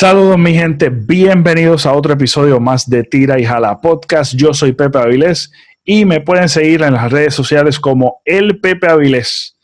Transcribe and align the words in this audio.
Saludos 0.00 0.38
mi 0.38 0.54
gente, 0.54 0.88
bienvenidos 0.88 1.84
a 1.84 1.92
otro 1.92 2.14
episodio 2.14 2.58
más 2.58 2.88
de 2.88 3.04
Tira 3.04 3.38
y 3.38 3.44
Jala 3.44 3.82
Podcast. 3.82 4.32
Yo 4.34 4.54
soy 4.54 4.72
Pepe 4.72 4.96
Avilés 4.96 5.52
y 5.84 6.06
me 6.06 6.22
pueden 6.22 6.48
seguir 6.48 6.80
en 6.80 6.94
las 6.94 7.12
redes 7.12 7.34
sociales 7.34 7.78
como 7.78 8.22
El 8.24 8.60
Pepe 8.60 8.88
Avilés. 8.88 9.58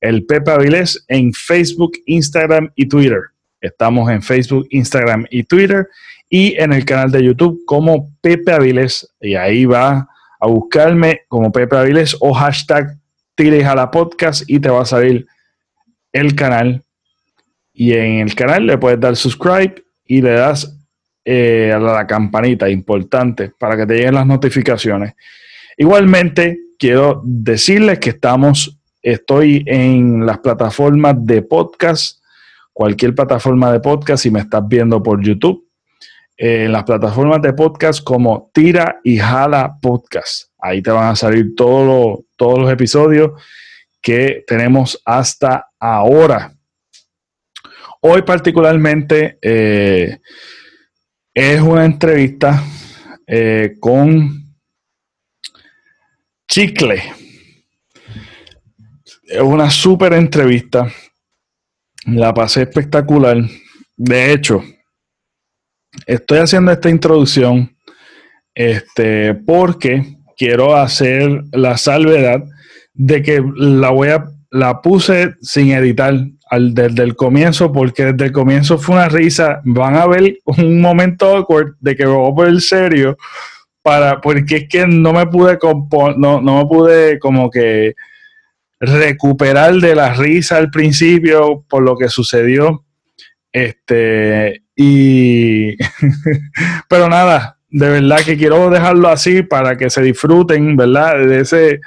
El 0.00 0.24
Pepe 0.24 0.50
Avilés 0.50 1.04
en 1.08 1.34
Facebook, 1.34 1.92
Instagram 2.06 2.72
y 2.74 2.88
Twitter. 2.88 3.20
Estamos 3.60 4.10
en 4.10 4.22
Facebook, 4.22 4.66
Instagram 4.70 5.26
y 5.28 5.42
Twitter 5.42 5.86
y 6.30 6.58
en 6.58 6.72
el 6.72 6.86
canal 6.86 7.10
de 7.10 7.24
YouTube 7.24 7.60
como 7.66 8.16
Pepe 8.22 8.50
Avilés 8.50 9.06
y 9.20 9.34
ahí 9.34 9.66
va 9.66 10.08
a 10.40 10.46
buscarme 10.46 11.20
como 11.28 11.52
Pepe 11.52 11.76
Avilés 11.76 12.16
o 12.18 12.32
hashtag 12.32 12.96
Tira 13.34 13.58
y 13.58 13.62
Jala 13.62 13.90
Podcast 13.90 14.48
y 14.48 14.58
te 14.58 14.70
va 14.70 14.80
a 14.80 14.86
salir 14.86 15.26
el 16.14 16.34
canal 16.34 16.82
y 17.72 17.92
en 17.92 18.20
el 18.20 18.34
canal 18.34 18.66
le 18.66 18.78
puedes 18.78 19.00
dar 19.00 19.16
subscribe 19.16 19.82
y 20.04 20.20
le 20.20 20.32
das 20.32 20.78
eh, 21.24 21.72
a 21.74 21.78
la 21.78 22.06
campanita 22.06 22.68
importante 22.68 23.52
para 23.58 23.76
que 23.76 23.86
te 23.86 23.94
lleguen 23.94 24.14
las 24.14 24.26
notificaciones. 24.26 25.14
Igualmente, 25.76 26.58
quiero 26.78 27.22
decirles 27.24 27.98
que 27.98 28.10
estamos, 28.10 28.78
estoy 29.00 29.62
en 29.66 30.26
las 30.26 30.38
plataformas 30.38 31.14
de 31.24 31.42
podcast, 31.42 32.20
cualquier 32.72 33.14
plataforma 33.14 33.72
de 33.72 33.80
podcast, 33.80 34.22
si 34.22 34.30
me 34.30 34.40
estás 34.40 34.66
viendo 34.66 35.02
por 35.02 35.22
YouTube, 35.22 35.66
eh, 36.36 36.64
en 36.64 36.72
las 36.72 36.84
plataformas 36.84 37.40
de 37.40 37.52
podcast 37.52 38.02
como 38.02 38.50
Tira 38.52 39.00
y 39.04 39.18
Jala 39.18 39.78
Podcast. 39.80 40.50
Ahí 40.58 40.82
te 40.82 40.90
van 40.90 41.08
a 41.08 41.16
salir 41.16 41.54
todos 41.54 42.20
todos 42.36 42.58
los 42.58 42.72
episodios 42.72 43.30
que 44.00 44.42
tenemos 44.46 45.00
hasta 45.04 45.68
ahora. 45.78 46.52
Hoy 48.04 48.22
particularmente 48.22 49.38
eh, 49.40 50.18
es 51.32 51.60
una 51.60 51.84
entrevista 51.84 52.60
eh, 53.28 53.76
con 53.78 54.56
Chicle. 56.48 57.00
Es 59.22 59.40
una 59.40 59.70
súper 59.70 60.14
entrevista. 60.14 60.92
La 62.06 62.34
pasé 62.34 62.62
espectacular. 62.62 63.36
De 63.96 64.32
hecho, 64.32 64.64
estoy 66.04 66.38
haciendo 66.38 66.72
esta 66.72 66.90
introducción 66.90 67.76
este, 68.52 69.32
porque 69.34 70.16
quiero 70.36 70.74
hacer 70.74 71.44
la 71.52 71.78
salvedad 71.78 72.42
de 72.94 73.22
que 73.22 73.44
la 73.54 73.90
voy 73.90 74.08
a 74.08 74.24
la 74.50 74.82
puse 74.82 75.34
sin 75.40 75.70
editar 75.70 76.14
desde 76.60 77.02
el 77.02 77.16
comienzo, 77.16 77.72
porque 77.72 78.06
desde 78.06 78.26
el 78.26 78.32
comienzo 78.32 78.78
fue 78.78 78.96
una 78.96 79.08
risa. 79.08 79.60
Van 79.64 79.96
a 79.96 80.06
ver 80.06 80.38
un 80.44 80.80
momento 80.80 81.36
awkward 81.36 81.74
de 81.80 81.96
que 81.96 82.06
me 82.06 82.12
voy 82.12 82.30
a 82.30 82.34
poner 82.34 82.60
serio, 82.60 83.16
para, 83.82 84.20
porque 84.20 84.56
es 84.56 84.68
que 84.68 84.86
no 84.86 85.12
me 85.12 85.26
pude 85.26 85.58
no, 86.16 86.40
no 86.40 86.58
me 86.58 86.66
pude 86.66 87.18
como 87.18 87.50
que 87.50 87.94
recuperar 88.80 89.74
de 89.74 89.94
la 89.94 90.12
risa 90.12 90.56
al 90.56 90.70
principio 90.70 91.64
por 91.68 91.82
lo 91.82 91.96
que 91.96 92.08
sucedió. 92.08 92.84
Este, 93.50 94.62
y 94.76 95.76
pero 96.88 97.08
nada, 97.08 97.58
de 97.70 97.88
verdad 97.88 98.20
que 98.24 98.36
quiero 98.36 98.70
dejarlo 98.70 99.08
así 99.08 99.42
para 99.42 99.76
que 99.76 99.88
se 99.88 100.02
disfruten, 100.02 100.76
¿verdad? 100.76 101.26
De 101.26 101.40
ese 101.40 101.80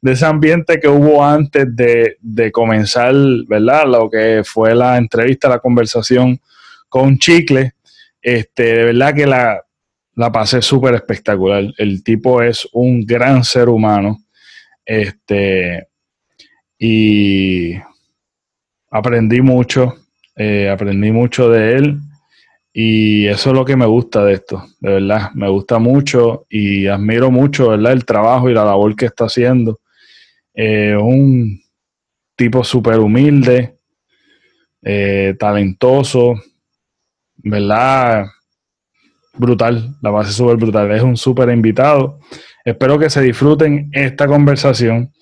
de 0.00 0.12
ese 0.12 0.26
ambiente 0.26 0.78
que 0.78 0.88
hubo 0.88 1.24
antes 1.24 1.66
de, 1.74 2.52
comenzar, 2.52 3.14
¿verdad? 3.48 3.86
Lo 3.86 4.08
que 4.10 4.42
fue 4.44 4.74
la 4.74 4.96
entrevista, 4.96 5.48
la 5.48 5.58
conversación 5.58 6.38
con 6.88 7.18
Chicle. 7.18 7.72
Este, 8.20 8.62
de 8.62 8.84
verdad 8.84 9.14
que 9.14 9.26
la, 9.26 9.60
la 10.14 10.32
pasé 10.32 10.62
súper 10.62 10.94
espectacular. 10.94 11.64
El 11.78 12.02
tipo 12.02 12.42
es 12.42 12.68
un 12.72 13.04
gran 13.04 13.44
ser 13.44 13.68
humano. 13.68 14.18
Este, 14.84 15.88
y 16.78 17.74
aprendí 18.90 19.40
mucho, 19.40 19.94
eh, 20.36 20.70
aprendí 20.70 21.10
mucho 21.10 21.50
de 21.50 21.76
él. 21.76 21.98
Y 22.72 23.26
eso 23.26 23.50
es 23.50 23.56
lo 23.56 23.64
que 23.64 23.74
me 23.74 23.86
gusta 23.86 24.22
de 24.24 24.34
esto, 24.34 24.62
de 24.80 24.92
verdad. 24.92 25.30
Me 25.34 25.48
gusta 25.48 25.78
mucho 25.78 26.46
y 26.50 26.86
admiro 26.86 27.30
mucho, 27.30 27.70
¿verdad? 27.70 27.92
El 27.92 28.04
trabajo 28.04 28.50
y 28.50 28.54
la 28.54 28.66
labor 28.66 28.94
que 28.94 29.06
está 29.06 29.24
haciendo. 29.24 29.80
Eh, 30.58 30.96
un 30.96 31.60
tipo 32.34 32.64
súper 32.64 32.98
humilde, 32.98 33.76
eh, 34.82 35.34
talentoso, 35.38 36.34
¿verdad? 37.36 38.24
Brutal, 39.34 39.94
la 40.00 40.10
base 40.10 40.32
súper 40.32 40.56
brutal. 40.56 40.90
Es 40.92 41.02
un 41.02 41.16
súper 41.18 41.50
invitado. 41.50 42.20
Espero 42.64 42.98
que 42.98 43.10
se 43.10 43.20
disfruten 43.20 43.90
esta 43.92 44.26
conversación. 44.26 45.12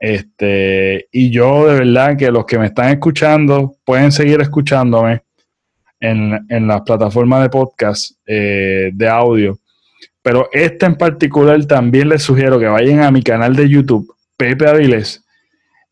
Este, 0.00 1.06
y 1.12 1.30
yo 1.30 1.66
de 1.68 1.80
verdad 1.80 2.16
que 2.16 2.30
los 2.30 2.46
que 2.46 2.58
me 2.58 2.66
están 2.66 2.88
escuchando 2.88 3.76
pueden 3.84 4.10
seguir 4.10 4.40
escuchándome 4.40 5.22
en, 6.00 6.46
en 6.48 6.66
las 6.66 6.80
plataformas 6.80 7.42
de 7.42 7.50
podcast 7.50 8.12
eh, 8.26 8.90
de 8.94 9.08
audio. 9.08 9.58
Pero 10.22 10.48
este 10.50 10.86
en 10.86 10.96
particular 10.96 11.62
también 11.66 12.08
les 12.08 12.22
sugiero 12.22 12.58
que 12.58 12.66
vayan 12.66 13.00
a 13.00 13.10
mi 13.10 13.22
canal 13.22 13.54
de 13.54 13.68
YouTube 13.68 14.12
Pepe 14.42 14.68
Avilés, 14.68 15.24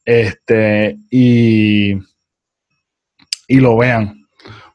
este, 0.04 0.98
y, 1.08 1.92
y 3.46 3.60
lo 3.60 3.76
vean, 3.76 4.26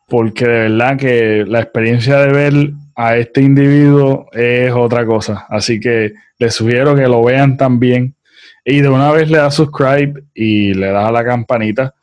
porque 0.08 0.46
de 0.46 0.70
verdad 0.70 0.98
que 0.98 1.44
la 1.46 1.60
experiencia 1.60 2.20
de 2.20 2.32
ver 2.32 2.54
a 2.96 3.18
este 3.18 3.42
individuo 3.42 4.28
es 4.32 4.72
otra 4.72 5.06
cosa. 5.06 5.46
Así 5.50 5.80
que 5.80 6.14
les 6.40 6.56
sugiero 6.56 6.96
que 6.96 7.08
lo 7.08 7.22
vean 7.22 7.58
también. 7.58 8.16
Y 8.64 8.80
de 8.80 8.88
una 8.88 9.12
vez 9.12 9.30
le 9.30 9.40
das 9.40 9.56
subscribe 9.56 10.24
y 10.34 10.74
le 10.74 10.88
das 10.88 11.10
a 11.10 11.12
la 11.12 11.26
campanita 11.26 11.94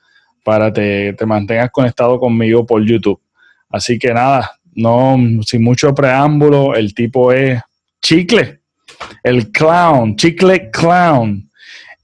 para 0.45 0.71
que 0.71 1.15
te 1.17 1.25
mantengas 1.25 1.71
conectado 1.71 2.21
conmigo 2.21 2.67
por 2.67 2.85
YouTube. 2.85 3.21
Así 3.71 3.99
que 3.99 4.13
nada, 4.13 4.53
no, 4.75 5.17
sin 5.43 5.65
mucho 5.65 5.95
preámbulo, 5.95 6.75
el 6.75 6.95
tipo 6.95 7.33
es 7.33 7.61
Chicle, 8.03 8.61
el 9.23 9.51
clown, 9.51 10.17
Chicle 10.17 10.71
Clown 10.71 11.51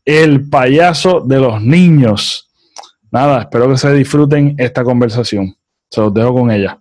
el 0.09 0.49
payaso 0.49 1.21
de 1.21 1.39
los 1.39 1.61
niños. 1.61 2.49
Nada, 3.11 3.43
espero 3.43 3.69
que 3.69 3.77
se 3.77 3.93
disfruten 3.93 4.55
esta 4.57 4.83
conversación. 4.83 5.55
Se 5.91 6.01
los 6.01 6.15
dejo 6.15 6.33
con 6.33 6.51
ella. 6.51 6.81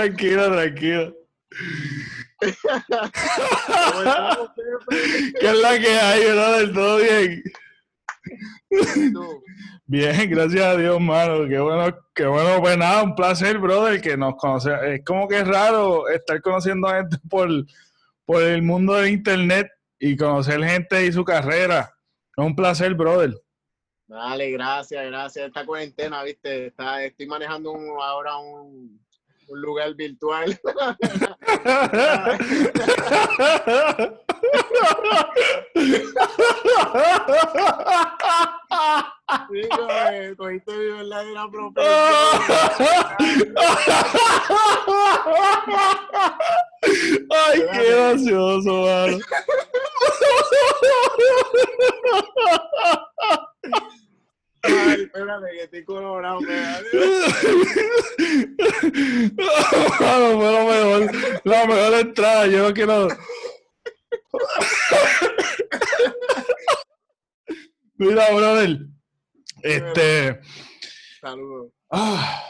Tranquilo, 0.00 0.52
tranquilo. 0.52 1.16
¿Qué 2.40 2.48
es 5.46 5.58
la 5.60 5.78
que 5.78 5.88
hay, 5.88 6.22
del 6.24 6.72
¿Todo 6.72 6.96
bien? 6.98 7.42
Bien, 9.86 10.30
gracias 10.30 10.62
a 10.62 10.76
Dios, 10.76 11.00
mano. 11.00 11.48
Qué 11.48 11.58
bueno, 11.58 11.98
qué 12.14 12.26
bueno. 12.26 12.60
Pues 12.60 12.78
nada, 12.78 13.02
un 13.02 13.14
placer, 13.14 13.58
brother, 13.58 14.00
que 14.00 14.16
nos 14.16 14.36
conoce. 14.36 14.70
Es 14.94 15.04
como 15.04 15.26
que 15.28 15.40
es 15.40 15.48
raro 15.48 16.08
estar 16.08 16.40
conociendo 16.40 16.88
a 16.88 16.98
gente 16.98 17.18
por, 17.28 17.48
por 18.24 18.42
el 18.42 18.62
mundo 18.62 18.94
de 18.94 19.10
internet 19.10 19.68
y 19.98 20.16
conocer 20.16 20.62
gente 20.64 21.04
y 21.04 21.12
su 21.12 21.24
carrera 21.24 21.92
Es 22.36 22.44
un 22.44 22.54
placer, 22.54 22.94
brother. 22.94 23.34
Dale, 24.06 24.50
gracias, 24.52 25.04
gracias. 25.06 25.46
Esta 25.48 25.66
cuarentena, 25.66 26.22
viste, 26.22 26.66
está, 26.66 27.04
estoy 27.04 27.26
manejando 27.26 27.72
un, 27.72 27.88
ahora 28.00 28.36
un, 28.38 28.99
un 29.50 29.60
lugar 29.60 29.94
virtual. 29.94 30.58
Sí, 39.50 39.62
coge- 39.70 40.36
cogiste 40.36 40.72
mi 40.72 40.90
verdadera 40.90 41.46
Ay, 47.30 47.60
qué 47.72 47.90
gracioso, 47.92 48.72
mano. 48.82 49.18
Ay, 54.62 55.02
espérate, 55.02 55.46
que 55.52 55.62
estoy 55.64 55.84
colorado. 55.84 56.40
Mano, 60.00 60.40
fue 60.40 60.52
lo 60.52 60.66
mejor, 60.66 61.40
la 61.44 61.66
mejor 61.66 61.94
entrada. 62.00 62.46
Yo 62.46 62.68
no 62.68 62.74
quiero. 62.74 63.08
Mira, 67.96 68.34
brother. 68.34 68.78
Este. 69.62 70.40
Saludos. 71.20 71.72
Ah, 71.90 72.44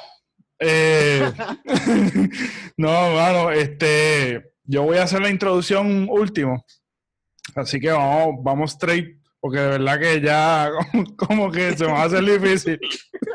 eh, 0.60 1.32
no, 2.76 3.14
mano, 3.14 3.50
este, 3.50 4.52
yo 4.64 4.82
voy 4.82 4.98
a 4.98 5.04
hacer 5.04 5.22
la 5.22 5.30
introducción 5.30 6.06
último. 6.10 6.64
Así 7.54 7.80
que 7.80 7.90
vamos, 7.90 8.36
vamos 8.42 8.72
straight, 8.72 9.19
porque 9.40 9.58
de 9.58 9.69
verdad 9.69 9.98
que 9.98 10.20
ya 10.20 10.70
como, 10.92 11.16
como 11.16 11.50
que 11.50 11.76
se 11.76 11.87
me 11.87 11.92
va 11.92 12.02
a 12.02 12.04
hacer 12.04 12.25
difícil. 12.25 12.78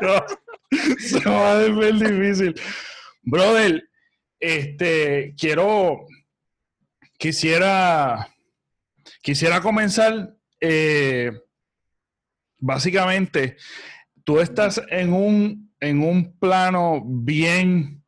se 0.98 1.20
me 1.20 1.30
va 1.30 1.52
a 1.52 1.60
hacer 1.60 1.94
difícil. 1.94 2.54
Brother, 3.22 3.88
este, 4.38 5.34
quiero, 5.36 6.06
quisiera, 7.18 8.28
quisiera 9.20 9.60
comenzar, 9.60 10.34
eh, 10.60 11.32
básicamente, 12.58 13.56
tú 14.24 14.38
estás 14.38 14.80
en 14.90 15.12
un, 15.12 15.74
en 15.80 16.02
un 16.02 16.38
plano 16.38 17.02
bien, 17.04 18.04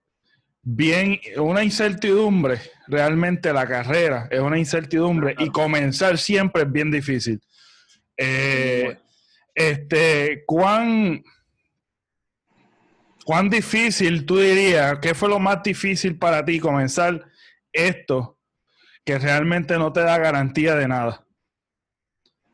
bien, 0.63 1.19
una 1.37 1.65
incertidumbre. 1.65 2.61
Realmente 2.87 3.53
la 3.53 3.67
carrera 3.67 4.29
es 4.31 4.41
una 4.41 4.59
incertidumbre 4.59 5.35
y 5.39 5.49
comenzar 5.51 6.17
siempre 6.17 6.63
es 6.63 6.73
bien 6.73 6.91
difícil. 6.91 7.41
Eh, 8.19 8.99
este, 9.55 10.45
¿cuán, 10.47 11.23
¿cuán 13.25 13.49
difícil 13.49 14.27
tú 14.27 14.39
dirías? 14.39 14.99
¿Qué 15.01 15.15
fue 15.15 15.29
lo 15.29 15.39
más 15.39 15.63
difícil 15.63 16.19
para 16.19 16.45
ti 16.45 16.59
comenzar 16.59 17.25
esto 17.73 18.39
que 19.05 19.19
realmente 19.19 19.79
no 19.79 19.93
te 19.93 20.01
da 20.01 20.19
garantía 20.19 20.75
de 20.75 20.89
nada? 20.89 21.25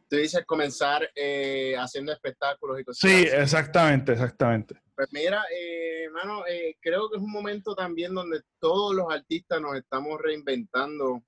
Tú 0.08 0.16
dices 0.16 0.44
comenzar 0.46 1.11
eh, 1.16 1.75
haciendo 1.78 2.12
espectáculos 2.12 2.81
y 2.81 2.84
cosas 2.84 3.11
Sí, 3.11 3.26
así. 3.26 3.37
exactamente, 3.37 4.12
exactamente. 4.12 4.75
Pues 4.94 5.08
mira, 5.12 5.43
eh, 5.50 6.05
hermano, 6.05 6.46
eh, 6.46 6.76
creo 6.81 7.11
que 7.11 7.16
es 7.16 7.22
un 7.22 7.32
momento 7.32 7.75
también 7.75 8.14
donde 8.14 8.43
todos 8.61 8.94
los 8.94 9.12
artistas 9.12 9.61
nos 9.61 9.76
estamos 9.76 10.20
reinventando, 10.20 11.25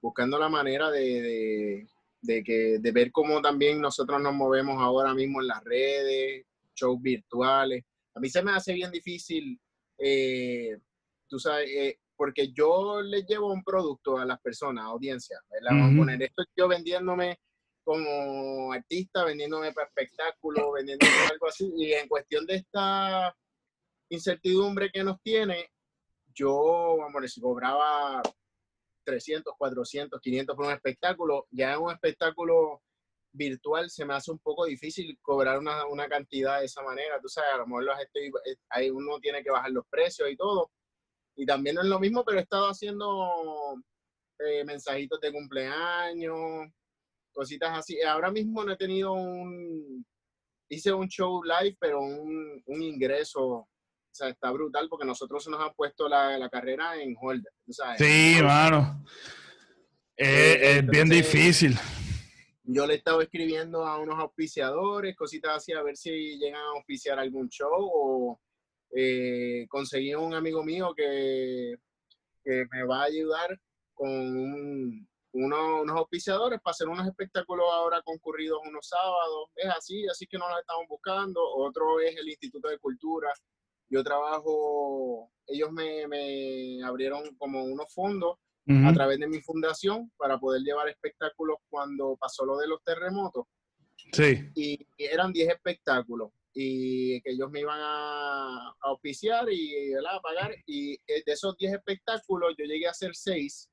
buscando 0.00 0.38
la 0.38 0.48
manera 0.48 0.90
de, 0.90 1.20
de, 1.20 1.88
de 2.22 2.42
que, 2.42 2.78
de 2.78 2.92
ver 2.92 3.10
cómo 3.12 3.40
también 3.40 3.80
nosotros 3.80 4.20
nos 4.20 4.34
movemos 4.34 4.80
ahora 4.80 5.14
mismo 5.14 5.40
en 5.40 5.48
las 5.48 5.62
redes, 5.64 6.44
shows 6.74 7.00
virtuales. 7.00 7.84
A 8.14 8.20
mí 8.20 8.28
se 8.28 8.42
me 8.42 8.52
hace 8.52 8.72
bien 8.72 8.90
difícil, 8.90 9.58
eh, 9.98 10.78
tú 11.28 11.38
sabes, 11.38 11.68
eh, 11.70 11.98
porque 12.16 12.52
yo 12.52 13.00
les 13.00 13.26
llevo 13.26 13.52
un 13.52 13.64
producto 13.64 14.18
a 14.18 14.24
las 14.26 14.40
personas, 14.40 14.84
audiencia, 14.84 15.40
¿verdad? 15.50 15.70
Vamos 15.70 15.94
a 15.94 15.96
poner 15.96 16.22
esto 16.22 16.44
yo 16.54 16.68
vendiéndome 16.68 17.38
como 17.82 18.72
artista, 18.72 19.24
vendiéndome 19.24 19.72
para 19.72 19.86
espectáculo, 19.86 20.72
vendiéndome 20.72 21.12
algo 21.32 21.48
así. 21.48 21.72
Y 21.76 21.92
en 21.92 22.08
cuestión 22.08 22.44
de 22.46 22.56
esta 22.56 23.34
incertidumbre 24.10 24.90
que 24.90 25.02
nos 25.02 25.20
tiene, 25.22 25.70
yo, 26.34 26.96
vamos 26.98 27.24
a 27.24 27.28
si 27.28 27.40
cobraba 27.40 28.22
300, 29.10 29.54
400, 29.58 30.20
500 30.20 30.56
por 30.56 30.66
un 30.66 30.72
espectáculo, 30.72 31.46
ya 31.50 31.74
en 31.74 31.80
un 31.80 31.92
espectáculo 31.92 32.82
virtual 33.32 33.90
se 33.90 34.04
me 34.04 34.14
hace 34.14 34.30
un 34.30 34.38
poco 34.38 34.64
difícil 34.66 35.18
cobrar 35.22 35.58
una, 35.58 35.86
una 35.86 36.08
cantidad 36.08 36.60
de 36.60 36.66
esa 36.66 36.82
manera. 36.82 37.20
Tú 37.20 37.28
sabes, 37.28 37.50
a 37.54 37.58
lo 37.58 37.66
mejor 37.66 37.86
estoy, 38.00 38.26
eh, 38.26 38.56
ahí 38.70 38.90
uno 38.90 39.18
tiene 39.20 39.42
que 39.42 39.50
bajar 39.50 39.70
los 39.70 39.86
precios 39.88 40.30
y 40.30 40.36
todo. 40.36 40.70
Y 41.36 41.46
también 41.46 41.76
no 41.76 41.82
es 41.82 41.88
lo 41.88 42.00
mismo, 42.00 42.24
pero 42.24 42.38
he 42.38 42.42
estado 42.42 42.66
haciendo 42.68 43.76
eh, 44.38 44.64
mensajitos 44.64 45.20
de 45.20 45.32
cumpleaños, 45.32 46.68
cositas 47.32 47.78
así. 47.78 48.00
Ahora 48.02 48.30
mismo 48.30 48.64
no 48.64 48.72
he 48.72 48.76
tenido 48.76 49.12
un, 49.12 50.04
hice 50.68 50.92
un 50.92 51.08
show 51.08 51.42
live, 51.42 51.76
pero 51.80 52.00
un, 52.00 52.62
un 52.66 52.82
ingreso, 52.82 53.68
o 54.10 54.14
sea, 54.14 54.28
está 54.28 54.50
brutal 54.50 54.88
porque 54.88 55.06
nosotros 55.06 55.46
nos 55.48 55.60
han 55.60 55.72
puesto 55.74 56.08
la, 56.08 56.36
la 56.36 56.48
carrera 56.48 57.00
en 57.00 57.14
hold. 57.20 57.44
tú 57.64 57.72
sabes. 57.72 57.98
Sí, 57.98 58.42
mano. 58.42 59.04
Es, 60.16 60.28
Eh, 60.28 60.78
es 60.78 60.86
bien 60.86 61.08
difícil. 61.08 61.76
Yo 62.64 62.86
le 62.86 62.94
he 62.94 62.96
estado 62.98 63.20
escribiendo 63.22 63.86
a 63.86 63.98
unos 63.98 64.18
auspiciadores, 64.18 65.16
cositas 65.16 65.56
así, 65.56 65.72
a 65.72 65.82
ver 65.82 65.96
si 65.96 66.38
llegan 66.38 66.60
a 66.60 66.70
auspiciar 66.76 67.18
algún 67.18 67.48
show 67.48 67.70
o 67.72 68.40
eh, 68.94 69.66
conseguí 69.68 70.14
un 70.14 70.34
amigo 70.34 70.62
mío 70.64 70.92
que, 70.96 71.74
que 72.44 72.64
me 72.70 72.84
va 72.84 73.02
a 73.02 73.04
ayudar 73.04 73.58
con 73.94 74.08
un- 74.10 75.08
uno- 75.32 75.82
unos 75.82 75.96
auspiciadores 75.96 76.60
para 76.60 76.72
hacer 76.72 76.88
unos 76.88 77.06
espectáculos 77.06 77.64
ahora 77.72 78.02
concurridos 78.02 78.58
unos 78.66 78.86
sábados. 78.88 79.48
Es 79.54 79.68
así, 79.70 80.06
así 80.08 80.26
que 80.26 80.36
no 80.38 80.48
los 80.48 80.58
estamos 80.60 80.86
buscando. 80.88 81.40
Otro 81.54 82.00
es 82.00 82.16
el 82.16 82.28
Instituto 82.28 82.68
de 82.68 82.78
Cultura. 82.78 83.32
Yo 83.90 84.02
trabajo, 84.04 85.30
ellos 85.46 85.70
me, 85.72 86.06
me 86.06 86.82
abrieron 86.84 87.34
como 87.36 87.64
unos 87.64 87.92
fondos 87.92 88.36
a 88.86 88.92
través 88.92 89.18
de 89.18 89.26
mi 89.26 89.40
fundación 89.40 90.12
para 90.16 90.38
poder 90.38 90.62
llevar 90.62 90.88
espectáculos 90.88 91.56
cuando 91.68 92.16
pasó 92.16 92.44
lo 92.44 92.56
de 92.56 92.68
los 92.68 92.80
terremotos 92.84 93.46
Sí. 94.12 94.48
y 94.54 94.86
eran 94.96 95.32
10 95.32 95.48
espectáculos 95.48 96.30
y 96.54 97.20
que 97.22 97.32
ellos 97.32 97.50
me 97.50 97.60
iban 97.60 97.78
a, 97.80 98.68
a 98.68 98.74
auspiciar 98.82 99.46
y 99.50 99.92
¿verdad? 99.92 100.16
a 100.16 100.20
pagar 100.20 100.54
y 100.66 100.94
eh, 101.06 101.22
de 101.26 101.32
esos 101.32 101.56
10 101.56 101.74
espectáculos 101.74 102.54
yo 102.56 102.64
llegué 102.64 102.86
a 102.86 102.90
hacer 102.90 103.10
6 103.14 103.68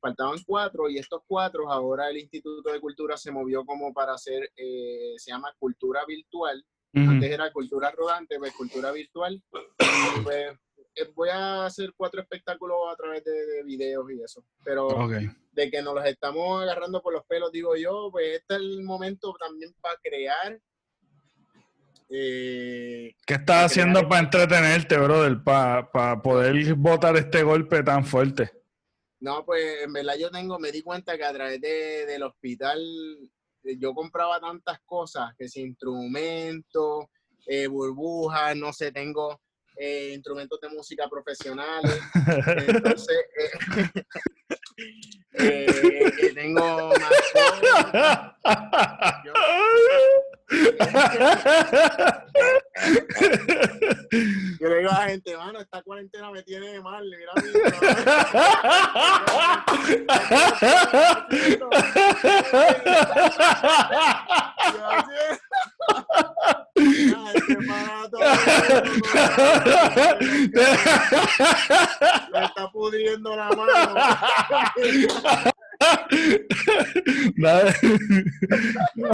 faltaban 0.00 0.38
4 0.46 0.88
y 0.90 0.98
estos 0.98 1.20
4 1.26 1.70
ahora 1.70 2.08
el 2.08 2.16
Instituto 2.18 2.72
de 2.72 2.80
Cultura 2.80 3.16
se 3.18 3.30
movió 3.30 3.64
como 3.66 3.92
para 3.92 4.14
hacer 4.14 4.50
eh, 4.56 5.14
se 5.18 5.30
llama 5.30 5.54
cultura 5.58 6.04
virtual 6.06 6.64
Antes 6.94 7.30
era 7.30 7.52
cultura 7.52 7.90
rodante 7.90 8.38
pues 8.38 8.52
cultura 8.54 8.90
virtual 8.92 9.42
y 9.54 10.20
pues 10.22 10.52
eh, 10.96 11.10
voy 11.14 11.28
a 11.28 11.66
hacer 11.66 11.92
cuatro 11.96 12.20
espectáculos 12.20 12.76
a 12.90 12.96
través 12.96 13.22
de, 13.24 13.30
de 13.46 13.62
videos 13.62 14.10
y 14.10 14.22
eso 14.22 14.42
pero 14.64 14.88
de 15.52 15.70
que 15.70 15.82
nos 15.82 15.94
los 15.94 16.04
estamos 16.06 16.62
agarrando 16.62 17.02
por 17.02 17.12
los 17.12 17.24
pelos, 17.26 17.52
digo 17.52 17.76
yo, 17.76 18.08
pues 18.10 18.38
este 18.38 18.54
es 18.54 18.60
el 18.60 18.82
momento 18.84 19.34
también 19.38 19.72
para 19.80 19.96
crear. 20.02 20.58
eh, 22.10 23.14
¿Qué 23.26 23.34
estás 23.34 23.66
haciendo 23.66 24.08
para 24.08 24.22
entretenerte, 24.22 24.96
brother? 24.96 25.42
Para 25.42 26.22
poder 26.22 26.74
botar 26.74 27.16
este 27.16 27.42
golpe 27.42 27.82
tan 27.82 28.04
fuerte. 28.04 28.50
no, 29.20 29.44
pues 29.44 29.82
en 29.82 29.92
verdad 29.92 30.14
yo 30.18 30.30
tengo, 30.30 30.58
me 30.58 30.70
di 30.72 30.82
cuenta 30.82 31.16
que 31.18 31.24
a 31.24 31.32
través 31.32 31.60
de- 31.60 32.06
del 32.06 32.22
hospital 32.22 32.80
yo 33.76 33.92
compraba 33.94 34.40
tantas 34.40 34.80
cosas, 34.86 35.34
que 35.36 35.48
si 35.48 35.60
instrumentos, 35.62 37.04
eh, 37.46 37.66
burbujas, 37.66 38.54
no 38.56 38.72
sé, 38.72 38.92
tengo 38.92 39.40
eh, 39.76 40.12
instrumentos 40.14 40.58
de 40.60 40.68
música 40.70 41.08
profesionales. 41.08 42.00
Entonces, 42.66 43.16
eh, 43.38 43.50
eh, 45.34 46.32
tengo. 46.34 46.92
Yo- 49.24 49.32
Yo 54.60 54.68
le 54.68 54.78
digo 54.78 54.90
a 54.90 55.00
la 55.00 55.08
gente, 55.08 55.36
mano, 55.36 55.60
esta 55.60 55.82
cuarentena 55.82 56.30
me 56.30 56.42
tiene 56.42 56.80
mal. 56.80 57.04
Mira 57.04 57.32
mi 57.36 57.52
Me 72.32 72.44
está 72.44 72.70
pudriendo 72.72 73.36
la 73.36 73.48
mano. 73.50 73.94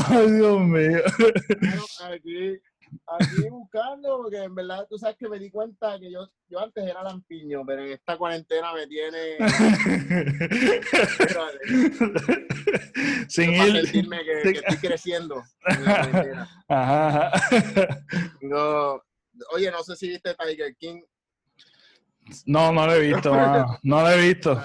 Ay, 0.09 0.31
Dios 0.33 0.61
mío. 0.61 0.99
aquí, 2.01 2.59
aquí 3.07 3.49
buscando, 3.51 4.23
porque 4.23 4.45
en 4.45 4.55
verdad 4.55 4.87
tú 4.89 4.97
sabes 4.99 5.17
que 5.17 5.29
me 5.29 5.39
di 5.39 5.51
cuenta 5.51 5.99
que 5.99 6.11
yo, 6.11 6.27
yo 6.49 6.61
antes 6.61 6.83
era 6.85 7.03
lampiño, 7.03 7.67
pero 7.67 7.85
en 7.85 7.93
esta 7.93 8.17
cuarentena 8.17 8.73
me 8.73 8.87
tiene. 8.87 9.37
Sin 13.29 13.53
ir. 13.53 13.85
sentirme 13.85 14.25
que, 14.25 14.41
que, 14.43 14.51
estoy 14.59 14.79
creciendo. 14.79 15.43
Ajá. 16.69 17.31
No, 18.41 19.03
oye, 19.53 19.71
no 19.71 19.83
sé 19.83 19.97
si 19.97 20.09
viste 20.09 20.35
Tiger 20.35 20.75
King. 20.77 21.03
No, 22.47 22.73
no 22.73 22.87
lo 22.87 22.95
he 22.95 23.01
visto, 23.01 23.35
no 23.83 24.01
lo 24.01 24.11
he 24.11 24.29
visto. 24.29 24.59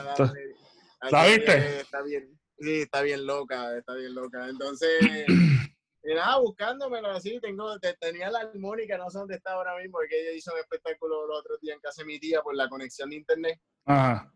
¿La 1.02 1.26
viste? 1.28 1.80
Está 1.82 2.02
bien, 2.02 2.40
sí, 2.60 2.82
está 2.82 3.02
bien 3.02 3.26
loca, 3.26 3.78
está 3.78 3.96
bien 3.96 4.14
loca. 4.14 4.48
Entonces, 4.50 5.00
y 6.04 6.14
nada, 6.14 6.40
buscándomelo 6.40 7.10
así, 7.10 7.40
tengo, 7.40 7.80
tenía 8.00 8.30
la 8.30 8.40
armónica, 8.40 8.98
no 8.98 9.10
sé 9.10 9.20
dónde 9.20 9.36
está 9.36 9.54
ahora 9.54 9.78
mismo, 9.78 9.98
porque 10.00 10.22
ella 10.22 10.32
hizo 10.32 10.54
un 10.54 10.60
espectáculo 10.60 11.28
los 11.28 11.40
otros 11.40 11.60
días 11.62 11.76
en 11.76 11.82
casa 11.82 12.02
de 12.02 12.08
mi 12.08 12.20
tía 12.20 12.42
por 12.42 12.56
la 12.56 12.68
conexión 12.68 13.10
de 13.10 13.16
internet. 13.18 13.60
Ajá. 13.86 14.32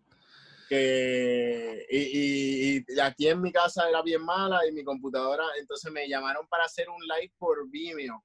Que, 0.70 1.86
y, 1.89 2.77
y, 2.77 3.00
aquí 3.00 3.27
en 3.27 3.41
mi 3.41 3.51
casa 3.51 3.88
era 3.89 4.01
bien 4.01 4.24
mala 4.24 4.65
y 4.65 4.72
mi 4.72 4.84
computadora, 4.84 5.43
entonces 5.60 5.91
me 5.91 6.08
llamaron 6.08 6.48
para 6.48 6.63
hacer 6.63 6.89
un 6.89 7.01
live 7.03 7.34
por 7.38 7.70
Vimeo. 7.70 8.24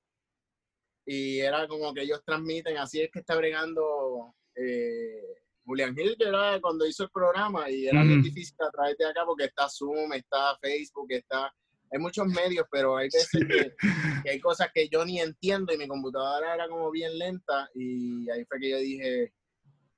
Y 1.04 1.40
era 1.40 1.66
como 1.66 1.92
que 1.92 2.02
ellos 2.02 2.22
transmiten, 2.24 2.76
así 2.76 3.00
es 3.00 3.10
que 3.10 3.20
está 3.20 3.34
bregando 3.34 4.34
eh, 4.54 5.38
Julián 5.68 5.94
Gil, 5.94 6.16
que 6.18 6.28
era 6.28 6.58
cuando 6.60 6.86
hizo 6.86 7.04
el 7.04 7.10
programa, 7.10 7.70
y 7.70 7.86
era 7.86 8.02
muy 8.02 8.22
difícil 8.22 8.56
a 8.60 8.70
través 8.70 8.96
de 8.96 9.06
acá 9.06 9.20
porque 9.26 9.44
está 9.44 9.68
Zoom, 9.68 10.12
está 10.14 10.56
Facebook, 10.60 11.06
está 11.10 11.52
hay 11.90 11.98
muchos 11.98 12.26
medios, 12.26 12.66
pero 12.70 12.96
hay 12.96 13.08
veces 13.12 13.30
que, 14.24 14.30
hay 14.30 14.40
cosas 14.40 14.70
que 14.74 14.88
yo 14.88 15.04
ni 15.04 15.20
entiendo 15.20 15.72
y 15.72 15.78
mi 15.78 15.88
computadora 15.88 16.54
era 16.54 16.68
como 16.68 16.90
bien 16.90 17.16
lenta 17.18 17.68
y 17.74 18.28
ahí 18.30 18.44
fue 18.44 18.58
que 18.60 18.70
yo 18.70 18.78
dije, 18.78 19.32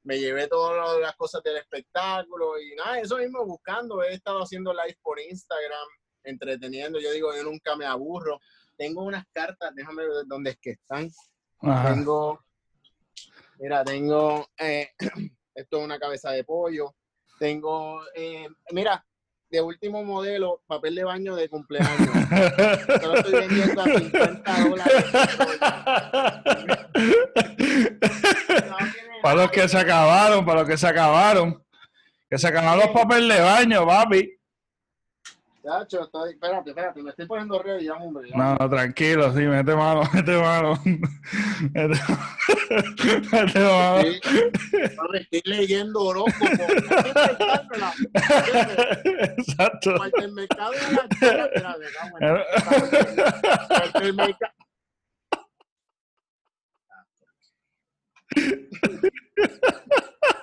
me 0.05 0.19
llevé 0.19 0.47
todas 0.49 1.01
las 1.01 1.17
cosas 1.17 1.43
del 1.43 1.57
espectáculo 1.57 2.61
y 2.61 2.75
nada, 2.77 3.01
eso 3.01 3.19
mismo 3.19 3.45
buscando, 3.45 4.03
he 4.03 4.15
estado 4.15 4.43
haciendo 4.43 4.73
live 4.73 4.99
por 5.03 5.21
Instagram, 5.21 5.89
entreteniendo, 6.25 7.01
yo 7.01 7.13
digo, 7.13 7.35
yo 7.35 7.43
nunca 7.43 7.77
me 7.77 7.87
aburro. 7.87 8.41
Tengo 8.77 9.03
unas 9.03 9.27
cartas, 9.33 9.75
déjame 9.75 10.07
ver 10.07 10.25
dónde 10.27 10.51
es 10.51 10.59
que 10.59 10.71
están. 10.71 11.11
Tengo, 11.61 12.43
mira, 13.59 13.85
tengo, 13.85 14.49
eh, 14.59 14.89
esto 15.55 15.79
es 15.79 15.85
una 15.85 15.99
cabeza 15.99 16.31
de 16.31 16.45
pollo. 16.45 16.95
Tengo, 17.39 18.01
eh, 18.15 18.49
mira, 18.73 19.05
de 19.51 19.61
último 19.61 20.05
modelo, 20.05 20.63
papel 20.67 20.95
de 20.95 21.05
baño 21.05 21.35
de 21.35 21.49
cumpleaños. 21.49 22.11
Yo 23.03 23.15
estoy 23.15 23.33
vendiendo 23.33 23.81
a 23.81 23.85
50 23.85 24.69
dólares. 24.69 25.05
para 29.23 29.35
los 29.35 29.51
que 29.51 29.69
se 29.69 29.79
acabaron, 29.79 30.45
para 30.47 30.61
los 30.61 30.69
que 30.69 30.77
se 30.77 30.87
acabaron. 30.87 31.65
Que 32.29 32.39
se 32.39 32.47
acabaron 32.47 32.79
los 32.79 32.91
papeles 32.91 33.37
de 33.37 33.43
baño, 33.43 33.87
papi. 33.87 34.40
Chacho, 35.63 36.05
estoy, 36.05 36.31
espérate, 36.31 36.71
espérate, 36.71 37.03
me 37.03 37.11
estoy 37.11 37.27
poniendo 37.27 37.63
ready 37.63 37.85
ya, 37.85 37.93
hombre. 37.95 38.31
No, 38.35 38.55
no, 38.55 38.71
tranquilo, 38.71 39.31
sí, 39.35 39.41
mete 39.41 39.75
mano, 39.75 40.03
mete 40.15 40.39
mano. 40.39 40.81
Mete, 41.75 42.01
mete 43.31 43.61
mano. 43.61 44.03
Sí, 44.03 44.21
me 45.13 45.19
estoy 45.19 45.43
leyendo 45.45 46.01
horóscopo. 46.01 46.47
Exacto. 49.37 49.97
Para 49.99 50.25
el 50.25 50.33
mercado 50.33 50.71
de 50.73 50.93
la 50.93 51.09
tierra, 51.09 51.45
espérate, 51.45 51.87
Para 53.93 54.07
el 54.07 54.15
mercado. 54.15 54.55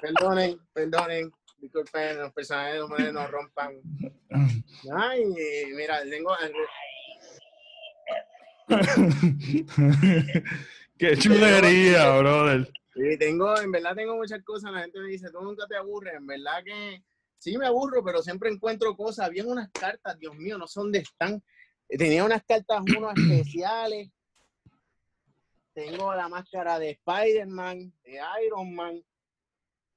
Perdonen, 0.02 0.60
perdonen 0.74 1.32
disculpen, 1.60 2.18
los 2.20 2.34
personajes 2.34 2.80
no 2.80 3.12
nos 3.12 3.32
rompan. 3.32 3.82
Ay, 4.96 5.26
mira, 5.76 6.02
tengo. 6.04 6.36
Qué 10.98 11.18
chulería, 11.18 12.18
brother. 12.18 12.72
Sí, 12.94 13.18
tengo, 13.18 13.60
en 13.60 13.72
verdad 13.72 13.96
tengo 13.96 14.16
muchas 14.16 14.44
cosas. 14.44 14.72
La 14.72 14.82
gente 14.82 15.00
me 15.00 15.10
dice, 15.10 15.30
tú 15.32 15.42
nunca 15.42 15.68
te 15.68 15.76
aburres. 15.76 16.16
En 16.16 16.26
verdad 16.26 16.64
que 16.66 17.04
sí 17.38 17.58
me 17.58 17.68
aburro, 17.68 18.04
pero 18.04 18.22
siempre 18.22 18.50
encuentro 18.50 18.96
cosas. 18.96 19.28
Había 19.28 19.46
unas 19.46 19.70
cartas, 19.72 20.18
Dios 20.18 20.36
mío, 20.36 20.58
no 20.58 20.68
sé 20.68 20.80
dónde 20.80 21.00
están. 21.00 21.44
Tenía 21.88 22.26
unas 22.26 22.44
cartas, 22.44 22.82
unos 22.98 23.14
especiales. 23.16 24.10
Tengo 25.74 26.14
la 26.16 26.28
máscara 26.28 26.80
de 26.80 26.90
Spider-Man, 26.92 27.94
de 28.04 28.20
Iron 28.46 28.74
Man 28.74 29.04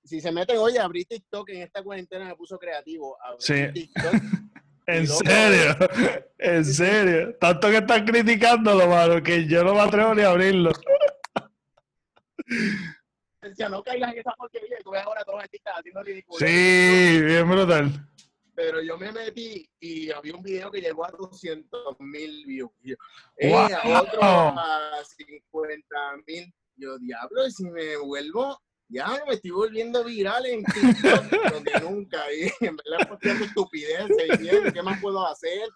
si 0.04 0.21
se 0.21 0.33
meten, 0.33 0.59
oye, 0.59 0.78
abrí 0.78 1.04
TikTok 1.04 1.50
en 1.50 1.62
esta 1.62 1.83
cuarentena 1.83 2.26
me 2.26 2.37
puso 2.37 2.59
creativo. 2.59 3.16
sí. 3.38 3.73
TikTok, 3.73 4.14
en 4.87 5.07
serio, 5.07 5.76
en 6.38 6.64
serio. 6.64 7.37
Tanto 7.38 7.69
que 7.71 7.76
están 7.78 8.04
criticándolo, 8.04 8.88
mano, 8.88 9.23
que 9.23 9.47
yo 9.47 9.62
no 9.62 9.75
me 9.75 9.80
atrevo 9.80 10.14
ni 10.14 10.23
a 10.23 10.30
abrirlo. 10.30 10.73
Decía, 13.42 13.69
no 13.71 13.83
caigas 13.83 14.12
en 14.12 14.19
esa 14.19 14.33
porquería, 14.33 14.76
tú 14.85 14.90
ves 14.90 15.02
ahora 15.02 15.25
todos 15.25 15.37
los 15.37 15.45
artistas 15.45 15.75
haciendo 15.78 16.02
ridículo. 16.02 16.38
Sí, 16.38 17.23
bien 17.23 17.49
brutal. 17.49 18.07
Pero 18.54 18.83
yo 18.83 18.99
me 18.99 19.11
metí 19.12 19.66
y 19.80 20.11
había 20.11 20.35
un 20.35 20.42
video 20.42 20.71
que 20.71 20.83
llegó 20.83 21.07
a 21.07 21.11
200 21.11 21.97
mil 22.00 22.45
views. 22.45 22.71
Yo, 22.83 22.97
eh, 23.38 23.54
otro 23.97 24.21
a 24.23 25.02
50 25.16 25.97
mil. 26.26 26.52
Yo, 26.76 26.99
diablo, 26.99 27.47
y 27.47 27.50
si 27.50 27.64
me 27.64 27.97
vuelvo 27.97 28.61
ya 28.90 29.23
me 29.26 29.35
estoy 29.35 29.52
volviendo 29.52 30.04
viral 30.04 30.44
en 30.47 30.64
TikTok, 30.64 31.30
que 31.64 31.80
nunca. 31.80 32.18
Y 32.32 32.64
en 32.64 32.76
verdad 32.76 33.09
posteando 33.09 33.44
estupideces 33.44 34.40
y 34.40 34.73
¿qué 34.73 34.82
más 34.82 35.00
puedo 35.00 35.25
hacer? 35.26 35.68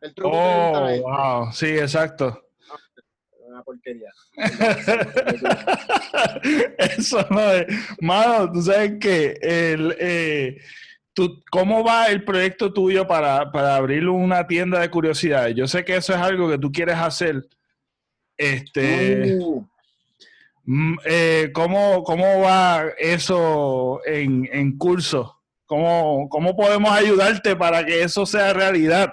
El 0.00 0.14
truco 0.14 0.30
oh, 0.32 1.00
wow. 1.00 1.52
Sí, 1.52 1.66
exacto. 1.66 2.42
Una 3.40 3.62
porquería. 3.62 4.10
Eso 6.78 7.26
no 7.30 7.52
es. 7.52 7.66
Mano, 8.00 8.50
tú 8.52 8.62
sabes 8.62 8.94
que 8.98 9.38
el, 9.40 9.96
eh, 10.00 10.60
tú, 11.12 11.42
¿cómo 11.50 11.84
va 11.84 12.08
el 12.08 12.24
proyecto 12.24 12.72
tuyo 12.72 13.06
para, 13.06 13.52
para 13.52 13.76
abrir 13.76 14.08
una 14.08 14.46
tienda 14.46 14.80
de 14.80 14.90
curiosidades? 14.90 15.54
Yo 15.54 15.68
sé 15.68 15.84
que 15.84 15.96
eso 15.96 16.12
es 16.12 16.18
algo 16.18 16.50
que 16.50 16.58
tú 16.58 16.72
quieres 16.72 16.96
hacer. 16.96 17.46
Este. 18.36 19.38
Uh 19.38 19.66
eh, 21.04 21.50
¿cómo, 21.54 22.02
¿Cómo 22.02 22.40
va 22.40 22.86
eso 22.98 24.00
en, 24.04 24.48
en 24.52 24.76
curso? 24.76 25.40
¿Cómo, 25.66 26.28
¿Cómo 26.28 26.56
podemos 26.56 26.90
ayudarte 26.90 27.56
para 27.56 27.84
que 27.84 28.02
eso 28.02 28.26
sea 28.26 28.52
realidad? 28.52 29.12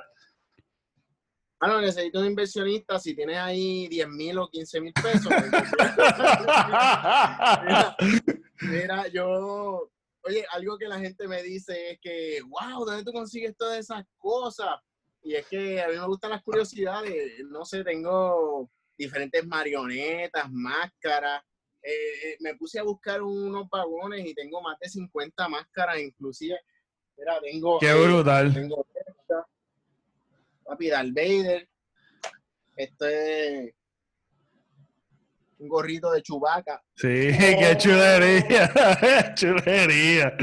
Bueno, 1.59 1.81
necesito 1.81 2.19
un 2.19 2.25
inversionista. 2.25 2.99
Si 2.99 3.15
tienes 3.15 3.37
ahí 3.37 3.87
10 3.87 4.07
mil 4.09 4.37
o 4.37 4.49
15 4.49 4.81
mil 4.81 4.93
pesos. 4.93 5.31
mira, 8.61 9.07
yo. 9.07 9.89
Oye, 10.25 10.45
algo 10.51 10.77
que 10.77 10.87
la 10.87 10.99
gente 10.99 11.27
me 11.27 11.41
dice 11.41 11.91
es 11.91 11.99
que, 12.01 12.39
wow, 12.47 12.85
¿dónde 12.85 13.03
tú 13.03 13.11
consigues 13.11 13.55
todas 13.55 13.79
esas 13.79 14.03
cosas? 14.17 14.75
Y 15.21 15.35
es 15.35 15.45
que 15.47 15.81
a 15.81 15.87
mí 15.87 15.95
me 15.95 16.07
gustan 16.07 16.31
las 16.31 16.43
curiosidades. 16.43 17.43
No 17.49 17.63
sé, 17.63 17.83
tengo 17.83 18.69
diferentes 18.97 19.45
marionetas, 19.45 20.49
máscaras. 20.51 21.43
Eh, 21.81 22.29
eh, 22.29 22.37
me 22.39 22.55
puse 22.55 22.79
a 22.79 22.83
buscar 22.83 23.21
unos 23.21 23.67
vagones 23.69 24.25
y 24.25 24.33
tengo 24.33 24.61
más 24.61 24.79
de 24.79 24.89
50 24.89 25.49
máscaras, 25.49 25.99
inclusive. 25.99 26.57
Mira, 27.17 27.39
tengo. 27.41 27.79
Qué 27.79 27.93
brutal. 27.93 28.53
Tengo 28.53 28.85
esta, 28.93 29.45
papi, 30.63 30.89
Darth 30.89 31.13
Vader. 31.13 31.67
Esto 32.75 33.05
es 33.07 33.73
un 35.59 35.67
gorrito 35.67 36.11
de 36.11 36.21
chubaca. 36.21 36.81
Sí, 36.95 37.07
qué 37.37 37.75
chulería. 37.77 39.33
chulería. 39.35 40.37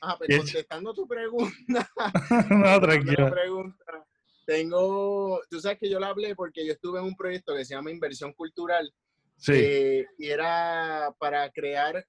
Ah, 0.00 0.16
pues 0.18 0.36
contestando 0.36 0.92
tu 0.92 1.06
pregunta. 1.06 1.88
no, 2.50 2.80
tranquilo. 2.80 3.30
Pregunta, 3.30 4.04
tengo, 4.46 5.40
tú 5.50 5.60
sabes 5.60 5.78
que 5.78 5.88
yo 5.88 5.98
la 5.98 6.08
hablé 6.08 6.34
porque 6.34 6.66
yo 6.66 6.72
estuve 6.72 6.98
en 6.98 7.06
un 7.06 7.16
proyecto 7.16 7.54
que 7.54 7.64
se 7.64 7.74
llama 7.74 7.90
Inversión 7.90 8.32
Cultural. 8.32 8.92
Sí. 9.36 9.52
Eh, 9.54 10.06
y 10.18 10.28
era 10.28 11.14
para 11.18 11.50
crear 11.50 12.06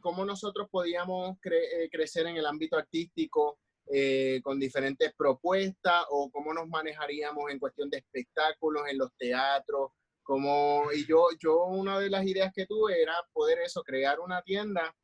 cómo 0.00 0.24
nosotros 0.24 0.68
podíamos 0.70 1.36
eh, 1.44 1.88
crecer 1.90 2.26
en 2.26 2.36
el 2.36 2.46
ámbito 2.46 2.76
artístico 2.76 3.58
eh, 3.86 4.40
con 4.42 4.58
diferentes 4.58 5.12
propuestas 5.14 6.04
o 6.10 6.30
cómo 6.30 6.54
nos 6.54 6.68
manejaríamos 6.68 7.50
en 7.50 7.58
cuestión 7.58 7.90
de 7.90 7.98
espectáculos 7.98 8.82
en 8.88 8.98
los 8.98 9.10
teatros. 9.18 9.90
Como, 10.22 10.84
y 10.94 11.06
yo, 11.06 11.28
yo 11.38 11.64
una 11.66 11.98
de 11.98 12.08
las 12.08 12.24
ideas 12.24 12.50
que 12.54 12.66
tuve 12.66 13.00
era 13.02 13.14
poder 13.32 13.58
eso, 13.58 13.82
crear 13.82 14.20
una 14.20 14.40
tienda, 14.40 14.94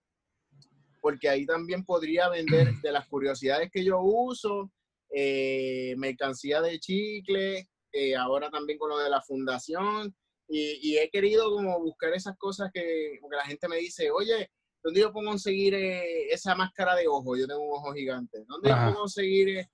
porque 1.03 1.29
ahí 1.29 1.45
también 1.45 1.85
podría 1.85 2.31
vender 2.31 2.73
de 2.83 2.93
las 2.93 3.07
curiosidades 3.07 3.71
que 3.71 3.85
yo 3.85 4.01
uso, 4.01 4.71
eh, 5.13 5.95
mercancía 5.97 6.61
de 6.61 6.79
chicle, 6.79 7.69
eh, 7.93 8.17
ahora 8.17 8.51
también 8.51 8.79
con 8.79 8.91
lo 8.91 8.99
de 8.99 9.11
la 9.11 9.21
fundación. 9.23 10.15
Y, 10.53 10.99
he 10.99 11.09
querido 11.11 11.49
como 11.49 11.79
buscar 11.81 12.13
esas 12.13 12.37
cosas 12.37 12.71
que, 12.75 13.21
la 13.31 13.45
gente 13.45 13.69
me 13.69 13.77
dice, 13.77 14.11
oye, 14.11 14.51
¿dónde 14.83 15.01
yo 15.01 15.13
puedo 15.13 15.29
conseguir 15.29 15.75
eh, 15.75 16.27
esa 16.33 16.57
máscara 16.57 16.97
de 16.97 17.07
ojo? 17.07 17.37
Yo 17.37 17.47
tengo 17.47 17.61
un 17.61 17.79
ojo 17.79 17.93
gigante. 17.93 18.43
¿Dónde 18.49 18.69
yo 18.69 18.77
puedo 18.77 18.95
conseguir 18.95 19.65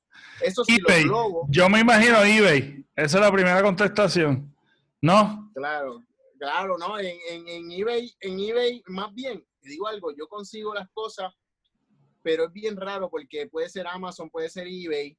eso? 0.42 0.64
Sí, 0.64 0.76
los 0.86 1.04
logos. 1.04 1.46
Yo 1.50 1.70
me 1.70 1.80
imagino 1.80 2.22
eBay. 2.22 2.84
Esa 2.94 3.18
es 3.18 3.24
la 3.24 3.32
primera 3.32 3.62
contestación. 3.62 4.54
¿No? 5.00 5.50
Claro, 5.54 6.02
claro, 6.38 6.76
¿no? 6.78 6.98
En, 6.98 7.48
en, 7.48 7.70
eBay, 7.70 8.12
en 8.20 8.40
eBay, 8.40 8.82
más 8.88 9.14
bien, 9.14 9.42
te 9.60 9.70
digo 9.70 9.86
algo, 9.86 10.12
yo 10.16 10.26
consigo 10.26 10.74
las 10.74 10.88
cosas, 10.92 11.32
pero 12.22 12.46
es 12.46 12.52
bien 12.52 12.76
raro 12.76 13.08
porque 13.08 13.46
puede 13.46 13.68
ser 13.68 13.86
Amazon, 13.86 14.30
puede 14.30 14.48
ser 14.48 14.66
eBay, 14.66 15.16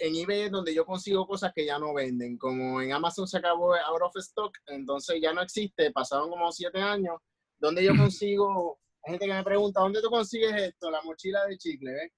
en 0.00 0.16
eBay 0.16 0.40
es 0.42 0.50
donde 0.50 0.74
yo 0.74 0.84
consigo 0.86 1.26
cosas 1.26 1.52
que 1.54 1.66
ya 1.66 1.78
no 1.78 1.94
venden. 1.94 2.38
Como 2.38 2.80
en 2.80 2.92
Amazon 2.92 3.28
se 3.28 3.36
acabó 3.36 3.74
out 3.74 4.02
of 4.02 4.16
stock, 4.16 4.56
entonces 4.66 5.20
ya 5.20 5.32
no 5.32 5.42
existe. 5.42 5.92
Pasaron 5.92 6.30
como 6.30 6.50
siete 6.50 6.80
años. 6.80 7.16
Donde 7.58 7.84
yo 7.84 7.94
consigo, 7.94 8.80
hay 9.04 9.12
gente 9.12 9.26
que 9.26 9.34
me 9.34 9.44
pregunta, 9.44 9.80
¿dónde 9.80 10.00
tú 10.00 10.08
consigues 10.08 10.54
esto? 10.54 10.90
La 10.90 11.02
mochila 11.02 11.44
de 11.46 11.58
chicle, 11.58 11.92
¿ves? 11.92 12.12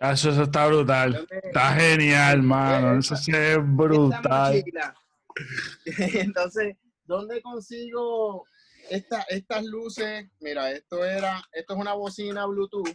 Ah, 0.00 0.12
eso, 0.12 0.30
está 0.30 0.66
brutal. 0.66 1.26
Está 1.30 1.74
genial, 1.74 2.42
mano. 2.42 2.98
Eso 2.98 3.14
sí 3.14 3.30
es 3.32 3.58
brutal. 3.62 4.64
Entonces, 5.86 6.76
¿dónde 7.04 7.40
consigo 7.42 8.44
esta, 8.88 9.22
estas 9.28 9.64
luces? 9.64 10.28
Mira, 10.40 10.72
esto 10.72 11.04
era, 11.04 11.40
esto 11.52 11.74
es 11.74 11.80
una 11.80 11.92
bocina 11.92 12.46
Bluetooth 12.46 12.92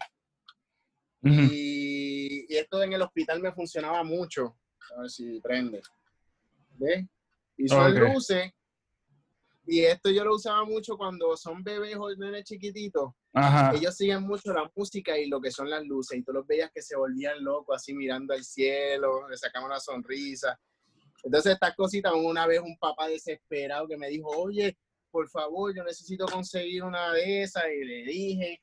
y, 1.26 2.46
esto 2.56 2.82
en 2.84 2.94
el 2.94 3.02
hospital 3.02 3.42
me 3.42 3.52
funcionaba 3.52 4.04
mucho. 4.04 4.58
A 4.96 5.02
ver 5.02 5.10
si 5.10 5.40
prende. 5.42 5.82
¿Ves? 6.78 7.06
Y 7.58 7.68
son 7.68 7.98
luces. 8.00 8.52
Y 9.68 9.82
esto 9.82 10.12
yo 10.12 10.24
lo 10.24 10.36
usaba 10.36 10.64
mucho 10.64 10.96
cuando 10.96 11.36
son 11.36 11.64
bebés 11.64 11.96
o 11.98 12.14
nenes 12.16 12.44
chiquititos. 12.44 13.12
Ellos 13.74 13.96
siguen 13.96 14.22
mucho 14.22 14.54
la 14.54 14.72
música 14.76 15.18
y 15.18 15.28
lo 15.28 15.42
que 15.42 15.52
son 15.52 15.70
las 15.70 15.84
luces. 15.84 16.20
Y 16.20 16.24
tú 16.24 16.32
los 16.32 16.46
veías 16.46 16.72
que 16.72 16.82
se 16.82 16.96
volvían 16.96 17.44
locos, 17.44 17.76
así 17.76 17.94
mirando 17.94 18.34
al 18.34 18.44
cielo, 18.44 19.28
le 19.28 19.38
sacaban 19.38 19.68
una 19.68 19.80
sonrisa. 19.80 20.60
Entonces, 21.24 21.54
estas 21.54 21.76
cositas, 21.76 22.14
una 22.14 22.46
vez 22.46 22.60
un 22.60 22.78
papá 22.78 23.08
desesperado 23.08 23.88
que 23.88 23.98
me 23.98 24.10
dijo, 24.10 24.30
oye, 24.30 24.78
por 25.10 25.28
favor, 25.30 25.76
yo 25.76 25.84
necesito 25.84 26.28
conseguir 26.28 26.84
una 26.84 27.12
de 27.14 27.42
esas. 27.42 27.64
Y 27.66 27.84
le 27.84 28.04
dije. 28.04 28.62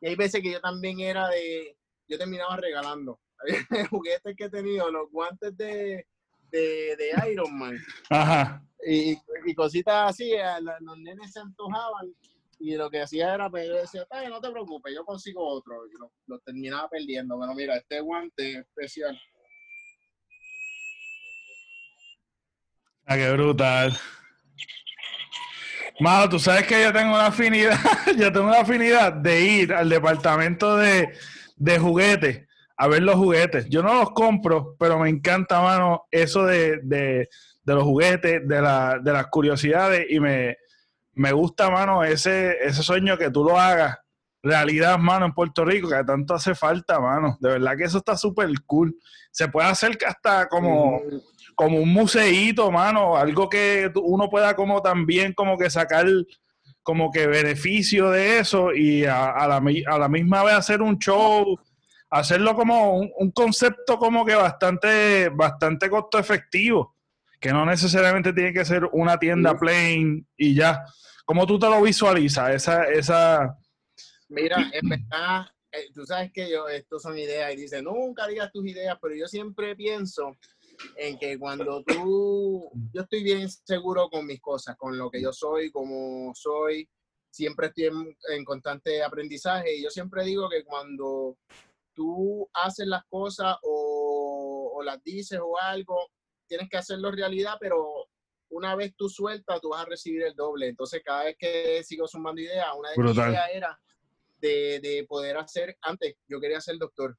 Y 0.00 0.06
hay 0.08 0.16
veces 0.16 0.40
que 0.40 0.52
yo 0.52 0.60
también 0.60 1.00
era 1.00 1.28
de, 1.28 1.76
yo 2.12 2.18
terminaba 2.18 2.56
regalando. 2.56 3.20
Juguetes 3.90 4.36
que 4.36 4.44
he 4.44 4.50
tenido, 4.50 4.90
los 4.90 5.10
guantes 5.10 5.56
de, 5.56 6.06
de, 6.50 6.96
Iron 7.30 7.58
Man. 7.58 7.78
Ajá. 8.10 8.62
Y, 8.86 9.16
y 9.46 9.54
cositas 9.54 10.10
así, 10.10 10.32
los 10.80 10.98
nenes 10.98 11.32
se 11.32 11.40
antojaban 11.40 12.14
y 12.64 12.76
lo 12.76 12.88
que 12.88 13.02
hacía 13.02 13.34
era, 13.34 13.50
pues 13.50 13.66
yo 13.66 13.74
decía, 13.74 14.06
no 14.30 14.40
te 14.40 14.50
preocupes, 14.50 14.94
yo 14.94 15.04
consigo 15.04 15.44
otro. 15.44 15.84
Y 15.88 15.90
lo, 16.28 16.38
terminaba 16.38 16.88
perdiendo. 16.88 17.36
Bueno, 17.36 17.54
mira, 17.56 17.76
este 17.76 18.00
guante 18.00 18.60
especial. 18.60 19.20
Ah, 23.04 23.16
qué 23.16 23.32
brutal. 23.32 23.98
Malo, 25.98 26.28
tú 26.28 26.38
sabes 26.38 26.64
que 26.64 26.80
yo 26.80 26.92
tengo 26.92 27.14
una 27.14 27.26
afinidad, 27.26 27.76
yo 28.16 28.32
tengo 28.32 28.46
una 28.46 28.60
afinidad 28.60 29.12
de 29.12 29.40
ir 29.40 29.72
al 29.72 29.88
departamento 29.88 30.76
de, 30.76 31.12
de 31.62 31.78
juguetes 31.78 32.46
a 32.76 32.88
ver 32.88 33.02
los 33.02 33.14
juguetes. 33.14 33.68
Yo 33.68 33.82
no 33.82 33.94
los 33.94 34.10
compro, 34.10 34.74
pero 34.76 34.98
me 34.98 35.08
encanta, 35.08 35.60
mano, 35.60 36.06
eso 36.10 36.44
de, 36.44 36.80
de, 36.82 37.28
los 37.64 37.84
juguetes, 37.84 38.46
de, 38.46 38.60
la, 38.60 38.98
de 38.98 39.12
las 39.12 39.28
curiosidades 39.28 40.06
y 40.10 40.18
me, 40.18 40.56
me 41.12 41.30
gusta, 41.30 41.70
mano, 41.70 42.02
ese, 42.02 42.56
ese 42.60 42.82
sueño 42.82 43.16
que 43.16 43.30
tú 43.30 43.44
lo 43.44 43.56
hagas 43.56 43.98
realidad, 44.42 44.98
mano, 44.98 45.26
en 45.26 45.32
Puerto 45.32 45.64
Rico, 45.64 45.88
que 45.88 46.02
tanto 46.02 46.34
hace 46.34 46.56
falta, 46.56 46.98
mano. 46.98 47.36
De 47.40 47.50
verdad 47.50 47.76
que 47.76 47.84
eso 47.84 47.98
está 47.98 48.16
súper 48.16 48.48
cool. 48.66 48.96
Se 49.30 49.46
puede 49.46 49.68
hacer 49.68 49.96
hasta 50.04 50.48
como, 50.48 51.02
como 51.54 51.78
un 51.78 51.92
museíto, 51.92 52.72
mano, 52.72 53.16
algo 53.16 53.48
que 53.48 53.92
uno 54.02 54.28
pueda 54.28 54.56
como 54.56 54.82
también 54.82 55.34
como 55.34 55.56
que 55.56 55.70
sacar 55.70 56.06
como 56.82 57.10
que 57.10 57.26
beneficio 57.26 58.10
de 58.10 58.38
eso 58.38 58.72
y 58.72 59.04
a, 59.04 59.46
la, 59.46 59.62
a 59.86 59.98
la, 59.98 60.08
misma 60.08 60.42
vez 60.42 60.54
hacer 60.54 60.82
un 60.82 60.98
show, 60.98 61.58
hacerlo 62.10 62.54
como 62.54 62.98
un, 62.98 63.30
concepto 63.30 63.98
como 63.98 64.24
que 64.24 64.34
bastante, 64.34 65.28
bastante 65.28 65.88
costo 65.88 66.18
efectivo, 66.18 66.96
que 67.40 67.52
no 67.52 67.64
necesariamente 67.64 68.32
tiene 68.32 68.52
que 68.52 68.64
ser 68.64 68.88
una 68.92 69.18
tienda 69.18 69.56
plain 69.56 70.26
y 70.36 70.54
ya. 70.54 70.84
¿Cómo 71.24 71.46
tú 71.46 71.58
te 71.58 71.68
lo 71.68 71.80
visualizas? 71.80 72.50
Esa, 72.50 72.84
esa... 72.84 73.56
Mira, 74.28 74.56
en 74.72 74.88
verdad, 74.88 75.46
eh, 75.70 75.88
tú 75.94 76.04
sabes 76.04 76.32
que 76.32 76.50
yo, 76.50 76.68
esto 76.68 76.98
son 76.98 77.16
ideas 77.16 77.52
y 77.54 77.56
dice, 77.56 77.80
nunca 77.80 78.26
digas 78.26 78.50
tus 78.50 78.66
ideas, 78.66 78.98
pero 79.00 79.14
yo 79.14 79.26
siempre 79.26 79.76
pienso 79.76 80.36
en 80.96 81.18
que 81.18 81.38
cuando 81.38 81.82
tú, 81.82 82.70
yo 82.92 83.02
estoy 83.02 83.22
bien 83.22 83.48
seguro 83.48 84.08
con 84.10 84.26
mis 84.26 84.40
cosas, 84.40 84.76
con 84.76 84.96
lo 84.96 85.10
que 85.10 85.20
yo 85.20 85.32
soy, 85.32 85.70
como 85.70 86.32
soy, 86.34 86.88
siempre 87.30 87.68
estoy 87.68 87.90
en, 88.30 88.44
constante 88.44 89.02
aprendizaje 89.02 89.76
y 89.76 89.82
yo 89.82 89.90
siempre 89.90 90.24
digo 90.24 90.48
que 90.48 90.64
cuando 90.64 91.38
tú 91.94 92.48
haces 92.52 92.86
las 92.86 93.04
cosas 93.06 93.56
o, 93.62 94.80
las 94.84 95.02
dices 95.02 95.38
o 95.40 95.58
algo, 95.60 96.10
tienes 96.46 96.68
que 96.68 96.76
hacerlo 96.76 97.12
realidad, 97.12 97.54
pero 97.60 98.08
una 98.50 98.74
vez 98.74 98.94
tú 98.96 99.08
sueltas, 99.08 99.60
tú 99.60 99.70
vas 99.70 99.82
a 99.82 99.88
recibir 99.88 100.22
el 100.22 100.34
doble. 100.34 100.66
Entonces, 100.66 101.00
cada 101.04 101.24
vez 101.24 101.36
que 101.38 101.82
sigo 101.84 102.08
sumando 102.08 102.40
ideas, 102.40 102.66
una 102.76 102.90
de 102.90 103.02
mis 103.02 103.16
ideas 103.16 103.48
era 103.52 103.80
de, 104.40 104.80
de, 104.80 105.06
poder 105.08 105.36
hacer, 105.36 105.78
antes 105.82 106.16
yo 106.26 106.40
quería 106.40 106.60
ser 106.60 106.78
doctor, 106.78 107.16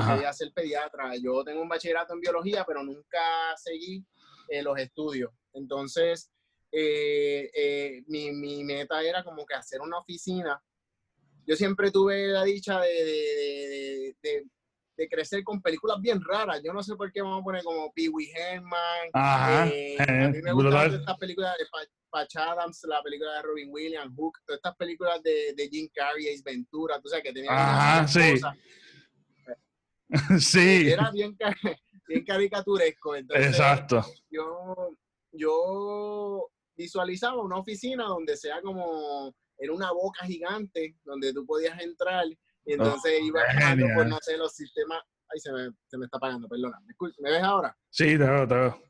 quería 0.00 0.32
ser 0.32 0.52
pediatra. 0.52 1.12
Yo 1.16 1.44
tengo 1.44 1.62
un 1.62 1.68
bachillerato 1.68 2.14
en 2.14 2.20
biología, 2.20 2.64
pero 2.66 2.82
nunca 2.82 3.20
seguí 3.56 4.04
eh, 4.48 4.62
los 4.62 4.78
estudios. 4.78 5.30
Entonces, 5.52 6.30
eh, 6.70 7.50
eh, 7.54 8.02
mi, 8.06 8.32
mi, 8.32 8.64
meta 8.64 9.02
era 9.02 9.22
como 9.22 9.44
que 9.44 9.54
hacer 9.54 9.80
una 9.80 9.98
oficina. 9.98 10.62
Yo 11.46 11.56
siempre 11.56 11.90
tuve 11.90 12.28
la 12.28 12.44
dicha 12.44 12.80
de, 12.80 12.88
de, 12.88 14.16
de, 14.22 14.44
de 14.96 15.08
crecer 15.08 15.42
con 15.42 15.60
películas 15.60 16.00
bien 16.00 16.20
raras. 16.22 16.60
Yo 16.64 16.72
no 16.72 16.82
sé 16.82 16.94
por 16.96 17.12
qué 17.12 17.20
vamos 17.20 17.40
a 17.40 17.44
poner 17.44 17.62
como 17.62 17.92
Pee 17.92 18.08
Wee 18.08 18.30
Herman. 18.34 19.10
a 19.14 19.66
mí 19.66 20.42
me 20.42 20.52
gustan 20.52 20.94
estas 20.94 21.18
películas 21.18 21.54
de 21.58 21.64
Patch 22.10 22.36
Adams, 22.36 22.84
la 22.84 23.02
película 23.02 23.34
de 23.34 23.42
Robin 23.42 23.68
Williams, 23.70 24.14
Hook, 24.16 24.38
todas 24.46 24.58
estas 24.58 24.76
películas 24.76 25.22
de, 25.22 25.54
de 25.56 25.68
Jim 25.68 25.88
Carrey, 25.94 26.28
Ace 26.28 26.42
Ventura, 26.44 27.00
tú 27.00 27.08
sabes 27.08 27.24
que 27.24 27.32
tenían 27.32 27.54
Ajá, 27.54 28.06
sí. 28.06 28.32
cosas. 28.32 28.56
sí. 30.38 30.90
Era 30.90 31.10
bien, 31.10 31.36
bien 32.08 32.24
caricaturesco. 32.24 33.16
Entonces, 33.16 33.46
Exacto. 33.48 34.04
Yo, 34.30 34.96
yo 35.32 36.48
visualizaba 36.76 37.42
una 37.42 37.58
oficina 37.58 38.04
donde 38.04 38.36
sea 38.36 38.60
como, 38.60 39.34
era 39.58 39.72
una 39.72 39.92
boca 39.92 40.24
gigante 40.26 40.96
donde 41.04 41.32
tú 41.32 41.44
podías 41.46 41.80
entrar 41.80 42.26
y 42.64 42.72
entonces 42.72 43.18
oh, 43.20 43.24
iba 43.24 43.40
pasando 43.44 43.86
por, 43.94 44.06
no 44.06 44.18
sé, 44.20 44.36
los 44.36 44.52
sistemas. 44.54 45.00
Ay, 45.32 45.40
se 45.40 45.52
me, 45.52 45.70
se 45.86 45.98
me 45.98 46.04
está 46.04 46.18
apagando, 46.18 46.48
perdona. 46.48 46.78
¿Me, 47.18 47.30
ves 47.30 47.42
ahora? 47.42 47.76
Sí, 47.88 48.04
te 48.04 48.18
veo, 48.18 48.46
te 48.46 48.54
veo. 48.54 48.82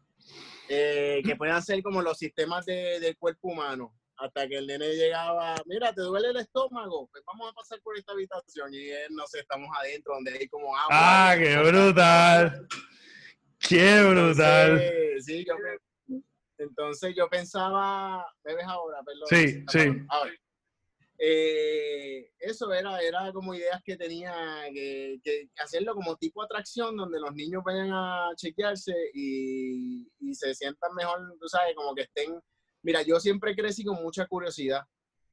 Eh, 0.68 1.22
que 1.24 1.37
puedan 1.37 1.62
ser 1.62 1.82
como 1.82 2.02
los 2.02 2.18
sistemas 2.18 2.64
de, 2.66 2.98
del 3.00 3.16
cuerpo 3.16 3.48
humano 3.48 3.94
hasta 4.22 4.46
que 4.48 4.56
el 4.58 4.66
nene 4.68 4.94
llegaba, 4.94 5.56
mira, 5.66 5.92
¿te 5.92 6.02
duele 6.02 6.28
el 6.28 6.37
estómago? 6.37 7.08
Pues 7.11 7.24
vamos 7.26 7.50
a 7.50 7.54
pasar 7.54 7.80
por 7.82 7.98
esta 7.98 8.12
habitación 8.12 8.72
y 8.72 8.88
él, 8.88 9.08
no 9.11 9.26
sé, 9.26 9.40
estamos 9.40 9.68
adentro 9.80 10.14
donde 10.14 10.32
hay 10.38 10.48
como 10.48 10.76
agua. 10.76 10.88
Ah, 10.90 11.35
qué 11.37 11.56
brutal. 11.58 12.68
Qué 13.58 14.02
brutal. 14.04 14.80
Entonces, 14.80 15.24
sí, 15.24 15.44
yo, 15.44 15.54
entonces 16.58 17.14
yo 17.16 17.28
pensaba, 17.28 18.24
¿me 18.44 18.54
ves 18.54 18.66
ahora? 18.66 19.00
Perdón. 19.04 19.26
Sí, 19.28 19.64
sí. 19.68 20.06
Eh, 21.18 22.30
eso 22.38 22.72
era, 22.72 23.00
era 23.00 23.32
como 23.32 23.54
ideas 23.54 23.80
que 23.85 23.96
tenía, 23.96 24.35
que, 24.72 25.18
que, 25.22 25.48
hacerlo 25.58 25.94
como 25.94 26.16
tipo 26.16 26.42
atracción, 26.42 26.96
donde 26.96 27.20
los 27.20 27.32
niños 27.35 27.62
vayan 27.64 27.90
a 27.92 28.30
chequearse 28.37 28.94
y, 29.14 30.08
y 30.18 30.35
se 30.35 30.54
sientan 30.54 30.94
mejor, 30.94 31.20
tú 31.40 31.48
sabes, 31.48 31.74
como 31.76 31.94
que 31.94 32.02
estén 32.02 32.40
Mira, 32.83 33.03
yo 33.03 33.21
siempre 33.21 33.55
crecí 33.55 33.85
con 33.85 34.03
mucha 34.03 34.27
curiosidad. 34.27 34.83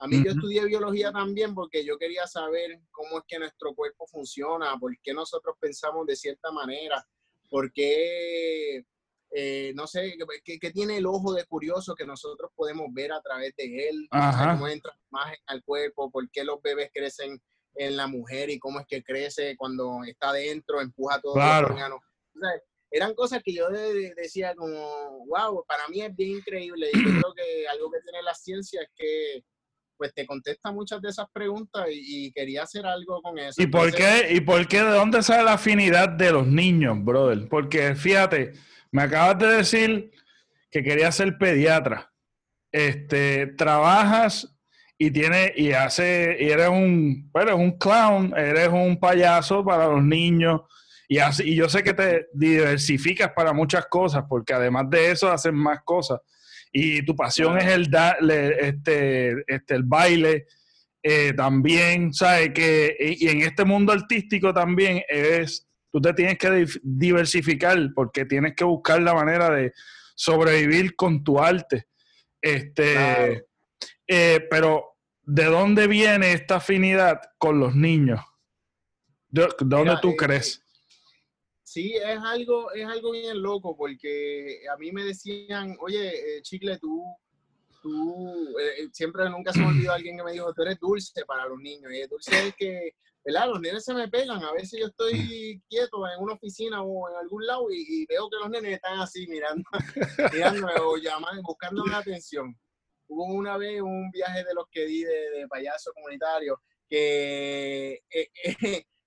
A 0.02 0.08
mí 0.08 0.24
yo 0.24 0.32
estudié 0.32 0.64
biología 0.66 1.12
también 1.12 1.54
porque 1.54 1.84
yo 1.84 1.98
quería 1.98 2.26
saber 2.26 2.80
cómo 2.90 3.18
es 3.18 3.24
que 3.28 3.38
nuestro 3.38 3.76
cuerpo 3.76 4.08
funciona, 4.08 4.78
por 4.80 4.98
qué 5.02 5.14
nosotros 5.14 5.56
pensamos 5.60 6.08
de 6.08 6.16
cierta 6.16 6.52
manera, 6.52 7.06
por 7.50 7.74
qué, 7.74 8.86
eh, 9.32 9.74
no 9.76 9.88
sé, 9.88 10.16
qué, 10.46 10.72
tiene 10.72 10.98
el 10.98 11.06
ojo 11.06 11.34
de 11.34 11.44
curioso 11.46 11.96
que 11.96 12.06
nosotros 12.06 12.50
podemos 12.56 12.88
ver 12.94 13.12
a 13.12 13.22
través 13.22 13.54
de 13.58 13.90
él, 13.90 14.08
cómo 14.10 14.70
entra 14.70 14.98
más 15.10 15.36
al 15.48 15.64
cuerpo, 15.66 16.10
por 16.10 16.30
qué 16.32 16.46
los 16.46 16.62
bebés 16.62 16.92
crecen 16.94 17.42
en 17.76 17.98
la 17.98 18.08
mujer 18.08 18.50
y 18.50 18.58
cómo 18.58 18.80
es 18.80 18.88
que 18.88 19.04
crece 19.04 19.58
cuando 19.58 20.04
está 20.06 20.30
adentro, 20.30 20.80
empuja 20.80 21.20
todo 21.20 21.34
claro. 21.34 21.68
los 21.68 21.72
órganos. 21.72 22.00
Eran 22.91 23.13
cosas 23.13 23.41
que 23.43 23.54
yo 23.54 23.67
decía 23.69 24.56
como, 24.56 25.25
wow, 25.28 25.63
para 25.67 25.88
mí 25.89 26.02
es 26.02 26.15
bien 26.15 26.38
increíble. 26.38 26.89
Y 26.93 26.97
yo 26.97 27.10
creo 27.19 27.34
que 27.34 27.67
algo 27.67 27.91
que 27.91 28.02
tiene 28.02 28.23
la 28.23 28.34
ciencia 28.34 28.82
es 28.82 28.89
que 28.95 29.43
pues 29.97 30.13
te 30.13 30.25
contesta 30.25 30.71
muchas 30.71 31.02
de 31.02 31.10
esas 31.10 31.28
preguntas 31.34 31.86
y, 31.91 32.32
quería 32.32 32.63
hacer 32.63 32.86
algo 32.86 33.21
con 33.21 33.38
eso. 33.38 33.62
¿Y 33.62 33.67
por 33.67 33.93
qué? 33.93 34.30
¿Y 34.32 34.39
por 34.39 34.65
qué? 34.65 34.78
¿De 34.82 34.91
dónde 34.91 35.21
sale 35.21 35.43
la 35.43 35.54
afinidad 35.54 36.08
de 36.08 36.32
los 36.32 36.47
niños, 36.47 37.04
brother? 37.04 37.49
Porque 37.49 37.95
fíjate, 37.95 38.54
me 38.91 39.02
acabas 39.02 39.38
de 39.39 39.47
decir 39.47 40.12
que 40.71 40.84
querías 40.84 41.15
ser 41.15 41.38
pediatra. 41.38 42.13
Este, 42.71 43.47
trabajas 43.47 44.56
y 44.97 45.12
tiene 45.12 45.52
y 45.56 45.73
hace 45.73 46.38
y 46.39 46.49
eres 46.49 46.69
un, 46.69 47.30
eres 47.34 47.56
un 47.56 47.78
clown, 47.78 48.34
eres 48.38 48.69
un 48.69 48.97
payaso 48.97 49.65
para 49.65 49.88
los 49.88 50.04
niños 50.04 50.62
y, 51.10 51.17
así, 51.17 51.43
y 51.43 51.56
yo 51.56 51.67
sé 51.67 51.84
que 51.84 51.93
te 51.93 52.30
diversificas 52.34 53.32
para 53.36 53.52
muchas 53.52 53.88
cosas 53.88 54.24
porque 54.30 54.54
además 54.54 54.89
de 54.89 55.12
eso 55.12 55.30
haces 55.30 55.52
más 55.52 55.80
cosas 55.84 56.22
y 56.72 57.04
tu 57.04 57.15
pasión 57.15 57.58
es 57.58 57.65
el, 57.65 57.89
este, 58.60 59.43
este, 59.48 59.74
el 59.74 59.84
baile 59.84 60.45
eh, 61.02 61.34
también, 61.34 62.13
¿sabes? 62.13 62.52
Que, 62.54 62.95
y 63.00 63.28
en 63.28 63.41
este 63.41 63.65
mundo 63.65 63.91
artístico 63.91 64.54
también 64.54 65.02
es, 65.10 65.67
tú 65.91 66.00
te 66.00 66.13
tienes 66.13 66.38
que 66.38 66.67
diversificar 66.84 67.78
porque 67.95 68.26
tienes 68.26 68.54
que 68.56 68.63
buscar 68.63 69.02
la 69.02 69.15
manera 69.15 69.50
de 69.50 69.74
sobrevivir 70.13 70.95
con 70.95 71.24
tu 71.24 71.39
arte. 71.39 71.88
Este, 72.39 73.45
eh, 74.08 74.48
pero, 74.50 74.98
¿de 75.24 75.45
dónde 75.45 75.88
viene 75.88 76.34
esta 76.34 76.58
afinidad 76.58 77.19
con 77.39 77.60
los 77.60 77.76
niños? 77.76 78.22
¿De, 79.30 79.48
dónde 79.60 79.95
tú 80.02 80.10
eh, 80.10 80.15
crees? 80.17 80.63
Sí, 81.80 81.94
es 81.96 82.20
algo, 82.20 82.74
es 82.74 82.86
algo 82.86 83.12
bien 83.12 83.42
loco 83.42 83.74
porque 83.74 84.63
a 84.70 84.76
mí 84.76 84.92
me 84.92 85.06
decían, 85.06 85.78
oye, 85.80 86.10
eh, 86.10 86.42
Chicle, 86.42 86.78
tú, 86.78 87.06
tú, 87.82 88.50
eh, 88.60 88.82
eh, 88.82 88.89
siempre 88.92 89.30
nunca 89.30 89.54
se 89.54 89.60
me 89.60 89.68
olvidó 89.68 89.94
alguien 89.94 90.18
que 90.18 90.24
me 90.26 90.34
dijo, 90.34 90.54
tú 90.54 90.63
eres 90.63 90.78
dulce 90.78 91.24
para 91.26 91.48
los 91.48 91.58
niños. 91.58 91.89
Y 91.94 92.02
el 92.02 92.10
dulce 92.10 92.48
es 92.50 92.56
que, 92.58 92.96
¿verdad? 93.24 93.48
Los 93.48 93.62
nenes 93.62 93.86
se 93.86 93.94
me 93.94 94.10
pegan. 94.10 94.44
A 94.44 94.52
veces 94.52 94.78
yo 94.78 94.88
estoy 94.88 95.63
quieto 95.70 96.06
en 96.06 96.22
una 96.22 96.34
oficina 96.34 96.82
o 96.82 97.10
en 97.12 97.15
algún 97.15 97.46
lado 97.48 97.72
y, 97.72 98.06
veo 98.08 98.30
que 98.30 98.39
los 98.42 98.50
nenes 98.50 98.74
están 98.74 99.00
así 99.00 99.26
mirando, 99.28 99.63
mirándome 100.34 100.74
o 100.82 100.98
llamando, 100.98 101.42
buscando 101.44 101.86
la 101.86 102.00
atención. 102.00 102.60
Hubo 103.08 103.24
una 103.24 103.56
vez 103.56 103.82
un 103.82 104.12
viaje 104.12 104.44
de 104.44 104.54
los 104.54 104.65
que 104.70 104.86
di 104.86 105.06
de, 105.06 105.48
payaso 105.50 105.94
comunitario 105.94 106.62
que 106.89 108.02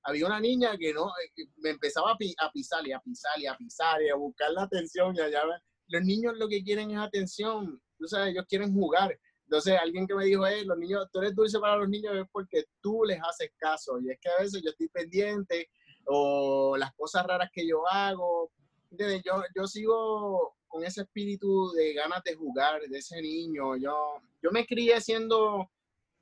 había 0.04 0.26
una 0.26 0.40
niña 0.40 0.76
que 0.76 0.92
no, 0.92 1.08
eh, 1.08 1.44
me 1.56 1.70
empezaba 1.70 2.12
a, 2.12 2.16
pisar 2.16 2.86
y 2.86 2.92
a 2.92 3.00
pisar 3.00 3.38
y 3.38 3.46
a 3.46 3.56
pisar 3.56 4.02
y 4.02 4.08
a 4.08 4.16
buscar 4.16 4.50
la 4.50 4.62
atención 4.62 5.14
y 5.16 5.20
allá 5.20 5.42
los 5.88 6.02
niños 6.02 6.34
lo 6.36 6.48
que 6.48 6.62
quieren 6.62 6.90
es 6.90 6.98
atención, 6.98 7.80
tú 7.98 8.06
sabes, 8.06 8.30
ellos 8.30 8.46
quieren 8.48 8.72
jugar. 8.72 9.18
Entonces, 9.44 9.78
alguien 9.78 10.06
que 10.06 10.14
me 10.14 10.24
dijo, 10.24 10.46
hey, 10.46 10.64
los 10.64 10.78
niños, 10.78 11.06
tú 11.12 11.18
eres 11.18 11.34
dulce 11.34 11.58
para 11.58 11.76
los 11.76 11.88
niños 11.88 12.16
es 12.16 12.24
porque 12.32 12.64
tú 12.80 13.04
les 13.04 13.20
haces 13.20 13.50
caso. 13.58 14.00
Y 14.00 14.10
es 14.10 14.18
que 14.18 14.30
a 14.30 14.42
veces 14.42 14.62
yo 14.62 14.70
estoy 14.70 14.88
pendiente 14.88 15.68
o 16.06 16.74
las 16.78 16.94
cosas 16.94 17.26
raras 17.26 17.50
que 17.52 17.66
yo 17.68 17.86
hago. 17.90 18.50
Yo, 18.90 19.42
yo 19.54 19.66
sigo 19.66 20.56
con 20.66 20.84
ese 20.84 21.02
espíritu 21.02 21.70
de 21.72 21.92
ganas 21.92 22.22
de 22.24 22.34
jugar, 22.34 22.80
de 22.80 22.98
ese 22.98 23.20
niño. 23.20 23.76
Yo, 23.76 24.22
yo 24.42 24.50
me 24.50 24.64
crié 24.64 24.98
siendo 25.02 25.70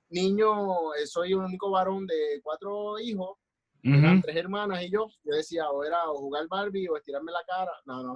niño, 0.08 0.94
eh, 0.94 1.06
soy 1.06 1.34
un 1.34 1.44
único 1.44 1.70
varón 1.70 2.06
de 2.08 2.40
cuatro 2.42 2.98
hijos 2.98 3.38
eran 3.82 4.22
tres 4.22 4.36
hermanas 4.36 4.82
y 4.82 4.90
yo. 4.90 5.08
Yo 5.24 5.34
decía, 5.34 5.68
o 5.70 5.84
era 5.84 6.10
o 6.10 6.18
jugar 6.18 6.46
Barbie 6.48 6.88
o 6.88 6.96
estirarme 6.96 7.32
la 7.32 7.42
cara. 7.46 7.72
No, 7.86 8.02
no. 8.02 8.14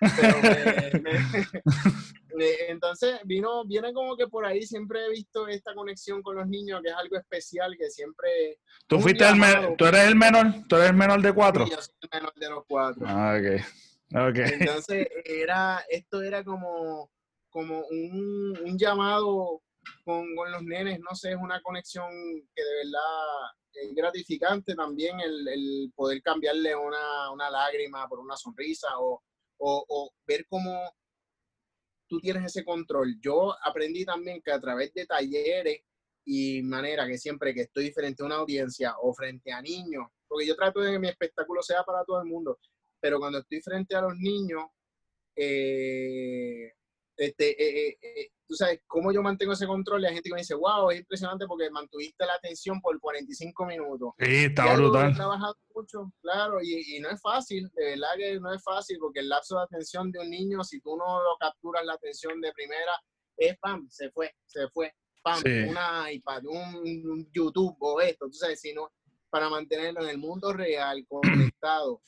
entonces, 2.68 3.20
vino, 3.24 3.64
viene 3.64 3.92
como 3.92 4.16
que 4.16 4.26
por 4.26 4.44
ahí 4.44 4.62
siempre 4.62 5.06
he 5.06 5.10
visto 5.10 5.48
esta 5.48 5.74
conexión 5.74 6.22
con 6.22 6.36
los 6.36 6.46
niños, 6.46 6.80
que 6.82 6.90
es 6.90 6.94
algo 6.94 7.16
especial, 7.16 7.74
que 7.78 7.90
siempre... 7.90 8.58
¿Tú 8.86 9.00
fuiste 9.00 9.26
el 9.26 9.36
menor? 9.36 9.76
¿Tú 9.76 9.86
eres 9.86 10.06
el 10.06 10.16
menor? 10.16 10.46
¿Tú 10.68 10.76
eres 10.76 10.90
el 10.90 10.96
menor 10.96 11.22
de 11.22 11.32
cuatro? 11.32 11.66
Yo 11.66 11.80
soy 11.80 11.94
el 12.02 12.08
menor 12.12 12.34
de 12.34 12.50
los 12.50 12.64
cuatro. 12.66 13.06
Ah, 13.06 13.38
ok. 13.38 14.26
okay. 14.30 14.52
Entonces, 14.60 15.08
era, 15.24 15.82
esto 15.88 16.22
era 16.22 16.44
como, 16.44 17.10
como 17.50 17.86
un, 17.86 18.58
un 18.64 18.78
llamado 18.78 19.62
con, 20.04 20.34
con, 20.36 20.52
los 20.52 20.62
nenes, 20.62 21.00
no 21.00 21.14
sé, 21.14 21.30
es 21.30 21.36
una 21.36 21.62
conexión 21.62 22.10
que 22.54 22.62
de 22.62 22.76
verdad 22.84 23.50
es 23.82 23.94
gratificante 23.94 24.74
también 24.74 25.18
el, 25.20 25.92
poder 25.94 26.22
cambiarle 26.22 26.74
una, 26.74 27.50
lágrima 27.50 28.08
por 28.08 28.20
una 28.20 28.36
sonrisa 28.36 28.88
o, 28.98 29.22
ver 30.26 30.46
cómo 30.48 30.94
tú 32.08 32.20
tienes 32.20 32.44
ese 32.44 32.64
control. 32.64 33.16
Yo 33.20 33.54
aprendí 33.62 34.04
también 34.04 34.40
que 34.42 34.52
a 34.52 34.60
través 34.60 34.92
de 34.94 35.06
talleres 35.06 35.82
y 36.24 36.62
manera 36.62 37.06
que 37.06 37.18
siempre 37.18 37.54
que 37.54 37.62
estoy 37.62 37.90
frente 37.90 38.22
a 38.22 38.26
una 38.26 38.36
audiencia 38.36 38.94
o 39.00 39.14
frente 39.14 39.52
a 39.52 39.62
niños, 39.62 40.06
porque 40.26 40.46
yo 40.46 40.56
trato 40.56 40.80
de 40.80 40.92
que 40.92 40.98
mi 40.98 41.08
espectáculo 41.08 41.62
sea 41.62 41.82
para 41.84 42.04
todo 42.04 42.20
el 42.20 42.28
mundo, 42.28 42.58
pero 43.00 43.18
cuando 43.18 43.38
estoy 43.38 43.60
frente 43.62 43.96
a 43.96 44.02
los 44.02 44.14
niños, 44.16 44.64
eh, 45.34 46.72
este, 47.18 47.50
eh, 47.50 47.88
eh, 47.88 47.98
eh, 48.00 48.30
tú 48.48 48.54
sabes, 48.54 48.80
cómo 48.86 49.12
yo 49.12 49.22
mantengo 49.22 49.52
ese 49.52 49.66
control 49.66 50.04
hay 50.06 50.14
gente 50.14 50.30
que 50.30 50.34
me 50.34 50.40
dice, 50.40 50.54
wow, 50.54 50.90
es 50.90 51.00
impresionante 51.00 51.46
porque 51.46 51.70
mantuviste 51.70 52.24
la 52.24 52.34
atención 52.34 52.80
por 52.80 52.98
45 52.98 53.66
minutos. 53.66 54.14
Sí, 54.18 54.46
está 54.46 54.74
brutal. 54.74 55.12
He 55.12 55.14
trabajado 55.14 55.56
mucho, 55.74 56.10
claro, 56.22 56.58
y, 56.62 56.96
y, 56.96 57.00
no 57.00 57.10
es 57.10 57.20
fácil, 57.20 57.70
de 57.74 57.90
verdad 57.90 58.08
que 58.16 58.40
no 58.40 58.52
es 58.52 58.62
fácil 58.64 58.96
porque 58.98 59.20
el 59.20 59.28
lapso 59.28 59.58
de 59.58 59.64
atención 59.64 60.10
de 60.10 60.20
un 60.20 60.30
niño, 60.30 60.64
si 60.64 60.80
tú 60.80 60.96
no 60.96 61.22
lo 61.22 61.36
capturas 61.38 61.84
la 61.84 61.92
atención 61.92 62.40
de 62.40 62.50
primera, 62.52 62.92
es 63.36 63.58
pam, 63.58 63.86
se 63.90 64.10
fue, 64.10 64.34
se 64.46 64.66
fue, 64.70 64.92
pam, 65.22 65.42
una 65.68 66.10
iPad, 66.10 66.44
un, 66.46 67.30
YouTube 67.30 67.76
o 67.80 68.00
esto, 68.00 68.26
tú 68.26 68.32
sabes, 68.32 68.60
sino 68.60 68.90
para 69.28 69.50
mantenerlo 69.50 70.02
en 70.04 70.08
el 70.08 70.18
mundo 70.18 70.54
real, 70.54 71.04
conectado. 71.54 72.00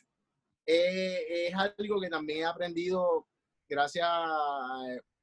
es 0.65 1.55
algo 1.55 2.01
que 2.01 2.09
también 2.09 2.41
he 2.41 2.45
aprendido 2.47 3.27
gracias 3.69 4.07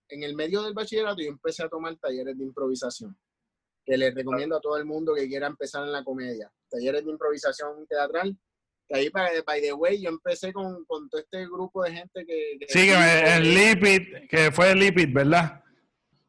en 0.09 0.23
el 0.23 0.35
medio 0.35 0.63
del 0.63 0.73
bachillerato 0.73 1.21
yo 1.21 1.29
empecé 1.29 1.63
a 1.63 1.69
tomar 1.69 1.95
talleres 1.97 2.37
de 2.37 2.43
improvisación, 2.43 3.17
que 3.85 3.97
les 3.97 4.13
recomiendo 4.13 4.57
a 4.57 4.61
todo 4.61 4.77
el 4.77 4.85
mundo 4.85 5.13
que 5.13 5.27
quiera 5.27 5.47
empezar 5.47 5.83
en 5.83 5.91
la 5.91 6.03
comedia. 6.03 6.51
Talleres 6.69 7.05
de 7.05 7.11
improvisación 7.11 7.85
teatral. 7.87 8.37
Que 8.87 8.95
ahí, 8.95 9.09
by 9.09 9.61
the 9.61 9.73
way, 9.73 10.01
yo 10.01 10.09
empecé 10.09 10.53
con, 10.53 10.85
con 10.85 11.09
todo 11.09 11.19
este 11.19 11.45
grupo 11.45 11.83
de 11.83 11.91
gente 11.91 12.25
que... 12.25 12.57
sí, 12.67 12.87
que 12.87 13.35
el 13.35 13.53
Lipid, 13.53 14.29
que 14.29 14.49
fue 14.49 14.71
el 14.71 14.79
Lipid, 14.79 15.13
¿verdad? 15.13 15.61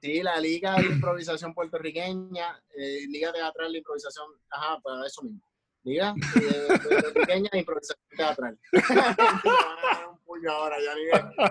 Sí, 0.00 0.22
la 0.22 0.40
Liga 0.40 0.76
de 0.76 0.86
Improvisación 0.86 1.54
Puertorriqueña, 1.54 2.60
eh, 2.76 3.06
Liga 3.08 3.32
Teatral 3.32 3.72
de 3.72 3.78
Improvisación, 3.78 4.26
ajá, 4.50 4.80
para 4.80 5.06
eso 5.06 5.22
mismo. 5.22 5.40
Liga 5.84 6.14
eh, 6.40 6.78
Puertorriqueña 6.82 7.50
de 7.52 7.58
Improvisación 7.58 8.08
Teatral. 8.16 8.58
puño 10.24 10.50
ahora, 10.50 10.76
ya 10.78 10.94
ni 10.94 11.02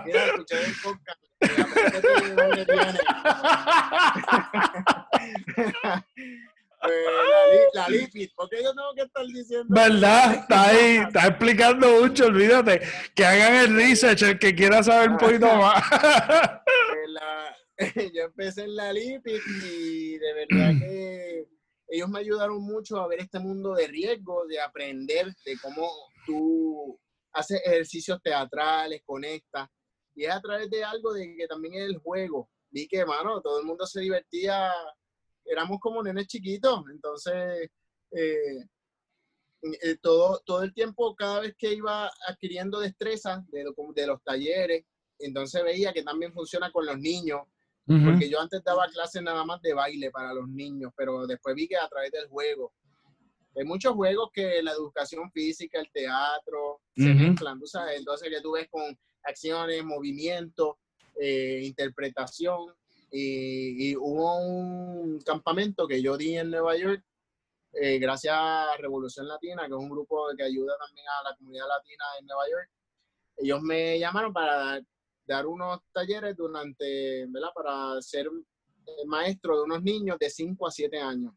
Mira, 0.06 0.26
escuché 0.26 0.56
el 0.64 0.74
podcast. 0.82 1.22
Pues, 6.80 6.94
la, 7.74 7.82
la 7.82 7.88
lipid, 7.88 8.30
porque 8.36 8.62
yo 8.62 8.72
tengo 8.72 8.94
que 8.94 9.02
estar 9.02 9.26
diciendo. 9.26 9.66
¿Verdad? 9.68 10.34
Está 10.34 10.68
ahí, 10.68 10.98
está 10.98 11.26
explicando 11.26 12.02
mucho, 12.02 12.26
olvídate. 12.26 12.82
Que 13.16 13.24
hagan 13.24 13.54
el 13.56 13.74
research, 13.74 14.22
el 14.22 14.38
que 14.38 14.54
quiera 14.54 14.80
saber 14.84 15.10
un 15.10 15.18
poquito 15.18 15.52
más. 15.56 15.82
Pues 17.78 18.12
yo 18.12 18.22
empecé 18.22 18.62
en 18.62 18.76
la 18.76 18.92
lipid 18.92 19.40
y 19.64 20.18
de 20.18 20.32
verdad 20.34 20.70
que 20.80 21.48
ellos 21.88 22.08
me 22.08 22.20
ayudaron 22.20 22.62
mucho 22.62 22.98
a 22.98 23.08
ver 23.08 23.20
este 23.20 23.38
mundo 23.38 23.74
de 23.74 23.86
riesgo, 23.86 24.46
de 24.46 24.60
aprender 24.60 25.34
de 25.44 25.58
cómo 25.62 25.90
tú 26.26 26.98
hace 27.32 27.56
ejercicios 27.56 28.20
teatrales, 28.22 29.02
conecta. 29.04 29.70
Y 30.14 30.24
es 30.24 30.30
a 30.32 30.40
través 30.40 30.68
de 30.68 30.84
algo 30.84 31.12
de 31.12 31.34
que 31.36 31.46
también 31.46 31.74
es 31.74 31.88
el 31.88 31.98
juego. 31.98 32.50
Vi 32.70 32.86
que, 32.86 33.04
mano, 33.06 33.40
todo 33.40 33.60
el 33.60 33.66
mundo 33.66 33.86
se 33.86 34.00
divertía. 34.00 34.70
Éramos 35.44 35.78
como 35.80 36.02
nenes 36.02 36.26
chiquitos. 36.26 36.84
Entonces, 36.90 37.70
eh, 38.10 38.64
eh, 39.62 39.96
todo, 40.02 40.40
todo 40.44 40.62
el 40.62 40.74
tiempo, 40.74 41.14
cada 41.16 41.40
vez 41.40 41.54
que 41.56 41.72
iba 41.72 42.10
adquiriendo 42.26 42.80
destreza 42.80 43.44
de, 43.48 43.64
de 43.94 44.06
los 44.06 44.22
talleres, 44.22 44.84
entonces 45.18 45.62
veía 45.64 45.92
que 45.92 46.02
también 46.02 46.32
funciona 46.32 46.70
con 46.70 46.86
los 46.86 46.98
niños. 46.98 47.42
Porque 47.88 48.28
yo 48.28 48.38
antes 48.38 48.62
daba 48.62 48.86
clases 48.88 49.22
nada 49.22 49.44
más 49.44 49.62
de 49.62 49.72
baile 49.72 50.10
para 50.10 50.34
los 50.34 50.46
niños, 50.46 50.92
pero 50.94 51.26
después 51.26 51.54
vi 51.54 51.66
que 51.66 51.76
a 51.76 51.88
través 51.88 52.12
del 52.12 52.28
juego 52.28 52.72
hay 53.58 53.64
muchos 53.64 53.94
juegos 53.94 54.30
que 54.32 54.62
la 54.62 54.72
educación 54.72 55.30
física, 55.32 55.80
el 55.80 55.90
teatro, 55.90 56.80
se 56.94 57.12
mezclan, 57.12 57.60
sabes? 57.66 57.98
Entonces 57.98 58.28
que 58.28 58.40
tú 58.40 58.52
ves 58.52 58.68
con 58.70 58.96
acciones, 59.24 59.84
movimiento, 59.84 60.78
eh, 61.20 61.62
interpretación. 61.64 62.72
Y, 63.10 63.96
hubo 63.96 64.38
un 64.38 65.20
campamento 65.22 65.88
que 65.88 66.00
yo 66.00 66.16
di 66.16 66.36
en 66.36 66.50
Nueva 66.50 66.76
York, 66.76 67.02
eh, 67.72 67.98
gracias 67.98 68.34
a 68.36 68.76
Revolución 68.78 69.26
Latina, 69.26 69.62
que 69.62 69.72
es 69.74 69.80
un 69.80 69.88
grupo 69.88 70.26
que 70.36 70.44
ayuda 70.44 70.74
también 70.78 71.06
a 71.08 71.30
la 71.30 71.36
comunidad 71.36 71.66
latina 71.68 72.04
en 72.20 72.26
Nueva 72.26 72.42
York. 72.50 72.70
ellos 73.38 73.62
me 73.62 73.98
llamaron 73.98 74.32
para 74.32 74.80
dar, 75.28 75.46
unos 75.46 75.80
talleres 75.92 76.36
durante, 76.36 77.26
¿verdad? 77.28 77.50
Para 77.54 78.00
ser 78.02 78.26
eh, 78.26 79.06
maestro 79.06 79.56
de 79.56 79.62
unos 79.64 79.82
niños 79.82 80.18
de 80.18 80.30
5 80.30 80.66
a 80.66 80.70
7 80.70 80.98
años. 80.98 81.34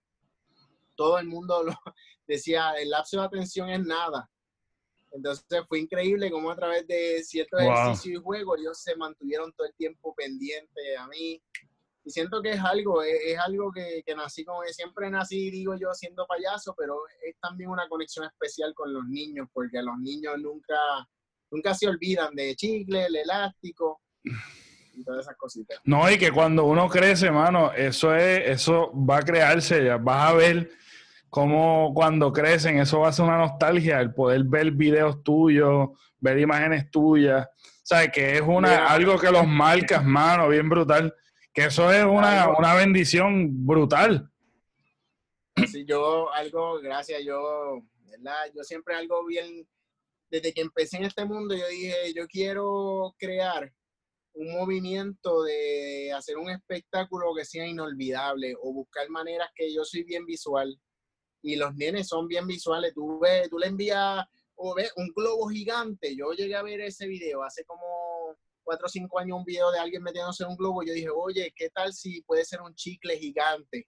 Todo 0.95 1.19
el 1.19 1.27
mundo 1.27 1.63
lo 1.63 1.73
decía, 2.27 2.73
el 2.73 2.89
lapso 2.89 3.19
de 3.19 3.25
atención 3.25 3.69
es 3.69 3.85
nada. 3.85 4.29
Entonces 5.11 5.45
fue 5.67 5.79
increíble 5.79 6.31
como 6.31 6.51
a 6.51 6.55
través 6.55 6.87
de 6.87 7.21
ciertos 7.23 7.61
ejercicios 7.61 8.19
y 8.19 8.23
juegos 8.23 8.59
ellos 8.59 8.81
se 8.81 8.95
mantuvieron 8.95 9.51
todo 9.53 9.67
el 9.67 9.73
tiempo 9.75 10.15
pendientes 10.15 10.97
a 10.97 11.07
mí. 11.07 11.41
Y 12.03 12.09
siento 12.09 12.41
que 12.41 12.51
es 12.51 12.59
algo, 12.59 13.03
es, 13.03 13.37
algo 13.37 13.71
que, 13.71 14.01
que, 14.03 14.15
nací 14.15 14.43
como 14.43 14.63
siempre 14.63 15.09
nací, 15.11 15.51
digo 15.51 15.75
yo, 15.75 15.93
siendo 15.93 16.25
payaso, 16.25 16.73
pero 16.75 16.97
es 17.23 17.35
también 17.39 17.69
una 17.69 17.87
conexión 17.87 18.25
especial 18.25 18.73
con 18.73 18.91
los 18.91 19.05
niños, 19.05 19.47
porque 19.53 19.83
los 19.83 19.99
niños 19.99 20.39
nunca, 20.39 20.79
nunca 21.51 21.73
se 21.73 21.87
olvidan 21.87 22.33
de 22.33 22.55
chicle, 22.55 23.05
el 23.05 23.15
elástico 23.17 24.01
y 24.93 25.03
todas 25.03 25.25
esas 25.25 25.35
cositas. 25.37 25.79
No, 25.83 26.09
y 26.09 26.17
que 26.17 26.31
cuando 26.31 26.65
uno 26.65 26.89
crece, 26.89 27.31
mano, 27.31 27.71
eso 27.73 28.15
es, 28.15 28.47
eso 28.47 28.91
va 28.93 29.17
a 29.17 29.23
crearse, 29.23 29.89
vas 29.95 30.31
a 30.31 30.33
ver 30.33 30.71
cómo 31.29 31.93
cuando 31.93 32.33
crecen, 32.33 32.79
eso 32.79 32.99
va 32.99 33.09
a 33.09 33.13
ser 33.13 33.25
una 33.25 33.37
nostalgia, 33.37 33.99
el 33.99 34.13
poder 34.13 34.43
ver 34.43 34.71
videos 34.71 35.23
tuyos, 35.23 35.89
ver 36.19 36.39
imágenes 36.39 36.91
tuyas, 36.91 37.47
sabes 37.83 38.11
que 38.11 38.35
es 38.35 38.41
una, 38.41 38.87
algo 38.87 39.17
que 39.17 39.31
los 39.31 39.47
marcas, 39.47 40.03
mano, 40.03 40.49
bien 40.49 40.69
brutal, 40.69 41.13
que 41.53 41.65
eso 41.65 41.91
es 41.91 42.03
una, 42.03 42.49
una 42.57 42.73
bendición 42.75 43.65
brutal. 43.65 44.29
Sí, 45.69 45.85
yo 45.85 46.31
algo, 46.33 46.79
gracias, 46.81 47.23
yo, 47.25 47.81
¿verdad? 48.09 48.51
Yo 48.55 48.63
siempre 48.63 48.95
algo 48.95 49.25
bien, 49.25 49.67
desde 50.31 50.53
que 50.53 50.61
empecé 50.61 50.97
en 50.97 51.03
este 51.03 51.25
mundo, 51.25 51.53
yo 51.53 51.67
dije, 51.67 52.13
yo 52.15 52.25
quiero 52.25 53.13
crear 53.19 53.71
un 54.33 54.53
movimiento 54.53 55.43
de 55.43 56.13
hacer 56.13 56.37
un 56.37 56.49
espectáculo 56.49 57.35
que 57.35 57.43
sea 57.43 57.67
inolvidable 57.67 58.55
o 58.61 58.71
buscar 58.71 59.09
maneras 59.09 59.49
que 59.53 59.73
yo 59.73 59.83
soy 59.83 60.03
bien 60.03 60.25
visual 60.25 60.79
y 61.43 61.57
los 61.57 61.75
nenes 61.75 62.07
son 62.07 62.29
bien 62.29 62.47
visuales. 62.47 62.93
Tú 62.93 63.19
ves, 63.19 63.49
tú 63.49 63.59
le 63.59 63.67
envías 63.67 64.25
o 64.55 64.73
ves 64.73 64.93
un 64.95 65.11
globo 65.13 65.49
gigante. 65.49 66.15
Yo 66.15 66.31
llegué 66.31 66.55
a 66.55 66.63
ver 66.63 66.79
ese 66.79 67.07
video 67.07 67.43
hace 67.43 67.65
como 67.65 68.37
cuatro 68.63 68.85
o 68.85 68.89
cinco 68.89 69.19
años, 69.19 69.37
un 69.37 69.43
video 69.43 69.69
de 69.71 69.79
alguien 69.79 70.01
metiéndose 70.01 70.43
en 70.43 70.51
un 70.51 70.55
globo. 70.55 70.81
Yo 70.83 70.93
dije, 70.93 71.09
oye, 71.09 71.51
¿qué 71.53 71.69
tal 71.71 71.91
si 71.91 72.21
puede 72.21 72.45
ser 72.45 72.61
un 72.61 72.73
chicle 72.73 73.17
gigante? 73.17 73.85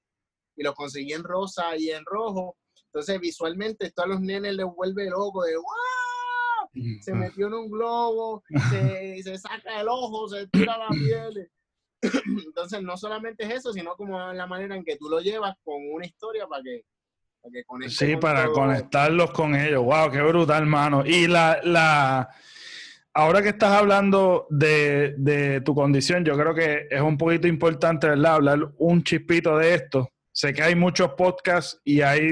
Y 0.58 0.63
lo 0.63 0.73
conseguí 0.73 1.13
en 1.13 1.23
rosa 1.23 1.77
y 1.77 1.91
en 1.91 2.03
rojo. 2.06 2.58
Entonces, 2.88 3.17
visualmente, 3.21 3.86
esto 3.86 4.03
a 4.03 4.08
los 4.08 4.19
nenes 4.19 4.56
les 4.56 4.65
vuelve 4.65 5.10
loco 5.10 5.43
de 5.43 5.56
¡wow! 5.56 6.02
Se 7.01 7.13
metió 7.13 7.47
en 7.47 7.53
un 7.53 7.69
globo, 7.69 8.43
se, 8.69 9.21
se 9.21 9.38
saca 9.38 9.79
el 9.79 9.88
ojo, 9.88 10.27
se 10.27 10.47
tira 10.47 10.77
la 10.77 10.88
piel. 10.89 11.49
Entonces, 12.45 12.81
no 12.81 12.97
solamente 12.97 13.43
es 13.45 13.53
eso, 13.55 13.71
sino 13.73 13.95
como 13.95 14.19
la 14.33 14.47
manera 14.47 14.75
en 14.75 14.83
que 14.83 14.97
tú 14.97 15.07
lo 15.09 15.19
llevas 15.19 15.55
con 15.63 15.75
una 15.91 16.05
historia 16.05 16.47
para 16.47 16.63
que, 16.63 16.83
para 17.41 17.79
que 17.83 17.89
Sí, 17.89 18.15
para 18.17 18.47
conectarlos 18.47 19.31
con 19.31 19.55
ellos. 19.55 19.83
¡Wow! 19.83 20.12
¡Qué 20.12 20.21
brutal, 20.21 20.63
hermano! 20.63 21.03
Y 21.05 21.27
la, 21.27 21.59
la, 21.63 22.29
ahora 23.13 23.41
que 23.41 23.49
estás 23.49 23.71
hablando 23.71 24.47
de, 24.49 25.13
de, 25.17 25.62
tu 25.62 25.75
condición, 25.75 26.25
yo 26.25 26.36
creo 26.36 26.55
que 26.55 26.88
es 26.89 27.01
un 27.01 27.17
poquito 27.17 27.47
importante, 27.47 28.07
¿verdad? 28.07 28.36
Hablar 28.36 28.71
un 28.77 29.03
chispito 29.03 29.57
de 29.57 29.75
esto. 29.75 30.09
Sé 30.31 30.53
que 30.53 30.63
hay 30.63 30.75
muchos 30.75 31.13
podcasts 31.13 31.79
y 31.83 32.01
hay 32.01 32.31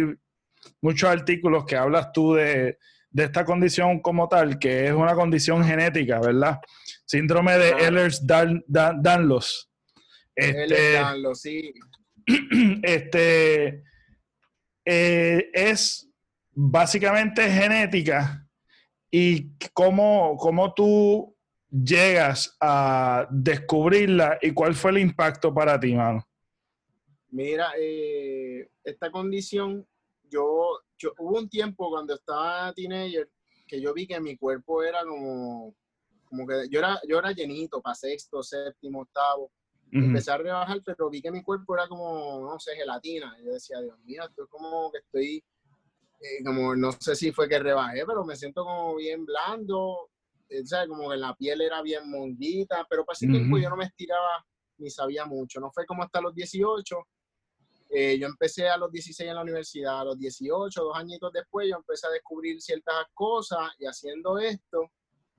muchos 0.82 1.10
artículos 1.10 1.65
que 1.65 1.75
hablas 1.75 2.12
tú 2.12 2.34
de, 2.34 2.77
esta 3.13 3.45
condición 3.45 4.00
como 4.00 4.28
tal, 4.28 4.58
que 4.60 4.88
es 4.88 4.93
una 4.93 5.15
condición 5.15 5.63
genética, 5.63 6.19
¿verdad? 6.19 6.60
Síndrome 7.06 7.58
de 7.58 7.71
Ehlers-Danlos. 7.71 9.69
Este, 10.36 10.93
Danlos, 10.93 11.41
sí. 11.41 11.74
Este 12.84 13.84
eh, 14.86 15.50
es 15.54 16.10
básicamente 16.52 17.50
genética 17.50 18.47
y 19.10 19.58
cómo, 19.74 20.38
cómo 20.38 20.74
tú 20.74 21.36
llegas 21.69 22.56
a 22.60 23.28
descubrirla 23.30 24.38
y 24.41 24.52
cuál 24.52 24.76
fue 24.76 24.91
el 24.91 24.97
impacto 25.00 25.54
para 25.54 25.80
ti, 25.80 25.93
mano. 25.93 26.26
Mira, 27.30 27.67
eh, 27.80 28.69
esta 28.84 29.10
condición, 29.10 29.88
yo, 30.30 30.82
yo, 31.02 31.14
hubo 31.20 31.38
un 31.38 31.50
tiempo 31.50 31.90
cuando 31.90 32.16
estaba 32.16 32.74
teenager 32.74 33.30
que 33.68 33.82
yo 33.82 33.94
vi 33.94 34.06
que 34.06 34.20
mi 34.20 34.38
cuerpo 34.38 34.84
era 34.84 35.04
como, 35.06 35.74
como 36.26 36.46
que 36.46 36.68
yo 36.70 36.80
era, 36.80 37.00
yo 37.08 37.20
era 37.20 37.32
llenito 37.32 37.82
para 37.82 37.96
sexto, 37.96 38.44
séptimo, 38.44 39.02
octavo. 39.02 39.52
Empecé 39.94 40.32
a 40.32 40.38
rebajar, 40.38 40.82
pero 40.86 41.10
vi 41.10 41.22
que 41.22 41.32
mi 41.32 41.44
cuerpo 41.44 41.76
era 41.76 41.86
como, 41.88 42.50
no 42.50 42.58
sé, 42.60 42.76
gelatina. 42.76 43.36
Y 43.40 43.46
yo 43.46 43.52
decía, 43.52 43.82
Dios 43.82 44.00
mío, 44.06 44.24
estoy 44.24 44.48
como 44.48 44.90
que 44.90 45.00
estoy, 45.00 45.44
eh, 46.22 46.44
como, 46.46 46.74
no 46.76 46.94
sé 46.94 47.14
si 47.14 47.34
fue 47.34 47.50
que 47.50 47.60
rebajé, 47.60 48.06
pero 48.06 48.24
me 48.24 48.38
siento 48.38 48.64
como 48.64 48.96
bien 48.96 49.26
blando. 49.26 50.10
Eh, 50.48 50.62
o 50.62 50.66
sea, 50.66 50.88
como 50.88 51.10
que 51.10 51.18
la 51.18 51.36
piel 51.36 51.60
era 51.60 51.82
bien 51.82 52.10
mondita, 52.10 52.86
pero 52.90 53.04
para 53.04 53.16
ese 53.16 53.28
tiempo 53.28 53.58
yo 53.58 53.70
no 53.70 53.76
me 53.76 53.86
estiraba 53.86 54.46
ni 54.78 54.90
sabía 54.90 55.26
mucho. 55.26 55.60
No 55.60 55.72
fue 55.72 55.86
como 55.86 56.04
hasta 56.04 56.22
los 56.22 56.34
18 56.34 56.96
eh, 57.93 58.17
yo 58.17 58.27
empecé 58.27 58.69
a 58.69 58.77
los 58.77 58.89
16 58.89 59.30
en 59.30 59.36
la 59.36 59.41
universidad, 59.41 59.99
a 59.99 60.06
los 60.06 60.17
18, 60.17 60.82
dos 60.82 60.95
añitos 60.95 61.34
después, 61.34 61.67
yo 61.69 61.75
empecé 61.75 62.08
a 62.08 62.12
descubrir 62.12 62.62
ciertas 62.62 63.06
cosas 63.13 63.69
y 63.80 63.86
haciendo 63.86 64.38
esto, 64.39 64.89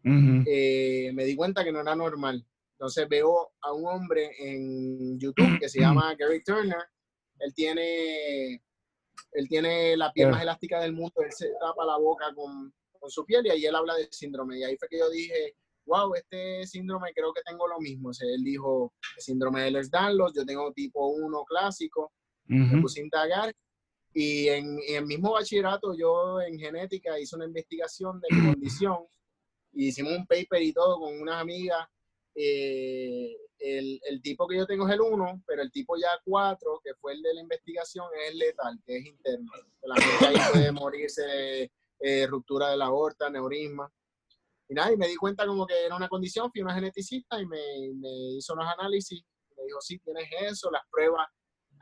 eh, 0.05 1.11
me 1.15 1.25
di 1.25 1.35
cuenta 1.35 1.65
que 1.65 1.73
no 1.73 1.81
era 1.81 1.97
normal. 1.97 2.45
Entonces 2.73 3.09
veo 3.09 3.53
a 3.63 3.73
un 3.73 3.87
hombre 3.87 4.33
en 4.39 5.19
YouTube 5.19 5.59
que 5.61 5.69
se 5.69 5.81
llama 5.81 6.15
Gary 6.15 6.43
Turner. 6.45 6.85
Él 7.39 7.55
tiene, 7.55 8.63
él 9.33 9.49
tiene 9.49 9.97
la 9.97 10.13
piel 10.13 10.31
más 10.31 10.43
elástica 10.43 10.81
del 10.81 10.93
mundo, 10.93 11.15
él 11.25 11.33
se 11.33 11.49
tapa 11.59 11.87
la 11.87 11.97
boca 11.97 12.35
con, 12.35 12.71
con 13.01 13.11
su 13.11 13.25
piel 13.25 13.47
y 13.47 13.51
ahí 13.51 13.65
él 13.65 13.75
habla 13.75 13.95
del 13.95 14.09
síndrome. 14.11 14.59
Y 14.59 14.65
ahí 14.65 14.77
fue 14.77 14.89
que 14.89 14.99
yo 14.99 15.09
dije, 15.09 15.55
wow, 15.87 16.15
este 16.15 16.67
síndrome 16.67 17.15
creo 17.15 17.33
que 17.33 17.41
tengo 17.47 17.67
lo 17.67 17.81
mismo. 17.81 18.11
O 18.11 18.13
sea, 18.13 18.29
él 18.29 18.45
dijo, 18.45 18.93
síndrome 19.17 19.63
de 19.63 19.69
Ehlers-Danlos, 19.69 20.35
yo 20.35 20.45
tengo 20.45 20.71
tipo 20.73 21.07
1 21.07 21.45
clásico 21.45 22.13
me 22.47 22.81
puse 22.81 23.01
a 23.01 23.05
indagar 23.05 23.55
y 24.15 24.49
en, 24.49 24.79
el 24.89 25.07
mismo 25.07 25.33
bachillerato 25.33 25.95
yo 25.97 26.41
en 26.41 26.59
genética 26.59 27.19
hice 27.19 27.37
una 27.37 27.47
investigación 27.47 28.21
de 28.21 28.29
mi 28.31 28.53
condición 28.53 29.07
y 29.73 29.89
hicimos 29.89 30.13
un 30.13 30.27
paper 30.27 30.63
y 30.63 30.73
todo 30.73 31.01
con 31.01 31.21
unas 31.21 31.41
amigas. 31.41 31.87
Eh, 32.35 33.35
el, 33.59 34.01
el, 34.05 34.23
tipo 34.23 34.47
que 34.49 34.57
yo 34.57 34.67
tengo 34.67 34.87
es 34.87 34.95
el 34.95 35.01
1, 35.01 35.43
pero 35.47 35.63
el 35.63 35.71
tipo 35.71 35.97
ya 35.97 36.09
4, 36.25 36.81
que 36.85 36.95
fue 36.95 37.13
el 37.13 37.23
de 37.23 37.35
la 37.35 37.41
investigación, 37.41 38.07
es 38.27 38.35
letal, 38.35 38.79
que 38.85 38.97
es 38.97 39.07
interno. 39.07 39.51
La 39.83 39.97
gente 39.97 40.27
ahí 40.27 40.53
puede 40.53 40.73
morirse 40.73 41.23
de 41.23 41.73
eh, 42.01 42.27
ruptura 42.27 42.71
de 42.71 42.77
la 42.77 42.87
aorta, 42.87 43.31
neurisma. 43.31 43.91
Y 44.69 44.75
nada, 44.75 44.93
y 44.93 44.97
me 44.97 45.09
di 45.09 45.17
cuenta 45.17 45.47
como 45.47 45.67
que 45.67 45.87
era 45.87 45.97
una 45.97 46.09
condición, 46.09 46.51
fui 46.51 46.63
una 46.63 46.75
geneticista 46.75 47.41
y 47.41 47.47
me, 47.47 47.93
me 47.95 48.37
hizo 48.37 48.53
unos 48.55 48.67
análisis. 48.79 49.23
Me 49.57 49.65
dijo, 49.65 49.81
sí, 49.81 49.99
tienes 50.01 50.29
eso, 50.41 50.71
las 50.71 50.83
pruebas 50.91 51.29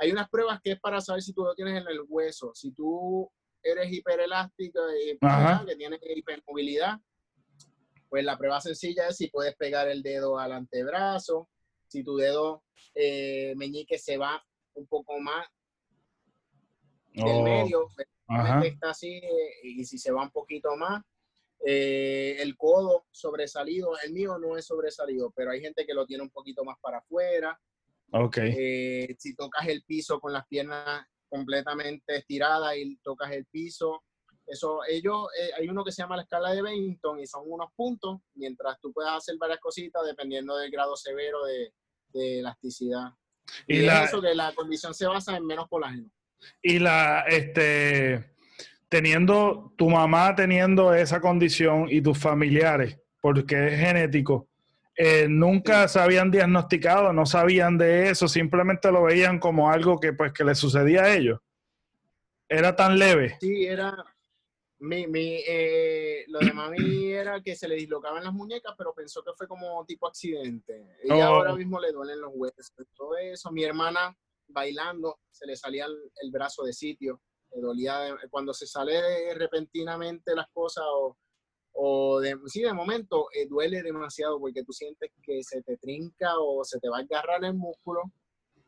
hay 0.00 0.10
unas 0.10 0.30
pruebas 0.30 0.60
que 0.62 0.72
es 0.72 0.80
para 0.80 1.00
saber 1.00 1.22
si 1.22 1.34
tú 1.34 1.44
lo 1.44 1.54
tienes 1.54 1.82
en 1.82 1.86
el 1.88 2.00
hueso. 2.08 2.52
Si 2.54 2.72
tú 2.72 3.30
eres 3.62 3.92
hiperelástico 3.92 4.80
y 4.98 5.18
que 5.66 5.76
tienes 5.76 6.00
hipermovilidad, 6.02 6.98
pues 8.08 8.24
la 8.24 8.38
prueba 8.38 8.60
sencilla 8.60 9.08
es 9.08 9.18
si 9.18 9.28
puedes 9.28 9.54
pegar 9.56 9.88
el 9.88 10.02
dedo 10.02 10.38
al 10.38 10.52
antebrazo, 10.52 11.50
si 11.86 12.02
tu 12.02 12.16
dedo 12.16 12.64
eh, 12.94 13.52
meñique 13.56 13.98
se 13.98 14.16
va 14.16 14.42
un 14.74 14.86
poco 14.86 15.20
más 15.20 15.46
del 17.12 17.36
oh. 17.36 17.42
medio, 17.42 17.88
pues, 17.94 18.08
está 18.64 18.90
así, 18.90 19.18
eh, 19.18 19.52
y 19.62 19.84
si 19.84 19.98
se 19.98 20.12
va 20.12 20.22
un 20.22 20.30
poquito 20.30 20.76
más, 20.76 21.02
eh, 21.66 22.36
el 22.40 22.56
codo 22.56 23.04
sobresalido, 23.10 23.92
el 24.02 24.12
mío 24.12 24.38
no 24.38 24.56
es 24.56 24.64
sobresalido, 24.64 25.30
pero 25.36 25.50
hay 25.50 25.60
gente 25.60 25.84
que 25.84 25.92
lo 25.92 26.06
tiene 26.06 26.22
un 26.22 26.30
poquito 26.30 26.64
más 26.64 26.78
para 26.80 26.98
afuera. 26.98 27.60
Okay. 28.12 28.54
Eh, 28.56 29.16
si 29.18 29.34
tocas 29.34 29.66
el 29.68 29.82
piso 29.84 30.18
con 30.20 30.32
las 30.32 30.46
piernas 30.46 31.06
completamente 31.28 32.16
estiradas 32.16 32.76
y 32.76 32.96
tocas 33.02 33.30
el 33.32 33.46
piso, 33.46 34.02
eso, 34.50 34.80
ellos, 34.88 35.28
eh, 35.40 35.50
hay 35.58 35.68
uno 35.68 35.84
que 35.84 35.92
se 35.92 36.02
llama 36.02 36.16
la 36.16 36.22
escala 36.22 36.50
de 36.50 36.60
Bennington 36.60 37.20
y 37.20 37.26
son 37.26 37.44
unos 37.46 37.70
puntos, 37.76 38.20
mientras 38.34 38.80
tú 38.80 38.92
puedas 38.92 39.16
hacer 39.18 39.36
varias 39.38 39.60
cositas 39.60 40.02
dependiendo 40.04 40.56
del 40.56 40.70
grado 40.70 40.96
severo 40.96 41.38
de, 41.44 41.72
elasticidad. 42.40 43.12
Y, 43.68 43.86
eso 43.86 44.20
que 44.20 44.34
la 44.34 44.52
condición 44.54 44.92
se 44.92 45.06
basa 45.06 45.36
en 45.36 45.46
menos 45.46 45.68
colágeno. 45.68 46.10
Y 46.60 46.80
la, 46.80 47.24
este, 47.28 48.34
teniendo, 48.88 49.72
tu 49.76 49.88
mamá 49.88 50.34
teniendo 50.34 50.92
esa 50.92 51.20
condición 51.20 51.86
y 51.88 52.02
tus 52.02 52.18
familiares, 52.18 52.98
porque 53.20 53.68
es 53.68 53.78
genético, 53.78 54.49
eh, 55.02 55.26
nunca 55.28 55.88
se 55.88 55.98
habían 55.98 56.30
diagnosticado, 56.30 57.12
no 57.12 57.24
sabían 57.24 57.78
de 57.78 58.10
eso, 58.10 58.28
simplemente 58.28 58.90
lo 58.92 59.04
veían 59.04 59.38
como 59.38 59.70
algo 59.70 59.98
que 59.98 60.12
pues 60.12 60.32
que 60.32 60.44
le 60.44 60.54
sucedía 60.54 61.04
a 61.04 61.14
ellos. 61.14 61.38
Era 62.48 62.74
tan 62.76 62.98
leve. 62.98 63.36
Sí, 63.40 63.64
era, 63.64 63.94
Mi, 64.82 65.06
mi, 65.06 65.42
eh, 65.46 66.24
lo 66.28 66.38
de 66.40 66.52
mami 66.52 67.12
era 67.12 67.40
que 67.42 67.54
se 67.54 67.68
le 67.68 67.76
dislocaban 67.76 68.24
las 68.24 68.32
muñecas, 68.32 68.74
pero 68.78 68.92
pensó 68.94 69.22
que 69.22 69.32
fue 69.36 69.46
como 69.46 69.84
tipo 69.86 70.06
accidente. 70.08 70.96
Ella 71.02 71.30
Oh. 71.30 71.34
ahora 71.36 71.54
mismo 71.54 71.78
le 71.80 71.92
duelen 71.92 72.20
los 72.20 72.32
huesos, 72.34 72.72
todo 72.96 73.16
eso. 73.18 73.50
Mi 73.52 73.62
hermana 73.64 74.16
bailando, 74.48 75.18
se 75.30 75.46
le 75.46 75.54
salía 75.54 75.84
el, 75.86 75.92
el 76.22 76.30
brazo 76.30 76.64
de 76.64 76.72
sitio, 76.72 77.20
le 77.54 77.60
dolía 77.60 77.98
de- 78.00 78.28
cuando 78.30 78.52
se 78.52 78.66
sale 78.66 78.94
de- 79.00 79.34
repentinamente 79.34 80.34
las 80.34 80.48
cosas 80.52 80.84
o, 80.86 81.16
o 81.72 82.20
de, 82.20 82.36
sí, 82.46 82.62
de 82.62 82.72
momento 82.72 83.28
eh, 83.32 83.46
duele 83.46 83.82
demasiado 83.82 84.38
porque 84.38 84.62
tú 84.64 84.72
sientes 84.72 85.10
que 85.22 85.42
se 85.42 85.62
te 85.62 85.76
trinca 85.76 86.38
o 86.38 86.64
se 86.64 86.78
te 86.78 86.88
va 86.88 86.98
a 86.98 87.00
agarrar 87.00 87.44
el 87.44 87.54
músculo 87.54 88.02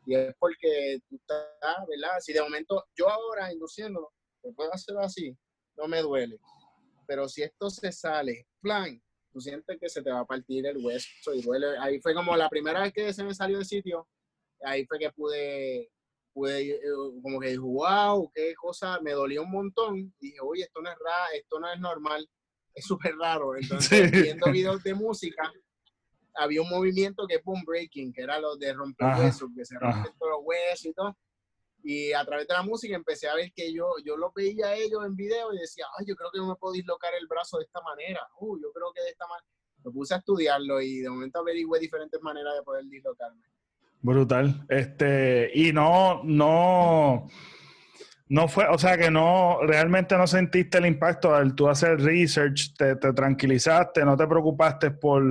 y 0.07 0.15
es 0.15 0.35
porque 0.39 1.01
tú 1.09 1.17
estás, 1.17 1.87
¿verdad? 1.89 2.19
Si 2.21 2.33
de 2.33 2.43
momento 2.43 2.85
yo 2.97 3.09
ahora 3.09 3.53
induciéndolo, 3.53 4.13
lo 4.43 4.53
puedo 4.53 4.73
hacer 4.73 4.97
así, 4.99 5.37
no 5.77 5.87
me 5.87 6.01
duele. 6.01 6.39
Pero 7.07 7.29
si 7.29 7.43
esto 7.43 7.71
se 7.71 7.93
sale, 7.93 8.47
plan, 8.61 9.01
tú 9.33 9.41
sientes 9.41 9.79
que 9.79 9.89
se 9.89 10.03
te 10.03 10.11
va 10.11 10.21
a 10.21 10.27
partir 10.27 10.67
el 10.67 10.85
hueso 10.85 11.35
y 11.35 11.43
duele. 11.43 11.79
Ahí 11.79 12.01
fue 12.01 12.15
como 12.15 12.37
la 12.37 12.49
primera 12.49 12.83
vez 12.83 12.93
que 12.93 13.13
se 13.13 13.25
me 13.25 13.35
salió 13.35 13.59
del 13.59 13.67
sitio, 13.67 14.09
ahí 14.63 14.85
fue 14.87 14.99
que 14.99 15.11
pude, 15.11 15.91
pude 16.33 16.71
eh, 16.71 16.81
como 17.23 17.41
que 17.41 17.49
dijo, 17.49 17.67
wow, 17.67 18.31
qué 18.35 18.55
cosa, 18.55 19.01
me 19.01 19.13
dolió 19.13 19.43
un 19.43 19.51
montón. 19.51 20.15
Dije, 20.21 20.39
oye, 20.43 20.63
esto 20.65 20.81
no 20.83 20.91
es 20.91 20.99
raro, 20.99 21.33
esto 21.35 21.61
no 21.61 21.73
es 21.73 21.81
normal, 21.81 22.29
es 22.75 22.85
súper 22.85 23.15
raro. 23.17 23.57
Entonces, 23.57 24.11
Sí. 24.11 24.23
viendo 24.23 24.51
videos 24.51 24.83
de 24.83 24.95
música, 24.95 25.53
había 26.35 26.63
un 26.63 26.71
movimiento 26.71 27.27
que 27.27 27.37
es 27.37 27.45
boom 27.45 27.63
breaking, 27.65 28.13
que 28.13 28.23
era 28.23 28.39
lo 28.39 28.57
de 28.57 28.73
romper 28.73 29.07
Ajá. 29.09 29.21
huesos, 29.21 29.51
que 29.55 29.65
se 29.65 29.79
rompen 29.79 30.13
todos 30.19 30.33
los 30.33 30.41
huesos 30.45 30.87
y 30.87 30.93
todo. 30.93 31.17
Y 31.85 32.13
a 32.13 32.25
través 32.25 32.47
de 32.47 32.55
la 32.55 32.63
música 32.63 32.95
empecé 32.95 33.29
a 33.29 33.35
ver 33.35 33.53
que 33.55 33.73
yo, 33.73 33.87
yo 34.05 34.17
lo 34.17 34.33
veía 34.35 34.69
a 34.69 34.75
ellos 34.77 35.05
en 35.05 35.17
video 35.17 35.53
y 35.53 35.59
decía, 35.59 35.85
ay, 35.99 36.07
yo 36.07 36.15
creo 36.15 36.31
que 36.33 36.39
no 36.39 36.47
me 36.49 36.55
puedo 36.55 36.73
dislocar 36.75 37.13
el 37.15 37.27
brazo 37.27 37.59
de 37.59 37.65
esta 37.65 37.81
manera. 37.83 38.21
Uh, 38.39 38.57
yo 38.61 38.73
creo 38.73 38.93
que 38.95 39.03
de 39.03 39.11
esta 39.11 39.27
manera. 39.27 39.47
Me 39.85 39.91
puse 39.91 40.15
a 40.15 40.19
estudiarlo 40.19 40.81
y 40.81 41.01
de 41.01 41.11
momento 41.11 41.41
averigüé 41.41 41.81
diferentes 41.81 42.23
maneras 42.23 42.55
de 42.55 42.63
poder 42.63 42.85
dislocarme. 42.85 43.43
Brutal. 44.01 44.65
Este, 44.69 45.51
y 45.55 45.73
no, 45.73 46.23
no, 46.23 47.29
no 48.33 48.49
fue, 48.49 48.67
o 48.69 48.79
sea 48.79 48.97
que 48.97 49.11
no, 49.11 49.59
realmente 49.63 50.17
no 50.17 50.27
sentiste 50.27 50.79
el 50.79 50.87
impacto 50.87 51.35
al 51.35 51.55
tú 51.55 51.69
hacer 51.69 52.01
research, 52.01 52.73
te, 52.79 52.97
te 52.97 53.13
tranquilizaste, 53.13 54.07
no 54.07 54.17
te 54.17 54.27
preocupaste 54.27 54.91
por, 54.93 55.23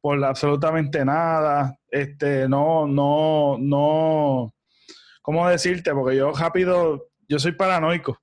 por 0.00 0.24
absolutamente 0.24 1.04
nada. 1.04 1.78
Este, 1.88 2.48
no, 2.48 2.88
no, 2.88 3.56
no, 3.60 4.52
¿cómo 5.22 5.48
decirte? 5.48 5.92
Porque 5.94 6.16
yo 6.16 6.32
rápido, 6.32 7.10
yo 7.28 7.38
soy 7.38 7.52
paranoico 7.52 8.18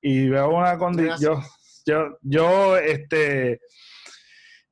y 0.00 0.30
veo 0.30 0.48
una 0.48 0.78
condición, 0.78 1.18
yo, 1.20 1.42
yo, 1.84 2.18
yo, 2.22 2.76
este, 2.78 3.60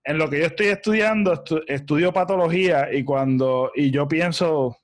en 0.04 0.16
lo 0.16 0.30
que 0.30 0.38
yo 0.40 0.46
estoy 0.46 0.68
estudiando, 0.68 1.34
estu- 1.34 1.64
estudio 1.66 2.14
patología 2.14 2.90
y 2.90 3.04
cuando, 3.04 3.72
y 3.74 3.90
yo 3.90 4.08
pienso 4.08 4.78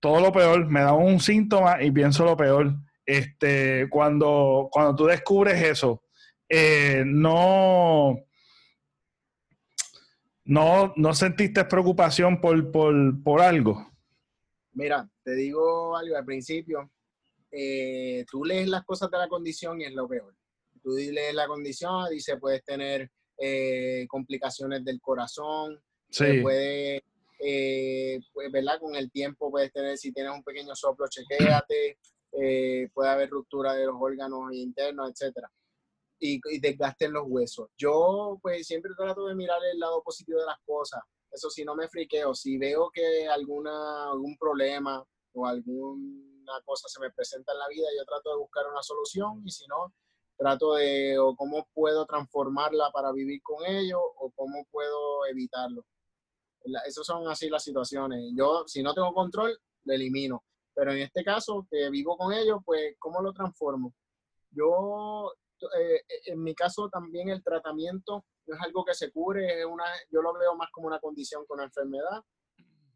todo 0.00 0.20
lo 0.20 0.32
peor, 0.32 0.66
me 0.66 0.80
da 0.80 0.92
un 0.94 1.20
síntoma 1.20 1.80
y 1.80 1.92
pienso 1.92 2.24
lo 2.24 2.36
peor. 2.36 2.74
Este, 3.10 3.88
cuando, 3.88 4.68
cuando 4.70 4.94
tú 4.94 5.06
descubres 5.06 5.62
eso, 5.62 6.02
eh, 6.46 7.02
no, 7.06 8.18
no, 10.44 10.92
no 10.94 11.14
sentiste 11.14 11.64
preocupación 11.64 12.38
por, 12.38 12.70
por, 12.70 12.94
por 13.22 13.40
algo. 13.40 13.90
Mira, 14.72 15.08
te 15.24 15.34
digo 15.34 15.96
algo 15.96 16.16
al 16.16 16.24
principio. 16.26 16.90
eh, 17.50 18.26
tú 18.30 18.44
lees 18.44 18.68
las 18.68 18.84
cosas 18.84 19.10
de 19.10 19.16
la 19.16 19.26
condición 19.28 19.80
y 19.80 19.84
es 19.84 19.92
lo 19.94 20.06
peor. 20.06 20.34
Tú 20.82 20.90
lees 20.90 21.32
la 21.34 21.46
condición, 21.46 22.10
dice 22.10 22.36
puedes 22.36 22.62
tener 22.62 23.10
eh, 23.38 24.04
complicaciones 24.06 24.84
del 24.84 25.00
corazón, 25.00 25.80
Sí, 26.10 26.40
puede, 26.42 27.02
eh, 27.38 28.18
pues, 28.32 28.50
¿verdad? 28.50 28.78
Con 28.80 28.94
el 28.96 29.10
tiempo 29.10 29.50
puedes 29.50 29.72
tener, 29.72 29.96
si 29.96 30.12
tienes 30.12 30.32
un 30.32 30.42
pequeño 30.42 30.74
soplo, 30.74 31.06
chequéate, 31.08 31.98
eh, 32.32 32.88
puede 32.92 33.10
haber 33.10 33.30
ruptura 33.30 33.74
de 33.74 33.86
los 33.86 33.96
órganos 33.98 34.52
internos, 34.52 35.10
etcétera. 35.10 35.50
Y, 36.20 36.40
y 36.50 36.58
desgaste 36.60 37.06
en 37.06 37.12
los 37.12 37.24
huesos. 37.26 37.68
Yo, 37.76 38.38
pues, 38.42 38.66
siempre 38.66 38.92
trato 38.96 39.26
de 39.26 39.34
mirar 39.34 39.60
el 39.72 39.78
lado 39.78 40.02
positivo 40.02 40.40
de 40.40 40.46
las 40.46 40.58
cosas. 40.66 41.00
Eso 41.30 41.50
sí, 41.50 41.64
no 41.64 41.74
me 41.74 41.88
friqueo. 41.88 42.34
Si 42.34 42.58
veo 42.58 42.90
que 42.92 43.28
alguna, 43.28 44.10
algún 44.10 44.36
problema 44.36 45.04
o 45.32 45.46
alguna 45.46 46.60
cosa 46.64 46.88
se 46.88 47.00
me 47.00 47.10
presenta 47.10 47.52
en 47.52 47.58
la 47.58 47.68
vida, 47.68 47.86
yo 47.96 48.04
trato 48.04 48.30
de 48.30 48.38
buscar 48.38 48.66
una 48.70 48.82
solución 48.82 49.42
y 49.44 49.50
si 49.50 49.66
no, 49.66 49.92
trato 50.36 50.74
de 50.74 51.18
o 51.18 51.36
cómo 51.36 51.68
puedo 51.74 52.06
transformarla 52.06 52.90
para 52.92 53.12
vivir 53.12 53.42
con 53.42 53.66
ello 53.66 54.00
o 54.00 54.30
cómo 54.34 54.64
puedo 54.70 55.26
evitarlo. 55.26 55.84
Esas 56.86 57.06
son 57.06 57.28
así 57.28 57.48
las 57.48 57.64
situaciones. 57.64 58.32
Yo, 58.34 58.64
si 58.66 58.82
no 58.82 58.94
tengo 58.94 59.12
control, 59.12 59.58
lo 59.84 59.94
elimino. 59.94 60.44
Pero 60.78 60.92
en 60.92 60.98
este 60.98 61.24
caso, 61.24 61.66
que 61.68 61.90
vivo 61.90 62.16
con 62.16 62.32
ellos, 62.32 62.60
pues, 62.64 62.94
¿cómo 63.00 63.20
lo 63.20 63.32
transformo? 63.32 63.92
Yo, 64.52 65.32
eh, 65.76 66.02
en 66.26 66.40
mi 66.40 66.54
caso, 66.54 66.88
también 66.88 67.30
el 67.30 67.42
tratamiento 67.42 68.24
no 68.46 68.54
es 68.54 68.60
algo 68.62 68.84
que 68.84 68.94
se 68.94 69.10
cure, 69.10 69.58
es 69.58 69.66
una, 69.66 69.82
yo 70.08 70.22
lo 70.22 70.32
veo 70.34 70.54
más 70.54 70.70
como 70.70 70.86
una 70.86 71.00
condición 71.00 71.44
con 71.46 71.56
una 71.56 71.64
enfermedad. 71.64 72.22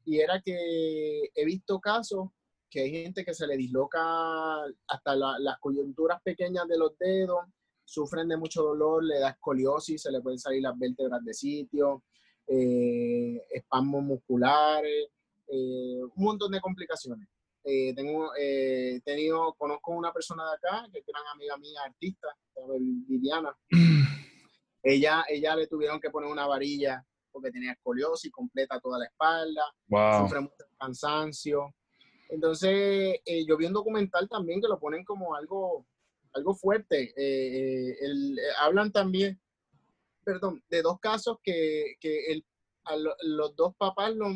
Y 0.04 0.20
era 0.20 0.40
que 0.40 1.24
he 1.34 1.44
visto 1.44 1.80
casos 1.80 2.28
que 2.70 2.82
hay 2.82 2.92
gente 3.02 3.24
que 3.24 3.34
se 3.34 3.48
le 3.48 3.56
disloca 3.56 3.98
hasta 4.86 5.16
la- 5.16 5.40
las 5.40 5.58
coyunturas 5.58 6.22
pequeñas 6.22 6.68
de 6.68 6.78
los 6.78 6.96
dedos, 6.98 7.40
sufren 7.84 8.28
de 8.28 8.36
mucho 8.36 8.62
dolor, 8.62 9.02
le 9.02 9.18
da 9.18 9.30
escoliosis, 9.30 10.02
se 10.02 10.12
le 10.12 10.20
pueden 10.20 10.38
salir 10.38 10.62
las 10.62 10.78
vértebras 10.78 11.24
de 11.24 11.34
sitio, 11.34 12.04
eh, 12.46 13.44
espasmos 13.50 14.04
musculares, 14.04 15.08
eh, 15.48 16.00
un 16.00 16.24
montón 16.24 16.52
de 16.52 16.60
complicaciones. 16.60 17.28
Eh, 17.64 17.94
tengo, 17.94 18.32
eh, 18.38 19.00
tenido, 19.04 19.54
conozco 19.54 19.92
una 19.92 20.12
persona 20.12 20.44
de 20.50 20.54
acá, 20.56 20.88
que 20.92 20.98
es 20.98 21.06
gran 21.06 21.22
amiga 21.32 21.56
mía, 21.58 21.80
artista, 21.84 22.28
Viviana. 22.78 23.56
Ella, 24.84 25.24
ella 25.28 25.54
le 25.54 25.68
tuvieron 25.68 26.00
que 26.00 26.10
poner 26.10 26.28
una 26.28 26.44
varilla 26.48 27.04
porque 27.30 27.52
tenía 27.52 27.70
escoliosis, 27.72 28.32
completa 28.32 28.80
toda 28.80 28.98
la 28.98 29.04
espalda, 29.06 29.62
wow. 29.86 30.22
sufre 30.24 30.40
mucho 30.40 30.56
cansancio. 30.76 31.72
Entonces, 32.28 33.20
eh, 33.24 33.46
yo 33.46 33.56
vi 33.56 33.66
un 33.66 33.72
documental 33.72 34.28
también 34.28 34.60
que 34.60 34.66
lo 34.66 34.80
ponen 34.80 35.04
como 35.04 35.36
algo, 35.36 35.86
algo 36.32 36.54
fuerte. 36.54 37.12
Eh, 37.16 37.96
el- 38.00 38.38
hablan 38.60 38.90
también, 38.90 39.40
perdón, 40.24 40.62
de 40.68 40.82
dos 40.82 40.98
casos 40.98 41.38
que, 41.44 41.94
que 42.00 42.26
el- 42.32 42.44
a 42.84 42.96
lo- 42.96 43.14
los 43.22 43.54
dos 43.54 43.76
papás 43.76 44.12
lo, 44.16 44.26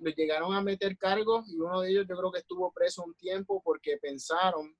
lo 0.00 0.10
llegaron 0.10 0.54
a 0.54 0.62
meter 0.62 0.96
cargos 0.96 1.48
y 1.48 1.56
uno 1.56 1.80
de 1.80 1.90
ellos 1.90 2.06
yo 2.08 2.16
creo 2.16 2.32
que 2.32 2.40
estuvo 2.40 2.72
preso 2.72 3.02
un 3.04 3.14
tiempo 3.14 3.60
porque 3.64 3.98
pensaron, 3.98 4.76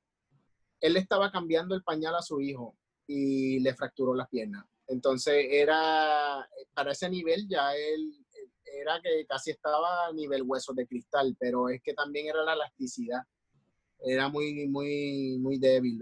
él 0.81 0.92
le 0.94 1.00
estaba 1.00 1.31
cambiando 1.31 1.74
el 1.74 1.83
pañal 1.83 2.14
a 2.14 2.22
su 2.22 2.40
hijo 2.40 2.76
y 3.07 3.61
le 3.61 3.74
fracturó 3.74 4.14
las 4.14 4.28
piernas. 4.28 4.64
Entonces 4.87 5.46
era, 5.50 6.48
para 6.72 6.92
ese 6.92 7.11
nivel 7.11 7.46
ya 7.48 7.74
él 7.74 8.24
era 8.64 9.00
que 9.02 9.26
casi 9.26 9.50
estaba 9.50 10.07
a 10.07 10.12
nivel 10.12 10.42
huesos 10.42 10.74
de 10.76 10.87
cristal, 10.87 11.37
pero 11.38 11.68
es 11.68 11.83
que 11.83 11.94
también 11.94 12.26
era 12.26 12.42
la 12.42 12.54
elasticidad. 12.54 13.22
Era 14.00 14.28
muy, 14.28 14.68
muy, 14.68 15.38
muy 15.40 15.59
débil. 15.59 16.00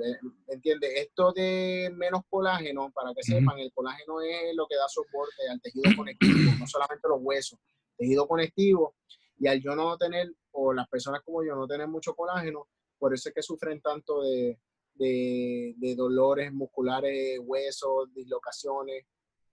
¿Entiendes? 0.48 0.90
Esto 0.96 1.32
de 1.32 1.90
menos 1.96 2.22
colágeno, 2.28 2.92
para 2.92 3.14
que 3.14 3.22
sepan, 3.22 3.58
el 3.58 3.72
colágeno 3.72 4.20
es 4.20 4.54
lo 4.54 4.66
que 4.66 4.76
da 4.76 4.86
soporte 4.86 5.48
al 5.50 5.60
tejido 5.62 5.96
conectivo, 5.96 6.52
no 6.58 6.66
solamente 6.66 7.08
los 7.08 7.18
huesos, 7.22 7.58
tejido 7.96 8.26
conectivo. 8.26 8.94
Y 9.38 9.48
al 9.48 9.60
yo 9.60 9.74
no 9.74 9.96
tener, 9.98 10.30
o 10.52 10.72
las 10.72 10.88
personas 10.88 11.22
como 11.24 11.44
yo 11.44 11.54
no 11.54 11.66
tener 11.66 11.88
mucho 11.88 12.14
colágeno, 12.14 12.66
por 12.98 13.12
eso 13.14 13.28
es 13.28 13.34
que 13.34 13.42
sufren 13.42 13.80
tanto 13.82 14.22
de, 14.22 14.58
de, 14.94 15.74
de 15.76 15.94
dolores 15.94 16.52
musculares, 16.52 17.38
huesos, 17.42 18.12
dislocaciones. 18.14 19.04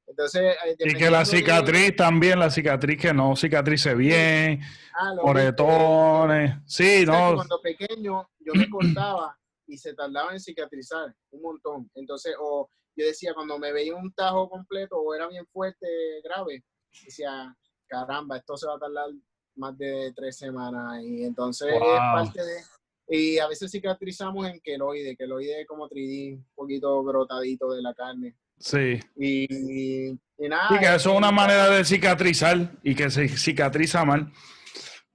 Entonces, 0.05 0.55
eh, 0.65 0.75
Y 0.79 0.93
que 0.95 1.09
la 1.09 1.19
de- 1.19 1.25
cicatriz 1.25 1.95
también, 1.95 2.37
la 2.39 2.49
cicatriz 2.49 2.99
que 3.01 3.13
no 3.13 3.35
cicatrice 3.35 3.93
bien, 3.95 4.61
Ah, 4.93 5.13
moretones. 5.23 6.55
Sí, 6.65 6.83
O 6.83 6.85
sea, 6.85 6.97
que 7.05 7.05
no. 7.29 7.35
cuando 7.35 7.61
pequeño 7.61 8.29
yo 8.39 8.53
me 8.53 8.69
cortaba 8.69 9.37
y 9.67 9.77
se 9.77 9.93
tardaba 9.93 10.33
en 10.33 10.39
cicatrizar 10.39 11.13
un 11.31 11.41
montón. 11.41 11.89
Entonces, 11.95 12.35
o 12.39 12.69
yo 12.95 13.05
decía, 13.05 13.33
cuando 13.33 13.57
me 13.57 13.71
veía 13.71 13.95
un 13.95 14.13
tajo 14.13 14.49
completo 14.49 14.97
o 14.97 15.13
era 15.15 15.27
bien 15.27 15.45
fuerte, 15.47 15.87
grave, 16.23 16.63
decía, 17.05 17.55
caramba, 17.93 18.37
esto 18.37 18.57
se 18.57 18.67
va 18.67 18.75
a 18.75 18.79
tardar 18.79 19.09
más 19.55 19.77
de 19.77 20.11
tres 20.15 20.37
semanas. 20.37 21.03
Y 21.03 21.23
entonces 21.23 21.73
es 21.73 21.79
parte 21.79 22.41
de... 22.41 22.61
Y 23.09 23.37
a 23.37 23.47
veces 23.47 23.69
cicatrizamos 23.69 24.47
en 24.47 24.59
queloide, 24.61 25.15
queloide 25.15 25.61
es 25.61 25.67
como 25.67 25.89
3D, 25.89 26.37
un 26.37 26.47
poquito 26.55 27.03
brotadito 27.03 27.71
de 27.73 27.81
la 27.81 27.93
carne. 27.93 28.35
Sí. 28.57 28.99
Y, 29.17 30.07
y 30.09 30.49
nada. 30.49 30.75
Y 30.75 30.79
que 30.79 30.95
eso 30.95 31.11
es 31.11 31.17
una 31.17 31.31
manera 31.31 31.69
de 31.69 31.83
cicatrizar 31.83 32.71
y 32.81 32.95
que 32.95 33.11
se 33.11 33.27
cicatriza 33.27 34.05
mal. 34.05 34.31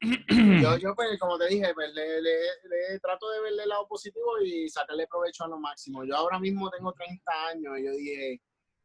yo, 0.63 0.77
yo, 0.77 0.95
pues, 0.95 1.19
como 1.19 1.39
te 1.39 1.49
dije, 1.49 1.73
pues, 1.75 1.93
le, 1.93 2.21
le, 2.23 3.01
trato 3.01 3.31
de 3.31 3.41
verle 3.41 3.63
el 3.65 3.69
lado 3.69 3.89
positivo 3.89 4.39
y 4.45 4.69
sacarle 4.69 5.09
provecho 5.09 5.45
a 5.45 5.49
lo 5.49 5.59
máximo. 5.59 6.05
Yo 6.05 6.15
ahora 6.15 6.39
mismo 6.39 6.71
tengo 6.71 6.93
30 6.93 7.33
años 7.53 7.79
y 7.79 7.85
yo 7.85 7.93
dije, 7.93 8.41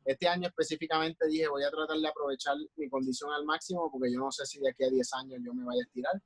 este 0.05 0.27
año 0.27 0.47
específicamente 0.47 1.27
dije, 1.27 1.47
voy 1.47 1.63
a 1.63 1.71
tratar 1.71 1.97
de 1.97 2.07
aprovechar 2.07 2.55
mi 2.75 2.89
condición 2.89 3.31
al 3.31 3.45
máximo 3.45 3.89
porque 3.91 4.11
yo 4.11 4.19
no 4.19 4.31
sé 4.31 4.45
si 4.45 4.59
de 4.59 4.69
aquí 4.69 4.83
a 4.83 4.89
10 4.89 5.13
años 5.13 5.41
yo 5.43 5.53
me 5.53 5.63
vaya 5.63 5.81
a 5.81 5.85
estirar, 5.85 6.21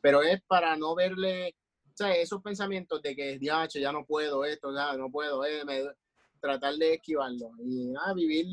pero 0.00 0.22
es 0.22 0.42
para 0.46 0.76
no 0.76 0.94
verle, 0.94 1.54
o 1.86 1.92
sea, 1.94 2.14
esos 2.14 2.42
pensamientos 2.42 3.00
de 3.02 3.14
que, 3.14 3.38
diache, 3.38 3.80
ya 3.80 3.92
no 3.92 4.04
puedo 4.04 4.44
esto, 4.44 4.74
ya 4.74 4.96
no 4.96 5.10
puedo, 5.10 5.44
eh, 5.44 5.62
tratar 6.40 6.74
de 6.74 6.94
esquivarlo 6.94 7.52
y 7.60 7.90
nada, 7.92 8.12
vivir 8.14 8.46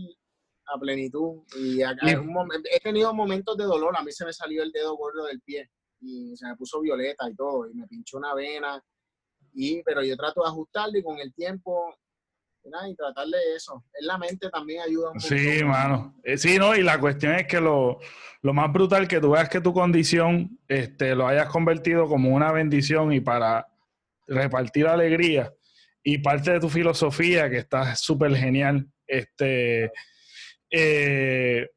a 0.68 0.80
plenitud. 0.80 1.42
Y 1.58 1.82
he 1.82 2.80
tenido 2.82 3.14
momentos 3.14 3.58
de 3.58 3.64
dolor, 3.64 3.96
a 3.98 4.04
mí 4.04 4.12
se 4.12 4.26
me 4.26 4.34
salió 4.34 4.62
el 4.64 4.72
dedo 4.72 4.96
gordo 4.96 5.26
del 5.26 5.42
pie 5.42 5.70
y 6.02 6.38
se 6.38 6.46
me 6.48 6.56
puso 6.56 6.80
violeta 6.80 7.30
y 7.30 7.36
todo, 7.36 7.68
y 7.68 7.74
me 7.74 7.88
pinchó 7.88 8.18
una 8.18 8.34
vena, 8.34 8.82
y, 9.54 9.82
pero 9.84 10.04
yo 10.04 10.16
trato 10.16 10.42
de 10.42 10.50
ajustarlo 10.50 10.98
y 10.98 11.04
con 11.04 11.18
el 11.20 11.34
tiempo 11.34 11.96
y 12.64 12.96
tratar 12.96 13.28
de 13.28 13.56
eso. 13.56 13.84
En 14.00 14.08
la 14.08 14.18
mente 14.18 14.50
también 14.50 14.82
ayuda 14.82 15.12
mucho. 15.14 15.28
Sí, 15.28 15.64
mano. 15.64 16.16
Eh, 16.24 16.38
sí, 16.38 16.58
no, 16.58 16.76
y 16.76 16.84
la 16.84 17.00
cuestión 17.00 17.36
es 17.36 17.48
que 17.48 17.60
lo, 17.60 18.00
más 18.42 18.72
brutal 18.72 19.08
que 19.08 19.20
tú 19.20 19.32
veas 19.32 19.50
que 19.50 19.62
tu 19.62 19.74
condición 19.74 20.60
este, 20.68 21.16
lo 21.16 21.28
hayas 21.28 21.48
convertido 21.48 22.08
como 22.08 22.30
una 22.30 22.52
bendición 22.52 23.12
y 23.14 23.20
para 23.20 23.68
repartir 24.28 24.88
alegría 24.88 25.52
y 26.04 26.20
parte 26.20 26.52
de 26.52 26.60
tu 26.60 26.70
filosofía 26.70 27.50
que 27.50 27.58
está 27.58 27.96
súper 27.96 28.36
genial, 28.36 28.88
este, 29.08 29.92
eh, 30.70 31.70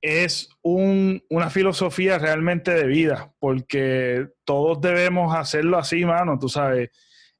es 0.00 0.48
una 0.62 1.50
filosofía 1.50 2.18
realmente 2.18 2.72
de 2.72 2.86
vida, 2.86 3.32
porque 3.38 4.26
todos 4.44 4.80
debemos 4.80 5.34
hacerlo 5.36 5.78
así, 5.78 6.04
mano, 6.04 6.38
tú 6.38 6.48
sabes 6.48 6.90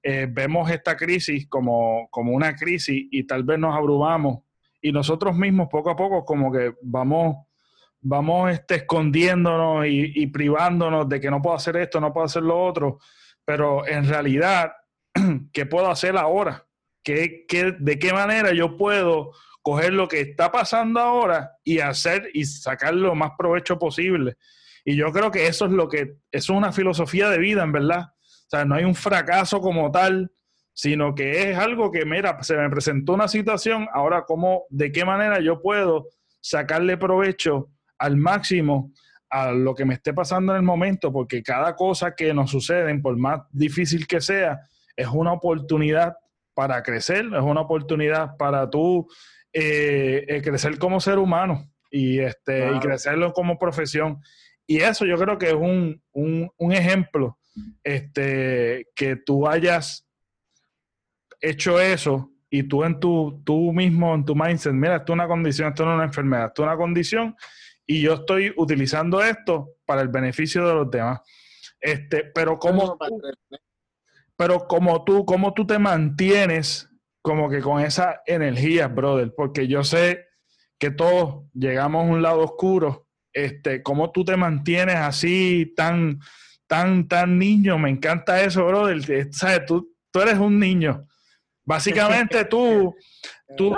eh, 0.03 0.27
vemos 0.29 0.71
esta 0.71 0.97
crisis 0.97 1.47
como, 1.49 2.09
como 2.11 2.33
una 2.33 2.57
crisis 2.57 3.07
y 3.11 3.25
tal 3.25 3.45
vez 3.45 3.59
nos 3.59 3.77
abrumamos 3.77 4.41
y 4.83 4.91
nosotros 4.91 5.37
mismos 5.37 5.69
poco 5.71 5.91
a 5.91 5.97
poco 5.97 6.25
como 6.25 6.53
que 6.53 6.75
vamos, 6.83 7.47
vamos 8.01 8.51
este, 8.51 8.75
escondiéndonos 8.75 9.87
y, 9.87 10.27
privándonos 10.27 11.09
de 11.09 11.21
que 11.21 11.31
no 11.31 11.41
puedo 11.41 11.55
hacer 11.55 11.77
esto, 11.77 12.01
no 12.01 12.13
puedo 12.13 12.27
hacer 12.27 12.43
lo 12.43 12.61
otro, 12.61 12.99
pero 13.45 13.87
en 13.87 14.07
realidad, 14.09 14.73
¿qué 15.53 15.67
puedo 15.67 15.89
hacer 15.89 16.17
ahora? 16.17 16.67
¿Qué, 17.05 17.45
qué, 17.49 17.77
de 17.79 17.99
qué 17.99 18.13
manera 18.13 18.53
yo 18.53 18.77
puedo 18.77 19.33
coger 19.63 19.93
lo 19.93 20.09
que 20.09 20.21
está 20.21 20.51
pasando 20.51 20.99
ahora 20.99 21.53
y 21.63 21.79
hacer 21.79 22.29
y 22.35 22.45
sacar 22.45 22.95
lo 22.95 23.15
más 23.15 23.33
provecho 23.39 23.79
posible? 23.79 24.37
Y 24.85 24.97
yo 24.97 25.13
creo 25.13 25.31
que 25.31 25.47
eso 25.47 25.67
es 25.67 25.71
lo 25.71 25.89
que, 25.89 26.17
eso 26.33 26.53
es 26.53 26.59
una 26.59 26.73
filosofía 26.73 27.31
de 27.31 27.39
vida, 27.39 27.63
en 27.63 27.71
verdad. 27.71 28.07
O 28.53 28.57
sea, 28.59 28.67
no 28.67 28.75
hay 28.75 28.85
un 28.85 28.95
fracaso 28.95 29.61
como 29.63 29.91
tal, 29.91 30.31
sino 30.75 31.15
que 31.15 31.51
es 31.51 31.57
algo 31.57 31.91
que, 31.91 32.05
mira, 32.05 32.43
se 32.43 32.55
me 32.55 32.69
presentó 32.69 33.15
una 33.15 33.27
situación, 33.27 33.89
ahora 33.95 34.25
cómo, 34.27 34.65
de 34.69 34.93
qué 34.93 35.07
manera 35.07 35.41
yo 35.41 35.63
puedo 35.63 36.09
sacarle 36.43 36.99
provecho 36.99 37.71
al 37.97 38.19
máximo 38.19 38.93
a 39.31 39.53
lo 39.53 39.75
que 39.75 39.87
me 39.87 39.95
esté 39.95 40.13
pasando 40.13 40.53
en 40.53 40.59
el 40.59 40.65
momento, 40.65 41.11
porque 41.11 41.43
cada 41.43 41.75
cosa 41.75 42.15
que 42.15 42.35
nos 42.35 42.51
sucede, 42.51 42.95
por 42.99 43.17
más 43.17 43.41
difícil 43.53 44.07
que 44.07 44.21
sea, 44.21 44.61
es 44.97 45.07
una 45.07 45.33
oportunidad 45.33 46.15
para 46.53 46.83
crecer, 46.83 47.25
es 47.25 47.41
una 47.41 47.63
oportunidad 47.63 48.37
para 48.37 48.69
tú 48.69 49.09
eh, 49.55 50.27
eh, 50.29 50.43
crecer 50.43 50.79
como 50.79 51.01
ser 51.01 51.19
humano 51.19 51.71
y, 51.91 52.19
este, 52.19 52.71
y 52.71 52.79
crecerlo 52.81 53.33
como 53.33 53.59
profesión. 53.59 54.21
Y 54.67 54.81
eso 54.81 55.07
yo 55.07 55.17
creo 55.17 55.39
que 55.39 55.47
es 55.49 55.55
un, 55.55 56.03
un, 56.13 56.51
un 56.59 56.73
ejemplo 56.73 57.39
este, 57.83 58.89
que 58.95 59.17
tú 59.17 59.47
hayas 59.47 60.07
hecho 61.41 61.81
eso 61.81 62.31
y 62.51 62.65
tú 62.65 62.85
en 62.85 63.01
tu, 63.01 63.43
tú 63.45 63.73
mismo, 63.73 64.15
en 64.15 64.25
tu 64.25 64.35
mindset, 64.35 64.73
mira, 64.73 64.97
esto 64.97 65.13
es 65.13 65.15
una 65.15 65.29
condición, 65.29 65.69
esto 65.69 65.85
no 65.85 65.93
es 65.93 65.95
una 65.97 66.05
enfermedad, 66.05 66.47
esto 66.49 66.63
es 66.63 66.67
una 66.67 66.77
condición 66.77 67.37
y 67.87 68.01
yo 68.01 68.15
estoy 68.15 68.53
utilizando 68.57 69.23
esto 69.23 69.77
para 69.85 70.03
el 70.03 70.09
beneficio 70.09 70.67
de 70.67 70.75
los 70.75 70.91
demás. 70.91 71.21
Este, 71.81 72.25
pero 72.25 72.59
como 72.59 72.97
pero 74.37 74.67
como 74.67 75.05
tú, 75.05 75.25
cómo 75.25 75.53
tú 75.53 75.67
te 75.67 75.79
mantienes 75.79 76.89
como 77.23 77.49
que 77.49 77.61
con 77.61 77.81
esa 77.81 78.23
energía, 78.27 78.89
brother, 78.89 79.33
porque 79.37 79.69
yo 79.69 79.85
sé 79.85 80.27
que 80.79 80.91
todos 80.91 81.45
llegamos 81.55 82.05
a 82.05 82.11
un 82.11 82.23
lado 82.23 82.41
oscuro, 82.41 83.07
este, 83.33 83.83
cómo 83.83 84.11
tú 84.11 84.25
te 84.25 84.37
mantienes 84.37 84.97
así 84.97 85.73
tan 85.77 86.19
tan, 86.73 87.07
tan 87.07 87.39
niño. 87.39 87.77
Me 87.77 87.91
encanta 87.91 88.41
eso, 88.41 88.65
brother. 88.65 89.29
¿Sabes? 89.31 89.67
Tú, 89.67 89.95
tú 90.11 90.21
eres 90.23 90.39
un 90.39 90.59
niño. 90.59 91.07
Básicamente 91.67 92.45
tú, 92.47 92.97
tú 93.59 93.77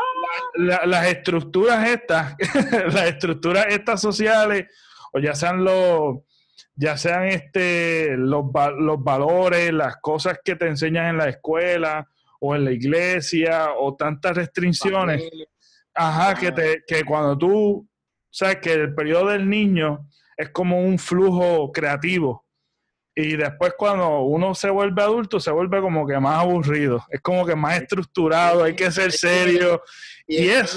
las 0.55 1.07
estructuras 1.09 1.88
estas, 1.88 2.36
las 2.95 3.09
estructuras 3.09 3.66
estas 3.68 4.01
sociales, 4.01 4.66
o 5.12 5.18
ya 5.18 5.34
sean 5.34 5.64
los, 5.64 6.18
ya 6.76 6.97
sean 6.97 7.24
este, 7.24 8.16
los, 8.16 8.45
los 8.78 9.03
valores, 9.03 9.72
las 9.72 9.97
cosas 9.97 10.38
que 10.45 10.55
te 10.55 10.68
enseñan 10.68 11.07
en 11.07 11.18
la 11.18 11.28
escuela 11.30 12.09
o 12.38 12.55
en 12.55 12.64
la 12.64 12.70
iglesia, 12.70 13.72
o 13.76 13.97
tantas 13.97 14.36
restricciones. 14.36 15.20
Ajá, 15.95 16.36
que, 16.36 16.53
te, 16.53 16.84
que 16.86 17.03
cuando 17.03 17.36
tú, 17.36 17.88
sabes 18.30 18.59
que 18.59 18.72
el 18.72 18.95
periodo 18.95 19.30
del 19.30 19.51
niño 19.51 20.09
es 20.36 20.51
como 20.51 20.80
un 20.80 20.97
flujo 20.97 21.72
creativo 21.72 22.43
y 23.15 23.37
después 23.37 23.75
cuando 23.77 24.23
uno 24.23 24.55
se 24.55 24.71
vuelve 24.71 25.03
adulto, 25.03 25.39
se 25.39 25.51
vuelve 25.51 25.81
como 25.81 26.07
que 26.07 26.19
más 26.19 26.41
aburrido. 26.41 27.05
Es 27.11 27.21
como 27.21 27.47
que 27.47 27.55
más 27.55 27.81
estructurado, 27.81 28.65
hay 28.65 28.75
que 28.75 28.91
ser 28.91 29.12
serio. 29.12 29.83
Y, 30.27 30.49
es... 30.49 30.77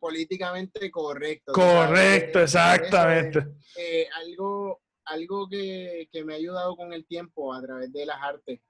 políticamente 0.00 0.90
correcto. 0.90 1.52
Correcto, 1.52 2.40
exactamente. 2.40 3.46
Eh, 3.76 4.08
algo 4.16 4.80
algo 5.06 5.48
que, 5.48 6.08
me 6.24 6.34
ha 6.34 6.36
ayudado 6.36 6.76
con 6.76 6.92
el 6.92 7.06
tiempo 7.06 7.54
a 7.54 7.62
través 7.62 7.92
de 7.92 8.06
las 8.06 8.20
artes 8.20 8.60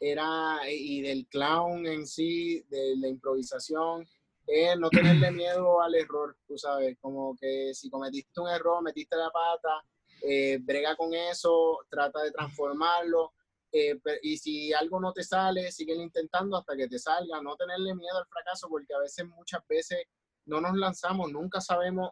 era, 0.00 0.58
y 0.68 1.00
del 1.02 1.26
clown 1.28 1.86
en 1.86 2.06
sí, 2.06 2.64
de 2.68 2.96
la 2.96 3.08
improvisación, 3.08 4.06
es 4.46 4.76
no 4.78 4.90
tenerle 4.90 5.30
miedo 5.30 5.80
al 5.80 5.94
error, 5.94 6.36
tú 6.48 6.58
sabes, 6.58 6.96
como 7.00 7.36
que 7.36 7.72
si 7.74 7.88
cometiste 7.88 8.40
un 8.40 8.48
error, 8.48 8.82
metiste 8.82 9.16
la 9.16 9.30
pata, 9.30 9.84
eh, 10.22 10.58
brega 10.60 10.96
con 10.96 11.14
eso, 11.14 11.78
trata 11.90 12.22
de 12.22 12.30
transformarlo. 12.30 13.32
Eh, 13.72 13.98
y 14.22 14.36
si 14.36 14.72
algo 14.72 15.00
no 15.00 15.12
te 15.12 15.24
sale, 15.24 15.72
sigue 15.72 15.94
intentando 15.94 16.56
hasta 16.56 16.76
que 16.76 16.88
te 16.88 16.98
salga. 16.98 17.40
No 17.42 17.56
tenerle 17.56 17.94
miedo 17.94 18.18
al 18.18 18.26
fracaso, 18.26 18.68
porque 18.68 18.94
a 18.94 18.98
veces, 18.98 19.26
muchas 19.26 19.62
veces, 19.68 20.04
no 20.46 20.60
nos 20.60 20.76
lanzamos, 20.76 21.30
nunca 21.30 21.60
sabemos 21.60 22.10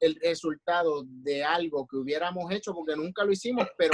el 0.00 0.16
resultado 0.16 1.04
de 1.06 1.44
algo 1.44 1.86
que 1.86 1.96
hubiéramos 1.96 2.50
hecho, 2.50 2.74
porque 2.74 2.96
nunca 2.96 3.24
lo 3.24 3.32
hicimos, 3.32 3.66
pero 3.76 3.92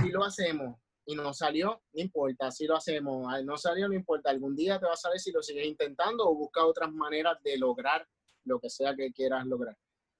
si 0.00 0.08
lo 0.10 0.24
hacemos 0.24 0.76
y 1.06 1.14
no 1.14 1.32
salió, 1.32 1.82
no 1.92 2.00
importa, 2.02 2.50
si 2.50 2.66
lo 2.66 2.76
hacemos, 2.76 3.26
no 3.44 3.56
salió, 3.56 3.88
no 3.88 3.94
importa, 3.94 4.30
algún 4.30 4.54
día 4.54 4.78
te 4.78 4.86
va 4.86 4.92
a 4.92 4.96
salir 4.96 5.18
si 5.18 5.32
lo 5.32 5.42
sigues 5.42 5.66
intentando 5.66 6.28
o 6.28 6.34
busca 6.34 6.64
otras 6.64 6.92
maneras 6.92 7.38
de 7.42 7.58
lograr 7.58 8.06
lo 8.44 8.60
que 8.60 8.70
sea 8.70 8.94
que 8.94 9.12
quieras 9.12 9.46
lograr. 9.46 9.76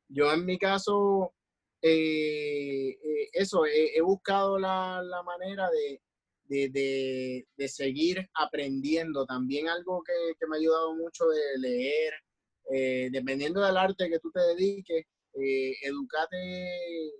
Yo 0.08 0.32
en 0.32 0.44
mi 0.44 0.58
caso, 0.58 1.34
eh, 1.82 2.90
eh, 2.90 3.28
eso, 3.32 3.64
he 3.66 4.00
buscado 4.02 4.58
la, 4.58 5.02
manera 5.24 5.68
de, 5.70 7.46
seguir 7.68 8.28
aprendiendo. 8.34 9.26
También 9.26 9.68
algo 9.68 10.02
que, 10.02 10.46
me 10.46 10.56
ha 10.56 10.58
ayudado 10.58 10.94
mucho 10.94 11.26
de 11.28 11.58
leer, 11.58 12.14
eh, 12.72 13.08
dependiendo 13.10 13.60
del 13.62 13.76
arte 13.76 14.08
que 14.08 14.18
tú 14.18 14.30
te 14.30 14.40
dediques, 14.40 15.06
educate, 15.82 17.12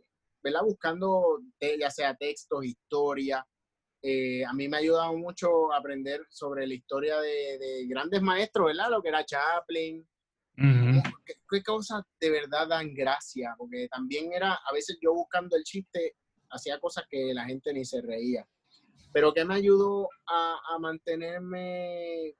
¿verdad? 0.42 0.62
Buscando 0.64 1.40
ya 1.78 1.90
sea 1.90 2.14
textos, 2.16 2.64
historia. 2.64 3.38
a 3.38 4.52
mí 4.54 4.68
me 4.68 4.76
ha 4.76 4.80
ayudado 4.80 5.16
mucho 5.16 5.72
aprender 5.72 6.22
sobre 6.28 6.66
la 6.66 6.74
historia 6.74 7.20
de, 7.20 7.58
de 7.58 7.86
grandes 7.86 8.20
maestros, 8.22 8.66
¿verdad? 8.66 8.90
Lo 8.90 9.02
que 9.02 9.08
era 9.08 9.24
Chaplin, 9.24 10.06
¿Qué, 11.48 11.62
cosas 11.62 12.02
de 12.20 12.30
verdad 12.30 12.68
dan 12.68 12.94
gracia? 12.94 13.54
Porque 13.56 13.88
también 13.88 14.32
era, 14.32 14.54
a 14.54 14.72
veces 14.72 14.98
yo 15.00 15.12
buscando 15.12 15.56
el 15.56 15.64
chiste, 15.64 16.16
hacía 16.50 16.78
cosas 16.80 17.04
que 17.08 17.32
la 17.34 17.44
gente 17.44 17.72
ni 17.72 17.84
se 17.84 18.00
reía. 18.00 18.46
Pero 19.12 19.32
que 19.32 19.44
me 19.44 19.54
ayudó 19.54 20.08
a, 20.26 20.78
mantenerme 20.78 22.34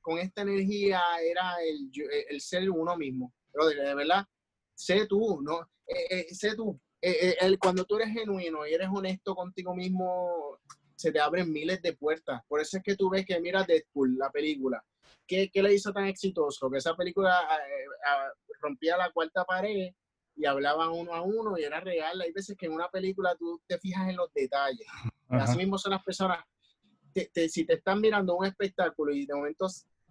con 0.00 0.18
esta 0.18 0.42
energía 0.42 1.00
era 1.22 1.56
el, 1.62 1.90
el, 2.28 2.40
ser 2.40 2.70
uno 2.70 2.96
mismo. 2.96 3.32
Pero 3.52 3.66
de, 3.66 3.94
verdad, 3.94 4.24
sé 4.74 5.06
tú, 5.06 5.40
¿no? 5.42 5.60
Eh, 5.86 6.06
eh, 6.10 6.34
sé 6.34 6.54
tú. 6.54 6.80
Eh, 7.00 7.36
el, 7.40 7.58
cuando 7.58 7.84
tú 7.84 7.96
eres 7.96 8.12
genuino 8.12 8.66
y 8.66 8.72
eres 8.72 8.88
honesto 8.92 9.34
contigo 9.34 9.74
mismo, 9.74 10.58
se 10.96 11.12
te 11.12 11.20
abren 11.20 11.52
miles 11.52 11.82
de 11.82 11.94
puertas. 11.94 12.42
Por 12.48 12.60
eso 12.60 12.76
es 12.76 12.82
que 12.82 12.96
tú 12.96 13.10
ves 13.10 13.24
que 13.26 13.40
mira 13.40 13.64
Deadpool, 13.64 14.16
la 14.16 14.30
película 14.30 14.84
¿qué, 15.26 15.50
le 15.54 15.74
hizo 15.74 15.92
tan 15.92 16.06
exitoso? 16.06 16.70
Que 16.70 16.78
esa 16.78 16.94
película 16.94 17.40
eh, 17.40 18.52
rompía 18.60 18.96
la 18.96 19.10
cuarta 19.10 19.44
pared 19.44 19.92
y 20.36 20.46
hablaban 20.46 20.90
uno 20.90 21.14
a 21.14 21.22
uno 21.22 21.58
y 21.58 21.64
era 21.64 21.80
real. 21.80 22.20
Hay 22.20 22.32
veces 22.32 22.56
que 22.56 22.66
en 22.66 22.72
una 22.72 22.88
película 22.88 23.34
tú 23.36 23.60
te 23.66 23.78
fijas 23.78 24.08
en 24.08 24.16
los 24.16 24.32
detalles. 24.32 24.86
Así 25.28 25.56
mismo 25.56 25.78
son 25.78 25.92
las 25.92 26.02
personas. 26.02 26.38
si 27.14 27.64
te 27.64 27.74
están 27.74 28.00
mirando 28.00 28.36
un 28.36 28.46
espectáculo 28.46 29.12
y 29.14 29.26
de 29.26 29.34
momento 29.34 29.66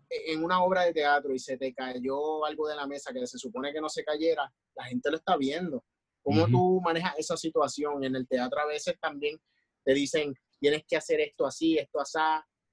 en 0.10 0.44
una 0.44 0.62
obra 0.64 0.84
de 0.84 0.94
teatro 0.94 1.34
y 1.34 1.40
se 1.40 1.58
te 1.58 1.74
cayó 1.74 2.46
algo 2.46 2.68
de 2.68 2.76
la 2.76 2.86
mesa 2.86 3.12
que 3.12 3.26
se 3.26 3.38
supone 3.38 3.74
que 3.74 3.82
no 3.82 3.90
se 3.90 4.04
cayera, 4.04 4.52
la 4.76 4.84
gente 4.86 5.10
lo 5.10 5.18
está 5.18 5.38
viendo. 5.38 5.84
¿Cómo 6.22 6.48
tú 6.48 6.80
manejas 6.82 7.16
esa 7.18 7.36
situación? 7.36 8.04
En 8.04 8.16
el 8.16 8.28
teatro 8.28 8.60
a 8.62 8.66
veces 8.66 8.96
también 9.00 9.38
te 9.84 9.94
dicen, 9.94 10.34
tienes 10.64 10.86
que 10.88 10.96
hacer 10.96 11.20
esto 11.20 11.46
así, 11.46 11.78
esto 11.78 12.00
así, 12.00 12.18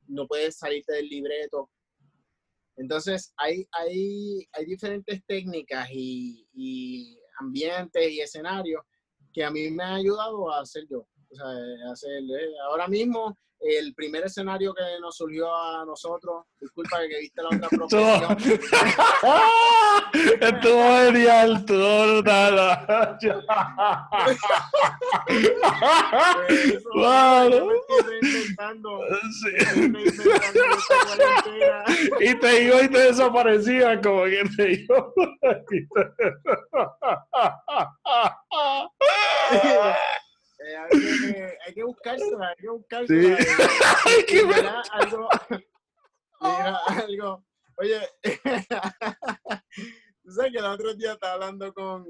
no 0.06 0.28
puedes 0.28 0.56
salirte 0.56 0.92
del 0.92 1.08
libreto. 1.08 1.68
Entonces, 2.76 3.34
hay, 3.36 3.66
hay, 3.72 4.46
hay 4.52 4.64
diferentes 4.64 5.20
técnicas 5.26 5.88
y, 5.90 6.48
y 6.52 7.18
ambientes 7.40 8.12
y 8.12 8.20
escenarios 8.20 8.80
que 9.32 9.42
a 9.42 9.50
mí 9.50 9.68
me 9.72 9.82
ha 9.82 9.96
ayudado 9.96 10.52
a 10.52 10.60
hacer 10.60 10.84
yo. 10.88 11.00
O 11.00 11.96
sea, 11.96 12.10
eh, 12.10 12.54
ahora 12.68 12.86
mismo 12.86 13.36
el 13.60 13.94
primer 13.94 14.24
escenario 14.24 14.74
que 14.74 14.82
nos 15.00 15.16
surgió 15.16 15.54
a 15.54 15.84
nosotros, 15.84 16.46
disculpa 16.58 16.98
que 17.08 17.20
viste 17.20 17.40
la 17.42 17.48
otra 17.48 17.68
profesión. 17.76 18.36
estuvo 20.40 20.96
genial, 21.04 21.56
estuvo 21.56 22.06
brutal. 22.06 22.86
claro. 26.92 27.68
y 32.20 32.34
te 32.34 32.64
iba 32.64 32.82
y 32.82 32.88
te 32.88 32.98
desaparecía 32.98 34.00
como 34.00 34.24
que 34.24 34.42
te 34.56 34.72
iba. 34.72 35.06
Eh, 40.72 41.58
hay, 41.66 41.74
que, 41.74 41.84
buscársela, 41.84 42.48
hay 42.48 42.56
que 42.56 42.68
buscársela. 42.68 43.36
Sí. 43.38 43.52
hay 44.06 44.24
que 44.24 44.44
mira, 44.44 44.82
algo, 44.92 45.28
mira, 46.40 46.76
algo. 46.86 47.44
Oye, 47.76 48.00
tú 50.22 50.32
sabes 50.32 50.52
que 50.52 50.58
el 50.58 50.64
otro 50.64 50.94
día 50.94 51.12
estaba 51.12 51.34
hablando 51.34 51.72
con, 51.72 52.04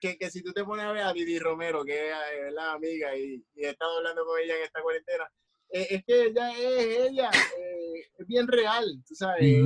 que, 0.00 0.16
que, 0.18 0.30
si 0.30 0.42
tú 0.42 0.52
te 0.52 0.64
pones 0.64 0.84
a 0.84 0.92
ver 0.92 1.02
a 1.02 1.12
Didi 1.12 1.38
Romero, 1.38 1.84
que 1.84 2.10
es 2.10 2.52
la 2.52 2.72
amiga, 2.72 3.16
y, 3.16 3.42
y 3.54 3.64
he 3.64 3.70
estado 3.70 3.98
hablando 3.98 4.24
con 4.24 4.38
ella 4.38 4.56
en 4.56 4.64
esta 4.64 4.82
cuarentena, 4.82 5.30
eh, 5.70 5.86
es 5.90 6.04
que 6.04 6.24
ella 6.26 6.50
es 6.52 7.10
ella, 7.10 7.30
eh, 7.30 8.10
es 8.18 8.26
bien 8.26 8.46
real, 8.48 9.02
tú 9.06 9.14
sabes. 9.14 9.62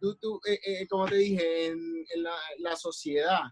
tú, 0.00 0.16
tú, 0.16 0.40
como 0.88 1.06
te 1.06 1.16
dije, 1.16 1.66
en, 1.66 2.04
en 2.14 2.22
la, 2.22 2.36
la, 2.58 2.76
sociedad, 2.76 3.42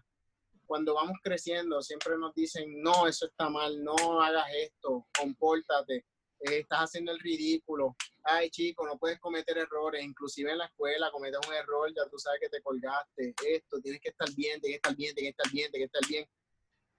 cuando 0.67 0.93
vamos 0.93 1.17
creciendo, 1.23 1.81
siempre 1.81 2.17
nos 2.17 2.33
dicen, 2.35 2.81
no, 2.81 3.07
eso 3.07 3.25
está 3.25 3.49
mal, 3.49 3.83
no 3.83 4.21
hagas 4.21 4.45
esto, 4.61 5.07
compórtate, 5.17 5.95
eh, 6.39 6.59
estás 6.59 6.81
haciendo 6.81 7.11
el 7.11 7.19
ridículo, 7.19 7.95
ay 8.23 8.49
chico, 8.49 8.85
no 8.85 8.97
puedes 8.97 9.19
cometer 9.19 9.57
errores, 9.57 10.03
inclusive 10.03 10.51
en 10.51 10.59
la 10.59 10.65
escuela 10.65 11.09
cometes 11.11 11.39
un 11.47 11.53
error, 11.53 11.91
ya 11.95 12.07
tú 12.09 12.19
sabes 12.19 12.39
que 12.41 12.49
te 12.49 12.61
colgaste, 12.61 13.33
esto, 13.47 13.79
tienes 13.81 14.01
que 14.01 14.09
estar 14.09 14.27
bien, 14.35 14.61
tienes 14.61 14.79
que 14.81 14.87
estar 14.89 14.95
bien, 14.95 15.15
tienes 15.15 15.33
que 15.33 15.41
estar 15.41 15.51
bien, 15.51 15.71
tienes 15.71 15.89
que 15.89 15.97
estar 15.97 16.09
bien. 16.09 16.29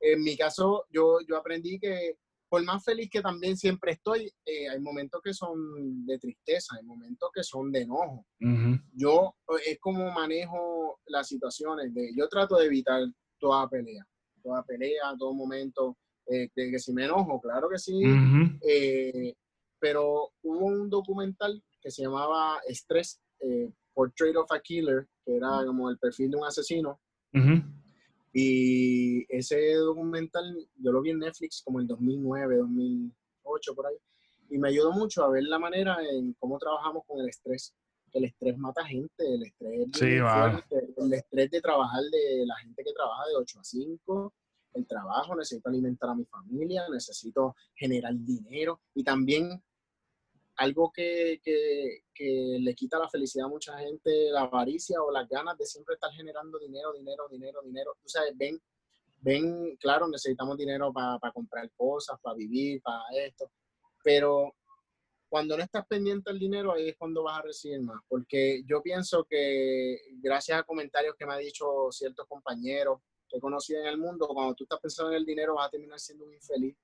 En 0.00 0.22
mi 0.22 0.36
caso, 0.36 0.86
yo, 0.90 1.18
yo 1.28 1.36
aprendí 1.36 1.78
que 1.78 2.16
por 2.48 2.64
más 2.64 2.82
feliz 2.84 3.10
que 3.10 3.20
también 3.20 3.56
siempre 3.56 3.92
estoy, 3.92 4.32
eh, 4.44 4.68
hay 4.68 4.80
momentos 4.80 5.20
que 5.22 5.34
son 5.34 6.06
de 6.06 6.18
tristeza, 6.18 6.76
hay 6.76 6.84
momentos 6.84 7.30
que 7.32 7.42
son 7.42 7.70
de 7.70 7.82
enojo. 7.82 8.26
Yo 8.94 9.34
es 9.66 9.78
como 9.78 10.10
manejo 10.10 11.00
las 11.06 11.28
situaciones, 11.28 11.92
de, 11.92 12.12
yo 12.16 12.28
trato 12.28 12.56
de 12.56 12.66
evitar 12.66 13.02
toda 13.38 13.68
pelea, 13.68 14.06
toda 14.42 14.62
pelea, 14.64 15.14
todo 15.18 15.32
momento, 15.34 15.96
eh, 16.26 16.48
que, 16.54 16.78
si 16.78 16.92
me 16.92 17.04
enojo, 17.04 17.40
claro 17.40 17.68
que 17.68 17.78
sí, 17.78 18.00
eh, 18.62 19.34
pero 19.78 20.30
hubo 20.42 20.66
un 20.66 20.90
documental 20.90 21.62
que 21.80 21.90
se 21.90 22.02
llamaba 22.02 22.58
Stress, 22.68 23.20
eh, 23.40 23.70
Portrait 23.94 24.36
of 24.36 24.50
a 24.52 24.60
Killer, 24.60 25.06
que 25.24 25.36
era 25.36 25.64
como 25.66 25.90
el 25.90 25.98
perfil 25.98 26.30
de 26.30 26.36
un 26.36 26.44
asesino, 26.44 27.00
y 28.32 29.24
ese 29.34 29.74
documental 29.74 30.44
yo 30.76 30.92
lo 30.92 31.00
vi 31.00 31.10
en 31.10 31.20
Netflix 31.20 31.62
como 31.64 31.80
en 31.80 31.86
2009, 31.86 32.58
2008, 32.58 33.74
por 33.74 33.86
ahí, 33.86 33.96
y 34.50 34.58
me 34.58 34.68
ayudó 34.68 34.92
mucho 34.92 35.24
a 35.24 35.30
ver 35.30 35.44
la 35.44 35.58
manera 35.58 35.98
en 36.02 36.34
cómo 36.34 36.58
trabajamos 36.58 37.04
con 37.06 37.20
el 37.20 37.28
estrés 37.28 37.74
el 38.12 38.24
estrés 38.24 38.56
mata 38.58 38.84
gente, 38.84 39.34
el 39.34 39.42
estrés, 39.42 40.02
el 40.02 41.12
estrés 41.12 41.50
de 41.50 41.60
trabajar 41.60 42.02
de 42.10 42.46
la 42.46 42.56
gente 42.56 42.82
que 42.84 42.92
trabaja 42.92 43.26
de 43.28 43.36
8 43.36 43.60
a 43.60 43.64
5, 43.64 44.34
el 44.74 44.86
trabajo, 44.86 45.34
necesito 45.34 45.68
alimentar 45.68 46.10
a 46.10 46.14
mi 46.14 46.24
familia, 46.24 46.84
necesito 46.90 47.54
generar 47.74 48.14
dinero 48.14 48.80
y 48.94 49.02
también 49.02 49.62
algo 50.56 50.90
que, 50.92 51.40
que, 51.42 52.02
que, 52.12 52.58
le 52.60 52.74
quita 52.74 52.98
la 52.98 53.08
felicidad 53.08 53.46
a 53.46 53.50
mucha 53.50 53.78
gente, 53.78 54.30
la 54.30 54.42
avaricia 54.42 55.00
o 55.00 55.12
las 55.12 55.28
ganas 55.28 55.56
de 55.56 55.64
siempre 55.64 55.94
estar 55.94 56.10
generando 56.12 56.58
dinero, 56.58 56.92
dinero, 56.92 57.28
dinero, 57.30 57.62
dinero. 57.62 57.96
Tú 58.02 58.08
sabes, 58.08 58.36
ven, 58.36 58.60
ven, 59.20 59.76
claro, 59.76 60.08
necesitamos 60.08 60.58
dinero 60.58 60.92
para 60.92 61.32
comprar 61.32 61.70
cosas, 61.76 62.18
para 62.20 62.34
vivir, 62.34 62.82
para 62.82 63.04
esto, 63.24 63.50
pero 64.02 64.52
cuando 65.28 65.56
no 65.56 65.62
estás 65.62 65.86
pendiente 65.86 66.30
del 66.30 66.38
dinero, 66.38 66.72
ahí 66.72 66.88
es 66.88 66.96
cuando 66.96 67.22
vas 67.22 67.38
a 67.38 67.42
recibir 67.42 67.80
más. 67.82 68.00
Porque 68.08 68.62
yo 68.66 68.82
pienso 68.82 69.24
que 69.24 69.98
gracias 70.22 70.58
a 70.58 70.62
comentarios 70.62 71.14
que 71.16 71.26
me 71.26 71.34
han 71.34 71.40
dicho 71.40 71.66
ciertos 71.90 72.26
compañeros 72.26 73.00
que 73.28 73.36
he 73.36 73.40
conocido 73.40 73.80
en 73.80 73.88
el 73.88 73.98
mundo, 73.98 74.26
cuando 74.28 74.54
tú 74.54 74.64
estás 74.64 74.80
pensando 74.80 75.12
en 75.12 75.18
el 75.18 75.26
dinero 75.26 75.54
vas 75.54 75.68
a 75.68 75.70
terminar 75.70 76.00
siendo 76.00 76.24
un 76.24 76.32
infeliz. 76.32 76.74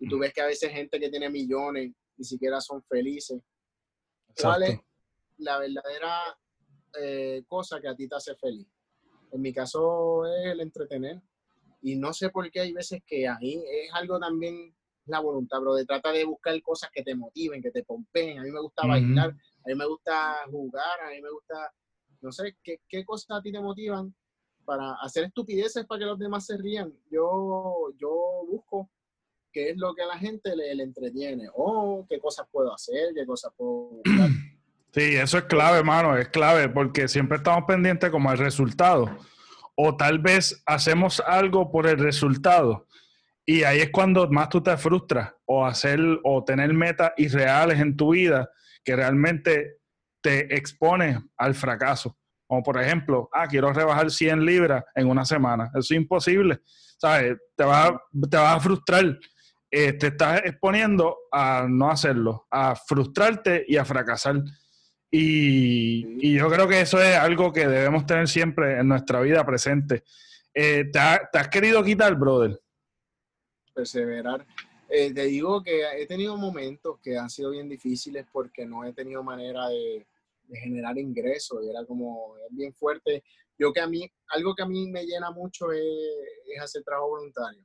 Y 0.00 0.08
tú 0.08 0.18
ves 0.18 0.32
que 0.32 0.40
a 0.40 0.46
veces 0.46 0.72
gente 0.72 0.98
que 0.98 1.08
tiene 1.08 1.30
millones 1.30 1.92
ni 2.16 2.24
siquiera 2.24 2.60
son 2.60 2.82
felices. 2.82 3.40
¿Cuál 4.40 4.64
es 4.64 4.80
la 5.38 5.58
verdadera 5.58 6.36
eh, 7.00 7.44
cosa 7.46 7.80
que 7.80 7.88
a 7.88 7.94
ti 7.94 8.08
te 8.08 8.16
hace 8.16 8.34
feliz? 8.34 8.66
En 9.30 9.40
mi 9.40 9.52
caso 9.52 10.26
es 10.26 10.46
el 10.46 10.60
entretener. 10.60 11.22
Y 11.80 11.96
no 11.96 12.12
sé 12.12 12.30
por 12.30 12.50
qué 12.50 12.60
hay 12.60 12.72
veces 12.72 13.02
que 13.06 13.28
ahí 13.28 13.62
es 13.70 13.92
algo 13.92 14.18
también 14.18 14.74
la 15.06 15.20
voluntad, 15.20 15.60
bro, 15.60 15.74
de 15.74 15.84
trata 15.84 16.12
de 16.12 16.24
buscar 16.24 16.60
cosas 16.62 16.90
que 16.92 17.02
te 17.02 17.14
motiven, 17.14 17.62
que 17.62 17.70
te 17.70 17.84
pompeen. 17.84 18.38
A 18.38 18.42
mí 18.42 18.50
me 18.50 18.60
gusta 18.60 18.86
bailar, 18.86 19.30
a 19.30 19.68
mí 19.68 19.74
me 19.74 19.86
gusta 19.86 20.36
jugar, 20.50 21.00
a 21.06 21.10
mí 21.10 21.20
me 21.20 21.30
gusta, 21.30 21.72
no 22.20 22.32
sé, 22.32 22.56
¿qué, 22.62 22.80
qué 22.88 23.04
cosas 23.04 23.38
a 23.38 23.42
ti 23.42 23.52
te 23.52 23.60
motivan 23.60 24.14
para 24.64 24.94
hacer 25.02 25.24
estupideces 25.24 25.84
para 25.86 25.98
que 26.00 26.06
los 26.06 26.18
demás 26.18 26.46
se 26.46 26.56
rían? 26.56 26.92
Yo, 27.10 27.90
yo 27.98 28.46
busco 28.48 28.90
qué 29.52 29.70
es 29.70 29.76
lo 29.76 29.94
que 29.94 30.02
a 30.02 30.06
la 30.06 30.18
gente 30.18 30.54
le, 30.56 30.72
entretiene, 30.82 31.48
o 31.54 32.04
qué 32.08 32.18
cosas 32.18 32.46
puedo 32.50 32.74
hacer, 32.74 33.14
qué 33.14 33.24
cosas 33.24 33.52
puedo 33.56 33.88
buscar. 33.88 34.30
Sí, 34.92 35.16
eso 35.16 35.38
es 35.38 35.44
clave, 35.46 35.78
hermano, 35.78 36.16
es 36.16 36.28
clave, 36.28 36.68
porque 36.68 37.08
siempre 37.08 37.38
estamos 37.38 37.64
pendientes 37.66 38.10
como 38.10 38.30
el 38.30 38.38
resultado. 38.38 39.10
O 39.74 39.96
tal 39.96 40.20
vez 40.20 40.62
hacemos 40.66 41.18
algo 41.18 41.72
por 41.72 41.88
el 41.88 41.98
resultado 41.98 42.86
y 43.46 43.62
ahí 43.62 43.80
es 43.80 43.90
cuando 43.90 44.28
más 44.30 44.48
tú 44.48 44.62
te 44.62 44.76
frustras 44.76 45.32
o 45.44 45.64
hacer 45.64 46.00
o 46.22 46.44
tener 46.44 46.72
metas 46.72 47.12
irreales 47.16 47.78
en 47.78 47.96
tu 47.96 48.12
vida 48.12 48.48
que 48.82 48.96
realmente 48.96 49.78
te 50.22 50.54
expone 50.56 51.22
al 51.36 51.54
fracaso. 51.54 52.16
Como 52.46 52.62
por 52.62 52.80
ejemplo, 52.80 53.28
ah, 53.32 53.46
quiero 53.46 53.72
rebajar 53.72 54.10
100 54.10 54.44
libras 54.44 54.84
en 54.94 55.08
una 55.08 55.24
semana. 55.24 55.66
Eso 55.74 55.78
es 55.80 55.90
imposible. 55.92 56.60
¿Sabes? 56.98 57.36
Te 57.54 57.64
vas 57.64 57.90
a, 57.90 58.00
te 58.30 58.36
vas 58.36 58.56
a 58.56 58.60
frustrar. 58.60 59.18
Eh, 59.70 59.92
te 59.94 60.06
estás 60.06 60.40
exponiendo 60.44 61.16
a 61.32 61.66
no 61.68 61.90
hacerlo, 61.90 62.46
a 62.50 62.76
frustrarte 62.76 63.64
y 63.66 63.76
a 63.76 63.84
fracasar. 63.84 64.40
Y, 65.10 66.36
yo 66.36 66.48
creo 66.48 66.66
que 66.66 66.80
eso 66.80 67.00
es 67.00 67.16
algo 67.16 67.52
que 67.52 67.68
debemos 67.68 68.06
tener 68.06 68.28
siempre 68.28 68.78
en 68.78 68.88
nuestra 68.88 69.20
vida 69.20 69.44
presente. 69.44 70.02
Eh, 70.54 70.84
¿te, 70.92 71.00
¿Te 71.32 71.38
has 71.38 71.48
querido 71.48 71.82
quitar, 71.82 72.14
brother? 72.14 72.58
Perseverar. 73.74 74.46
Eh, 74.88 75.12
te 75.12 75.24
digo 75.24 75.62
que 75.62 75.82
he 76.00 76.06
tenido 76.06 76.36
momentos 76.36 76.98
que 77.02 77.18
han 77.18 77.30
sido 77.30 77.50
bien 77.50 77.68
difíciles 77.68 78.26
porque 78.30 78.64
no 78.66 78.84
he 78.84 78.92
tenido 78.92 79.22
manera 79.22 79.68
de, 79.68 80.06
generar 80.52 80.96
ingresos. 80.98 81.64
Era 81.68 81.84
como, 81.84 82.36
es 82.48 82.54
bien 82.54 82.72
fuerte. 82.74 83.24
Yo 83.58 83.72
que 83.72 83.80
a 83.80 83.86
mí, 83.86 84.10
algo 84.28 84.54
que 84.54 84.62
a 84.62 84.66
mí 84.66 84.88
me 84.90 85.04
llena 85.04 85.30
mucho 85.30 85.72
es, 85.72 85.82
hacer 86.60 86.82
trabajo 86.84 87.10
voluntario. 87.10 87.64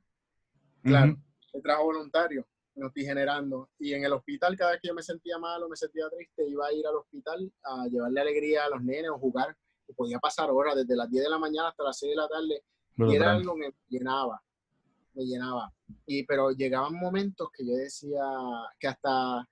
Claro, 0.82 1.16
el 1.52 1.62
trabajo 1.62 1.84
voluntario 1.86 2.46
lo 2.74 2.88
estoy 2.88 3.04
generando. 3.04 3.70
Y 3.78 3.92
en 3.92 4.04
el 4.04 4.12
hospital, 4.12 4.56
cada 4.56 4.72
vez 4.72 4.80
que 4.80 4.88
yo 4.88 4.94
me 4.94 5.02
sentía 5.02 5.38
mal 5.38 5.62
o 5.62 5.68
me 5.68 5.76
sentía 5.76 6.08
triste, 6.08 6.48
iba 6.48 6.66
a 6.66 6.72
ir 6.72 6.86
al 6.86 6.96
hospital 6.96 7.52
a 7.62 7.86
llevarle 7.86 8.20
alegría 8.20 8.64
a 8.64 8.70
los 8.70 8.82
nenes 8.82 9.10
o 9.10 9.18
jugar. 9.18 9.56
Y 9.86 9.92
podía 9.92 10.18
pasar 10.18 10.50
horas, 10.50 10.76
desde 10.76 10.96
las 10.96 11.10
10 11.10 11.24
de 11.24 11.30
la 11.30 11.38
mañana 11.38 11.68
hasta 11.68 11.84
las 11.84 11.98
6 11.98 12.10
de 12.10 12.16
la 12.16 12.28
tarde. 12.28 12.64
y 12.96 13.14
era 13.14 13.32
algo 13.32 13.54
que 13.54 13.60
me 13.60 13.74
llenaba 13.88 14.42
me 15.20 15.26
llenaba. 15.26 15.72
Y, 16.06 16.24
pero 16.24 16.50
llegaban 16.50 16.94
momentos 16.94 17.48
que 17.52 17.66
yo 17.66 17.74
decía 17.74 18.22
que 18.78 18.88
hasta 18.88 19.46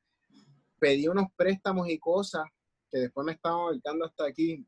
pedí 0.78 1.08
unos 1.08 1.26
préstamos 1.36 1.88
y 1.88 1.98
cosas 1.98 2.44
que 2.90 2.98
después 2.98 3.24
me 3.24 3.32
estaban 3.32 3.60
volcando 3.60 4.06
hasta 4.06 4.26
aquí. 4.26 4.66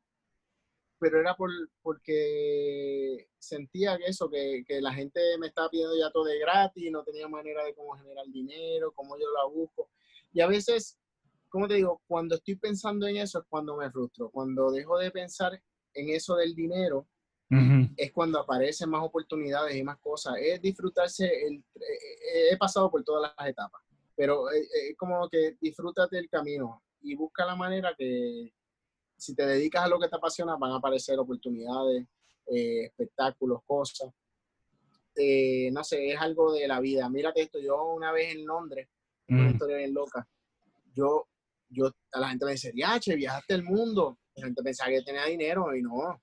pero 0.98 1.18
era 1.20 1.34
por, 1.34 1.50
porque 1.82 3.28
sentía 3.38 3.96
que 3.96 4.06
eso, 4.06 4.28
que, 4.28 4.64
que, 4.66 4.82
la 4.82 4.92
gente 4.92 5.20
me 5.38 5.46
estaba 5.46 5.70
pidiendo 5.70 5.96
ya 5.98 6.10
todo 6.10 6.24
de 6.24 6.38
gratis, 6.38 6.90
no 6.92 7.02
tenía 7.04 7.26
manera 7.28 7.64
de 7.64 7.74
cómo 7.74 7.92
generar 7.96 8.26
dinero, 8.26 8.92
cómo 8.94 9.16
yo 9.16 9.26
la 9.32 9.46
busco. 9.46 9.88
Y 10.32 10.40
a 10.42 10.46
veces, 10.46 10.98
como 11.48 11.66
te 11.66 11.74
digo, 11.74 12.02
cuando 12.06 12.34
estoy 12.36 12.56
pensando 12.56 13.06
en 13.06 13.16
eso 13.16 13.38
es 13.40 13.44
cuando 13.48 13.76
me 13.76 13.90
frustro. 13.90 14.30
Cuando 14.30 14.70
dejo 14.70 14.98
de 14.98 15.10
pensar 15.10 15.60
en 15.94 16.10
eso 16.10 16.36
del 16.36 16.54
dinero, 16.54 17.06
es 17.96 18.12
cuando 18.12 18.38
aparecen 18.38 18.90
más 18.90 19.02
oportunidades 19.02 19.76
y 19.76 19.82
más 19.82 19.98
cosas. 19.98 20.34
Es 20.40 20.62
disfrutarse, 20.62 21.26
el, 21.46 21.64
eh, 21.74 22.52
he 22.52 22.56
pasado 22.56 22.90
por 22.90 23.02
todas 23.02 23.32
las 23.36 23.48
etapas, 23.48 23.82
pero 24.14 24.48
es 24.50 24.96
como 24.96 25.28
que 25.28 25.56
disfrútate 25.60 26.18
el 26.18 26.28
camino 26.28 26.82
y 27.02 27.14
busca 27.14 27.44
la 27.44 27.56
manera 27.56 27.94
que 27.96 28.52
si 29.16 29.34
te 29.34 29.46
dedicas 29.46 29.84
a 29.84 29.88
lo 29.88 29.98
que 29.98 30.08
te 30.08 30.16
apasiona, 30.16 30.56
van 30.56 30.72
a 30.72 30.76
aparecer 30.76 31.18
oportunidades, 31.18 32.06
eh, 32.46 32.84
espectáculos, 32.84 33.60
cosas. 33.66 34.12
Eh, 35.14 35.70
no 35.72 35.84
sé, 35.84 36.12
es 36.12 36.20
algo 36.20 36.52
de 36.52 36.66
la 36.66 36.80
vida. 36.80 37.08
Mírate 37.10 37.42
esto, 37.42 37.58
yo 37.60 37.92
una 37.92 38.12
vez 38.12 38.34
en 38.34 38.46
Londres, 38.46 38.88
una 39.28 39.44
mm. 39.44 39.50
historia 39.50 39.76
bien 39.76 39.94
loca, 39.94 40.26
yo, 40.94 41.28
yo, 41.68 41.90
a 42.12 42.20
la 42.20 42.30
gente 42.30 42.44
me 42.46 42.52
decía, 42.52 42.98
che, 42.98 43.14
viajaste 43.14 43.54
el 43.54 43.62
mundo. 43.62 44.18
La 44.34 44.46
gente 44.46 44.62
pensaba 44.62 44.90
que 44.90 45.02
tenía 45.02 45.26
dinero 45.26 45.74
y 45.76 45.82
no. 45.82 46.20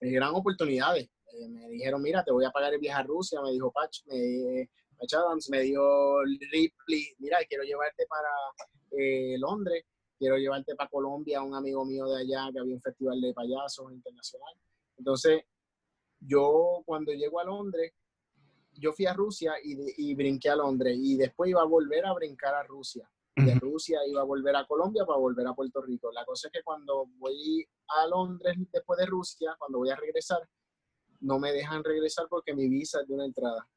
Eran 0.00 0.34
oportunidades. 0.34 1.04
Eh, 1.04 1.48
me 1.48 1.68
dijeron, 1.68 2.02
mira, 2.02 2.24
te 2.24 2.32
voy 2.32 2.44
a 2.44 2.50
pagar 2.50 2.74
el 2.74 2.80
viaje 2.80 3.00
a 3.00 3.04
Rusia, 3.04 3.40
me 3.42 3.52
dijo 3.52 3.72
Patch, 3.72 4.00
me, 4.06 4.68
Patch 4.98 5.14
Adams, 5.14 5.48
me 5.50 5.60
dijo 5.60 6.22
Ripley, 6.50 7.14
mira, 7.18 7.38
quiero 7.48 7.64
llevarte 7.64 8.06
para 8.06 8.28
Londres 9.38 9.84
quiero 10.18 10.36
llevarte 10.38 10.74
para 10.74 10.88
Colombia 10.88 11.42
un 11.42 11.54
amigo 11.54 11.84
mío 11.84 12.06
de 12.06 12.22
allá 12.22 12.50
que 12.52 12.58
había 12.58 12.74
un 12.74 12.80
festival 12.80 13.20
de 13.20 13.34
payasos 13.34 13.92
internacional. 13.92 14.54
Entonces, 14.96 15.42
yo 16.20 16.82
cuando 16.86 17.12
llego 17.12 17.40
a 17.40 17.44
Londres, 17.44 17.92
yo 18.72 18.92
fui 18.92 19.06
a 19.06 19.12
Rusia 19.12 19.54
y, 19.62 20.14
brinqué 20.14 20.50
a 20.50 20.56
Londres 20.56 20.96
y 20.98 21.16
después 21.16 21.50
iba 21.50 21.62
a 21.62 21.66
volver 21.66 22.06
a 22.06 22.12
brincar 22.12 22.54
a 22.54 22.62
Rusia. 22.62 23.08
De 23.36 23.54
Rusia 23.56 23.98
iba 24.06 24.20
a 24.20 24.24
volver 24.24 24.54
a 24.54 24.64
Colombia 24.64 25.04
para 25.04 25.18
volver 25.18 25.46
a 25.46 25.54
Puerto 25.54 25.82
Rico. 25.82 26.12
La 26.12 26.24
cosa 26.24 26.48
es 26.48 26.52
que 26.52 26.62
cuando 26.62 27.06
voy 27.18 27.66
a 27.88 28.06
Londres 28.06 28.56
después 28.72 28.98
de 28.98 29.06
Rusia, 29.06 29.56
cuando 29.58 29.78
voy 29.78 29.90
a 29.90 29.96
regresar, 29.96 30.38
no 31.20 31.38
me 31.40 31.52
dejan 31.52 31.82
regresar 31.82 32.26
porque 32.28 32.54
mi 32.54 32.68
visa 32.68 33.00
es 33.00 33.08
de 33.08 33.14
una 33.14 33.24
entrada. 33.24 33.68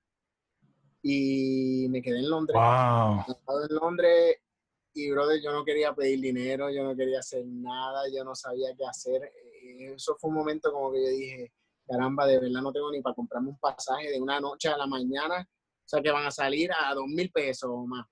Y 1.01 1.88
me 1.89 2.01
quedé 2.01 2.20
en 2.20 2.30
Londres. 2.30 2.55
Wow. 2.55 3.64
En 3.64 3.76
Londres 3.76 4.38
y, 4.93 5.12
brother, 5.12 5.39
yo 5.41 5.51
no 5.51 5.64
quería 5.64 5.93
pedir 5.93 6.20
dinero, 6.20 6.72
yo 6.72 6.84
no 6.84 6.95
quería 6.95 7.20
hacer 7.20 7.45
nada, 7.45 8.03
yo 8.12 8.24
no 8.24 8.34
sabía 8.34 8.76
qué 8.76 8.84
hacer. 8.86 9.24
Eh, 9.24 9.93
eso 9.95 10.16
fue 10.20 10.30
un 10.30 10.36
momento 10.36 10.72
como 10.72 10.91
que 10.91 11.03
yo 11.03 11.10
dije, 11.10 11.53
caramba, 11.88 12.26
de 12.26 12.39
verdad 12.39 12.62
no 12.62 12.72
tengo 12.72 12.91
ni 12.91 13.01
para 13.01 13.14
comprarme 13.14 13.49
un 13.49 13.60
pasaje 13.60 14.10
de 14.10 14.20
una 14.20 14.39
noche 14.39 14.70
a 14.70 14.78
la 14.78 14.88
mañana, 14.88 15.47
o 15.47 15.88
sea, 15.88 16.01
que 16.01 16.10
van 16.10 16.26
a 16.26 16.32
salir 16.32 16.72
a 16.74 16.93
dos 16.95 17.05
mil 17.08 17.32
pesos 17.32 17.70
o 17.72 17.86
más. 17.86 18.08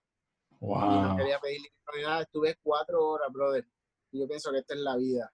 Wow. 0.66 0.78
Y 0.78 1.08
no 1.08 1.18
quería 1.18 1.40
pedir 1.40 1.62
nada, 2.02 2.22
estuve 2.22 2.58
cuatro 2.62 3.08
horas, 3.08 3.32
brother. 3.32 3.66
Y 4.12 4.20
yo 4.20 4.28
pienso 4.28 4.52
que 4.52 4.60
esta 4.60 4.74
es 4.74 4.80
la 4.80 4.98
vida. 4.98 5.32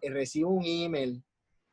Y 0.00 0.08
recibo 0.08 0.50
un 0.50 0.64
email 0.64 1.22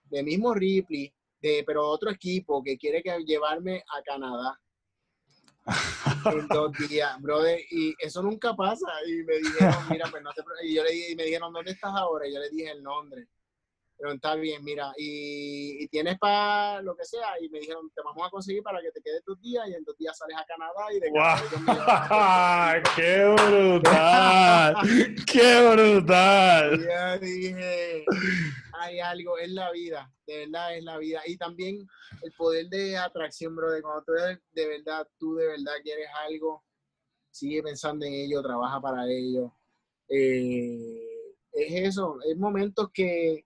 de 0.05 0.23
mismo 0.23 0.53
Ripley, 0.53 1.13
de, 1.41 1.63
pero 1.65 1.87
otro 1.87 2.09
equipo 2.11 2.63
que 2.63 2.77
quiere 2.77 3.01
que 3.01 3.17
llevarme 3.25 3.83
a 3.93 4.01
Canadá 4.03 4.59
en 6.25 6.47
dos 6.47 6.71
días, 6.87 7.21
brother, 7.21 7.59
y 7.71 7.93
eso 7.99 8.21
nunca 8.21 8.55
pasa. 8.55 8.87
Y 9.07 9.23
me 9.23 9.37
dijeron, 9.37 9.75
mira, 9.89 10.07
pues 10.09 10.23
no 10.23 10.31
te 10.31 10.43
y 10.63 10.75
yo 10.75 10.83
le 10.83 10.91
dije, 10.91 11.11
y 11.11 11.15
me 11.15 11.23
dijeron, 11.23 11.51
¿dónde 11.51 11.71
estás 11.71 11.93
ahora? 11.95 12.27
Y 12.27 12.33
yo 12.33 12.39
le 12.39 12.49
dije 12.49 12.71
el 12.71 12.83
nombre. 12.83 13.27
Pero 13.97 14.11
está 14.11 14.35
bien, 14.35 14.63
mira, 14.63 14.91
y, 14.97 15.87
tienes 15.87 16.17
para 16.19 16.81
lo 16.81 16.95
que 16.95 17.05
sea, 17.05 17.39
y 17.39 17.47
me 17.49 17.59
dijeron, 17.59 17.89
te 17.95 18.01
vamos 18.03 18.27
a 18.27 18.29
conseguir 18.29 18.63
para 18.63 18.81
que 18.81 18.91
te 18.91 19.01
quedes 19.01 19.23
tus 19.23 19.39
días, 19.39 19.67
y 19.69 19.73
en 19.73 19.83
dos 19.83 19.97
días 19.97 20.17
sales 20.17 20.37
a 20.37 20.45
Canadá 20.45 20.91
y 20.91 20.99
de 20.99 21.09
wow. 21.11 21.37
¡Qué 22.95 23.25
brutal! 23.25 24.75
¡Qué 25.25 25.69
brutal! 25.71 26.79
Y 26.79 26.83
yo 26.83 27.19
dije, 27.19 28.05
hay 28.73 28.99
algo, 28.99 29.37
es 29.37 29.51
la 29.51 29.71
vida, 29.71 30.11
de 30.27 30.39
verdad 30.39 30.75
es 30.75 30.83
la 30.83 30.97
vida. 30.97 31.21
Y 31.25 31.37
también 31.37 31.87
el 32.21 32.31
poder 32.33 32.67
de 32.67 32.97
atracción, 32.97 33.55
bro, 33.55 33.71
de 33.71 33.81
cuando 33.81 34.03
tú 34.03 34.13
de 34.13 34.67
verdad, 34.67 35.07
tú 35.17 35.35
de 35.35 35.47
verdad 35.47 35.73
quieres 35.83 36.07
algo, 36.27 36.63
sigue 37.31 37.63
pensando 37.63 38.05
en 38.05 38.13
ello, 38.13 38.41
trabaja 38.41 38.79
para 38.81 39.07
ello. 39.07 39.53
Eh, 40.07 41.13
es 41.51 41.89
eso, 41.89 42.17
es 42.27 42.37
momentos 42.37 42.89
que, 42.93 43.45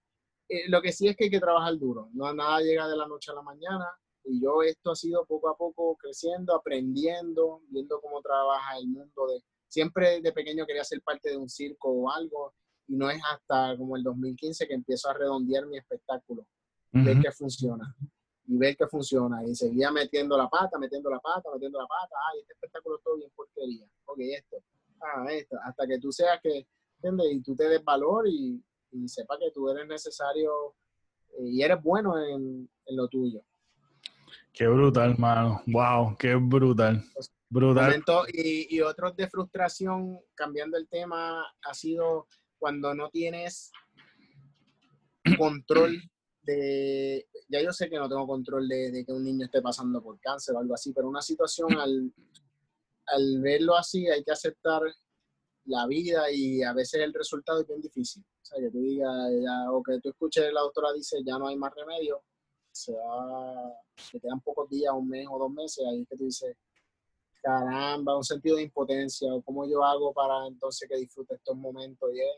eh, 0.49 0.69
lo 0.69 0.81
que 0.81 0.91
sí 0.91 1.07
es 1.07 1.15
que 1.15 1.25
hay 1.25 1.29
que 1.29 1.39
trabajar 1.39 1.77
duro, 1.77 2.09
no 2.13 2.33
nada 2.33 2.61
llega 2.61 2.87
de 2.87 2.95
la 2.95 3.07
noche 3.07 3.31
a 3.31 3.35
la 3.35 3.41
mañana. 3.41 3.85
Y 4.23 4.41
yo 4.41 4.61
esto 4.61 4.91
ha 4.91 4.95
sido 4.95 5.25
poco 5.25 5.49
a 5.49 5.55
poco 5.55 5.95
creciendo, 5.95 6.53
aprendiendo, 6.53 7.61
viendo 7.69 7.99
cómo 8.01 8.21
trabaja 8.21 8.77
el 8.77 8.87
mundo 8.87 9.27
de... 9.27 9.41
Siempre 9.69 10.21
de 10.21 10.31
pequeño 10.33 10.65
quería 10.65 10.83
ser 10.83 11.01
parte 11.01 11.29
de 11.29 11.37
un 11.37 11.49
circo 11.49 11.89
o 11.89 12.11
algo. 12.11 12.53
Y 12.87 12.95
no 12.95 13.09
es 13.09 13.21
hasta 13.31 13.77
como 13.77 13.95
el 13.95 14.03
2015 14.03 14.67
que 14.67 14.73
empiezo 14.73 15.09
a 15.09 15.13
redondear 15.13 15.65
mi 15.65 15.77
espectáculo, 15.77 16.45
ver 16.91 17.19
que 17.21 17.31
funciona. 17.31 17.95
Y 18.45 18.57
ver 18.57 18.75
que 18.75 18.87
funciona. 18.87 19.45
Y 19.45 19.55
seguía 19.55 19.91
metiendo 19.91 20.37
la 20.37 20.49
pata, 20.49 20.77
metiendo 20.77 21.09
la 21.09 21.19
pata, 21.19 21.49
metiendo 21.53 21.79
la 21.79 21.87
pata, 21.87 22.15
ay, 22.31 22.41
este 22.41 22.53
espectáculo 22.53 22.97
es 22.97 23.03
todo 23.03 23.17
bien 23.17 23.31
porquería, 23.35 23.85
ok, 24.05 24.19
esto, 24.19 24.57
ah, 25.01 25.25
esto, 25.29 25.57
hasta 25.65 25.85
que 25.85 25.99
tú 25.99 26.13
seas 26.13 26.39
que, 26.41 26.65
¿entiendes? 26.95 27.27
Y 27.33 27.41
tú 27.41 27.55
te 27.55 27.67
des 27.67 27.83
valor 27.83 28.25
y, 28.27 28.63
y 28.91 29.07
sepas 29.07 29.38
que 29.39 29.51
tú 29.51 29.69
eres 29.69 29.88
necesario 29.88 30.75
eh, 31.38 31.43
y 31.45 31.61
eres 31.61 31.81
bueno 31.81 32.17
en, 32.17 32.69
en, 32.85 32.95
lo 32.95 33.07
tuyo. 33.07 33.41
Qué 34.53 34.67
brutal, 34.67 35.11
hermano. 35.11 35.61
Wow, 35.67 36.15
qué 36.17 36.35
brutal. 36.35 37.03
Brutal. 37.49 38.03
y, 38.33 38.75
y 38.75 38.81
otros 38.81 39.15
de 39.15 39.29
frustración, 39.29 40.19
cambiando 40.35 40.77
el 40.77 40.88
tema, 40.89 41.45
ha 41.63 41.73
sido 41.73 42.27
cuando 42.57 42.93
no 42.93 43.09
tienes 43.09 43.71
control 45.38 46.01
de, 46.43 47.27
ya 47.49 47.61
yo 47.61 47.71
sé 47.73 47.89
que 47.89 47.97
no 47.97 48.07
tengo 48.07 48.25
control 48.25 48.67
de, 48.67 49.03
que 49.05 49.11
un 49.11 49.23
niño 49.23 49.45
esté 49.45 49.61
pasando 49.61 50.01
por 50.01 50.19
cáncer 50.19 50.55
o 50.55 50.59
algo 50.59 50.73
así, 50.73 50.93
pero 50.93 51.09
una 51.09 51.21
situación 51.21 51.73
al, 51.73 52.11
al 53.07 53.41
verlo 53.41 53.75
así 53.75 54.07
hay 54.07 54.23
que 54.23 54.31
aceptar 54.31 54.81
la 55.65 55.85
vida 55.88 56.31
y 56.31 56.63
a 56.63 56.73
veces 56.73 57.01
el 57.01 57.13
resultado 57.13 57.61
es 57.61 57.67
bien 57.67 57.81
difícil. 57.81 58.23
Sea, 58.47 58.61
que 58.61 58.71
tú 58.71 58.79
digas, 58.79 59.11
o 59.71 59.83
que 59.83 59.99
tú 59.99 60.09
escuches 60.09 60.53
la 60.53 60.61
doctora 60.61 60.93
dice, 60.93 61.17
ya 61.25 61.37
no 61.37 61.47
hay 61.47 61.57
más 61.57 61.73
remedio, 61.75 62.23
se 62.71 62.93
va, 62.93 63.73
te 64.11 64.19
quedan 64.19 64.39
pocos 64.39 64.69
días, 64.69 64.93
un 64.93 65.09
mes 65.09 65.27
o 65.29 65.37
dos 65.37 65.51
meses, 65.51 65.85
ahí 65.85 66.01
es 66.03 66.07
que 66.07 66.15
tú 66.15 66.23
dices, 66.23 66.55
caramba, 67.41 68.15
un 68.15 68.23
sentido 68.23 68.55
de 68.55 68.63
impotencia, 68.63 69.33
o 69.33 69.41
cómo 69.41 69.67
yo 69.67 69.83
hago 69.83 70.13
para 70.13 70.47
entonces 70.47 70.87
que 70.87 70.95
disfrute 70.97 71.35
estos 71.35 71.57
momentos 71.57 72.09
y 72.13 72.21
es 72.21 72.37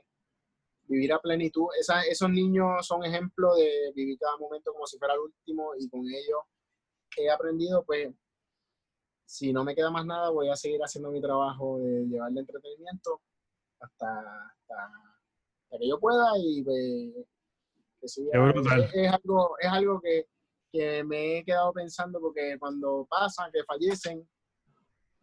vivir 0.88 1.14
a 1.14 1.20
plenitud. 1.20 1.68
esos 2.10 2.30
niños 2.32 2.88
son 2.88 3.06
ejemplos 3.06 3.56
de 3.58 3.92
vivir 3.94 4.18
cada 4.18 4.38
momento 4.38 4.74
como 4.74 4.88
si 4.88 4.98
fuera 4.98 5.14
el 5.14 5.20
último 5.20 5.74
y 5.78 5.88
con 5.90 6.02
ellos 6.02 6.40
he 7.20 7.30
aprendido, 7.30 7.84
pues, 7.86 8.14
si 9.26 9.54
no 9.54 9.64
me 9.64 9.76
queda 9.76 9.92
más 9.92 10.06
nada, 10.06 10.30
voy 10.30 10.50
a 10.50 10.56
seguir 10.56 10.82
haciendo 10.82 11.12
mi 11.12 11.22
trabajo 11.22 11.78
de 11.80 12.06
llevarle 12.08 12.40
entretenimiento 12.40 13.22
hasta, 13.80 14.48
hasta, 14.48 15.09
que 15.78 15.88
yo 15.88 16.00
pueda 16.00 16.32
y 16.38 16.64
pues, 16.64 17.26
que 18.02 18.08
siga. 18.08 18.52
Es, 18.94 19.12
algo, 19.12 19.56
es 19.60 19.70
algo 19.70 20.02
que, 20.02 20.26
que 20.72 21.04
me 21.04 21.38
he 21.38 21.44
quedado 21.44 21.74
pensando 21.74 22.20
porque 22.20 22.58
cuando 22.60 23.06
pasan, 23.10 23.52
que 23.52 23.64
fallecen, 23.64 24.28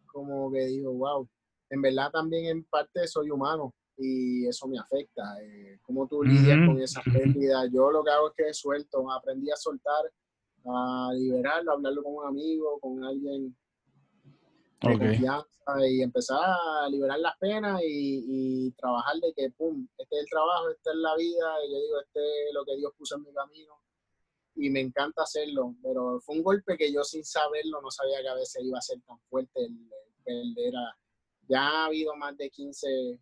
como 0.05 0.51
que 0.51 0.65
digo, 0.65 0.93
wow, 0.93 1.27
en 1.69 1.81
verdad 1.81 2.11
también 2.11 2.45
en 2.45 2.63
parte 2.63 3.07
soy 3.07 3.29
humano 3.29 3.73
y 3.97 4.47
eso 4.47 4.67
me 4.67 4.79
afecta. 4.79 5.23
Eh, 5.41 5.79
¿Cómo 5.83 6.07
tú 6.07 6.23
lidias 6.23 6.57
con 6.65 6.79
esa 6.81 7.01
pérdida? 7.01 7.65
Yo 7.71 7.91
lo 7.91 8.03
que 8.03 8.11
hago 8.11 8.29
es 8.29 8.33
que 8.35 8.53
suelto, 8.53 9.11
aprendí 9.11 9.49
a 9.51 9.55
soltar, 9.55 10.11
a 10.65 11.11
liberarlo, 11.13 11.71
a 11.71 11.75
hablarlo 11.75 12.03
con 12.03 12.15
un 12.15 12.25
amigo, 12.25 12.79
con 12.79 13.03
alguien 13.03 13.55
de 14.81 14.97
confianza 14.97 15.87
y 15.89 16.01
empezar 16.01 16.39
a 16.39 16.89
liberar 16.89 17.19
las 17.19 17.37
penas 17.37 17.81
y, 17.83 18.71
trabajar 18.77 19.15
de 19.17 19.33
que, 19.33 19.49
pum, 19.51 19.87
este 19.97 20.15
es 20.15 20.21
el 20.21 20.29
trabajo, 20.29 20.69
esta 20.69 20.91
es 20.91 20.97
la 20.97 21.15
vida, 21.15 21.55
y 21.65 21.71
yo 21.71 21.79
digo, 21.79 21.99
este 22.01 22.19
es 22.19 22.53
lo 22.53 22.63
que 22.63 22.77
Dios 22.77 22.91
puso 22.97 23.15
en 23.15 23.23
mi 23.23 23.33
camino. 23.33 23.73
Y 24.55 24.69
me 24.69 24.81
encanta 24.81 25.23
hacerlo, 25.23 25.75
pero 25.83 26.19
fue 26.21 26.35
un 26.35 26.43
golpe 26.43 26.77
que 26.77 26.91
yo 26.91 27.03
sin 27.03 27.23
saberlo 27.23 27.81
no 27.81 27.91
sabía 27.91 28.21
que 28.21 28.29
a 28.29 28.35
veces 28.35 28.63
iba 28.63 28.77
a 28.77 28.81
ser 28.81 28.99
tan 29.01 29.19
fuerte 29.29 29.65
el, 29.65 29.89
el 30.25 30.53
perder 30.53 30.73
Ya 31.47 31.61
ha 31.61 31.85
habido 31.85 32.15
más 32.15 32.35
de 32.37 32.49
15 32.49 33.19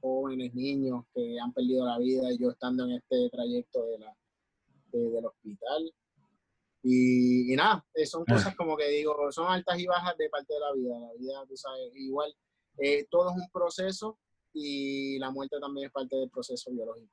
jóvenes, 0.00 0.54
niños 0.54 1.04
que 1.14 1.38
han 1.40 1.52
perdido 1.52 1.86
la 1.86 1.98
vida 1.98 2.32
y 2.32 2.38
yo 2.38 2.50
estando 2.50 2.84
en 2.84 2.92
este 2.92 3.30
trayecto 3.30 3.84
de 3.86 3.98
la, 3.98 4.16
del 4.92 5.24
hospital. 5.24 5.92
Y, 6.86 7.56
nada, 7.56 7.82
eh, 7.94 8.04
son 8.04 8.24
ah. 8.28 8.34
cosas 8.34 8.54
como 8.54 8.76
que 8.76 8.88
digo, 8.88 9.16
son 9.32 9.50
altas 9.50 9.78
y 9.78 9.86
bajas 9.86 10.16
de 10.18 10.28
parte 10.28 10.52
de 10.52 10.60
la 10.60 10.72
vida. 10.74 10.98
La 10.98 11.12
vida, 11.18 11.46
tú 11.48 11.56
sabes, 11.56 11.90
igual, 11.94 12.32
eh, 12.78 13.06
todo 13.10 13.30
es 13.30 13.36
un 13.36 13.50
proceso 13.50 14.18
y 14.52 15.18
la 15.18 15.30
muerte 15.30 15.56
también 15.60 15.86
es 15.86 15.92
parte 15.92 16.14
del 16.14 16.28
proceso 16.28 16.70
biológico. 16.70 17.10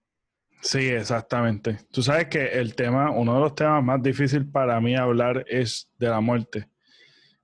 Sí, 0.61 0.89
exactamente. 0.89 1.80
Tú 1.89 2.03
sabes 2.03 2.28
que 2.28 2.45
el 2.45 2.76
tema, 2.76 3.11
uno 3.11 3.34
de 3.36 3.39
los 3.39 3.55
temas 3.55 3.84
más 3.84 4.03
difíciles 4.03 4.45
para 4.51 4.80
mí 4.82 4.95
hablar 4.95 5.43
es 5.47 5.89
de 5.97 6.09
la 6.09 6.19
muerte. 6.19 6.69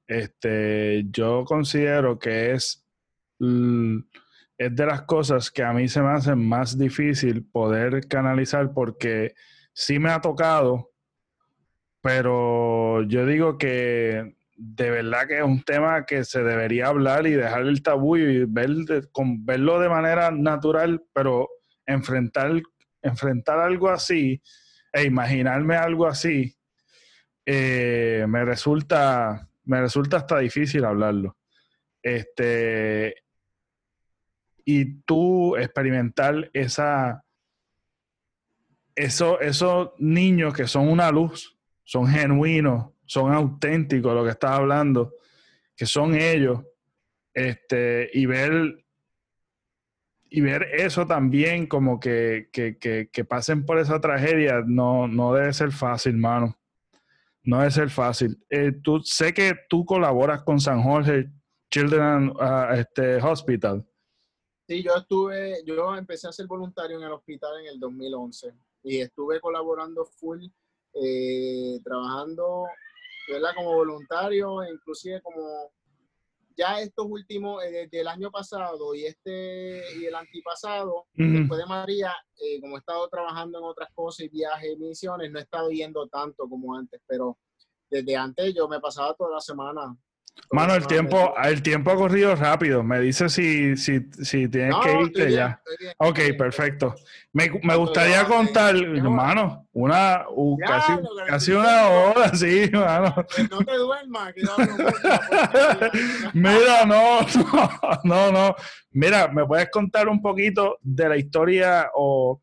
Este, 0.05 1.05
yo 1.09 1.45
considero 1.45 2.19
que 2.19 2.51
es, 2.51 2.85
es 3.39 4.75
de 4.75 4.85
las 4.85 5.01
cosas 5.03 5.49
que 5.49 5.63
a 5.63 5.73
mí 5.73 5.87
se 5.87 6.01
me 6.01 6.09
hacen 6.09 6.47
más 6.47 6.77
difícil 6.77 7.45
poder 7.45 8.07
canalizar 8.07 8.73
porque 8.73 9.33
sí 9.73 9.97
me 9.97 10.11
ha 10.11 10.21
tocado, 10.21 10.91
pero 12.01 13.03
yo 13.03 13.25
digo 13.25 13.57
que 13.57 14.35
de 14.57 14.89
verdad 14.89 15.27
que 15.27 15.37
es 15.37 15.43
un 15.43 15.61
tema 15.61 16.05
que 16.05 16.23
se 16.23 16.43
debería 16.43 16.87
hablar 16.87 17.27
y 17.27 17.33
dejar 17.33 17.61
el 17.61 17.83
tabú 17.83 18.17
y 18.17 18.45
ver 18.45 18.69
con, 19.11 19.45
verlo 19.45 19.79
de 19.79 19.89
manera 19.89 20.31
natural, 20.31 21.03
pero 21.13 21.47
enfrentar, 21.85 22.61
enfrentar 23.01 23.59
algo 23.59 23.89
así 23.89 24.41
e 24.91 25.03
imaginarme 25.03 25.75
algo 25.75 26.07
así, 26.07 26.55
eh, 27.45 28.25
me 28.27 28.43
resulta, 28.43 29.47
me 29.63 29.79
resulta 29.79 30.17
hasta 30.17 30.39
difícil 30.39 30.85
hablarlo. 30.85 31.37
Este, 32.01 33.15
y 34.65 35.01
tú 35.01 35.55
experimentar 35.55 36.49
esa, 36.53 37.23
eso, 38.95 39.39
esos 39.39 39.91
niños 39.99 40.53
que 40.53 40.67
son 40.67 40.89
una 40.89 41.11
luz, 41.11 41.56
son 41.87 42.05
genuinos, 42.05 42.91
son 43.05 43.31
auténticos 43.31 44.13
lo 44.13 44.25
que 44.25 44.31
estás 44.31 44.51
hablando, 44.51 45.13
que 45.73 45.85
son 45.85 46.15
ellos, 46.15 46.59
este, 47.33 48.09
y 48.13 48.25
ver 48.25 48.83
y 50.29 50.41
ver 50.41 50.63
eso 50.73 51.07
también 51.07 51.67
como 51.67 52.01
que, 52.01 52.49
pasen 53.29 53.65
por 53.65 53.79
esa 53.79 54.01
tragedia 54.01 54.61
no, 54.65 55.07
no 55.07 55.33
debe 55.33 55.53
ser 55.53 55.71
fácil, 55.71 56.17
mano. 56.17 56.59
No 57.43 57.59
debe 57.59 57.71
ser 57.71 57.89
fácil. 57.89 58.37
Eh, 58.49 58.73
tú, 58.83 58.99
sé 58.99 59.33
que 59.33 59.55
tú 59.69 59.85
colaboras 59.85 60.43
con 60.43 60.59
San 60.59 60.83
Jorge 60.83 61.29
Children 61.71 62.31
uh, 62.31 62.73
este, 62.73 63.15
Hospital. 63.21 63.87
Sí, 64.67 64.83
yo 64.83 64.95
estuve, 64.97 65.63
yo 65.65 65.95
empecé 65.95 66.27
a 66.27 66.33
ser 66.33 66.47
voluntario 66.47 66.97
en 66.97 67.05
el 67.05 67.13
hospital 67.13 67.61
en 67.61 67.67
el 67.67 67.79
2011 67.79 68.53
y 68.83 68.99
estuve 68.99 69.39
colaborando 69.39 70.03
full, 70.03 70.43
eh, 71.03 71.79
trabajando 71.83 72.65
¿verdad? 73.27 73.51
Como 73.55 73.73
voluntario, 73.73 74.63
inclusive 74.63 75.21
como 75.21 75.71
ya 76.55 76.81
estos 76.81 77.05
últimos, 77.07 77.63
eh, 77.63 77.71
desde 77.71 78.01
el 78.01 78.07
año 78.07 78.31
pasado 78.31 78.95
y 78.95 79.05
este 79.05 79.81
y 79.99 80.05
el 80.05 80.15
antipasado, 80.15 81.05
después 81.13 81.59
de 81.59 81.65
María, 81.65 82.13
eh, 82.37 82.59
como 82.61 82.75
he 82.75 82.79
estado 82.79 83.07
trabajando 83.09 83.59
en 83.59 83.65
otras 83.65 83.89
cosas 83.93 84.25
y 84.25 84.29
viajes, 84.29 84.77
misiones, 84.79 85.31
no 85.31 85.39
he 85.39 85.43
estado 85.43 85.69
yendo 85.69 86.07
tanto 86.07 86.47
como 86.49 86.75
antes, 86.75 86.99
pero 87.05 87.37
desde 87.89 88.15
antes 88.15 88.53
yo 88.55 88.67
me 88.67 88.79
pasaba 88.79 89.13
toda 89.13 89.35
la 89.35 89.41
semana 89.41 89.95
Mano, 90.51 90.75
el 90.75 90.87
tiempo, 90.87 91.33
el 91.43 91.61
tiempo 91.61 91.91
ha 91.91 91.95
corrido 91.95 92.33
rápido. 92.35 92.81
Me 92.81 93.01
dice 93.01 93.27
si, 93.27 93.75
si, 93.75 93.99
si 94.11 94.47
tienes 94.47 94.75
que 94.81 95.01
irte 95.01 95.31
ya. 95.31 95.61
ok, 95.97 96.19
perfecto. 96.37 96.95
Me, 97.33 97.51
me 97.63 97.75
gustaría 97.75 98.23
contar, 98.25 98.75
hermano, 98.75 99.67
una, 99.73 100.25
casi, 100.65 100.93
casi 101.27 101.51
una 101.51 101.89
hora, 101.89 102.33
sí, 102.33 102.69
mano. 102.71 103.13
Pues 103.13 103.51
no 103.51 103.57
te 103.59 103.75
duermas. 103.75 104.33
Mira, 106.33 106.85
no, 106.85 107.27
no, 108.05 108.31
no, 108.31 108.55
Mira, 108.91 109.27
¿me 109.27 109.45
puedes 109.45 109.69
contar 109.69 110.07
un 110.07 110.21
poquito 110.21 110.77
de 110.81 111.09
la 111.09 111.17
historia 111.17 111.89
o 111.93 112.41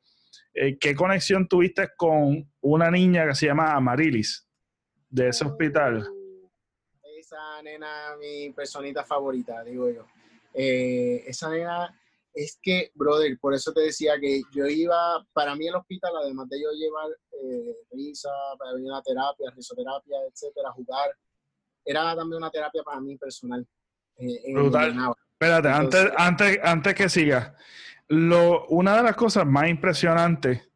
eh, 0.53 0.77
qué 0.79 0.95
conexión 0.95 1.49
tuviste 1.49 1.89
con 1.97 2.49
una 2.61 2.91
niña 2.91 3.27
que 3.27 3.35
se 3.35 3.47
llama 3.47 3.73
Amarilis 3.73 4.47
de 5.09 5.29
ese 5.31 5.45
hospital? 5.45 6.07
Esa 7.45 7.63
nena 7.63 8.17
mi 8.19 8.51
personita 8.51 9.05
favorita, 9.05 9.63
digo 9.65 9.91
yo. 9.91 10.07
Eh, 10.53 11.25
esa 11.27 11.51
nena 11.51 11.95
es 12.33 12.59
que, 12.63 12.91
brother, 12.95 13.39
por 13.39 13.55
eso 13.55 13.73
te 13.73 13.83
decía 13.83 14.19
que 14.21 14.43
yo 14.53 14.67
iba, 14.67 15.25
para 15.33 15.55
mí 15.55 15.69
el 15.69 15.75
hospital, 15.77 16.13
además 16.21 16.49
de 16.49 16.61
yo 16.61 16.71
llevar 16.73 17.09
eh, 17.43 17.77
risa, 17.93 18.31
para 18.59 18.75
venir 18.75 18.93
a 18.93 19.03
terapia, 19.03 19.51
risoterapia, 19.55 20.19
etcétera, 20.31 20.73
jugar, 20.73 21.11
era 21.85 22.17
también 22.17 22.39
una 22.39 22.51
terapia 22.51 22.83
para 22.83 23.01
mí 23.01 23.17
personal. 23.17 23.67
Eh, 24.17 24.55
Espérate, 25.33 25.69
antes, 25.69 26.13
antes, 26.17 26.59
antes 26.63 26.95
que 26.95 27.09
siga, 27.09 27.57
lo, 28.09 28.67
una 28.69 28.97
de 28.97 29.03
las 29.03 29.17
cosas 29.17 29.47
más 29.47 29.69
impresionantes, 29.69 30.69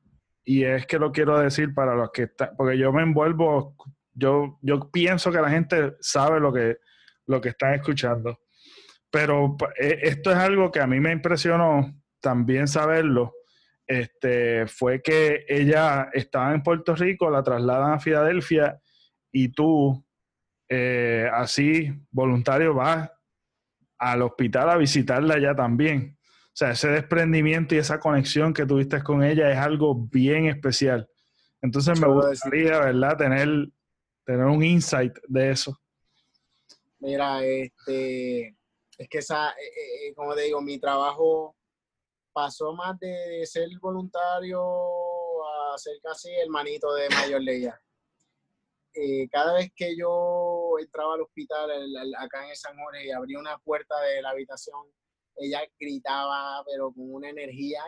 y 0.44 0.64
es 0.64 0.86
que 0.86 0.98
lo 0.98 1.12
quiero 1.12 1.38
decir 1.38 1.74
para 1.74 1.94
los 1.94 2.10
que 2.10 2.24
están, 2.24 2.56
porque 2.56 2.78
yo 2.78 2.92
me 2.92 3.02
envuelvo 3.02 3.76
yo, 4.18 4.58
yo 4.62 4.90
pienso 4.90 5.30
que 5.30 5.40
la 5.40 5.50
gente 5.50 5.94
sabe 6.00 6.40
lo 6.40 6.52
que, 6.52 6.78
lo 7.26 7.40
que 7.40 7.50
están 7.50 7.74
escuchando. 7.74 8.40
Pero 9.10 9.56
e, 9.78 9.98
esto 10.02 10.30
es 10.30 10.36
algo 10.36 10.70
que 10.70 10.80
a 10.80 10.86
mí 10.86 11.00
me 11.00 11.12
impresionó 11.12 11.94
también 12.20 12.66
saberlo. 12.66 13.32
Este, 13.86 14.66
fue 14.66 15.00
que 15.00 15.46
ella 15.48 16.10
estaba 16.12 16.52
en 16.52 16.62
Puerto 16.62 16.94
Rico, 16.94 17.30
la 17.30 17.42
trasladan 17.42 17.92
a 17.92 18.00
Filadelfia 18.00 18.78
y 19.32 19.48
tú, 19.48 20.04
eh, 20.68 21.28
así, 21.32 21.90
voluntario, 22.10 22.74
vas 22.74 23.10
al 23.98 24.22
hospital 24.22 24.70
a 24.70 24.76
visitarla 24.76 25.34
allá 25.34 25.54
también. 25.54 26.18
O 26.20 26.58
sea, 26.58 26.72
ese 26.72 26.88
desprendimiento 26.88 27.74
y 27.74 27.78
esa 27.78 28.00
conexión 28.00 28.52
que 28.52 28.66
tuviste 28.66 29.02
con 29.02 29.22
ella 29.22 29.50
es 29.50 29.58
algo 29.58 29.94
bien 29.94 30.46
especial. 30.46 31.08
Entonces 31.62 31.98
me 32.00 32.08
gustaría, 32.08 32.78
¿verdad?, 32.78 33.16
tener 33.16 33.68
tener 34.28 34.44
un 34.44 34.62
insight 34.62 35.14
de 35.26 35.52
eso. 35.52 35.80
Mira, 36.98 37.42
este, 37.42 38.48
es 38.98 39.08
que 39.08 39.18
esa, 39.18 39.52
eh, 39.52 39.54
eh, 39.54 40.08
eh, 40.08 40.14
como 40.14 40.34
te 40.34 40.42
digo, 40.42 40.60
mi 40.60 40.78
trabajo 40.78 41.56
pasó 42.30 42.74
más 42.74 42.98
de 42.98 43.46
ser 43.46 43.70
voluntario 43.80 44.60
a 44.60 45.78
ser 45.78 45.94
casi 46.02 46.30
hermanito 46.30 46.92
de 46.92 47.08
Mayor 47.08 47.40
Leia. 47.40 47.80
cada 49.30 49.54
vez 49.54 49.70
que 49.74 49.96
yo 49.96 50.74
entraba 50.78 51.14
al 51.14 51.22
hospital 51.22 51.70
acá 52.18 52.46
en 52.46 52.54
San 52.54 52.76
Jorge 52.76 53.06
y 53.06 53.10
abría 53.10 53.38
una 53.38 53.56
puerta 53.56 53.98
de 54.02 54.20
la 54.20 54.30
habitación, 54.30 54.82
ella 55.36 55.62
gritaba, 55.80 56.62
pero 56.66 56.92
con 56.92 57.14
una 57.14 57.30
energía, 57.30 57.80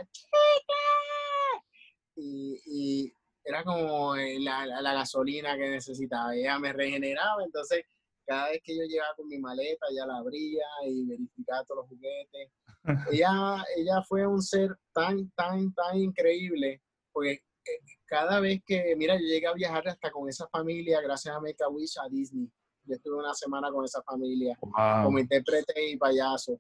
y, 2.17 3.13
era 3.45 3.65
como 3.65 4.17
eh, 4.17 4.39
la, 4.41 4.67
la, 4.67 4.95
gasolina 4.95 5.57
que 5.57 5.69
necesitaba. 5.69 6.35
Ella 6.35 6.59
me 6.59 6.73
regeneraba, 6.73 7.43
entonces 7.45 7.85
cada 8.27 8.51
vez 8.51 8.61
que 8.63 8.77
yo 8.77 8.85
llegaba 8.85 9.15
con 9.17 9.29
mi 9.29 9.39
maleta, 9.39 9.87
ella 9.91 10.07
la 10.07 10.19
abría 10.19 10.65
y 10.87 11.07
verificaba 11.07 11.65
todos 11.65 11.83
los 11.83 11.89
juguetes. 11.89 12.51
ella, 13.13 13.65
ella 13.77 14.03
fue 14.09 14.27
un 14.27 14.41
ser 14.41 14.77
tan, 14.93 15.31
tan, 15.31 15.73
tan 15.75 15.99
increíble, 15.99 16.81
porque 17.13 17.33
eh, 17.33 17.81
cada 18.07 18.41
vez 18.41 18.61
que, 18.65 18.95
mira, 18.97 19.17
yo 19.17 19.27
llegué 19.27 19.47
a 19.47 19.55
viajar 19.55 19.89
hasta 19.89 20.11
con 20.11 20.29
esa 20.29 20.47
familia, 20.49 21.01
gracias 21.01 21.35
a 21.35 21.41
Make 21.41 21.65
a 21.65 21.69
Wish, 21.69 21.99
a 21.99 22.09
Disney. 22.09 22.51
Yo 22.85 22.95
estuve 22.95 23.17
una 23.17 23.35
semana 23.35 23.71
con 23.71 23.85
esa 23.85 24.03
familia, 24.03 24.57
como 24.61 25.19
intérprete 25.19 25.91
y 25.91 25.97
payaso 25.97 26.59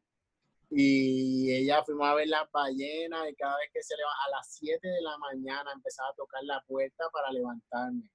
y 0.70 1.52
ella 1.52 1.84
fuimos 1.84 2.06
a 2.06 2.14
ver 2.14 2.28
las 2.28 2.48
ballenas 2.52 3.28
y 3.28 3.34
cada 3.34 3.58
vez 3.58 3.68
que 3.72 3.82
se 3.82 3.96
levantaba 3.96 4.26
a 4.26 4.30
las 4.36 4.54
7 4.54 4.86
de 4.86 5.02
la 5.02 5.18
mañana 5.18 5.72
empezaba 5.74 6.10
a 6.10 6.14
tocar 6.14 6.44
la 6.44 6.62
puerta 6.66 7.10
para 7.12 7.32
levantarme. 7.32 8.08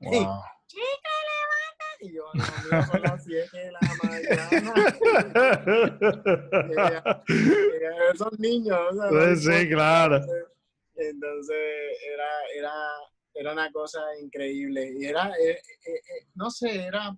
Wow. 0.00 0.10
Chica, 0.66 1.14
levanta. 1.30 1.84
Y 2.00 2.12
yo, 2.12 2.24
no, 2.34 2.42
mira, 2.64 2.84
son 2.86 3.02
las 3.02 3.24
7 3.24 3.56
de 3.56 3.70
la 3.72 3.78
mañana. 4.02 4.74
son 8.16 8.32
niños. 8.38 8.96
Pues 9.08 9.44
sí, 9.44 9.68
claro. 9.68 10.20
Entonces, 10.96 11.56
era, 12.12 12.28
era, 12.56 12.74
era 13.32 13.52
una 13.52 13.70
cosa 13.70 14.00
increíble. 14.20 14.92
Y 14.98 15.06
era, 15.06 15.28
eh, 15.38 15.50
eh, 15.50 15.94
eh, 15.94 16.26
no 16.34 16.50
sé, 16.50 16.84
era, 16.84 17.16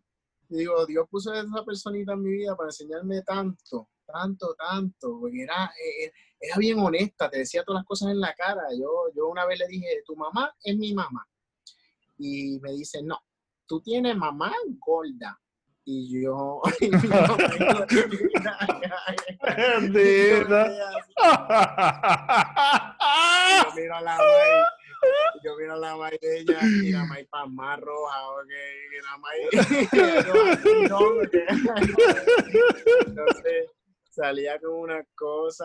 digo, 0.48 0.84
Dios 0.84 1.09
puso 1.11 1.32
a 1.32 1.40
esa 1.40 1.64
personita 1.64 2.12
en 2.12 2.22
mi 2.22 2.32
vida 2.32 2.55
para 2.55 2.68
enseñarme 2.68 3.22
tanto 3.22 3.88
tanto, 4.12 4.54
tanto, 4.54 5.18
porque 5.20 5.42
era, 5.42 5.64
eh, 5.64 6.04
eh, 6.04 6.12
era 6.40 6.56
bien 6.56 6.78
honesta, 6.78 7.30
te 7.30 7.38
decía 7.38 7.64
todas 7.64 7.80
las 7.80 7.86
cosas 7.86 8.10
en 8.10 8.20
la 8.20 8.34
cara. 8.34 8.62
Yo, 8.78 9.10
yo 9.16 9.28
una 9.28 9.46
vez 9.46 9.58
le 9.58 9.66
dije, 9.68 10.02
tu 10.04 10.16
mamá 10.16 10.54
es 10.62 10.76
mi 10.76 10.92
mamá. 10.92 11.26
Y 12.18 12.60
me 12.60 12.72
dice, 12.72 13.02
no, 13.02 13.18
tú 13.66 13.80
tienes 13.80 14.16
mamá 14.16 14.52
gorda. 14.78 15.38
Y 15.84 16.22
yo, 16.22 16.62
y 16.80 16.90
yo 16.90 16.98
miro 23.74 23.96
a 23.96 24.00
la 24.00 24.18
yo 25.42 25.56
miro 25.56 25.74
a 25.74 25.76
la 25.76 25.96
maíz 25.96 26.20
de 26.20 26.38
ella 26.38 26.60
y 26.62 26.92
la 26.92 27.04
maíz 27.06 27.26
para 27.28 27.46
más 27.46 27.80
roja, 27.80 28.28
ok, 28.30 28.50
y 28.92 29.00
la 29.02 29.18
maíz 29.18 29.48
no, 30.88 30.98
no, 31.00 31.22
entonces 33.06 33.70
salía 34.12 34.60
con 34.60 34.74
una 34.74 35.02
cosa, 35.14 35.64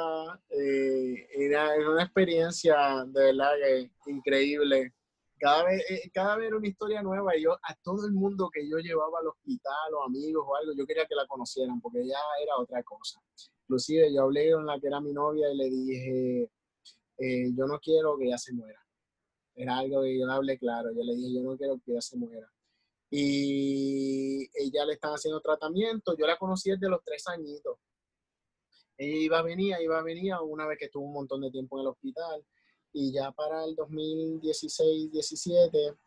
eh, 0.50 1.28
era, 1.32 1.76
una 1.90 2.04
experiencia 2.04 3.04
de 3.06 3.24
verdad 3.26 3.52
que 3.62 4.12
increíble. 4.12 4.94
Cada 5.38 5.66
vez, 5.66 5.84
eh, 5.90 6.10
cada 6.14 6.38
vez 6.38 6.48
era 6.48 6.58
una 6.58 6.68
historia 6.68 7.02
nueva 7.02 7.36
y 7.36 7.44
yo 7.44 7.54
a 7.54 7.76
todo 7.84 8.06
el 8.08 8.14
mundo 8.14 8.50
que 8.52 8.68
yo 8.68 8.78
llevaba 8.78 9.20
al 9.20 9.28
hospital 9.28 9.94
o 9.94 10.04
amigos 10.06 10.46
o 10.48 10.56
algo, 10.56 10.72
yo 10.76 10.86
quería 10.86 11.06
que 11.06 11.14
la 11.16 11.28
conocieran 11.28 11.82
porque 11.82 12.08
ya 12.08 12.18
era 12.42 12.58
otra 12.58 12.82
cosa. 12.84 13.20
Inclusive 13.64 14.14
yo 14.14 14.24
hablé 14.24 14.52
con 14.54 14.66
la 14.66 14.80
que 14.80 14.88
era 14.88 15.02
mi 15.02 15.12
novia 15.14 15.52
y 15.52 15.58
le 15.58 15.70
dije, 15.70 16.50
eh, 17.20 17.52
yo 17.54 17.68
no 17.68 17.80
quiero 17.80 18.18
que 18.18 18.28
ella 18.28 18.38
se 18.38 18.54
muera. 18.54 18.80
Era 19.56 19.78
algo 19.80 20.04
que 20.04 20.18
yo 20.18 20.26
le 20.26 20.34
hablé 20.34 20.58
claro, 20.58 20.92
yo 20.94 21.04
le 21.04 21.16
dije, 21.16 21.34
yo 21.36 21.44
no 21.44 21.58
quiero 21.58 21.76
que 21.86 21.92
ella 21.92 22.02
se 22.02 22.18
muera. 22.18 22.50
Y 23.10 24.50
ella 24.54 24.86
le 24.86 24.94
estaba 24.94 25.16
haciendo 25.16 25.42
tratamiento, 25.42 26.16
yo 26.18 26.26
la 26.26 26.38
conocí 26.38 26.72
desde 26.72 26.90
los 26.90 27.04
tres 27.04 27.28
añitos 27.28 27.78
ella 28.98 29.18
iba 29.18 29.40
a 29.40 29.44
venir, 29.44 29.76
iba 29.82 30.00
a 30.00 30.04
venir 30.04 30.34
una 30.44 30.66
vez 30.66 30.80
que 30.80 30.86
estuvo 30.86 31.06
un 31.06 31.14
montón 31.14 31.42
de 31.42 31.52
tiempo 31.52 31.78
en 31.78 31.82
el 31.82 31.88
hospital 31.88 32.44
y 32.94 33.12
ya 33.12 33.32
para 33.32 33.66
el 33.66 33.76
2016-17 33.76 35.98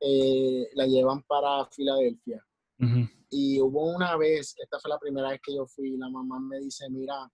eh, 0.00 0.68
la 0.74 0.86
llevan 0.86 1.22
para 1.22 1.64
Filadelfia. 1.66 2.44
Y 3.30 3.60
hubo 3.60 3.94
una 3.94 4.16
vez, 4.16 4.54
esta 4.58 4.78
fue 4.78 4.88
la 4.88 4.98
primera 4.98 5.30
vez 5.30 5.40
que 5.42 5.54
yo 5.54 5.66
fui, 5.66 5.96
la 5.96 6.08
mamá 6.08 6.38
me 6.38 6.60
dice, 6.60 6.88
mira, 6.88 7.30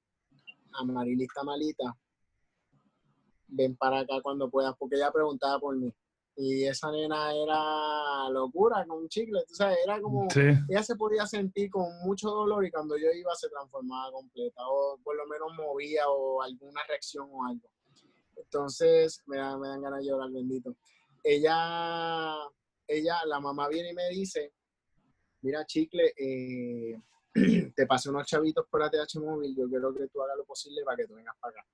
Amarili 0.72 1.24
está 1.24 1.44
malita, 1.44 1.96
ven 3.48 3.76
para 3.76 4.00
acá 4.00 4.20
cuando 4.22 4.50
puedas, 4.50 4.74
porque 4.78 4.96
ella 4.96 5.12
preguntaba 5.12 5.60
por 5.60 5.76
mí. 5.76 5.92
Y 6.36 6.64
esa 6.64 6.90
nena 6.90 7.32
era 7.32 8.28
locura, 8.30 8.84
con 8.86 9.02
un 9.02 9.08
chicle, 9.08 9.44
tú 9.46 9.54
sabes, 9.54 9.78
era 9.84 10.00
como, 10.00 10.26
ella 10.34 10.82
se 10.82 10.96
podía 10.96 11.26
sentir 11.26 11.70
con 11.70 11.84
mucho 12.02 12.28
dolor 12.28 12.66
y 12.66 12.72
cuando 12.72 12.96
yo 12.96 13.06
iba 13.12 13.32
se 13.36 13.48
transformaba 13.48 14.10
completa, 14.10 14.62
o 14.66 14.98
por 15.04 15.16
lo 15.16 15.26
menos 15.26 15.52
movía 15.56 16.08
o 16.08 16.42
alguna 16.42 16.80
reacción 16.88 17.28
o 17.30 17.46
algo. 17.46 17.70
Entonces 18.36 19.22
me, 19.26 19.36
dan, 19.36 19.60
me 19.60 19.68
dan 19.68 19.82
ganas 19.82 20.00
de 20.00 20.06
llorar, 20.06 20.30
bendito. 20.32 20.74
Ella, 21.22 22.34
ella, 22.88 23.24
la 23.26 23.38
mamá 23.38 23.68
viene 23.68 23.90
y 23.90 23.94
me 23.94 24.08
dice, 24.08 24.52
mira 25.42 25.64
chicle, 25.64 26.14
eh, 26.16 27.00
te 27.76 27.86
pasé 27.86 28.10
unos 28.10 28.26
chavitos 28.26 28.66
por 28.68 28.80
la 28.80 28.90
TH 28.90 29.20
móvil, 29.20 29.54
yo 29.56 29.68
quiero 29.68 29.94
que 29.94 30.08
tú 30.08 30.20
hagas 30.20 30.36
lo 30.36 30.44
posible 30.44 30.82
para 30.84 30.96
que 30.96 31.06
tú 31.06 31.14
vengas 31.14 31.36
para 31.40 31.52
acá 31.52 31.66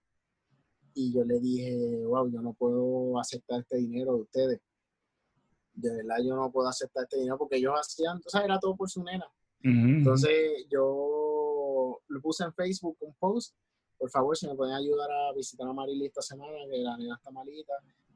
y 0.94 1.12
yo 1.12 1.24
le 1.24 1.38
dije, 1.40 2.04
wow, 2.04 2.30
yo 2.30 2.40
no 2.40 2.52
puedo 2.54 3.18
aceptar 3.18 3.60
este 3.60 3.78
dinero 3.78 4.14
de 4.14 4.22
ustedes. 4.22 4.60
De 5.74 5.90
verdad, 5.96 6.16
yo 6.24 6.34
no 6.34 6.50
puedo 6.50 6.68
aceptar 6.68 7.04
este 7.04 7.18
dinero 7.18 7.38
porque 7.38 7.56
ellos 7.56 7.74
hacían, 7.74 8.16
entonces 8.16 8.40
era 8.42 8.58
todo 8.58 8.76
por 8.76 8.90
su 8.90 9.02
nena. 9.02 9.26
Entonces 9.62 10.66
yo 10.70 12.00
lo 12.08 12.20
puse 12.22 12.44
en 12.44 12.54
Facebook 12.54 12.96
un 13.00 13.14
post, 13.14 13.54
por 13.98 14.10
favor, 14.10 14.36
si 14.36 14.46
me 14.46 14.54
pueden 14.54 14.74
ayudar 14.74 15.10
a 15.10 15.32
visitar 15.34 15.68
a 15.68 15.72
Marily 15.72 16.06
esta 16.06 16.22
semana, 16.22 16.56
que 16.70 16.78
la 16.78 16.96
nena 16.96 17.16
está 17.16 17.30
malita. 17.30 17.74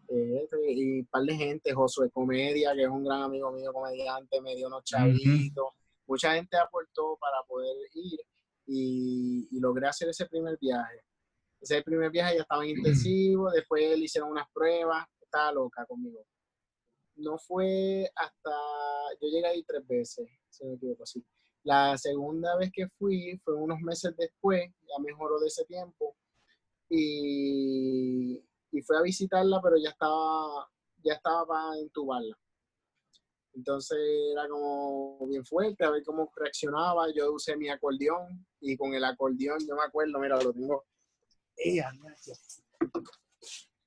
Eh, 0.09 0.49
y 0.69 1.01
un 1.01 1.07
par 1.07 1.23
de 1.23 1.35
gente, 1.35 1.73
Josué 1.75 2.11
Comedia, 2.11 2.75
que 2.75 2.83
es 2.83 2.89
un 2.89 3.05
gran 3.05 3.23
amigo 3.23 3.53
mío 3.53 3.73
comediante, 3.73 4.41
me 4.41 4.55
dio 4.55 4.69
unos 4.69 4.85
chavitos. 4.85 5.67
Mucha 6.07 6.35
gente 6.35 6.57
aportó 6.57 7.19
para 7.21 7.37
poder 7.47 7.77
ir 7.95 8.21
y, 8.67 9.49
y 9.51 9.61
logré 9.61 9.87
hacer 9.87 10.09
ese 10.09 10.27
primer 10.27 10.59
viaje 10.59 11.03
ese 11.65 11.83
primer 11.83 12.11
viaje 12.11 12.37
ya 12.37 12.43
estaba 12.43 12.67
intensivo, 12.67 13.51
después 13.51 13.99
le 13.99 14.05
hicieron 14.05 14.31
unas 14.31 14.47
pruebas, 14.53 15.07
estaba 15.21 15.53
loca 15.53 15.85
conmigo. 15.87 16.25
No 17.17 17.39
fue 17.39 18.11
hasta, 18.15 18.51
yo 19.21 19.29
llegué 19.29 19.47
ahí 19.47 19.65
tres 19.65 19.87
veces, 19.87 20.29
si 20.51 20.65
no 20.65 20.71
me 20.71 20.77
equivoco, 20.77 21.03
así. 21.05 21.25
La 21.63 21.97
segunda 21.97 22.57
vez 22.57 22.71
que 22.73 22.89
fui 22.99 23.41
fue 23.43 23.55
unos 23.55 23.81
meses 23.81 24.15
después, 24.17 24.71
ya 24.83 25.03
mejoró 25.03 25.39
de 25.41 25.47
ese 25.47 25.65
tiempo, 25.65 26.17
y, 26.89 28.45
y 28.71 28.83
fui 28.83 28.97
a 28.97 29.03
visitarla, 29.03 29.61
pero 29.63 29.77
ya 29.79 29.91
estaba, 29.91 30.69
ya 31.03 31.15
estaba 31.15 31.47
para 31.47 31.79
entubarla. 31.79 32.37
Entonces 33.55 33.99
era 34.33 34.49
como 34.49 35.27
bien 35.29 35.45
fuerte, 35.45 35.85
a 35.85 35.91
ver 35.91 36.03
cómo 36.03 36.31
reaccionaba. 36.35 37.07
Yo 37.15 37.33
usé 37.33 37.57
mi 37.57 37.69
acordeón 37.69 38.45
y 38.61 38.77
con 38.77 38.93
el 38.95 39.05
acordeón, 39.05 39.61
yo 39.67 39.77
me 39.77 39.85
acuerdo, 39.85 40.19
mira, 40.19 40.43
lo 40.43 40.53
tengo 40.53 40.85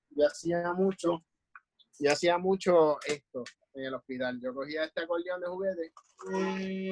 yo 0.09 0.27
hacía 0.27 0.73
mucho, 0.73 1.23
yo 1.99 2.11
hacía 2.11 2.37
mucho 2.37 2.97
esto 3.05 3.43
en 3.73 3.85
el 3.85 3.93
hospital. 3.93 4.39
Yo 4.41 4.53
cogía 4.53 4.85
este 4.85 5.01
acordeón 5.01 5.41
de 5.41 5.47
juguete 5.47 5.91
y 6.59 6.89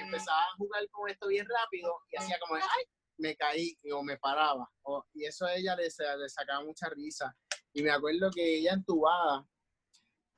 empezaba 0.00 0.42
a 0.42 0.56
jugar 0.58 0.88
con 0.90 1.08
esto 1.08 1.28
bien 1.28 1.46
rápido 1.48 1.94
y 2.10 2.16
hacía 2.16 2.38
como, 2.40 2.56
ay, 2.56 2.84
me 3.18 3.36
caí 3.36 3.78
o 3.92 4.02
me 4.02 4.18
paraba. 4.18 4.70
y 5.14 5.24
eso 5.24 5.46
a 5.46 5.54
ella 5.54 5.76
le, 5.76 5.84
le, 5.84 6.28
sacaba 6.28 6.64
mucha 6.64 6.88
risa. 6.90 7.34
Y 7.72 7.82
me 7.82 7.90
acuerdo 7.90 8.30
que 8.30 8.58
ella 8.58 8.74
entubada, 8.74 9.46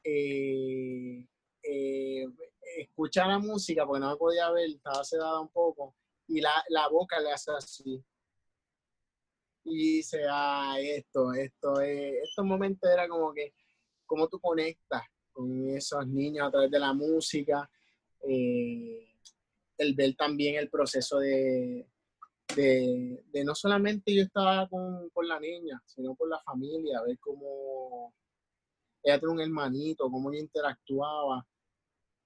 eh, 0.04 1.26
eh, 1.62 2.26
escuchaba 2.78 3.32
la 3.32 3.38
música 3.38 3.86
porque 3.86 4.00
no 4.00 4.10
me 4.10 4.16
podía 4.16 4.50
ver, 4.50 4.70
estaba 4.70 5.02
sedada 5.02 5.40
un 5.40 5.48
poco 5.48 5.96
y 6.28 6.40
la, 6.40 6.64
la 6.68 6.88
boca 6.88 7.20
le 7.20 7.32
hace 7.32 7.52
así. 7.52 8.02
Y 9.64 9.96
dice, 9.96 10.22
ah, 10.28 10.76
esto, 10.78 11.32
esto 11.32 11.80
es, 11.80 12.22
estos 12.28 12.44
momentos 12.44 12.90
era 12.90 13.08
como 13.08 13.32
que, 13.32 13.54
cómo 14.04 14.28
tú 14.28 14.38
conectas 14.38 15.02
con 15.32 15.68
esos 15.70 16.06
niños 16.06 16.46
a 16.46 16.50
través 16.50 16.70
de 16.70 16.78
la 16.78 16.92
música, 16.92 17.68
eh, 18.28 19.08
el 19.78 19.94
ver 19.94 20.14
también 20.16 20.56
el 20.56 20.70
proceso 20.70 21.18
de, 21.18 21.88
de, 22.54 23.44
no 23.44 23.54
solamente 23.54 24.14
yo 24.14 24.22
estaba 24.22 24.68
con, 24.68 25.08
con, 25.10 25.26
la 25.26 25.40
niña, 25.40 25.82
sino 25.86 26.14
con 26.14 26.30
la 26.30 26.40
familia, 26.40 27.02
ver 27.02 27.18
cómo 27.18 28.14
ella 29.02 29.18
tiene 29.18 29.34
un 29.34 29.40
hermanito, 29.40 30.10
cómo 30.10 30.32
interactuaba, 30.32 31.46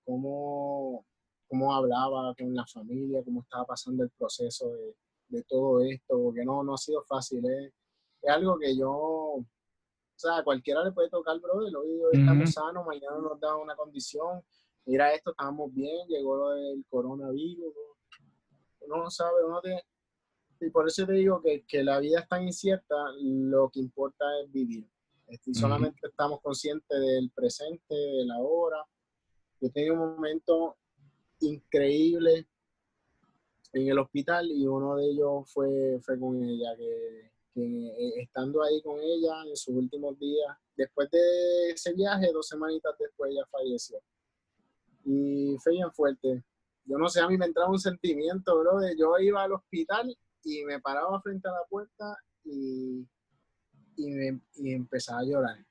cómo 0.05 1.07
cómo 1.49 1.75
hablaba 1.75 2.35
con 2.37 2.55
la 2.55 2.67
familia, 2.67 3.25
cómo 3.25 3.43
estaba 3.43 3.65
pasando 3.65 4.05
el 4.05 4.11
proceso 4.11 4.69
de, 4.71 4.95
de 5.29 5.43
todo 5.45 5.81
esto, 5.81 6.19
porque 6.23 6.45
no, 6.45 6.63
no 6.63 6.75
ha 6.75 6.79
sido 6.79 7.03
fácil. 7.05 7.45
¿eh? 7.47 7.73
Es 8.23 8.31
algo 8.31 8.59
que 8.59 8.77
yo, 8.77 8.91
o 8.91 9.47
sea, 10.17 10.43
cualquiera 10.45 10.85
le 10.85 10.93
puede 10.93 11.09
tocar, 11.09 11.39
brother. 11.41 11.75
Hoy, 11.77 12.01
hoy 12.01 12.21
estamos 12.21 12.53
sanos, 12.53 12.87
mañana 12.87 13.19
nos 13.19 13.41
da 13.41 13.57
una 13.57 13.77
condición. 13.77 14.43
Mira 14.85 15.13
esto, 15.13 15.31
estamos 15.31 15.73
bien, 15.73 16.07
llegó 16.09 16.53
el 16.55 16.85
coronavirus. 16.89 17.75
Uno 18.81 18.97
no 19.05 19.11
sabe, 19.11 19.45
uno 19.45 19.61
te, 19.61 19.85
y 20.61 20.71
por 20.71 20.89
eso 20.89 21.07
te 21.07 21.13
digo 21.13 21.41
que, 21.43 21.65
que, 21.67 21.85
la 21.85 22.01
vida 22.01 22.21
es 22.21 22.29
tan 22.29 22.43
incierta, 22.43 22.97
lo 23.21 23.71
que 23.71 23.81
importa 23.81 24.25
es 24.43 24.51
vivir. 24.51 24.89
Este, 25.27 25.51
y 25.51 25.55
solamente 25.55 26.09
estamos 26.09 26.41
conscientes 26.41 26.99
del 26.99 27.31
presente, 27.31 27.95
de 27.95 28.25
la 28.25 28.39
hora. 28.39 28.83
Yo 29.61 29.71
tenía 29.71 29.93
un 29.93 29.99
momento 29.99 30.78
increíble 31.41 32.47
en 33.73 33.89
el 33.89 33.99
hospital 33.99 34.51
y 34.51 34.67
uno 34.67 34.97
de 34.97 35.07
ellos 35.07 35.51
fue, 35.53 36.01
fue 36.03 36.19
con 36.19 36.43
ella, 36.43 36.75
que, 36.77 37.31
eh, 37.57 38.13
estando 38.23 38.63
ahí 38.63 38.81
con 38.83 38.99
ella 39.01 39.45
en 39.47 39.57
sus 39.57 39.75
últimos 39.75 40.19
días, 40.19 40.57
después 40.77 41.11
de 41.11 41.71
ese 41.71 41.93
viaje, 41.95 42.31
dos 42.33 42.49
semanitas 42.49 42.95
después 42.99 43.33
ella 43.33 43.47
falleció. 43.51 43.99
Y 45.05 45.57
fue 45.59 45.73
bien 45.73 45.91
fuerte. 45.93 46.45
Yo 46.85 46.99
no 46.99 47.09
sé, 47.09 47.21
a 47.21 47.29
mí 47.29 47.37
me 47.37 47.47
entraba 47.47 47.71
un 47.71 47.79
sentimiento, 47.79 48.59
bro, 48.59 48.79
de 48.79 48.97
yo 48.97 49.19
iba 49.19 49.43
al 49.43 49.53
hospital 49.53 50.17
y 50.45 50.65
me 50.65 50.81
paraba 50.81 51.21
frente 51.21 51.49
a 51.49 51.53
la 51.53 51.65
puerta 51.69 52.17
y, 52.45 53.07
y, 53.97 54.11
me, 54.11 54.41
y 54.55 54.73
empezaba 54.73 55.21
a 55.21 55.25
llorar. 55.25 55.68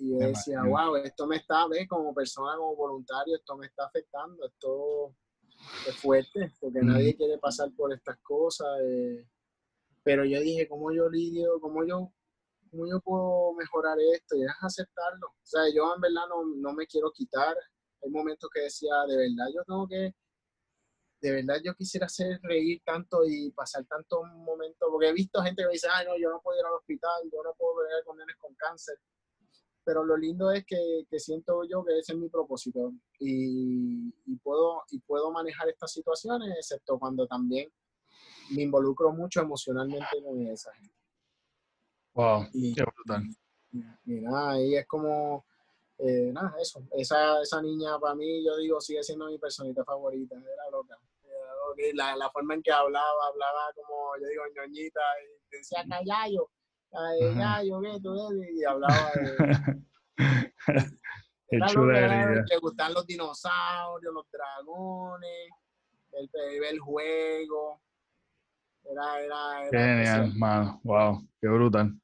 Y 0.00 0.12
yo 0.12 0.18
decía, 0.18 0.62
wow, 0.62 0.96
esto 0.96 1.26
me 1.26 1.36
está, 1.36 1.68
¿ves? 1.68 1.86
como 1.86 2.14
persona, 2.14 2.56
como 2.56 2.74
voluntario, 2.74 3.36
esto 3.36 3.54
me 3.58 3.66
está 3.66 3.84
afectando, 3.84 4.46
esto 4.46 5.14
es 5.86 5.94
fuerte, 5.96 6.54
porque 6.58 6.80
nadie 6.80 7.14
quiere 7.14 7.36
pasar 7.36 7.70
por 7.76 7.92
estas 7.92 8.18
cosas. 8.20 8.66
Eh, 8.82 9.28
pero 10.02 10.24
yo 10.24 10.40
dije, 10.40 10.66
¿cómo 10.66 10.90
yo 10.90 11.06
lidio? 11.10 11.60
¿Cómo 11.60 11.84
yo, 11.84 12.10
cómo 12.70 12.86
yo 12.88 12.98
puedo 13.00 13.52
mejorar 13.52 13.98
esto? 14.14 14.36
Y 14.36 14.42
es 14.42 14.50
aceptarlo. 14.62 15.26
O 15.28 15.46
sea, 15.46 15.64
yo 15.74 15.94
en 15.94 16.00
verdad 16.00 16.22
no, 16.30 16.46
no 16.46 16.72
me 16.72 16.86
quiero 16.86 17.12
quitar. 17.12 17.54
Hay 18.02 18.08
momentos 18.08 18.48
que 18.54 18.62
decía, 18.62 18.94
de 19.06 19.18
verdad, 19.18 19.48
yo 19.54 19.62
tengo 19.64 19.86
que 19.86 20.14
de 21.20 21.32
verdad 21.32 21.56
yo 21.62 21.74
quisiera 21.74 22.06
hacer 22.06 22.40
reír 22.42 22.80
tanto 22.82 23.26
y 23.26 23.50
pasar 23.50 23.84
tantos 23.84 24.20
momentos, 24.36 24.88
porque 24.90 25.08
he 25.08 25.12
visto 25.12 25.42
gente 25.42 25.62
que 25.62 25.68
dice, 25.68 25.86
ay, 25.92 26.06
no, 26.06 26.16
yo 26.16 26.30
no 26.30 26.40
puedo 26.40 26.58
ir 26.58 26.64
al 26.64 26.72
hospital, 26.72 27.20
yo 27.30 27.42
no 27.44 27.52
puedo 27.58 27.76
ver 27.76 28.02
con 28.06 28.16
nenes 28.16 28.36
con 28.38 28.54
cáncer 28.54 28.96
pero 29.84 30.04
lo 30.04 30.16
lindo 30.16 30.50
es 30.50 30.64
que, 30.64 31.06
que, 31.08 31.18
siento 31.18 31.64
yo 31.64 31.84
que 31.84 31.98
ese 31.98 32.12
es 32.12 32.18
mi 32.18 32.28
propósito 32.28 32.92
y, 33.18 34.12
y, 34.26 34.36
puedo, 34.36 34.82
y 34.90 35.00
puedo 35.00 35.30
manejar 35.30 35.68
estas 35.68 35.92
situaciones, 35.92 36.54
excepto 36.56 36.98
cuando 36.98 37.26
también 37.26 37.72
me 38.50 38.62
involucro 38.62 39.12
mucho 39.12 39.40
emocionalmente 39.40 40.22
con 40.22 40.46
esa 40.46 40.72
gente. 40.74 40.94
Wow, 42.14 42.46
qué 42.52 42.82
brutal. 42.82 43.22
Y, 44.04 44.20
nada, 44.20 44.52
ahí 44.52 44.74
es 44.74 44.86
como, 44.86 45.44
eh, 45.98 46.30
nada, 46.32 46.54
eso. 46.60 46.82
Esa, 46.92 47.40
esa 47.40 47.62
niña 47.62 47.98
para 47.98 48.14
mí, 48.14 48.44
yo 48.44 48.56
digo, 48.56 48.80
sigue 48.80 49.02
siendo 49.02 49.26
mi 49.26 49.38
personita 49.38 49.84
favorita. 49.84 50.36
Era 50.36 50.70
loca. 50.70 50.98
La, 51.94 52.16
la, 52.16 52.30
forma 52.30 52.54
en 52.54 52.62
que 52.62 52.72
hablaba, 52.72 53.26
hablaba 53.28 53.72
como, 53.74 54.16
yo 54.20 54.26
digo, 54.26 54.42
ñoñita, 54.54 55.00
y 55.22 55.56
decía 55.56 55.84
callayo, 55.88 56.50
callayo, 56.90 57.80
¿qué 57.80 58.00
tú 58.02 58.14
Y 58.54 58.64
hablaba 58.64 59.10
de... 59.14 59.80
Era 61.52 61.66
que 61.66 62.54
le 62.54 62.58
gustan 62.60 62.94
los 62.94 63.04
dinosaurios, 63.06 64.14
los 64.14 64.30
dragones, 64.30 65.48
el, 66.12 66.30
el 66.64 66.78
juego. 66.78 67.80
Era, 68.84 69.20
era, 69.20 69.66
era 69.66 69.70
Genial, 69.70 70.30
hermano. 70.30 70.80
Wow, 70.84 71.28
qué 71.40 71.48
brutal. 71.48 72.00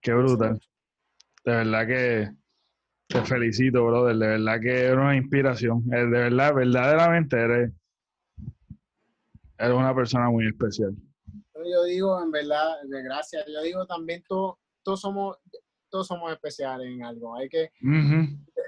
Qué 0.00 0.14
brutal. 0.14 0.58
De 1.44 1.52
verdad 1.52 1.86
que 1.86 2.30
te 3.06 3.24
felicito, 3.24 3.84
brother. 3.84 4.16
De 4.16 4.26
verdad 4.26 4.60
que 4.60 4.84
eres 4.84 4.96
una 4.96 5.16
inspiración. 5.16 5.84
Eh, 5.92 5.98
de 5.98 6.06
verdad, 6.06 6.54
verdaderamente 6.54 7.36
eres, 7.36 7.72
eres 9.58 9.74
una 9.74 9.94
persona 9.94 10.30
muy 10.30 10.46
especial. 10.46 10.94
Yo 11.64 11.84
digo, 11.84 12.22
en 12.22 12.30
verdad, 12.30 12.76
de 12.84 13.02
gracias. 13.02 13.44
Yo 13.46 13.62
digo 13.62 13.86
también, 13.86 14.22
todos, 14.28 14.56
todos 14.82 15.00
somos 15.00 15.38
todos 15.90 16.06
somos 16.06 16.32
especiales 16.32 16.86
en 16.86 17.04
algo. 17.04 17.36
Hay 17.36 17.48
que 17.48 17.70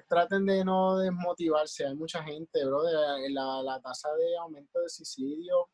traten 0.08 0.44
de 0.44 0.64
no 0.64 0.98
desmotivarse. 0.98 1.86
Hay 1.86 1.94
mucha 1.94 2.22
gente, 2.22 2.64
brother. 2.64 2.94
La, 3.30 3.62
la 3.62 3.80
tasa 3.80 4.08
de 4.16 4.36
aumento 4.38 4.80
de 4.80 4.88
suicidio 4.88 5.68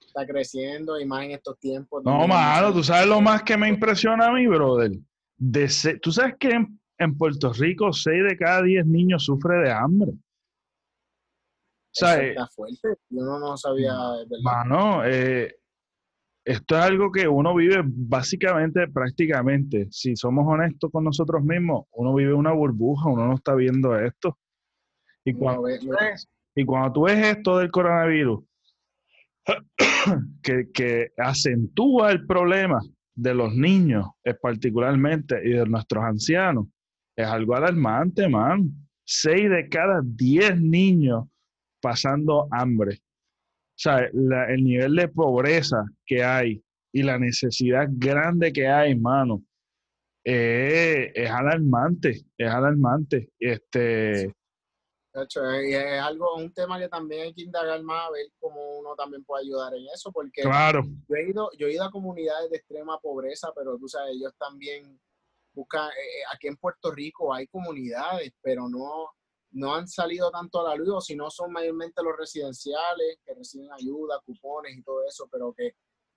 está 0.00 0.26
creciendo 0.26 1.00
y 1.00 1.06
más 1.06 1.24
en 1.24 1.30
estos 1.32 1.58
tiempos. 1.58 2.02
No, 2.04 2.26
malo, 2.26 2.72
tú 2.72 2.82
sabes 2.82 3.06
lo 3.06 3.20
más 3.20 3.42
que 3.42 3.56
me 3.56 3.68
impresiona 3.68 4.26
a 4.26 4.32
mí, 4.32 4.46
brother. 4.46 4.90
De 5.36 5.70
tú 6.02 6.12
sabes 6.12 6.34
que 6.38 6.50
en, 6.98 7.16
Puerto 7.16 7.52
Rico 7.52 7.92
6 7.92 8.24
de 8.28 8.36
cada 8.36 8.62
10 8.62 8.86
niños 8.86 9.24
sufre 9.24 9.56
de 9.58 9.70
hambre. 9.70 10.12
¿Sabes? 11.92 12.30
Está 12.30 12.46
fuerte. 12.48 12.88
Yo 13.08 13.22
no, 13.22 13.38
no 13.38 13.56
sabía. 13.56 13.94
Mano, 14.42 15.04
eh, 15.04 15.57
esto 16.48 16.78
es 16.78 16.82
algo 16.82 17.12
que 17.12 17.28
uno 17.28 17.54
vive 17.54 17.82
básicamente, 17.84 18.88
prácticamente, 18.88 19.86
si 19.90 20.16
somos 20.16 20.46
honestos 20.48 20.90
con 20.90 21.04
nosotros 21.04 21.44
mismos, 21.44 21.84
uno 21.90 22.14
vive 22.14 22.32
una 22.32 22.52
burbuja, 22.52 23.10
uno 23.10 23.26
no 23.26 23.34
está 23.34 23.54
viendo 23.54 23.98
esto. 23.98 24.38
Y 25.26 25.34
cuando, 25.34 25.68
y 26.54 26.64
cuando 26.64 26.92
tú 26.94 27.02
ves 27.02 27.36
esto 27.36 27.58
del 27.58 27.70
coronavirus, 27.70 28.42
que, 30.42 31.08
acentúa 31.18 32.12
el 32.12 32.26
problema 32.26 32.80
de 33.14 33.34
los 33.34 33.54
niños, 33.54 34.06
particularmente, 34.40 35.42
y 35.44 35.50
de 35.50 35.66
nuestros 35.66 36.02
ancianos, 36.02 36.66
es 37.14 37.26
algo 37.26 37.56
alarmante, 37.56 38.26
man. 38.26 38.70
Seis 39.04 39.50
de 39.50 39.68
cada 39.68 40.00
diez 40.02 40.58
niños 40.58 41.26
pasando 41.82 42.48
hambre. 42.50 43.00
O 43.78 43.80
sea, 43.80 43.98
el 43.98 44.64
nivel 44.64 44.96
de 44.96 45.06
pobreza 45.06 45.84
que 46.04 46.24
hay 46.24 46.60
y 46.92 47.04
la 47.04 47.16
necesidad 47.16 47.86
grande 47.88 48.52
que 48.52 48.66
hay, 48.66 48.90
hermano, 48.90 49.44
eh, 50.24 51.12
es 51.14 51.30
alarmante, 51.30 52.24
es 52.36 52.50
alarmante. 52.50 53.30
Este, 53.38 54.32
y 55.64 55.74
es 55.74 56.00
algo, 56.00 56.36
un 56.36 56.52
tema 56.52 56.78
que 56.78 56.88
también 56.88 57.22
hay 57.22 57.34
que 57.34 57.42
indagar 57.42 57.82
más, 57.82 58.08
a 58.08 58.10
ver 58.10 58.26
cómo 58.38 58.78
uno 58.78 58.94
también 58.94 59.24
puede 59.24 59.44
ayudar 59.44 59.74
en 59.74 59.86
eso, 59.94 60.12
porque 60.12 60.42
claro. 60.42 60.82
yo, 61.08 61.16
he 61.16 61.30
ido, 61.30 61.50
yo 61.56 61.66
he 61.66 61.74
ido 61.74 61.84
a 61.84 61.90
comunidades 61.90 62.50
de 62.50 62.56
extrema 62.56 62.98
pobreza, 62.98 63.52
pero 63.54 63.78
tú 63.78 63.88
sabes, 63.88 64.14
ellos 64.14 64.32
también 64.38 65.00
buscan, 65.54 65.88
eh, 65.90 66.22
aquí 66.32 66.48
en 66.48 66.56
Puerto 66.56 66.90
Rico 66.90 67.32
hay 67.32 67.46
comunidades, 67.46 68.32
pero 68.42 68.68
no, 68.68 69.10
no 69.52 69.74
han 69.74 69.88
salido 69.88 70.30
tanto 70.30 70.60
a 70.60 70.70
la 70.70 70.76
luz, 70.76 71.06
sino 71.06 71.30
son 71.30 71.52
mayormente 71.52 72.02
los 72.02 72.16
residenciales 72.16 73.18
que 73.24 73.34
reciben 73.34 73.72
ayuda, 73.72 74.20
cupones 74.24 74.76
y 74.76 74.82
todo 74.82 75.06
eso, 75.06 75.28
pero 75.30 75.52
que 75.52 75.72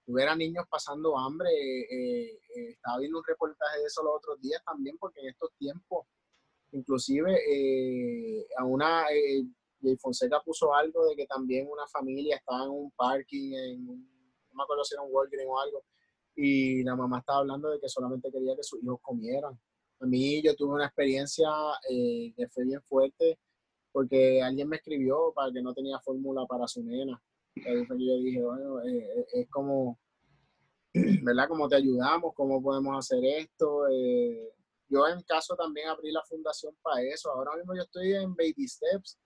tuviera 0.05 0.35
niños 0.35 0.65
pasando 0.69 1.17
hambre. 1.17 1.49
Eh, 1.49 2.33
eh, 2.33 2.69
estaba 2.71 2.99
viendo 2.99 3.19
un 3.19 3.25
reportaje 3.25 3.79
de 3.79 3.85
eso 3.85 4.03
los 4.03 4.15
otros 4.17 4.39
días 4.41 4.61
también, 4.65 4.97
porque 4.97 5.21
en 5.21 5.29
estos 5.29 5.51
tiempos, 5.57 6.07
inclusive 6.71 7.37
eh, 7.49 8.45
a 8.57 8.65
una, 8.65 9.05
Jay 9.81 9.97
Fonseca 9.97 10.41
puso 10.43 10.73
algo 10.73 11.05
de 11.07 11.15
que 11.15 11.25
también 11.25 11.67
una 11.69 11.87
familia 11.87 12.37
estaba 12.37 12.65
en 12.65 12.71
un 12.71 12.91
parking, 12.91 13.53
en 13.53 13.85
no 13.85 14.57
me 14.57 14.63
acuerdo 14.63 14.83
si 14.83 14.93
era 14.93 15.03
un 15.03 15.09
Walgreens 15.11 15.49
o 15.49 15.59
algo, 15.59 15.83
y 16.35 16.83
la 16.83 16.95
mamá 16.95 17.19
estaba 17.19 17.39
hablando 17.39 17.69
de 17.69 17.79
que 17.79 17.89
solamente 17.89 18.31
quería 18.31 18.55
que 18.55 18.63
sus 18.63 18.83
hijos 18.83 18.99
comieran. 19.01 19.59
A 20.01 20.05
mí 20.07 20.41
yo 20.41 20.55
tuve 20.55 20.73
una 20.73 20.85
experiencia 20.85 21.47
eh, 21.89 22.33
que 22.35 22.47
fue 22.47 22.65
bien 22.65 22.81
fuerte 22.81 23.37
porque 23.91 24.41
alguien 24.41 24.67
me 24.67 24.77
escribió 24.77 25.31
para 25.35 25.51
que 25.51 25.61
no 25.61 25.73
tenía 25.73 25.99
fórmula 25.99 26.45
para 26.47 26.67
su 26.67 26.83
nena. 26.83 27.21
Ahí 27.67 27.85
fue 27.85 27.97
que 27.97 28.07
yo 28.07 28.17
dije, 28.17 28.41
bueno, 28.41 28.81
eh, 28.81 28.97
eh, 29.17 29.25
es 29.33 29.49
como, 29.49 29.99
¿verdad? 30.93 31.47
¿Cómo 31.47 31.67
te 31.67 31.75
ayudamos? 31.75 32.33
¿Cómo 32.33 32.61
podemos 32.61 32.97
hacer 32.97 33.23
esto? 33.23 33.87
yo 34.89 35.07
en 35.07 35.21
caso 35.21 35.55
también 35.55 35.87
abrí 35.87 36.11
la 36.11 36.21
fundación 36.23 36.75
para 36.81 37.01
eso. 37.03 37.31
Ahora 37.31 37.55
mismo 37.55 37.73
yo 37.75 37.83
estoy 37.83 38.13
en 38.13 38.35
baby 38.35 38.67
steps, 38.67 39.17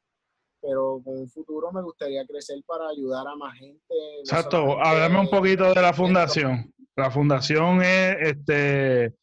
pero 0.62 1.02
con 1.04 1.18
un 1.22 1.30
futuro 1.30 1.72
me 1.72 1.82
gustaría 1.82 2.24
crecer 2.28 2.62
para 2.68 2.90
ayudar 2.90 3.26
a 3.28 3.36
más 3.36 3.58
gente. 3.58 3.96
Exacto, 4.20 4.80
háblame 4.80 5.22
un 5.22 5.30
poquito 5.30 5.74
de 5.74 5.82
la 5.82 5.94
fundación. 5.94 6.72
La 6.96 7.10
fundación 7.10 7.82
es 7.82 8.16
este 8.22 9.16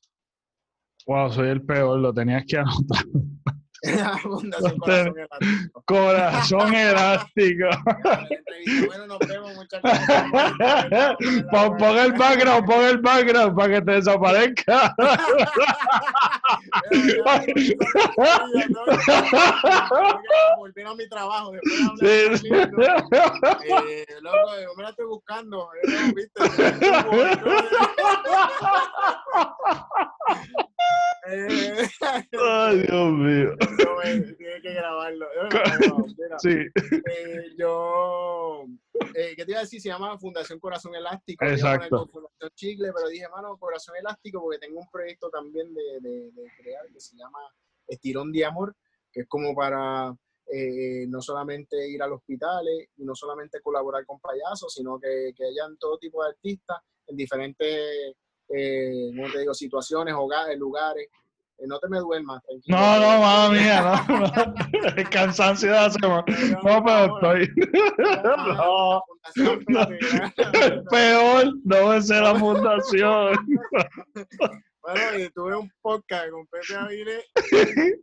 Wow, 1.07 1.30
soy 1.32 1.48
el 1.48 1.62
peor, 1.62 1.98
lo 1.98 2.12
tenías 2.12 2.44
que 2.46 2.57
anotar. 2.59 3.05
Fundación 4.22 5.14
Corazón 5.85 6.74
Elástico. 6.74 7.66
Bueno, 8.87 9.09
nos 9.09 9.18
vemos, 9.18 9.57
muchas 9.57 9.83
gracias. 9.83 11.16
Pon, 11.51 11.99
el 11.99 12.12
background, 12.12 12.64
pon 12.64 12.85
el 12.85 12.99
background 12.99 13.57
para 13.57 13.74
que 13.74 13.83
te 13.83 13.91
desaparezca. 13.91 14.95
Volví 20.59 20.83
a 20.83 20.95
mi 20.95 21.09
trabajo 21.09 21.51
después 21.51 21.99
de 22.01 22.39
sí. 22.39 22.49
eh, 22.53 24.07
loco, 24.20 24.61
yo 24.62 24.74
me 24.76 24.85
la 24.85 24.91
estoy 24.91 25.07
buscando. 25.07 25.68
Eh, 25.83 26.12
¿viste? 26.14 26.41
Eh, 31.28 31.89
Ay, 32.41 32.78
Dios 32.80 33.12
mío. 33.12 33.51
Tiene 34.37 34.62
que 34.62 34.73
grabarlo. 34.73 35.27
sí. 36.39 36.51
Eh, 36.51 37.55
yo, 37.59 38.64
eh, 39.14 39.35
¿qué 39.37 39.45
te 39.45 39.51
iba 39.51 39.61
a 39.61 39.62
decir? 39.62 39.81
Se 39.81 39.89
llama 39.89 40.18
Fundación 40.18 40.59
Corazón 40.59 40.95
Elástico. 40.95 41.45
Exacto. 41.45 42.07
Fundación 42.09 42.51
Chicle, 42.55 42.93
pero 42.93 43.09
dije, 43.09 43.29
mano, 43.29 43.57
Corazón 43.59 43.97
Elástico, 43.97 44.41
porque 44.41 44.59
tengo 44.59 44.81
un 44.81 44.89
proyecto 44.91 45.31
también 45.31 45.73
de, 45.75 46.01
de, 46.01 46.31
de 46.33 46.51
crear 46.57 46.87
que 46.93 47.01
se 47.01 47.16
llama 47.16 47.39
Estirón 47.87 48.33
de 48.33 48.45
Amor, 48.45 48.75
que 49.12 49.23
es 49.23 49.29
como 49.29 49.55
para 49.55 50.14
eh, 50.53 51.07
no 51.09 51.20
solamente 51.20 51.89
ir 51.89 52.03
al 52.03 52.12
hospital 52.12 52.64
y 52.97 53.05
no 53.05 53.14
solamente 53.14 53.61
colaborar 53.61 54.05
con 54.05 54.20
payasos, 54.20 54.73
sino 54.75 54.99
que, 54.99 55.33
que 55.37 55.45
hayan 55.45 55.77
todo 55.79 55.99
tipo 55.99 56.23
de 56.23 56.31
artistas 56.31 56.79
en 57.07 57.16
diferentes 57.16 58.16
eh, 58.55 59.11
te 59.33 59.39
digo? 59.39 59.55
Situaciones, 59.55 60.14
hogares, 60.14 60.59
lugares. 60.59 61.09
Eh, 61.62 61.66
no 61.68 61.78
te 61.78 61.88
me 61.88 61.98
duermas, 61.98 62.42
tranquilo. 62.42 62.76
No, 62.76 63.00
no, 63.00 63.20
mamá 63.20 63.50
mía, 63.50 64.04
no, 64.08 64.18
no. 64.18 64.26
El 64.96 65.08
cansancio 65.10 65.70
de 65.70 65.78
hace, 65.78 65.98
no, 66.00 66.24
pero 66.24 67.14
estoy. 67.14 67.48
No, 68.24 68.36
no. 68.54 69.02
Peor, 70.90 71.54
no 71.64 71.94
es 71.94 72.08
la 72.08 72.34
fundación. 72.34 73.36
Bueno, 74.84 75.16
y 75.16 75.30
tuve 75.30 75.54
un 75.54 75.70
podcast 75.80 76.28
con 76.30 76.44
Pepe 76.48 76.74
Avilés. 76.74 77.24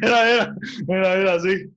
Mira, 0.00 0.24
mira, 0.24 0.54
mira, 0.86 1.16
mira, 1.16 1.34
así. 1.34 1.68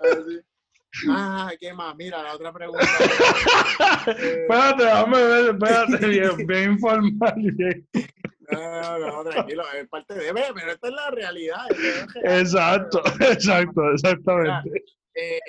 así. 0.00 0.40
Ah, 1.10 1.52
¿qué 1.58 1.72
más? 1.72 1.94
Mira, 1.96 2.22
la 2.22 2.34
otra 2.34 2.52
pregunta. 2.52 2.84
espérate, 4.06 4.84
déjame 4.84 5.22
ver, 5.22 5.54
espérate, 5.54 6.06
bien, 6.08 6.46
bien 6.46 6.72
informal. 6.72 7.34
Bien. 7.36 7.88
No, 8.50 8.98
no, 8.98 9.24
tranquilo, 9.24 9.64
es 9.74 9.88
parte 9.88 10.14
de, 10.14 10.32
pero 10.32 10.72
esta 10.72 10.88
es 10.88 10.94
la 10.94 11.10
realidad. 11.10 11.66
exacto, 12.22 13.02
exacto, 13.20 13.92
exactamente. 13.92 14.84
Eh, 15.14 15.40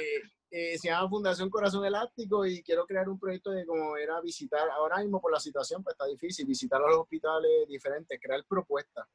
eh, 0.49 0.77
se 0.77 0.87
llama 0.87 1.09
Fundación 1.09 1.49
Corazón 1.49 1.85
Elástico 1.85 2.45
y 2.45 2.63
quiero 2.63 2.85
crear 2.85 3.07
un 3.09 3.19
proyecto 3.19 3.51
de 3.51 3.65
como 3.65 3.97
era 3.97 4.19
visitar, 4.21 4.69
ahora 4.69 4.97
mismo 4.99 5.19
por 5.21 5.31
la 5.31 5.39
situación 5.39 5.83
pues 5.83 5.93
está 5.93 6.05
difícil, 6.05 6.45
visitar 6.45 6.81
a 6.81 6.87
los 6.87 6.99
hospitales 6.99 7.67
diferentes, 7.67 8.19
crear 8.21 8.43
propuestas. 8.47 9.05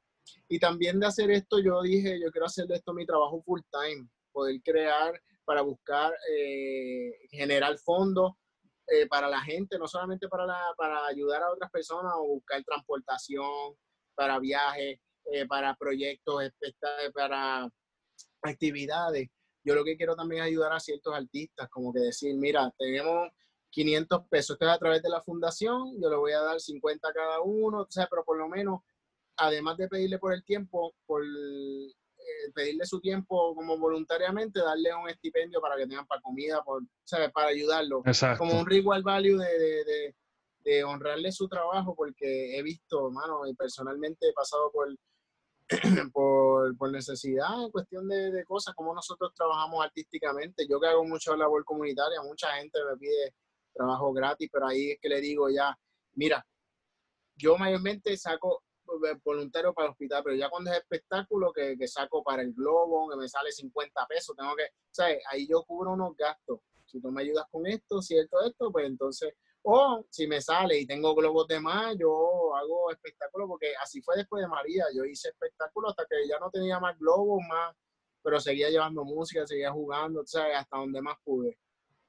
Y 0.49 0.59
también 0.59 1.01
de 1.01 1.07
hacer 1.07 1.30
esto, 1.30 1.59
yo 1.59 1.83
dije, 1.83 2.20
yo 2.20 2.30
quiero 2.30 2.47
hacer 2.47 2.66
de 2.66 2.74
esto 2.74 2.93
mi 2.93 3.07
trabajo 3.07 3.43
full 3.43 3.61
time, 3.70 4.07
poder 4.30 4.61
crear 4.62 5.20
para 5.45 5.62
buscar 5.62 6.12
eh, 6.30 7.12
generar 7.30 7.76
fondos 7.78 8.32
eh, 8.86 9.07
para 9.07 9.28
la 9.28 9.40
gente, 9.40 9.78
no 9.78 9.86
solamente 9.86 10.28
para, 10.28 10.47
la, 10.47 10.61
para 10.76 11.07
ayudar 11.07 11.43
a 11.43 11.53
otras 11.53 11.70
personas 11.70 12.12
o 12.16 12.34
buscar 12.34 12.62
transportación, 12.64 13.74
para 14.14 14.38
viajes, 14.38 14.99
eh, 15.32 15.47
para 15.47 15.74
proyectos, 15.74 16.43
para 17.14 17.68
actividades. 18.43 19.28
Yo 19.64 19.74
lo 19.74 19.84
que 19.84 19.97
quiero 19.97 20.16
también 20.16 20.43
es 20.43 20.49
ayudar 20.49 20.72
a 20.72 20.80
ciertos 20.80 21.14
artistas, 21.14 21.68
como 21.70 21.93
que 21.93 22.01
decir, 22.01 22.34
mira, 22.36 22.72
tenemos 22.76 23.30
500 23.70 24.28
pesos, 24.28 24.55
esto 24.55 24.66
es 24.66 24.72
a 24.72 24.78
través 24.78 25.03
de 25.03 25.09
la 25.09 25.22
fundación, 25.22 26.01
yo 26.01 26.11
le 26.11 26.16
voy 26.16 26.32
a 26.32 26.40
dar 26.40 26.61
50 26.61 27.09
a 27.09 27.12
cada 27.12 27.40
uno, 27.40 27.82
o 27.82 27.86
sea, 27.88 28.07
pero 28.11 28.24
por 28.24 28.36
lo 28.36 28.49
menos, 28.49 28.80
además 29.36 29.76
de 29.76 29.88
pedirle 29.88 30.18
por 30.18 30.34
el 30.34 30.45
tiempo, 30.45 30.95
por 31.07 31.22
pedirle 32.55 32.85
su 32.85 33.01
tiempo 33.01 33.55
como 33.55 33.78
voluntariamente, 33.78 34.61
darle 34.61 34.95
un 34.95 35.09
estipendio 35.09 35.61
para 35.61 35.76
que 35.76 35.87
tengan 35.87 36.07
para 36.07 36.20
comida, 36.20 36.62
por, 36.62 36.83
¿sabes? 37.05 37.30
para 37.33 37.49
ayudarlo. 37.49 38.03
Como 38.39 38.59
un 38.59 38.66
reward 38.66 39.03
value 39.03 39.39
de, 39.39 39.85
de, 39.85 40.14
de, 40.64 40.85
honrarle 40.85 41.33
su 41.33 41.49
trabajo, 41.49 41.95
porque 41.95 42.59
he 42.59 42.62
visto, 42.62 43.11
mano, 43.11 43.47
y 43.47 43.55
personalmente 43.55 44.28
he 44.28 44.33
pasado 44.33 44.70
por, 44.72 44.89
por, 46.12 46.76
por, 46.76 46.93
necesidad 46.93 47.62
en 47.64 47.70
cuestión 47.70 48.09
de, 48.09 48.30
de, 48.30 48.45
cosas, 48.45 48.74
como 48.74 48.95
nosotros 48.95 49.33
trabajamos 49.35 49.85
artísticamente. 49.85 50.66
Yo 50.68 50.80
que 50.80 50.89
hago 50.89 51.05
mucha 51.05 51.37
labor 51.37 51.64
comunitaria, 51.64 52.22
mucha 52.22 52.49
gente 52.57 52.78
me 52.91 52.97
pide 52.97 53.35
trabajo 53.72 54.12
gratis, 54.12 54.49
pero 54.53 54.66
ahí 54.66 54.93
es 54.93 54.99
que 55.01 55.09
le 55.09 55.20
digo 55.20 55.49
ya, 55.49 55.76
mira, 56.14 56.45
yo 57.37 57.57
mayormente 57.57 58.16
saco 58.16 58.62
voluntario 59.24 59.72
para 59.72 59.86
el 59.86 59.93
hospital, 59.93 60.22
pero 60.24 60.36
ya 60.36 60.49
cuando 60.51 60.70
es 60.70 60.78
espectáculo 60.78 61.53
que, 61.53 61.76
que, 61.78 61.88
saco 61.88 62.22
para 62.22 62.43
el 62.43 62.53
globo, 62.53 63.11
que 63.11 63.16
me 63.16 63.28
sale 63.28 63.53
50 63.53 64.07
pesos, 64.07 64.36
tengo 64.36 64.55
que, 64.57 64.66
¿sabes? 64.90 65.22
Ahí 65.30 65.47
yo 65.49 65.62
cubro 65.64 65.93
unos 65.93 66.16
gastos. 66.16 66.61
Si 66.86 67.01
tú 67.01 67.11
me 67.11 67.22
ayudas 67.22 67.47
con 67.51 67.66
esto, 67.66 68.03
cierto, 68.03 68.40
esto, 68.45 68.70
pues 68.70 68.86
entonces, 68.86 69.34
o 69.62 70.05
si 70.11 70.26
me 70.26 70.40
sale 70.40 70.78
y 70.78 70.86
tengo 70.86 71.14
globos 71.14 71.47
de 71.47 71.61
más, 71.61 71.97
yo 71.99 72.55
hago 72.57 72.90
espectáculo, 72.90 73.47
porque 73.47 73.72
así 73.80 74.03
fue 74.03 74.16
después 74.16 74.43
de 74.43 74.49
María, 74.49 74.84
yo 74.95 75.05
hice 75.05 75.28
espectáculo 75.28 75.88
hasta 75.88 76.05
que 76.05 76.26
ya 76.28 76.38
no 76.38 76.51
tenía 76.51 76.80
más 76.80 76.99
globos, 76.99 77.40
más, 77.49 77.74
pero 78.22 78.40
seguía 78.40 78.70
llevando 78.70 79.05
música, 79.05 79.47
seguía 79.47 79.72
jugando, 79.72 80.22
¿sabes? 80.26 80.57
Hasta 80.57 80.78
donde 80.78 81.01
más 81.01 81.16
pude. 81.24 81.59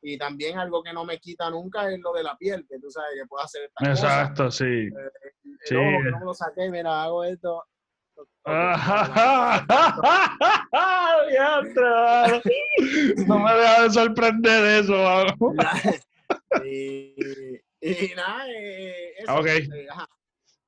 Y 0.06 0.18
también 0.18 0.60
algo 0.60 0.84
que 0.84 0.92
no 0.92 1.06
me 1.06 1.18
quita 1.18 1.50
nunca 1.50 1.90
es 1.90 1.98
lo 2.00 2.12
de 2.12 2.24
la 2.24 2.38
piel, 2.38 2.66
que 2.70 2.78
tú 2.78 2.92
sabes 2.92 3.12
que 3.16 3.26
puedo 3.26 3.42
hacer 3.44 3.64
esta 3.64 3.90
Exacto, 3.90 4.52
sí. 4.52 4.66
Eh, 4.66 4.92
el, 5.44 5.58
sí. 5.64 5.76
ojo 5.76 6.04
que 6.04 6.12
no 6.12 6.20
me 6.20 6.26
lo 6.26 6.34
saqué, 6.34 6.70
mira, 6.70 7.04
hago 7.04 7.24
esto. 7.24 7.64
no 13.26 13.40
me 13.40 13.54
deja 13.54 13.84
de 13.84 13.90
sorprender 13.90 14.84
eso. 14.84 14.94
y, 16.66 17.16
y, 17.80 18.14
nada, 18.16 18.46
eh, 18.52 19.14
eso. 19.20 19.36
Ok. 19.36 19.48
Eh, 19.48 19.88
ajá. 19.90 20.06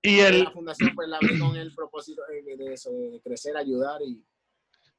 Y 0.02 0.20
el... 0.20 0.44
La 0.46 0.52
fundación 0.52 0.96
pues 0.96 1.10
la 1.10 1.18
abrí 1.18 1.38
con 1.38 1.56
el 1.58 1.74
propósito 1.76 2.22
de, 2.30 2.56
de, 2.56 2.74
eso, 2.74 2.90
de 2.92 3.20
crecer, 3.22 3.58
ayudar 3.58 4.02
y... 4.02 4.24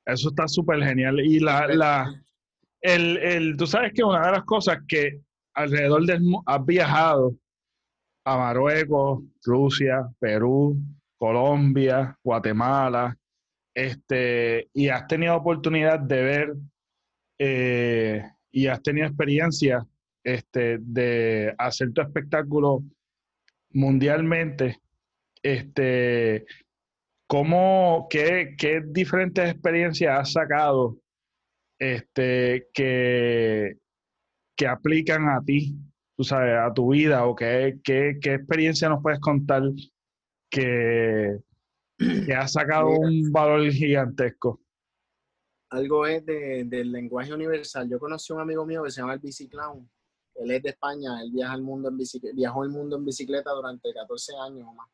Eso 0.05 0.29
está 0.29 0.47
súper 0.47 0.83
genial. 0.83 1.19
Y 1.21 1.41
la, 1.41 1.67
la, 1.69 2.23
el, 2.87 3.17
el, 3.17 3.57
tú 3.57 3.67
sabes 3.67 3.93
que 3.93 4.05
una 4.05 4.25
de 4.27 4.33
las 4.33 4.45
cosas 4.45 4.79
que 4.87 5.21
alrededor 5.55 6.07
del 6.07 6.23
has 6.47 6.65
viajado 6.65 7.35
a 8.25 8.37
Marruecos, 8.37 9.25
Rusia, 9.45 10.07
Perú, 10.21 10.77
Colombia, 11.19 12.17
Guatemala, 12.23 13.17
este, 13.75 14.69
y 14.73 14.89
has 14.89 15.07
tenido 15.07 15.37
oportunidad 15.37 15.99
de 15.99 16.23
ver 16.23 16.55
eh, 17.39 18.23
y 18.51 18.69
has 18.69 18.83
tenido 18.83 19.07
experiencia 19.07 19.85
este, 20.23 20.79
de 20.81 21.55
hacer 21.59 21.93
tu 21.93 22.01
espectáculo 22.01 22.83
mundialmente, 23.71 24.81
este, 25.43 26.47
¿cómo, 27.27 28.07
qué, 28.09 28.55
qué 28.57 28.83
diferentes 28.87 29.51
experiencias 29.51 30.21
has 30.21 30.33
sacado 30.33 30.97
este, 31.79 32.69
que, 32.73 33.79
que 34.57 34.67
aplican 34.67 35.29
a 35.29 35.43
ti, 35.45 35.77
tú 36.17 36.25
sabes, 36.25 36.55
a 36.59 36.73
tu 36.73 36.93
vida, 36.93 37.27
o 37.27 37.35
qué, 37.35 37.79
qué, 37.85 38.19
qué 38.21 38.35
experiencia 38.35 38.89
nos 38.89 39.03
puedes 39.03 39.21
contar 39.21 39.63
que, 40.51 41.39
que 41.99 42.35
ha 42.35 42.47
sacado 42.49 42.89
un 42.89 43.31
valor 43.33 43.71
gigantesco. 43.71 44.61
Algo 45.71 46.07
es 46.07 46.25
de, 46.25 46.65
del 46.65 46.93
lenguaje 46.93 47.35
universal. 47.35 47.89
Yo 47.89 47.99
conocí 47.99 48.33
a 48.33 48.37
un 48.37 48.43
amigo 48.43 48.65
mío 48.65 48.85
que 48.85 48.91
se 48.91 49.01
llama 49.01 49.15
el 49.15 49.21
Biciclown. 49.21 49.89
Él 50.37 50.51
es 50.51 50.63
de 50.63 50.71
España, 50.71 51.21
él 51.23 51.31
viaja 51.33 51.55
el 51.55 51.63
mundo 51.63 51.89
en 51.89 51.99
viajó 52.35 52.63
el 52.63 52.71
mundo 52.71 52.97
en 52.97 53.05
bicicleta 53.07 53.51
durante 53.53 53.93
14 53.93 54.33
años 54.37 54.69
o 54.69 54.75
más. 54.75 54.89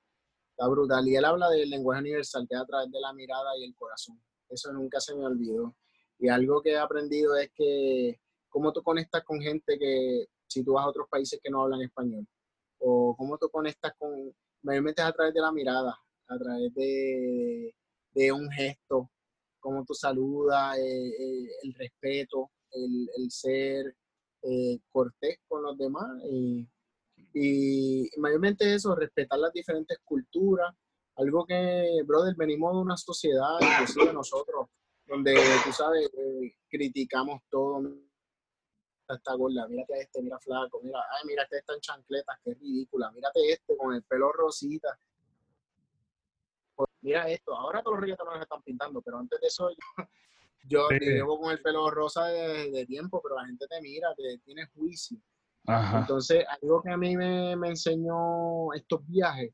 Está 0.51 0.68
brutal. 0.68 1.07
Y 1.09 1.16
él 1.16 1.24
habla 1.24 1.51
del 1.51 1.68
lenguaje 1.68 2.01
universal, 2.01 2.47
que 2.49 2.55
es 2.55 2.61
a 2.61 2.64
través 2.64 2.91
de 2.91 3.01
la 3.01 3.12
mirada 3.12 3.51
y 3.59 3.64
el 3.64 3.74
corazón. 3.74 4.20
Eso 4.49 4.72
nunca 4.72 5.01
se 5.01 5.14
me 5.14 5.24
olvidó. 5.24 5.74
Y 6.22 6.28
algo 6.28 6.62
que 6.62 6.70
he 6.70 6.78
aprendido 6.78 7.34
es 7.36 7.50
que 7.52 8.20
cómo 8.48 8.72
tú 8.72 8.80
conectas 8.80 9.24
con 9.24 9.40
gente 9.40 9.76
que, 9.76 10.26
si 10.46 10.62
tú 10.62 10.74
vas 10.74 10.84
a 10.84 10.88
otros 10.88 11.08
países 11.10 11.40
que 11.42 11.50
no 11.50 11.62
hablan 11.62 11.82
español, 11.82 12.24
o 12.78 13.16
cómo 13.16 13.36
tú 13.38 13.48
conectas 13.50 13.92
con, 13.98 14.32
mayormente 14.62 15.02
es 15.02 15.08
a 15.08 15.12
través 15.12 15.34
de 15.34 15.40
la 15.40 15.50
mirada, 15.50 15.98
a 16.28 16.38
través 16.38 16.72
de, 16.74 17.74
un 18.32 18.48
gesto, 18.52 19.10
cómo 19.58 19.84
tú 19.84 19.94
saludas, 19.94 20.78
eh, 20.78 21.08
eh, 21.08 21.48
el 21.64 21.74
respeto, 21.74 22.52
el, 22.70 23.28
ser 23.28 23.96
eh, 24.42 24.78
cortés 24.92 25.40
con 25.48 25.64
los 25.64 25.76
demás. 25.76 26.22
Y, 26.30 26.68
y 27.34 28.08
mayormente 28.18 28.72
eso, 28.72 28.94
respetar 28.94 29.40
las 29.40 29.52
diferentes 29.52 29.98
culturas. 30.04 30.72
Algo 31.16 31.44
que, 31.44 32.00
brother, 32.06 32.36
venimos 32.36 32.74
de 32.74 32.80
una 32.80 32.96
sociedad, 32.96 33.58
inclusive 33.60 34.12
nosotros, 34.12 34.68
donde 35.12 35.34
tú 35.62 35.72
sabes, 35.72 36.10
eh, 36.16 36.54
criticamos 36.70 37.42
todo. 37.50 37.82
Esta 39.06 39.34
gorda, 39.34 39.68
mírate 39.68 39.94
a 39.94 39.98
este, 39.98 40.22
mira 40.22 40.38
flaco, 40.38 40.80
mira, 40.82 40.98
ay, 41.10 41.26
mira 41.26 41.42
este 41.42 41.58
está 41.58 41.74
en 41.74 41.80
chancletas, 41.80 42.38
qué 42.42 42.54
ridícula, 42.54 43.10
mírate 43.10 43.52
este 43.52 43.76
con 43.76 43.94
el 43.94 44.02
pelo 44.04 44.32
rosita. 44.32 44.98
Mira 47.02 47.28
esto, 47.28 47.54
ahora 47.54 47.82
todos 47.82 47.96
los 47.96 48.02
reggaetoneros 48.04 48.40
están 48.40 48.62
pintando, 48.62 49.02
pero 49.02 49.18
antes 49.18 49.38
de 49.38 49.48
eso 49.48 49.68
yo, 50.64 50.88
yo 50.90 50.98
llevo 50.98 51.38
con 51.38 51.50
el 51.50 51.60
pelo 51.60 51.90
rosa 51.90 52.26
de, 52.28 52.70
de, 52.70 52.86
tiempo, 52.86 53.20
pero 53.22 53.36
la 53.36 53.44
gente 53.44 53.66
te 53.66 53.82
mira, 53.82 54.14
te 54.14 54.38
tiene 54.38 54.66
juicio. 54.68 55.18
Ajá. 55.66 56.00
Entonces, 56.00 56.42
algo 56.62 56.80
que 56.80 56.90
a 56.90 56.96
mí 56.96 57.16
me, 57.18 57.54
me 57.56 57.68
enseñó 57.68 58.72
estos 58.72 59.06
viajes 59.06 59.52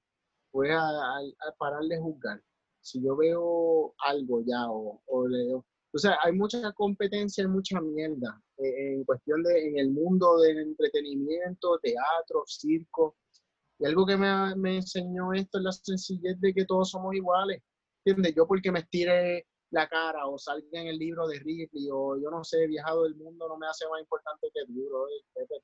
fue 0.53 0.73
a, 0.73 0.83
a, 0.83 1.19
a 1.19 1.53
parar 1.59 1.83
de 1.83 1.99
juzgar 1.99 2.41
si 2.89 3.03
yo 3.03 3.17
veo 3.17 3.95
algo 3.99 4.43
ya 4.47 4.71
o, 4.71 5.03
o 5.07 5.29
leo, 5.29 5.65
o 5.93 5.99
sea, 5.99 6.19
hay 6.23 6.33
mucha 6.33 6.73
competencia 6.73 7.45
y 7.45 7.49
mucha 7.49 7.81
mierda 7.81 8.41
eh, 8.59 8.95
en 8.95 9.05
cuestión 9.05 9.43
de, 9.43 9.69
en 9.69 9.79
el 9.79 9.91
mundo 9.91 10.39
del 10.39 10.59
entretenimiento, 10.59 11.79
teatro, 11.83 12.45
circo. 12.47 13.17
Y 13.79 13.87
algo 13.87 14.05
que 14.05 14.17
me, 14.17 14.55
me 14.57 14.77
enseñó 14.77 15.33
esto 15.33 15.59
es 15.59 15.65
la 15.65 15.73
sencillez 15.73 16.41
de 16.41 16.53
que 16.53 16.67
todos 16.67 16.91
somos 16.91 17.15
iguales. 17.15 17.63
¿Entiendes? 18.05 18.35
Yo 18.35 18.47
porque 18.47 18.73
me 18.73 18.81
estire 18.81 19.47
la 19.71 19.89
cara 19.89 20.27
o 20.27 20.39
salga 20.39 20.81
en 20.81 20.89
el 20.89 20.99
libro 20.99 21.27
de 21.27 21.39
Ripley 21.39 21.89
o 21.93 22.17
yo 22.19 22.31
no 22.31 22.43
sé, 22.45 22.67
viajado 22.67 23.05
del 23.05 23.17
mundo 23.17 23.49
no 23.49 23.57
me 23.59 23.67
hace 23.67 23.87
más 23.89 24.01
importante 24.01 24.49
que 24.53 24.67
tú, 24.67 24.89
bro. 24.89 25.07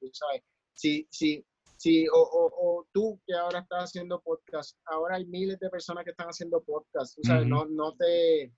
Tú 0.00 0.10
sabes. 0.12 0.42
Si, 0.74 1.06
si, 1.10 1.44
Sí, 1.84 2.08
o, 2.08 2.16
o, 2.18 2.78
o, 2.78 2.86
tú 2.94 3.20
que 3.26 3.34
ahora 3.34 3.58
estás 3.58 3.90
haciendo 3.90 4.18
podcast, 4.22 4.74
ahora 4.86 5.16
hay 5.16 5.26
miles 5.26 5.58
de 5.60 5.68
personas 5.68 6.02
que 6.02 6.12
están 6.12 6.28
haciendo 6.28 6.64
podcast, 6.64 7.14
tú 7.14 7.20
sabes, 7.24 7.44
uh 7.44 7.46
-huh. 7.46 7.50
no, 7.50 7.64
no 7.66 7.94
te, 7.94 8.54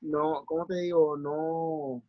no, 0.00 0.42
¿cómo 0.46 0.64
te 0.64 0.76
digo? 0.76 1.18
No, 1.18 2.02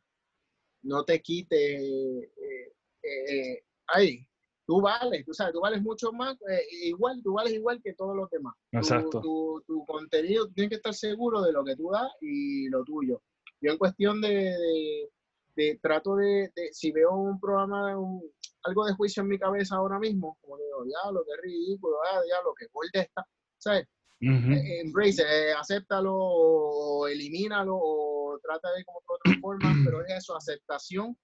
no 0.83 1.03
te 1.03 1.21
quite, 1.21 1.75
eh, 1.75 2.71
eh, 3.03 3.63
ay, 3.87 4.25
tú 4.65 4.79
vales, 4.79 5.25
tú 5.25 5.33
sabes, 5.33 5.51
tú 5.55 5.59
vales 5.59 5.81
mucho 5.81 6.13
más, 6.13 6.37
eh, 6.49 6.67
igual, 6.83 7.21
tú 7.21 7.33
vales 7.33 7.51
igual 7.51 7.81
que 7.83 7.93
todos 7.93 8.15
los 8.15 8.29
demás. 8.29 8.55
Exacto. 8.71 9.19
Tu, 9.19 9.61
tu, 9.67 9.73
tu, 9.79 9.85
contenido, 9.85 10.49
tienes 10.53 10.69
que 10.69 10.77
estar 10.77 10.93
seguro 10.93 11.41
de 11.41 11.51
lo 11.51 11.65
que 11.65 11.75
tú 11.75 11.91
das 11.91 12.09
y 12.21 12.69
lo 12.69 12.81
tuyo. 12.85 13.21
Yo 13.59 13.73
en 13.73 13.77
cuestión 13.77 14.21
de, 14.21 14.29
de, 14.29 15.09
de 15.55 15.79
trato 15.81 16.15
de, 16.15 16.51
de, 16.55 16.73
si 16.73 16.91
veo 16.91 17.11
un 17.11 17.39
programa, 17.39 17.97
un, 17.97 18.21
algo 18.63 18.85
de 18.85 18.93
juicio 18.93 19.21
en 19.21 19.29
mi 19.29 19.39
cabeza 19.39 19.75
ahora 19.75 19.99
mismo, 19.99 20.37
como 20.41 20.57
digo, 20.57 20.83
diablo, 20.85 21.23
qué 21.25 21.41
ridículo, 21.41 21.97
ah, 22.11 22.21
diablo, 22.23 22.53
qué 22.57 22.67
gorda 22.71 23.01
está, 23.01 23.25
¿sabes? 23.57 23.87
Uh 24.21 24.25
-huh. 24.25 24.81
Embrace, 24.85 25.21
eh, 25.21 25.53
acéptalo, 25.53 26.13
o 26.15 27.07
elimínalo, 27.07 27.75
o 27.75 28.39
trata 28.41 28.71
de 28.73 28.85
como 28.85 28.99
otra 29.05 29.23
forma, 29.41 29.73
pero 29.83 30.01
es 30.05 30.13
eso, 30.17 30.35
aceptación 30.35 31.17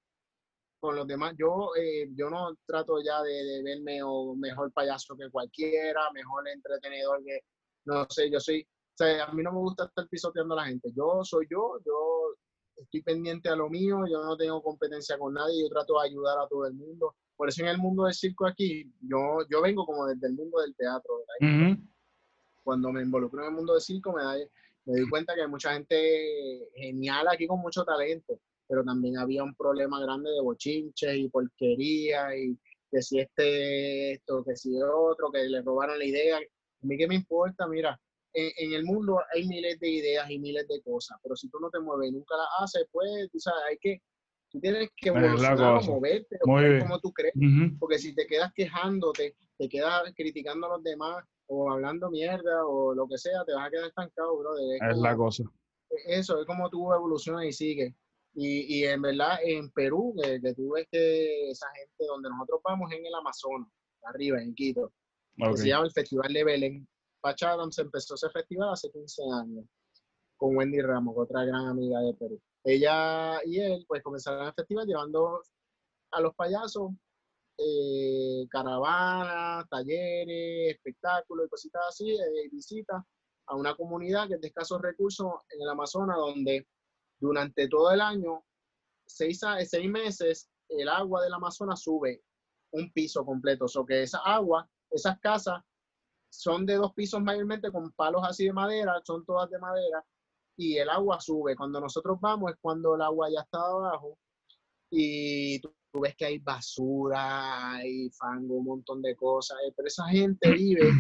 con 0.81 0.95
los 0.95 1.07
demás. 1.07 1.33
Yo, 1.37 1.71
eh, 1.77 2.09
yo 2.15 2.29
no 2.29 2.55
trato 2.65 3.01
ya 3.01 3.21
de, 3.21 3.31
de, 3.31 3.63
verme 3.63 4.01
o 4.03 4.35
mejor 4.35 4.71
payaso 4.73 5.15
que 5.15 5.29
cualquiera, 5.29 6.11
mejor 6.13 6.47
entretenedor 6.47 7.23
que, 7.23 7.39
no 7.85 8.05
sé, 8.09 8.29
yo 8.29 8.39
soy, 8.39 8.61
o 8.61 8.97
sea, 8.97 9.25
a 9.25 9.33
mí 9.33 9.43
no 9.43 9.51
me 9.53 9.59
gusta 9.59 9.85
estar 9.85 10.07
pisoteando 10.09 10.53
a 10.55 10.57
la 10.57 10.67
gente. 10.67 10.91
Yo 10.93 11.23
soy 11.23 11.47
yo, 11.49 11.79
yo 11.85 12.18
estoy 12.81 13.01
pendiente 13.01 13.49
a 13.49 13.55
lo 13.55 13.69
mío, 13.69 14.05
yo 14.09 14.23
no 14.23 14.37
tengo 14.37 14.61
competencia 14.61 15.17
con 15.17 15.33
nadie, 15.33 15.63
yo 15.63 15.69
trato 15.69 15.99
de 15.99 16.07
ayudar 16.07 16.37
a 16.39 16.47
todo 16.47 16.65
el 16.65 16.73
mundo 16.73 17.15
por 17.39 17.47
eso 17.47 17.61
en 17.61 17.69
el 17.69 17.77
mundo 17.77 18.03
del 18.03 18.13
circo 18.13 18.45
aquí, 18.45 18.91
yo, 18.99 19.47
yo 19.49 19.61
vengo 19.61 19.85
como 19.85 20.05
desde 20.07 20.27
el 20.27 20.33
mundo 20.33 20.59
del 20.59 20.75
teatro. 20.75 21.23
¿verdad? 21.39 21.77
Cuando 22.65 22.91
me 22.91 23.01
involucro 23.01 23.41
en 23.41 23.47
el 23.47 23.55
mundo 23.55 23.71
del 23.71 23.81
circo 23.81 24.11
me, 24.11 24.21
da, 24.21 24.35
me 24.83 24.99
doy 24.99 25.09
cuenta 25.09 25.33
que 25.33 25.43
hay 25.43 25.47
mucha 25.47 25.71
gente 25.71 26.67
genial 26.75 27.29
aquí 27.29 27.47
con 27.47 27.61
mucho 27.61 27.85
talento, 27.85 28.37
pero 28.67 28.83
también 28.83 29.17
había 29.17 29.41
un 29.41 29.55
problema 29.55 30.01
grande 30.01 30.29
de 30.31 30.41
bochinches 30.41 31.15
y 31.15 31.29
porquería 31.29 32.35
y 32.35 32.57
que 32.91 33.01
si 33.01 33.19
este 33.19 34.11
esto, 34.15 34.43
que 34.43 34.57
si 34.57 34.73
otro, 34.81 35.31
que 35.31 35.47
le 35.47 35.61
robaron 35.61 35.97
la 35.97 36.03
idea. 36.03 36.39
A 36.39 36.85
mí 36.85 36.97
qué 36.97 37.07
me 37.07 37.15
importa, 37.15 37.67
mira, 37.67 37.97
en, 38.33 38.73
el 38.73 38.83
mundo 38.85 39.19
hay 39.33 39.47
miles 39.47 39.79
de 39.79 39.89
ideas 39.89 40.29
y 40.29 40.39
miles 40.39 40.67
de 40.67 40.81
cosas, 40.81 41.17
pero 41.23 41.35
si 41.35 41.49
tú 41.49 41.59
no 41.59 41.69
te 41.69 41.79
mueves 41.79 42.09
y 42.09 42.13
nunca 42.13 42.35
las 42.37 42.47
haces, 42.61 42.87
pues, 42.91 43.29
tú 43.31 43.39
sabes, 43.39 43.61
hay 43.69 43.77
que, 43.77 44.01
tú 44.49 44.59
tienes 44.59 44.89
que 44.95 45.09
evolucionar 45.09 45.83
moverte, 45.83 46.37
como 46.39 46.99
tú 46.99 47.11
crees, 47.11 47.33
porque 47.79 47.97
si 47.97 48.13
te 48.13 48.27
quedas 48.27 48.51
quejándote, 48.53 49.35
te 49.57 49.69
quedas 49.69 50.13
criticando 50.15 50.67
a 50.67 50.77
los 50.77 50.83
demás 50.83 51.23
o 51.47 51.71
hablando 51.71 52.09
mierda 52.09 52.65
o 52.65 52.93
lo 52.93 53.07
que 53.07 53.17
sea, 53.17 53.43
te 53.45 53.53
vas 53.53 53.67
a 53.67 53.71
quedar 53.71 53.87
estancado, 53.87 54.37
bro. 54.37 54.51
Es, 54.57 54.97
la 54.97 55.15
cosa. 55.15 55.43
Eso, 56.07 56.39
es 56.39 56.45
como 56.45 56.69
tú 56.69 56.93
evolucionas 56.93 57.45
y 57.45 57.51
sigues. 57.51 57.93
Y, 58.35 58.77
y 58.77 58.85
en 58.85 59.01
verdad, 59.01 59.39
en 59.43 59.71
Perú, 59.71 60.15
que, 60.21 60.53
tú 60.53 60.73
ves 60.73 60.87
que 60.91 61.49
esa 61.49 61.65
gente 61.75 62.05
donde 62.07 62.29
nosotros 62.29 62.61
vamos 62.63 62.91
en 62.91 63.03
el 63.03 63.13
Amazonas, 63.15 63.67
arriba, 64.03 64.39
en 64.39 64.53
Quito, 64.53 64.93
se 65.55 65.67
llama 65.67 65.85
el 65.85 65.91
Festival 65.91 66.31
de 66.31 66.43
Belén. 66.43 66.87
Patch 67.21 67.43
Adams 67.43 67.77
empezó 67.79 68.15
ese 68.15 68.29
festival 68.29 68.73
hace 68.73 68.89
15 68.91 69.23
años 69.33 69.65
con 70.37 70.55
Wendy 70.55 70.81
Ramos, 70.81 71.15
otra 71.17 71.43
gran 71.43 71.67
amiga 71.67 71.99
de 71.99 72.13
Perú. 72.13 72.39
Ella 72.63 73.39
y 73.45 73.59
él 73.59 73.85
pues 73.87 74.01
comenzaron 74.01 74.47
el 74.47 74.53
festival 74.53 74.87
llevando 74.87 75.41
a 76.11 76.21
los 76.21 76.33
payasos 76.35 76.91
eh, 77.57 78.47
caravanas, 78.49 79.67
talleres, 79.69 80.75
espectáculos 80.75 81.45
y 81.45 81.49
cositas 81.49 81.81
así, 81.89 82.11
eh, 82.11 82.49
visitas 82.51 83.03
a 83.47 83.55
una 83.55 83.75
comunidad 83.75 84.27
que 84.27 84.35
es 84.35 84.41
de 84.41 84.47
escasos 84.47 84.81
recursos 84.81 85.33
en 85.49 85.61
el 85.61 85.69
Amazonas, 85.69 86.17
donde 86.17 86.65
durante 87.19 87.67
todo 87.67 87.91
el 87.91 87.99
año, 87.99 88.45
seis, 89.05 89.41
meses, 89.89 90.49
el 90.69 90.87
agua 90.87 91.23
del 91.23 91.33
Amazonas 91.33 91.81
sube 91.81 92.21
un 92.71 92.91
piso 92.93 93.25
completo. 93.25 93.65
O 93.65 93.67
sea, 93.67 93.83
que 93.85 94.03
esa 94.03 94.19
agua, 94.19 94.69
esas 94.91 95.19
casas 95.19 95.61
son 96.29 96.65
de 96.65 96.75
dos 96.75 96.93
pisos 96.93 97.21
mayormente 97.21 97.71
con 97.71 97.91
palos 97.91 98.21
así 98.25 98.45
de 98.45 98.53
madera, 98.53 99.01
son 99.03 99.25
todas 99.25 99.49
de 99.49 99.59
madera, 99.59 100.03
y 100.57 100.77
el 100.77 100.89
agua 100.89 101.19
sube. 101.19 101.55
Cuando 101.55 101.79
nosotros 101.79 102.19
vamos 102.21 102.51
es 102.51 102.57
cuando 102.61 102.95
el 102.95 103.01
agua 103.01 103.29
ya 103.29 103.41
está 103.41 103.59
abajo 103.59 104.17
y 104.91 105.59
tú, 105.61 105.73
ves 105.93 106.15
que 106.15 106.25
hay 106.25 106.39
basura, 106.39 107.75
hay 107.75 108.09
fango, 108.11 108.55
un 108.55 108.65
montón 108.65 109.01
de 109.01 109.15
cosas, 109.15 109.57
eh, 109.67 109.73
pero 109.75 109.87
esa 109.87 110.05
gente 110.07 110.51
vive, 110.51 110.91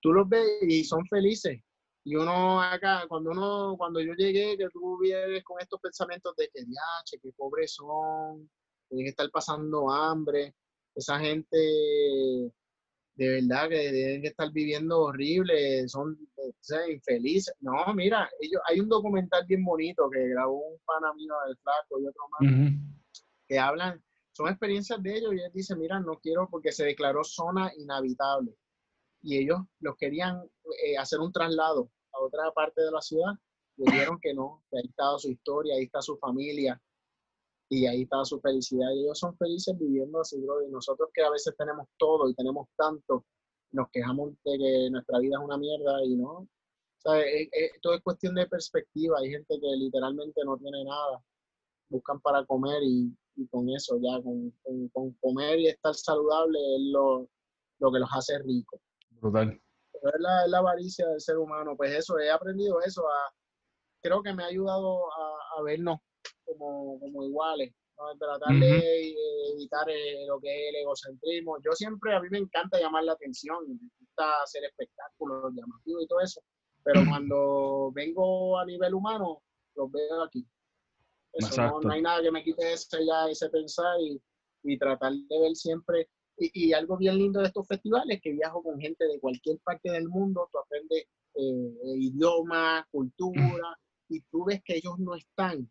tú 0.00 0.12
los 0.12 0.28
ves 0.28 0.62
y 0.62 0.84
son 0.84 1.06
felices. 1.06 1.60
Y 2.04 2.14
uno 2.14 2.62
acá, 2.62 3.04
cuando 3.08 3.30
uno, 3.32 3.74
cuando 3.76 4.00
yo 4.00 4.12
llegué, 4.14 4.56
que 4.56 4.68
tú 4.72 4.98
vienes 4.98 5.42
con 5.42 5.60
estos 5.60 5.80
pensamientos 5.80 6.36
de 6.36 6.48
que, 6.54 6.64
diache, 6.64 7.18
qué 7.20 7.32
pobres 7.36 7.74
son, 7.74 8.48
tienen 8.88 9.06
que 9.06 9.10
estar 9.10 9.28
pasando 9.30 9.90
hambre, 9.90 10.54
esa 10.94 11.18
gente 11.18 12.52
de 13.16 13.28
verdad 13.40 13.68
que 13.68 13.92
deben 13.92 14.26
estar 14.26 14.52
viviendo 14.52 15.00
horrible, 15.00 15.88
son 15.88 16.18
infelices. 16.88 17.54
No, 17.60 17.72
mira, 17.94 18.28
ellos, 18.40 18.60
hay 18.68 18.80
un 18.80 18.88
documental 18.88 19.44
bien 19.46 19.64
bonito 19.64 20.08
que 20.10 20.28
grabó 20.28 20.72
un 20.72 20.78
pana 20.84 21.12
mío 21.14 21.34
del 21.46 21.56
Flaco 21.56 22.00
y 22.00 22.06
otro 22.06 22.22
más, 22.38 22.72
que 23.48 23.58
hablan, 23.58 24.02
son 24.32 24.48
experiencias 24.48 25.02
de 25.02 25.16
ellos 25.16 25.32
y 25.32 25.38
ellos 25.38 25.52
dicen, 25.54 25.78
mira, 25.78 25.98
no 25.98 26.18
quiero 26.20 26.48
porque 26.50 26.72
se 26.72 26.84
declaró 26.84 27.24
zona 27.24 27.72
inhabitable. 27.76 28.54
Y 29.22 29.38
ellos 29.38 29.60
los 29.80 29.96
querían 29.96 30.42
eh, 30.84 30.98
hacer 30.98 31.20
un 31.20 31.32
traslado 31.32 31.90
a 32.12 32.20
otra 32.20 32.52
parte 32.52 32.82
de 32.82 32.90
la 32.90 33.00
ciudad, 33.00 33.32
y 33.78 33.90
dijeron 33.90 34.18
que 34.20 34.34
no, 34.34 34.62
que 34.70 34.78
ahí 34.78 34.88
estaba 34.88 35.18
su 35.18 35.30
historia, 35.30 35.74
ahí 35.74 35.84
está 35.84 36.02
su 36.02 36.16
familia, 36.18 36.80
y 37.68 37.86
ahí 37.86 38.02
está 38.02 38.24
su 38.24 38.40
felicidad. 38.40 38.90
Y 38.92 39.04
ellos 39.04 39.18
son 39.18 39.36
felices 39.36 39.76
viviendo 39.78 40.20
así, 40.20 40.40
bro. 40.40 40.62
Y 40.62 40.70
nosotros 40.70 41.08
que 41.12 41.22
a 41.22 41.30
veces 41.30 41.54
tenemos 41.56 41.88
todo 41.96 42.28
y 42.28 42.34
tenemos 42.34 42.68
tanto, 42.76 43.24
nos 43.72 43.88
quejamos 43.90 44.32
de 44.44 44.58
que 44.58 44.90
nuestra 44.90 45.18
vida 45.18 45.36
es 45.38 45.44
una 45.44 45.58
mierda 45.58 46.04
y 46.04 46.16
no. 46.16 46.32
O 46.38 46.48
sea, 46.98 47.22
todo 47.82 47.94
es 47.94 48.02
cuestión 48.02 48.34
de 48.34 48.46
perspectiva. 48.46 49.18
Hay 49.20 49.30
gente 49.30 49.58
que 49.60 49.76
literalmente 49.76 50.40
no 50.44 50.56
tiene 50.56 50.84
nada. 50.84 51.22
Buscan 51.88 52.20
para 52.20 52.44
comer 52.46 52.82
y, 52.82 53.14
con 53.50 53.68
eso, 53.68 53.98
ya, 54.00 54.22
con, 54.22 54.50
con, 54.92 55.12
comer 55.20 55.60
y 55.60 55.68
estar 55.68 55.94
saludable 55.94 56.58
es 56.58 56.82
lo, 56.90 57.28
lo 57.80 57.92
que 57.92 57.98
los 57.98 58.08
hace 58.12 58.38
ricos. 58.38 58.80
Brutal. 59.10 59.60
Pero 59.92 60.16
es 60.16 60.20
la, 60.20 60.46
la, 60.46 60.58
avaricia 60.58 61.06
del 61.06 61.20
ser 61.20 61.36
humano. 61.36 61.76
Pues 61.76 61.92
eso, 61.92 62.18
he 62.18 62.30
aprendido 62.30 62.80
eso. 62.80 63.02
A, 63.06 63.34
creo 64.02 64.22
que 64.22 64.32
me 64.32 64.42
ha 64.42 64.46
ayudado 64.46 65.12
a, 65.12 65.58
a 65.58 65.62
vernos 65.62 65.98
como, 66.44 66.98
como 67.00 67.24
iguales, 67.24 67.72
tratar 68.18 68.54
de 68.58 69.14
evitar 69.52 69.88
eh, 69.88 70.26
lo 70.26 70.38
que 70.40 70.48
es 70.48 70.74
el 70.74 70.82
egocentrismo. 70.82 71.56
Yo 71.64 71.72
siempre, 71.72 72.14
a 72.14 72.20
mí 72.20 72.28
me 72.30 72.38
encanta 72.38 72.78
llamar 72.78 73.04
la 73.04 73.12
atención, 73.12 73.58
me 73.68 73.78
gusta 73.98 74.42
hacer 74.42 74.64
espectáculos 74.64 75.52
llamativos 75.54 76.02
y 76.02 76.06
todo 76.06 76.20
eso, 76.20 76.40
pero 76.84 77.02
cuando 77.08 77.90
vengo 77.92 78.58
a 78.58 78.64
nivel 78.64 78.94
humano, 78.94 79.42
los 79.74 79.90
veo 79.90 80.22
aquí. 80.22 80.46
Eso, 81.32 81.80
no, 81.80 81.90
hay 81.90 82.00
nada 82.00 82.22
que 82.22 82.30
me 82.30 82.42
quite 82.42 82.72
ese, 82.72 83.04
ya, 83.04 83.28
ese 83.28 83.50
pensar 83.50 84.00
y, 84.00 84.20
y 84.62 84.78
tratar 84.78 85.12
de 85.12 85.40
ver 85.40 85.54
siempre. 85.54 86.08
Y, 86.38 86.68
y, 86.68 86.72
algo 86.72 86.96
bien 86.96 87.16
lindo 87.16 87.40
de 87.40 87.46
estos 87.46 87.66
festivales 87.66 88.20
que 88.22 88.32
viajo 88.32 88.62
con 88.62 88.78
gente 88.78 89.06
de 89.06 89.18
cualquier 89.20 89.58
parte 89.60 89.90
del 89.90 90.08
mundo, 90.08 90.48
tú 90.52 90.58
aprendes 90.58 91.06
eh, 91.34 91.96
idioma, 91.98 92.86
cultura, 92.90 93.78
y 94.08 94.20
tú 94.30 94.44
ves 94.46 94.62
que 94.64 94.76
ellos 94.76 94.98
no 94.98 95.14
están 95.14 95.70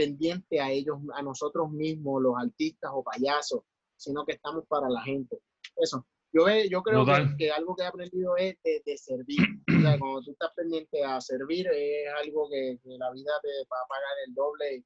pendiente 0.00 0.60
a 0.60 0.70
ellos, 0.70 0.98
a 1.14 1.22
nosotros 1.22 1.70
mismos, 1.70 2.22
los 2.22 2.34
artistas 2.38 2.90
o 2.94 3.02
payasos, 3.02 3.60
sino 3.96 4.24
que 4.24 4.32
estamos 4.32 4.64
para 4.66 4.88
la 4.88 5.02
gente. 5.02 5.38
Eso. 5.76 6.06
Yo, 6.32 6.46
yo 6.70 6.82
creo 6.82 7.04
que, 7.36 7.50
algo 7.50 7.74
que 7.76 7.82
he 7.82 7.86
aprendido 7.86 8.36
es 8.36 8.56
de, 8.62 8.96
servir. 8.96 9.40
cuando 9.66 10.22
tú 10.22 10.30
estás 10.30 10.52
pendiente 10.56 11.04
a 11.04 11.20
servir, 11.20 11.66
es 11.66 12.06
algo 12.24 12.48
que, 12.48 12.78
la 12.84 13.10
vida 13.12 13.32
te 13.42 13.48
va 13.70 13.76
a 13.84 13.88
pagar 13.88 14.14
el 14.26 14.34
doble 14.34 14.84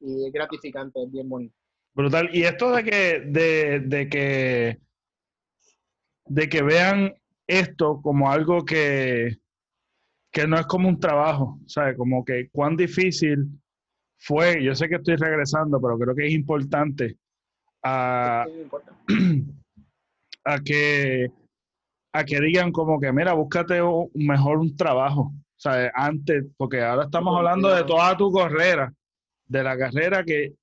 y 0.00 0.26
es 0.26 0.32
gratificante, 0.32 1.02
es 1.02 1.12
bien 1.12 1.28
bonito. 1.28 1.54
Brutal. 1.94 2.30
Y 2.32 2.42
esto 2.42 2.72
de 2.72 2.84
que, 2.84 3.20
de, 3.20 3.80
de 3.80 4.08
que, 4.08 4.78
de 6.24 6.48
que 6.48 6.62
vean 6.62 7.14
esto 7.46 8.00
como 8.02 8.30
algo 8.30 8.64
que, 8.64 9.36
que 10.32 10.46
no 10.46 10.58
es 10.58 10.66
como 10.66 10.88
un 10.88 10.98
trabajo, 10.98 11.60
¿sabes? 11.66 11.96
Como 11.96 12.24
que 12.24 12.48
cuán 12.50 12.76
difícil 12.76 13.48
fue, 14.18 14.62
yo 14.62 14.74
sé 14.74 14.88
que 14.88 14.96
estoy 14.96 15.16
regresando, 15.16 15.80
pero 15.80 15.98
creo 15.98 16.14
que 16.14 16.26
es 16.26 16.32
importante 16.32 17.16
a, 17.82 18.44
a 20.44 20.60
que 20.60 21.30
a 22.12 22.24
que 22.24 22.40
digan 22.40 22.72
como 22.72 22.98
que, 22.98 23.12
mira, 23.12 23.32
búscate 23.32 23.82
un, 23.82 24.10
mejor 24.14 24.58
un 24.58 24.76
trabajo. 24.76 25.32
O 25.32 25.60
sea, 25.60 25.90
antes, 25.94 26.44
porque 26.56 26.82
ahora 26.82 27.04
estamos 27.04 27.36
hablando 27.36 27.68
de 27.68 27.84
toda 27.84 28.16
tu 28.16 28.32
carrera, 28.32 28.92
de 29.46 29.62
la 29.62 29.76
carrera 29.76 30.24
que 30.24 30.54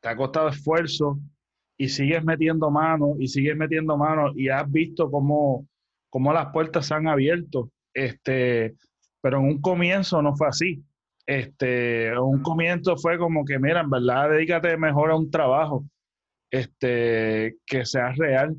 te 0.00 0.08
ha 0.08 0.16
costado 0.16 0.48
esfuerzo 0.48 1.18
y 1.76 1.88
sigues 1.88 2.24
metiendo 2.24 2.70
manos 2.70 3.16
y 3.18 3.28
sigues 3.28 3.56
metiendo 3.56 3.96
manos 3.96 4.32
y 4.36 4.48
has 4.48 4.70
visto 4.70 5.10
cómo, 5.10 5.66
cómo 6.10 6.32
las 6.32 6.52
puertas 6.52 6.86
se 6.86 6.94
han 6.94 7.08
abierto. 7.08 7.70
Este, 7.92 8.74
pero 9.20 9.38
en 9.38 9.46
un 9.46 9.60
comienzo 9.60 10.20
no 10.22 10.36
fue 10.36 10.48
así. 10.48 10.84
Este, 11.26 12.18
un 12.18 12.42
comienzo 12.42 12.96
fue 12.96 13.18
como 13.18 13.44
que, 13.44 13.58
mira, 13.58 13.80
en 13.80 13.90
verdad, 13.90 14.30
dedícate 14.30 14.76
mejor 14.76 15.10
a 15.10 15.16
un 15.16 15.30
trabajo 15.30 15.84
este, 16.50 17.56
que 17.66 17.84
sea 17.86 18.12
real. 18.12 18.54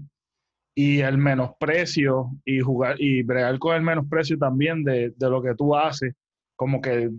Y 0.77 0.99
el 0.99 1.17
menosprecio 1.17 2.31
y 2.43 2.59
jugar 2.59 2.97
y 2.99 3.23
bregar 3.23 3.57
con 3.59 3.75
el 3.75 3.81
menosprecio 3.81 4.37
también 4.37 4.83
de, 4.83 5.13
lo 5.19 5.41
que 5.41 5.55
tú 5.55 5.73
haces, 5.73 6.13
como 6.57 6.81
que, 6.81 7.09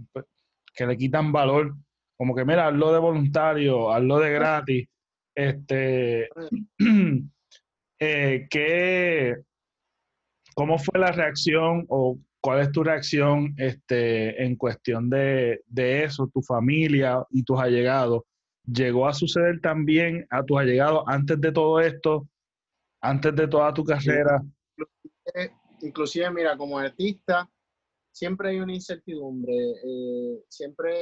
que 0.74 0.86
le 0.86 0.96
quitan 0.96 1.32
valor. 1.32 1.74
Como 2.18 2.34
que, 2.34 2.44
mira, 2.44 2.68
hazlo 2.68 2.92
de 2.92 2.98
voluntario, 2.98 3.92
hazlo 3.92 4.18
de 4.18 4.32
gratis. 4.32 4.88
Este, 5.34 6.28
eh, 7.98 8.46
¿Cómo 10.54 10.78
fue 10.78 10.98
la 10.98 11.12
reacción 11.12 11.84
o 11.88 12.18
¿Cuál 12.46 12.60
es 12.60 12.70
tu 12.70 12.84
reacción 12.84 13.56
este, 13.56 14.40
en 14.40 14.54
cuestión 14.54 15.10
de, 15.10 15.64
eso, 15.74 16.30
tu 16.32 16.40
familia 16.42 17.26
y 17.30 17.42
tus 17.42 17.58
allegados? 17.58 18.22
¿Llegó 18.64 19.08
a 19.08 19.14
suceder 19.14 19.60
también 19.60 20.24
a 20.30 20.44
tus 20.44 20.56
allegados 20.56 21.02
antes 21.08 21.40
de 21.40 21.50
todo 21.50 21.80
esto, 21.80 22.28
antes 23.00 23.34
de 23.34 23.48
toda 23.48 23.74
tu 23.74 23.82
carrera? 23.82 24.40
Inclusive, 25.80 26.30
mira, 26.30 26.56
como 26.56 26.78
artista, 26.78 27.50
siempre 28.12 28.50
hay 28.50 28.60
una 28.60 28.74
incertidumbre, 28.74 29.52
eh, 29.52 30.44
siempre 30.48 30.94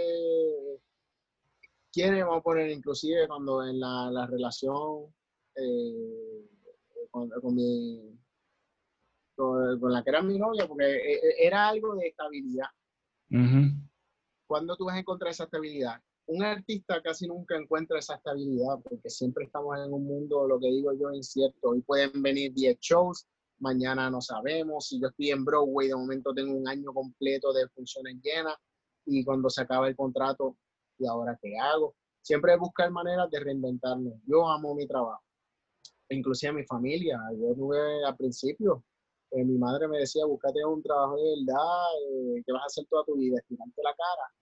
quiere, 1.93 2.23
vamos 2.23 2.39
a 2.39 2.43
poner 2.43 2.71
inclusive 2.71 3.29
cuando 3.29 3.67
en 3.67 3.81
la, 3.81 4.27
relación 4.31 5.15
eh, 5.57 6.49
con, 7.11 7.29
mi, 7.55 8.19
con, 9.35 9.93
la 9.93 10.03
que 10.03 10.11
era 10.11 10.23
mi 10.23 10.39
novia, 10.39 10.67
porque 10.67 10.85
eh, 10.85 11.15
eh, 11.15 11.35
era 11.39 11.69
algo 11.69 11.95
de 11.97 12.09
estabilidad. 12.09 12.69
¿Cuándo 14.47 14.77
tú 14.77 14.85
vas 14.85 14.97
a 14.97 15.01
encontrar 15.01 15.33
esa 15.33 15.45
estabilidad? 15.45 16.01
Un 16.27 16.43
artista 16.43 17.03
casi 17.03 17.27
nunca 17.27 17.57
encuentra 17.57 17.99
esa 17.99 18.15
estabilidad 18.15 18.79
porque 18.83 19.11
siempre 19.11 19.45
estamos 19.45 19.77
en 19.79 19.93
un 19.93 20.05
mundo, 20.05 20.47
lo 20.47 20.59
que 20.61 20.69
digo 20.69 20.93
yo, 20.93 21.13
incierto. 21.13 21.71
Hoy 21.71 21.83
pueden 21.83 22.23
venir 22.23 22.53
10 22.53 22.79
shows, 22.81 23.27
mañana 23.59 24.11
no 24.11 24.21
sabemos. 24.21 24.89
Si 24.89 25.01
yo 25.01 25.09
estoy 25.09 25.31
en 25.31 25.45
Broadway, 25.45 25.89
de 25.89 25.97
momento 25.97 26.33
tengo 26.33 26.55
un 26.55 26.69
año 26.69 26.93
completo 26.93 27.53
de 27.53 27.69
funciones 27.69 28.17
llenas 28.23 28.57
y 29.07 29.25
cuando 29.25 29.51
se 29.51 29.63
acaba 29.63 29.89
el 29.89 29.97
contrato, 29.97 30.57
¿y 30.99 31.07
ahora 31.07 31.39
qué 31.43 31.59
hago? 31.59 31.95
Siempre 32.23 32.57
buscar 32.57 32.91
maneras 32.91 33.31
de 33.31 33.41
reinventarme. 33.41 34.13
Yo 34.27 34.49
amo 34.49 34.75
mi 34.75 34.87
trabajo, 34.87 35.23
inclusive 36.09 36.53
mi 36.53 36.65
familia. 36.65 37.21
Yo 37.33 37.55
tuve 37.55 38.05
al 38.05 38.17
principio, 38.17 38.83
eh, 39.35 39.45
mi 39.45 39.59
madre 39.59 39.89
me 39.89 39.99
decía, 39.99 40.25
búscate 40.27 40.65
un 40.65 40.83
trabajo 40.83 41.17
de 41.17 41.35
verdad, 41.41 41.87
eh, 42.13 42.43
que 42.47 42.53
vas 42.53 42.63
a 42.63 42.67
hacer 42.67 42.87
toda 42.89 43.05
tu 43.05 43.17
vida, 43.17 43.37
estirarte 43.39 43.83
la 43.83 43.95
cara. 43.95 44.33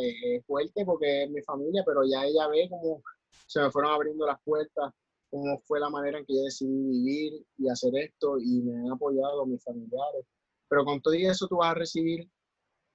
Es 0.00 0.44
fuerte 0.44 0.84
porque 0.84 1.24
es 1.24 1.30
mi 1.30 1.40
familia, 1.42 1.82
pero 1.86 2.02
ya 2.04 2.24
ella 2.24 2.48
ve 2.48 2.66
cómo 2.68 3.02
se 3.46 3.60
me 3.60 3.70
fueron 3.70 3.92
abriendo 3.92 4.26
las 4.26 4.38
puertas, 4.42 4.92
cómo 5.30 5.58
fue 5.60 5.80
la 5.80 5.88
manera 5.88 6.18
en 6.18 6.26
que 6.26 6.34
yo 6.34 6.42
decidí 6.42 6.82
vivir 6.90 7.46
y 7.58 7.68
hacer 7.68 7.92
esto 7.96 8.38
y 8.38 8.62
me 8.62 8.74
han 8.76 8.92
apoyado 8.92 9.46
mis 9.46 9.62
familiares. 9.62 10.26
Pero 10.68 10.84
con 10.84 11.00
todo 11.00 11.14
eso 11.14 11.46
tú 11.46 11.58
vas 11.58 11.70
a 11.70 11.74
recibir 11.74 12.28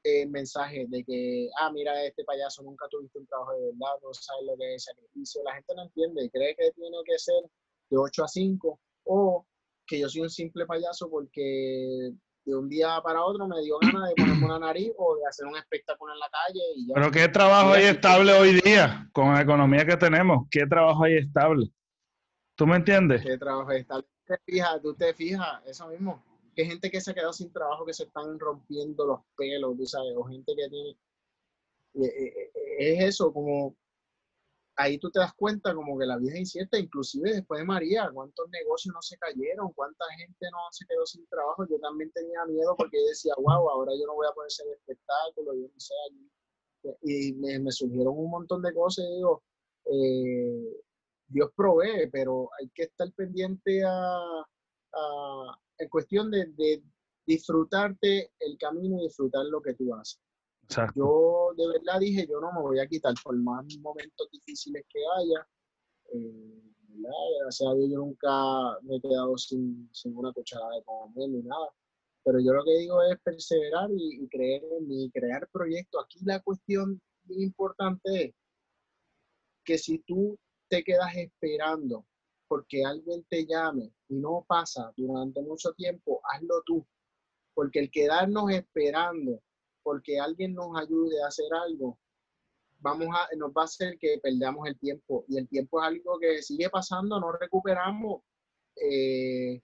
eh, 0.03 0.27
mensajes 0.27 0.89
de 0.89 1.03
que, 1.03 1.49
ah, 1.59 1.71
mira, 1.71 2.03
este 2.03 2.23
payaso 2.23 2.63
nunca 2.63 2.87
tuviste 2.89 3.19
un 3.19 3.27
trabajo 3.27 3.53
de 3.53 3.65
verdad, 3.65 3.95
no 4.03 4.13
sabes 4.13 4.45
lo 4.45 4.57
que 4.57 4.75
es 4.75 4.83
sacrificio. 4.83 5.43
La 5.43 5.53
gente 5.53 5.73
no 5.75 5.83
entiende, 5.83 6.29
cree 6.29 6.55
que 6.55 6.71
tiene 6.71 6.97
que 7.05 7.17
ser 7.17 7.43
de 7.89 7.97
8 7.97 8.23
a 8.23 8.27
5 8.27 8.79
o 9.05 9.45
que 9.91 9.99
yo 9.99 10.07
soy 10.07 10.21
un 10.21 10.29
simple 10.29 10.65
payaso 10.65 11.09
porque 11.09 12.13
de 12.45 12.55
un 12.55 12.69
día 12.69 12.99
para 13.03 13.23
otro 13.25 13.45
me 13.45 13.61
dio 13.61 13.77
ganas 13.79 14.07
de 14.09 14.15
ponerme 14.15 14.45
una 14.45 14.59
nariz 14.59 14.93
o 14.97 15.17
de 15.17 15.27
hacer 15.27 15.45
un 15.45 15.57
espectáculo 15.57 16.13
en 16.13 16.19
la 16.19 16.29
calle. 16.29 16.61
Y 16.77 16.87
ya. 16.87 16.93
Pero 16.95 17.11
¿qué 17.11 17.27
trabajo 17.27 17.73
hay 17.73 17.83
estable 17.83 18.31
hoy 18.31 18.61
día 18.61 19.09
con 19.11 19.33
la 19.33 19.41
economía 19.41 19.85
que 19.85 19.97
tenemos? 19.97 20.47
¿Qué 20.49 20.65
trabajo 20.65 21.03
hay 21.03 21.17
estable? 21.17 21.69
¿Tú 22.55 22.65
me 22.65 22.77
entiendes? 22.77 23.21
¿Qué 23.21 23.37
trabajo 23.37 23.69
hay 23.69 23.81
estable? 23.81 24.07
Tú 24.25 24.33
te 24.33 24.39
fijas, 24.45 24.81
tú 24.81 24.93
te 24.95 25.13
fijas, 25.13 25.61
eso 25.65 25.87
mismo 25.89 26.23
que 26.55 26.65
gente 26.65 26.89
que 26.89 27.01
se 27.01 27.11
ha 27.11 27.13
quedado 27.13 27.33
sin 27.33 27.51
trabajo, 27.51 27.85
que 27.85 27.93
se 27.93 28.03
están 28.03 28.39
rompiendo 28.39 29.05
los 29.05 29.19
pelos, 29.35 29.77
tú 29.77 29.85
sabes, 29.85 30.13
o 30.15 30.23
gente 30.23 30.53
que 30.55 30.69
tiene... 30.69 30.89
Eh, 31.93 32.05
eh, 32.05 32.51
eh, 32.55 32.93
es 32.93 33.03
eso, 33.03 33.33
como 33.33 33.75
ahí 34.75 34.97
tú 34.97 35.11
te 35.11 35.19
das 35.19 35.33
cuenta 35.33 35.73
como 35.73 35.97
que 35.97 36.05
la 36.05 36.17
vida 36.17 36.33
es 36.33 36.39
incierta, 36.39 36.77
inclusive 36.77 37.33
después 37.33 37.59
de 37.59 37.65
María, 37.65 38.09
cuántos 38.13 38.49
negocios 38.49 38.93
no 38.93 39.01
se 39.01 39.17
cayeron, 39.17 39.71
cuánta 39.73 40.05
gente 40.17 40.47
no 40.51 40.59
se 40.71 40.85
quedó 40.87 41.05
sin 41.05 41.25
trabajo, 41.27 41.65
yo 41.69 41.79
también 41.79 42.11
tenía 42.11 42.45
miedo 42.45 42.75
porque 42.77 42.97
decía, 43.07 43.33
wow, 43.37 43.69
ahora 43.69 43.91
yo 43.99 44.05
no 44.07 44.15
voy 44.15 44.27
a 44.27 44.33
poder 44.33 44.51
ser 44.51 44.67
espectáculo, 44.67 45.53
yo 45.53 45.67
no 45.67 45.79
sé, 45.79 45.93
y 47.03 47.33
me, 47.33 47.71
surgieron 47.71 48.17
un 48.17 48.31
montón 48.31 48.61
de 48.61 48.73
cosas 48.73 49.05
y 49.05 49.15
digo, 49.15 49.43
Dios 51.27 51.49
provee, 51.55 52.09
pero 52.11 52.49
hay 52.59 52.69
que 52.69 52.83
estar 52.83 53.11
pendiente 53.13 53.83
a, 53.85 54.45
en 55.77 55.89
cuestión 55.89 56.31
de, 56.31 56.83
disfrutarte 57.23 58.31
el 58.39 58.57
camino 58.57 58.99
y 58.99 59.03
disfrutar 59.03 59.45
lo 59.45 59.61
que 59.61 59.75
tú 59.75 59.93
haces. 59.93 60.19
Yo 60.95 61.49
de 61.57 61.67
verdad 61.67 61.99
dije, 61.99 62.25
yo 62.29 62.39
no 62.39 62.51
me 62.53 62.61
voy 62.61 62.79
a 62.79 62.87
quitar 62.87 63.13
por 63.23 63.35
más 63.37 63.65
momentos 63.79 64.29
difíciles 64.31 64.83
que 64.89 64.99
haya. 65.17 65.47
Eh, 66.13 66.61
Gracias 67.41 67.69
a 67.69 67.73
Dios 67.73 67.89
yo 67.89 67.97
nunca 67.97 68.79
me 68.83 68.97
he 68.97 69.01
quedado 69.01 69.37
sin, 69.37 69.89
una 70.05 70.31
cucharada 70.31 70.75
de 70.75 70.83
comer 70.83 71.29
ni 71.29 71.41
nada. 71.41 71.69
Pero 72.23 72.39
yo 72.39 72.53
lo 72.53 72.63
que 72.63 72.77
digo 72.77 73.01
es 73.03 73.19
perseverar 73.21 73.89
y, 73.95 74.27
creer 74.27 74.63
en 74.77 74.87
mí, 74.87 75.09
crear 75.11 75.47
proyectos. 75.51 76.03
Aquí 76.03 76.19
la 76.23 76.39
cuestión 76.41 77.01
importante 77.29 78.25
es 78.25 78.35
que 79.63 79.77
si 79.77 79.99
tú 79.99 80.37
te 80.67 80.83
quedas 80.83 81.15
esperando 81.15 82.05
porque 82.47 82.83
alguien 82.85 83.23
te 83.29 83.45
llame 83.45 83.91
y 84.09 84.15
no 84.15 84.45
pasa 84.47 84.91
durante 84.95 85.41
mucho 85.41 85.73
tiempo, 85.73 86.21
hazlo 86.31 86.61
tú. 86.65 86.85
Porque 87.53 87.79
el 87.79 87.91
quedarnos 87.91 88.51
esperando 88.51 89.41
porque 89.83 90.19
alguien 90.19 90.53
nos 90.53 90.77
ayude 90.79 91.21
a 91.23 91.27
hacer 91.27 91.47
algo, 91.53 91.97
vamos 92.79 93.07
a, 93.15 93.35
nos 93.35 93.51
va 93.51 93.63
a 93.63 93.65
hacer 93.65 93.97
que 93.99 94.19
perdamos 94.21 94.67
el 94.67 94.77
tiempo. 94.79 95.25
Y 95.27 95.37
el 95.37 95.47
tiempo 95.47 95.81
es 95.81 95.87
algo 95.87 96.19
que 96.19 96.41
sigue 96.41 96.69
pasando, 96.69 97.19
no 97.19 97.31
recuperamos. 97.31 98.21
Eh, 98.75 99.61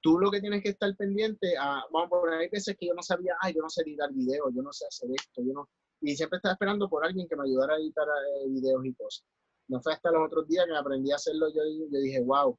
tú 0.00 0.18
lo 0.18 0.30
que 0.30 0.40
tienes 0.40 0.62
que 0.62 0.70
estar 0.70 0.94
pendiente, 0.96 1.56
a, 1.58 1.84
vamos 1.92 2.06
a 2.06 2.10
poner, 2.10 2.38
hay 2.40 2.48
veces 2.48 2.76
que 2.78 2.86
yo 2.86 2.94
no 2.94 3.02
sabía, 3.02 3.34
ay, 3.40 3.54
yo 3.54 3.62
no 3.62 3.68
sé 3.68 3.82
editar 3.82 4.12
videos, 4.12 4.52
yo 4.54 4.62
no 4.62 4.72
sé 4.72 4.86
hacer 4.86 5.10
esto, 5.12 5.42
yo 5.42 5.52
no, 5.52 5.68
y 6.00 6.14
siempre 6.14 6.36
estaba 6.36 6.52
esperando 6.52 6.88
por 6.88 7.04
alguien 7.04 7.26
que 7.28 7.36
me 7.36 7.44
ayudara 7.44 7.74
a 7.74 7.78
editar 7.78 8.06
eh, 8.06 8.48
videos 8.48 8.84
y 8.84 8.94
cosas. 8.94 9.24
No 9.68 9.80
fue 9.80 9.94
hasta 9.94 10.12
los 10.12 10.26
otros 10.26 10.46
días 10.46 10.66
que 10.66 10.76
aprendí 10.76 11.10
a 11.10 11.16
hacerlo 11.16 11.48
yo, 11.48 11.62
yo 11.90 12.00
dije, 12.00 12.20
wow, 12.20 12.56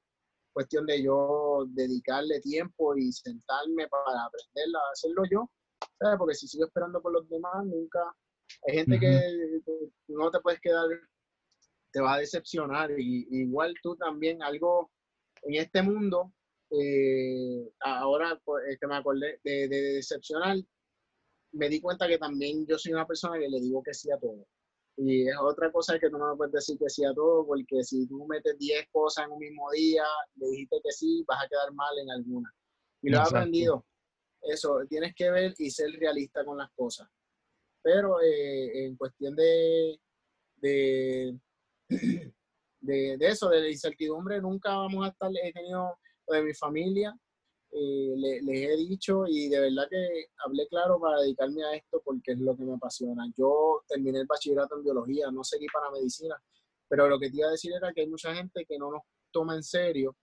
cuestión 0.51 0.85
de 0.85 1.01
yo 1.03 1.65
dedicarle 1.69 2.41
tiempo 2.41 2.97
y 2.97 3.11
sentarme 3.11 3.87
para 3.87 4.25
aprender 4.25 4.75
a 4.75 4.91
hacerlo 4.91 5.23
yo, 5.31 5.49
¿sabes? 5.99 6.17
Porque 6.17 6.35
si 6.35 6.47
sigo 6.47 6.65
esperando 6.65 7.01
por 7.01 7.11
los 7.11 7.27
demás, 7.29 7.65
nunca... 7.65 7.99
Hay 8.65 8.75
gente 8.75 8.99
que 8.99 9.21
no 10.07 10.31
te 10.31 10.39
puedes 10.39 10.59
quedar, 10.61 10.87
te 11.91 12.01
va 12.01 12.15
a 12.15 12.19
decepcionar. 12.19 12.91
Y, 12.97 13.27
igual 13.29 13.73
tú 13.83 13.95
también, 13.95 14.41
algo 14.41 14.89
en 15.43 15.55
este 15.55 15.81
mundo, 15.81 16.31
eh, 16.71 17.69
ahora 17.81 18.39
pues, 18.43 18.77
que 18.79 18.87
me 18.87 18.95
acordé 18.95 19.39
de, 19.43 19.67
de 19.67 19.81
decepcionar, 19.95 20.57
me 21.51 21.69
di 21.69 21.81
cuenta 21.81 22.07
que 22.07 22.17
también 22.17 22.65
yo 22.65 22.77
soy 22.77 22.93
una 22.93 23.05
persona 23.05 23.37
que 23.37 23.49
le 23.49 23.59
digo 23.59 23.83
que 23.83 23.93
sí 23.93 24.09
a 24.11 24.17
todo. 24.17 24.45
Y 24.97 25.27
es 25.27 25.35
otra 25.39 25.71
cosa 25.71 25.99
que 25.99 26.09
tú 26.09 26.17
no 26.17 26.31
me 26.31 26.37
puedes 26.37 26.53
decir 26.53 26.77
que 26.79 26.89
sí 26.89 27.05
a 27.05 27.13
todo, 27.13 27.45
porque 27.45 27.83
si 27.83 28.07
tú 28.07 28.25
metes 28.27 28.57
10 28.57 28.87
cosas 28.91 29.25
en 29.25 29.31
un 29.31 29.39
mismo 29.39 29.69
día, 29.71 30.03
le 30.35 30.47
dijiste 30.47 30.77
que 30.83 30.91
sí, 30.91 31.23
vas 31.27 31.43
a 31.43 31.47
quedar 31.47 31.71
mal 31.73 31.99
en 31.99 32.09
alguna. 32.09 32.51
Y 33.03 33.11
lo 33.11 33.17
he 33.17 33.21
aprendido. 33.21 33.85
Eso, 34.47 34.79
tienes 34.89 35.13
que 35.15 35.29
ver 35.29 35.53
y 35.57 35.69
ser 35.69 35.91
realista 35.91 36.43
con 36.45 36.57
las 36.57 36.71
cosas. 36.71 37.07
Pero 37.81 38.21
eh, 38.21 38.85
en 38.85 38.95
cuestión 38.95 39.35
de, 39.35 39.99
de, 40.57 41.37
de, 41.89 43.17
de, 43.17 43.27
eso, 43.27 43.49
de 43.49 43.61
la 43.61 43.69
incertidumbre, 43.69 44.41
nunca 44.41 44.75
vamos 44.75 45.05
a 45.05 45.09
estar, 45.09 45.31
he 45.43 45.53
tenido 45.53 45.97
de 46.27 46.43
mi 46.43 46.53
familia, 46.53 47.17
eh, 47.71 48.13
les 48.15 48.69
he 48.69 48.77
dicho 48.77 49.25
y 49.27 49.49
de 49.49 49.59
verdad 49.59 49.87
que 49.89 50.27
hablé 50.45 50.67
claro 50.67 50.99
para 50.99 51.21
dedicarme 51.21 51.63
a 51.65 51.75
esto 51.75 52.01
porque 52.03 52.31
es 52.31 52.39
lo 52.39 52.55
que 52.55 52.63
me 52.63 52.75
apasiona. 52.75 53.31
Yo 53.37 53.83
terminé 53.87 54.19
el 54.19 54.25
bachillerato 54.25 54.77
en 54.77 54.83
biología, 54.83 55.29
no 55.31 55.43
seguí 55.43 55.67
para 55.67 55.91
medicina, 55.91 56.41
pero 56.87 57.07
lo 57.07 57.19
que 57.19 57.29
te 57.29 57.37
iba 57.37 57.47
a 57.47 57.51
decir 57.51 57.73
era 57.73 57.93
que 57.93 58.01
hay 58.01 58.07
mucha 58.07 58.33
gente 58.33 58.65
que 58.65 58.77
no 58.77 58.91
nos 58.91 59.01
toma 59.31 59.55
en 59.55 59.63
serio, 59.63 60.15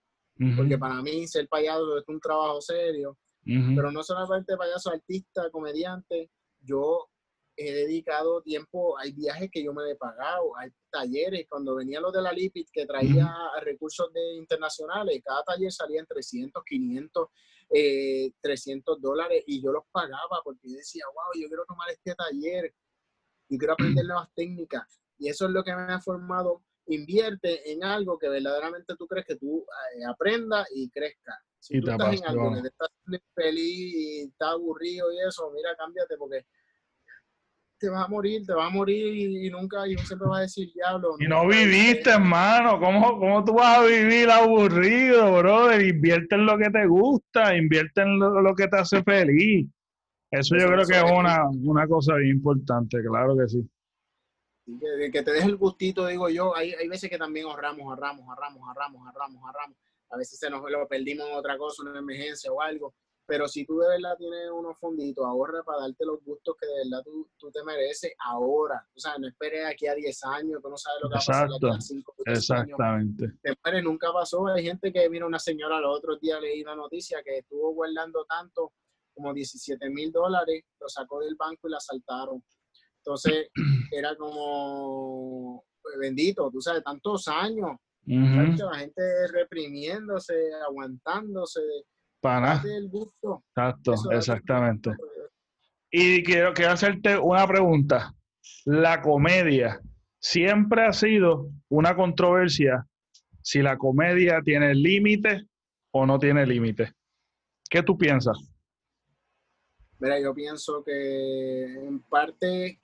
porque 0.57 0.77
para 0.77 1.01
mí 1.01 1.27
ser 1.27 1.47
payaso 1.47 1.97
es 1.97 2.03
un 2.07 2.19
trabajo 2.19 2.59
serio, 2.59 3.17
pero 3.45 3.91
no 3.91 4.03
solamente 4.03 4.57
payaso, 4.57 4.89
artista, 4.91 5.49
comediante, 5.51 6.31
yo 6.61 7.07
he 7.55 7.71
dedicado 7.71 8.41
tiempo, 8.41 8.97
hay 8.97 9.13
viajes 9.13 9.49
que 9.51 9.63
yo 9.63 9.73
me 9.73 9.89
he 9.89 9.95
pagado, 9.95 10.57
hay 10.57 10.69
talleres, 10.89 11.45
cuando 11.47 11.75
venía 11.75 12.01
lo 12.01 12.11
de 12.11 12.21
la 12.21 12.33
Lipid 12.33 12.67
que 12.73 12.85
traía 12.85 13.33
recursos 13.61 14.11
de 14.11 14.35
internacionales, 14.35 15.21
cada 15.23 15.43
taller 15.43 15.71
salía 15.71 16.01
en 16.01 16.07
300, 16.07 16.63
500, 16.65 17.27
300 18.41 19.01
dólares 19.01 19.43
y 19.47 19.61
yo 19.61 19.71
los 19.71 19.83
pagaba 19.91 20.41
porque 20.43 20.67
decía, 20.67 21.05
wow, 21.07 21.41
yo 21.41 21.47
quiero 21.47 21.65
tomar 21.65 21.89
este 21.91 22.13
taller, 22.15 22.73
y 23.49 23.57
quiero 23.57 23.73
aprender 23.73 24.05
nuevas 24.05 24.29
técnicas 24.35 25.01
y 25.17 25.29
eso 25.29 25.45
es 25.45 25.51
lo 25.51 25.63
que 25.63 25.75
me 25.75 25.93
ha 25.93 25.99
formado. 25.99 26.63
Invierte 26.87 27.71
en 27.71 27.83
algo 27.83 28.17
que 28.19 28.29
verdaderamente 28.29 28.95
tú 28.95 29.07
crees 29.07 29.25
que 29.25 29.37
tú 29.37 29.65
eh, 29.95 30.05
aprendas 30.05 30.67
y 30.73 30.89
crezcas. 30.89 31.37
Si 31.65 31.81
tú 31.81 31.89
estás 31.89 32.13
en 32.13 32.25
algo 32.27 32.53
que 32.53 32.61
te 32.61 32.67
estás 32.67 32.89
feliz 33.33 33.95
y 33.95 34.21
estás 34.25 34.49
aburrido 34.49 35.11
y 35.11 35.17
eso, 35.27 35.51
mira, 35.51 35.75
cámbiate 35.75 36.15
porque 36.15 36.45
te 37.79 37.89
vas 37.89 38.05
a 38.05 38.07
morir, 38.07 38.45
te 38.45 38.53
vas 38.53 38.67
a 38.67 38.69
morir 38.69 39.15
y, 39.15 39.49
nunca, 39.49 39.87
y 39.87 39.97
siempre 39.97 40.27
va 40.29 40.37
a 40.37 40.41
decir 40.41 40.71
diablo. 40.75 41.15
Y 41.17 41.27
no 41.27 41.47
viviste, 41.47 42.11
hermano. 42.11 42.79
¿Cómo, 42.79 43.17
¿Cómo 43.17 43.43
tú 43.43 43.53
vas 43.53 43.79
a 43.79 43.83
vivir 43.83 44.29
aburrido, 44.29 45.39
brother? 45.39 45.81
Invierte 45.81 46.35
en 46.35 46.45
lo 46.45 46.55
que 46.55 46.69
te 46.69 46.85
gusta, 46.85 47.57
invierte 47.57 48.03
en 48.03 48.19
lo, 48.19 48.53
que 48.53 48.67
te 48.67 48.77
hace 48.77 49.01
feliz. 49.01 49.67
Eso 50.29 50.55
yo 50.57 50.67
creo 50.67 50.85
que 50.85 50.97
es 50.97 51.11
una, 51.11 51.49
una, 51.49 51.87
cosa 51.87 52.13
bien 52.15 52.37
importante, 52.37 53.01
claro 53.01 53.35
que 53.35 53.47
sí. 53.47 53.67
Que, 54.67 55.09
que 55.11 55.23
te 55.23 55.31
deje 55.31 55.47
el 55.47 55.57
gustito, 55.57 56.05
digo 56.05 56.29
yo. 56.29 56.55
Hay, 56.55 56.73
hay 56.73 56.87
veces 56.87 57.09
que 57.09 57.17
también 57.17 57.47
ahorramos, 57.47 57.87
ahorramos, 57.87 58.27
ahorramos, 58.27 58.61
ahorramos, 58.67 59.01
ahorramos, 59.07 59.43
ahorramos. 59.43 59.84
A 60.09 60.17
veces 60.17 60.39
se 60.39 60.49
nos 60.49 60.61
lo 60.69 60.87
perdimos 60.87 61.27
en 61.27 61.35
otra 61.35 61.57
cosa, 61.57 61.83
una 61.83 61.99
emergencia 61.99 62.51
o 62.51 62.61
algo 62.61 62.93
Pero 63.25 63.47
si 63.47 63.65
tú 63.65 63.79
de 63.79 63.87
verdad 63.87 64.15
tienes 64.17 64.49
unos 64.51 64.77
fonditos, 64.77 65.25
ahorra 65.25 65.63
para 65.63 65.81
darte 65.81 66.05
los 66.05 66.23
gustos 66.23 66.55
que 66.59 66.67
de 66.67 66.73
verdad 66.83 67.03
tú, 67.03 67.27
tú 67.37 67.51
te 67.51 67.63
mereces 67.63 68.13
ahora. 68.19 68.87
O 68.95 68.99
sea, 68.99 69.17
no 69.17 69.27
esperes 69.27 69.65
aquí 69.65 69.87
a 69.87 69.95
10 69.95 70.23
años, 70.25 70.61
tú 70.61 70.69
no 70.69 70.77
sabes 70.77 71.01
lo 71.01 71.09
que 71.09 71.15
va 71.15 71.19
a 71.19 71.25
pasar 71.25 71.49
aquí 71.55 71.77
a 71.77 71.81
5 71.81 72.15
Exactamente. 72.25 73.33
Te 73.41 73.81
nunca 73.81 74.13
pasó. 74.13 74.45
Hay 74.47 74.63
gente 74.63 74.93
que 74.93 75.09
vino 75.09 75.25
una 75.25 75.39
señora 75.39 75.79
los 75.79 75.97
otros 75.97 76.19
días, 76.21 76.39
leí 76.39 76.61
una 76.61 76.75
noticia 76.75 77.23
que 77.23 77.39
estuvo 77.39 77.73
guardando 77.73 78.25
tanto 78.25 78.73
como 79.15 79.33
17 79.33 79.89
mil 79.89 80.11
dólares, 80.11 80.63
lo 80.79 80.89
sacó 80.89 81.21
del 81.21 81.35
banco 81.35 81.67
y 81.67 81.71
la 81.71 81.77
asaltaron. 81.77 82.43
Entonces, 82.97 83.49
era 83.91 84.15
como 84.15 85.63
pues, 85.81 85.97
bendito, 85.99 86.49
tú 86.51 86.61
sabes, 86.61 86.83
tantos 86.83 87.27
años. 87.27 87.77
La 88.07 88.77
gente 88.77 89.01
reprimiéndose, 89.31 90.33
aguantándose 90.67 91.61
para 92.21 92.61
el 92.63 92.89
gusto. 92.89 93.43
Exacto, 93.49 93.93
exactamente. 94.11 94.91
Y 95.91 96.23
quiero, 96.23 96.53
quiero 96.53 96.71
hacerte 96.71 97.17
una 97.17 97.47
pregunta. 97.47 98.13
La 98.65 99.01
comedia 99.01 99.79
siempre 100.19 100.85
ha 100.85 100.93
sido 100.93 101.49
una 101.69 101.95
controversia 101.95 102.85
si 103.41 103.61
la 103.61 103.77
comedia 103.77 104.41
tiene 104.43 104.73
límite 104.73 105.47
o 105.91 106.05
no 106.05 106.17
tiene 106.17 106.45
límite. 106.45 106.91
¿Qué 107.69 107.83
tú 107.83 107.97
piensas? 107.97 108.37
Mira, 109.99 110.19
yo 110.19 110.33
pienso 110.33 110.83
que 110.83 111.63
en 111.63 111.99
parte 112.01 112.79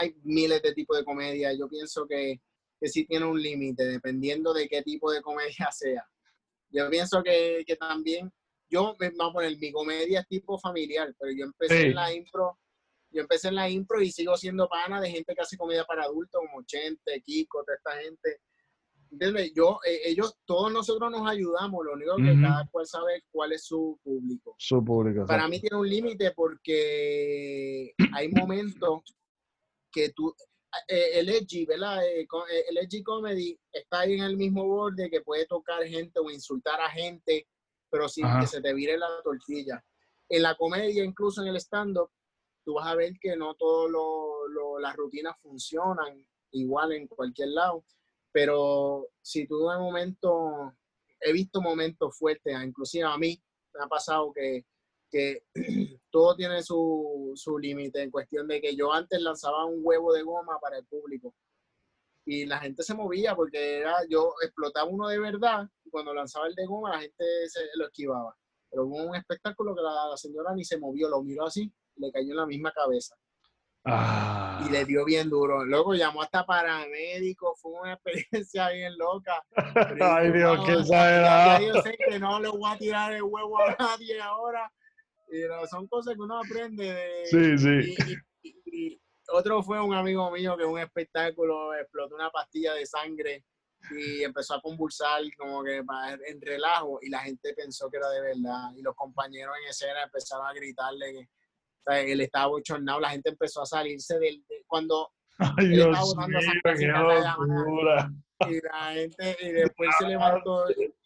hay 0.00 0.16
miles 0.24 0.62
de 0.62 0.72
tipos 0.72 0.98
de 0.98 1.04
comedia. 1.04 1.52
Yo 1.52 1.68
pienso 1.68 2.06
que, 2.06 2.40
que 2.84 2.90
sí 2.90 3.06
tiene 3.06 3.24
un 3.24 3.40
límite, 3.40 3.82
dependiendo 3.86 4.52
de 4.52 4.68
qué 4.68 4.82
tipo 4.82 5.10
de 5.10 5.22
comedia 5.22 5.70
sea. 5.72 6.06
Yo 6.68 6.90
pienso 6.90 7.22
que, 7.22 7.64
que 7.66 7.76
también 7.76 8.30
yo, 8.68 8.94
vamos 9.16 9.30
a 9.30 9.32
poner, 9.32 9.56
mi 9.58 9.72
comedia 9.72 10.20
es 10.20 10.28
tipo 10.28 10.58
familiar, 10.58 11.14
pero 11.18 11.32
yo 11.32 11.46
empecé 11.46 11.86
en 11.86 11.94
la 11.94 12.12
impro, 12.12 12.58
yo 13.10 13.22
empecé 13.22 13.48
en 13.48 13.54
la 13.54 13.70
impro 13.70 14.02
y 14.02 14.10
sigo 14.10 14.36
siendo 14.36 14.68
pana 14.68 15.00
de 15.00 15.10
gente 15.10 15.34
que 15.34 15.40
hace 15.40 15.56
comedia 15.56 15.84
para 15.84 16.04
adultos, 16.04 16.42
como 16.44 16.62
Chente, 16.64 17.22
Kiko, 17.22 17.64
toda 17.64 17.76
esta 17.76 18.02
gente. 18.02 18.40
Entonces, 19.10 19.52
yo, 19.54 19.78
eh, 19.86 20.00
ellos, 20.04 20.36
todos 20.44 20.70
nosotros 20.70 21.10
nos 21.10 21.26
ayudamos, 21.30 21.86
lo 21.86 21.94
único 21.94 22.16
que 22.16 22.38
cada 22.38 22.66
cual 22.70 22.86
sabe 22.86 23.22
cuál 23.30 23.52
es 23.52 23.64
su 23.64 23.98
público. 24.02 24.56
Su 24.58 24.84
público. 24.84 25.24
Para 25.24 25.48
mí 25.48 25.58
tiene 25.58 25.76
un 25.76 25.88
límite 25.88 26.32
porque 26.32 27.94
hay 28.12 28.28
momentos 28.28 29.02
que 29.90 30.10
tú, 30.10 30.34
eh, 30.88 31.20
el 31.20 31.28
edgy, 31.28 31.66
¿verdad? 31.66 32.04
Eh, 32.06 32.26
el 32.68 32.78
edgy 32.78 33.02
comedy 33.02 33.58
está 33.72 34.00
ahí 34.00 34.14
en 34.14 34.24
el 34.24 34.36
mismo 34.36 34.64
borde 34.64 35.10
que 35.10 35.20
puede 35.20 35.46
tocar 35.46 35.84
gente 35.84 36.18
o 36.20 36.30
insultar 36.30 36.80
a 36.80 36.90
gente 36.90 37.46
pero 37.94 38.08
sin 38.08 38.26
que 38.40 38.48
se 38.48 38.60
te 38.60 38.74
vire 38.74 38.98
la 38.98 39.06
tortilla. 39.22 39.80
En 40.28 40.42
la 40.42 40.56
comedia, 40.56 41.04
incluso 41.04 41.42
en 41.42 41.46
el 41.46 41.60
stand-up, 41.60 42.10
tú 42.64 42.74
vas 42.74 42.88
a 42.88 42.96
ver 42.96 43.12
que 43.20 43.36
no 43.36 43.54
todas 43.54 43.92
las 44.80 44.96
rutinas 44.96 45.36
funcionan 45.40 46.26
igual 46.50 46.90
en 46.90 47.06
cualquier 47.06 47.50
lado, 47.50 47.84
pero 48.32 49.06
si 49.22 49.46
tú 49.46 49.70
en 49.70 49.78
momento, 49.78 50.74
he 51.20 51.32
visto 51.32 51.60
momentos 51.60 52.18
fuertes, 52.18 52.60
inclusive 52.64 53.04
a 53.04 53.16
mí 53.16 53.40
me 53.74 53.84
ha 53.84 53.86
pasado 53.86 54.32
que, 54.32 54.66
que 55.14 55.44
todo 56.10 56.34
tiene 56.34 56.60
su, 56.62 57.32
su 57.36 57.56
límite 57.56 58.02
en 58.02 58.10
cuestión 58.10 58.48
de 58.48 58.60
que 58.60 58.74
yo 58.74 58.92
antes 58.92 59.20
lanzaba 59.20 59.64
un 59.64 59.78
huevo 59.80 60.12
de 60.12 60.22
goma 60.22 60.58
para 60.60 60.78
el 60.78 60.84
público 60.86 61.32
y 62.26 62.46
la 62.46 62.58
gente 62.58 62.82
se 62.82 62.94
movía 62.94 63.36
porque 63.36 63.78
era, 63.78 63.96
yo 64.08 64.34
explotaba 64.42 64.88
uno 64.88 65.08
de 65.08 65.18
verdad 65.18 65.68
y 65.84 65.90
cuando 65.90 66.12
lanzaba 66.14 66.48
el 66.48 66.54
de 66.54 66.66
goma 66.66 66.90
la 66.90 67.00
gente 67.00 67.24
se 67.48 67.60
lo 67.76 67.86
esquivaba. 67.86 68.34
Pero 68.70 68.86
hubo 68.86 69.04
un 69.04 69.14
espectáculo 69.14 69.74
que 69.74 69.82
la, 69.82 70.16
señora 70.16 70.52
ni 70.52 70.64
se 70.64 70.78
movió, 70.78 71.08
lo 71.08 71.22
miró 71.22 71.46
así, 71.46 71.72
le 71.96 72.10
cayó 72.10 72.30
en 72.30 72.36
la 72.38 72.46
misma 72.46 72.72
cabeza. 72.72 73.14
Ah. 73.84 74.64
Y 74.66 74.72
le 74.72 74.84
dio 74.84 75.04
bien 75.04 75.28
duro. 75.28 75.64
Luego 75.64 75.94
llamó 75.94 76.22
hasta 76.22 76.44
paramédico, 76.44 77.54
fue 77.56 77.72
una 77.72 77.92
experiencia 78.02 78.70
bien 78.70 78.96
loca. 78.96 79.44
Ay 80.00 80.32
Dios, 80.32 80.64
qué 80.66 80.72
exagerado. 80.72 81.66
Yo 81.66 81.82
sé 81.82 81.96
que 82.08 82.18
no 82.18 82.40
le 82.40 82.48
voy 82.48 82.72
a 82.72 82.78
tirar 82.78 83.12
el 83.12 83.22
huevo 83.22 83.60
a 83.60 83.76
nadie 83.78 84.20
ahora. 84.20 84.72
Y 85.34 85.68
son 85.68 85.88
cosas 85.88 86.14
que 86.14 86.20
uno 86.20 86.38
aprende 86.38 86.84
de... 86.84 87.26
Sí, 87.26 87.58
sí. 87.58 89.00
otro 89.28 89.64
fue 89.64 89.80
un 89.80 89.92
amigo 89.92 90.30
mío 90.30 90.56
que 90.56 90.62
en 90.62 90.70
un 90.70 90.78
espectáculo 90.78 91.74
explotó 91.74 92.14
una 92.14 92.30
pastilla 92.30 92.72
de 92.74 92.86
sangre 92.86 93.44
y 93.90 94.22
empezó 94.22 94.54
a 94.54 94.62
convulsar 94.62 95.22
como 95.36 95.64
que 95.64 95.78
en 95.78 96.40
relajo 96.40 97.00
y 97.02 97.10
la 97.10 97.18
gente 97.18 97.52
pensó 97.52 97.90
que 97.90 97.96
era 97.96 98.08
de 98.10 98.20
verdad 98.20 98.70
y 98.76 98.82
los 98.82 98.94
compañeros 98.94 99.56
en 99.60 99.68
escena 99.70 100.04
empezaron 100.04 100.46
a 100.46 100.54
gritarle 100.54 101.12
que 101.12 102.12
él 102.12 102.20
estaba 102.20 102.46
bochornado, 102.46 103.00
la 103.00 103.10
gente 103.10 103.30
empezó 103.30 103.62
a 103.62 103.66
salirse 103.66 104.18
del 104.20 104.42
cuando 104.66 105.10
Ay, 105.38 105.68
Dios 105.68 105.98
botando 106.14 106.38
y 108.48 108.60
la 108.62 108.92
gente 108.92 109.36
y 109.40 109.50
después 109.50 109.90
se 109.98 110.06
levantó 110.06 110.64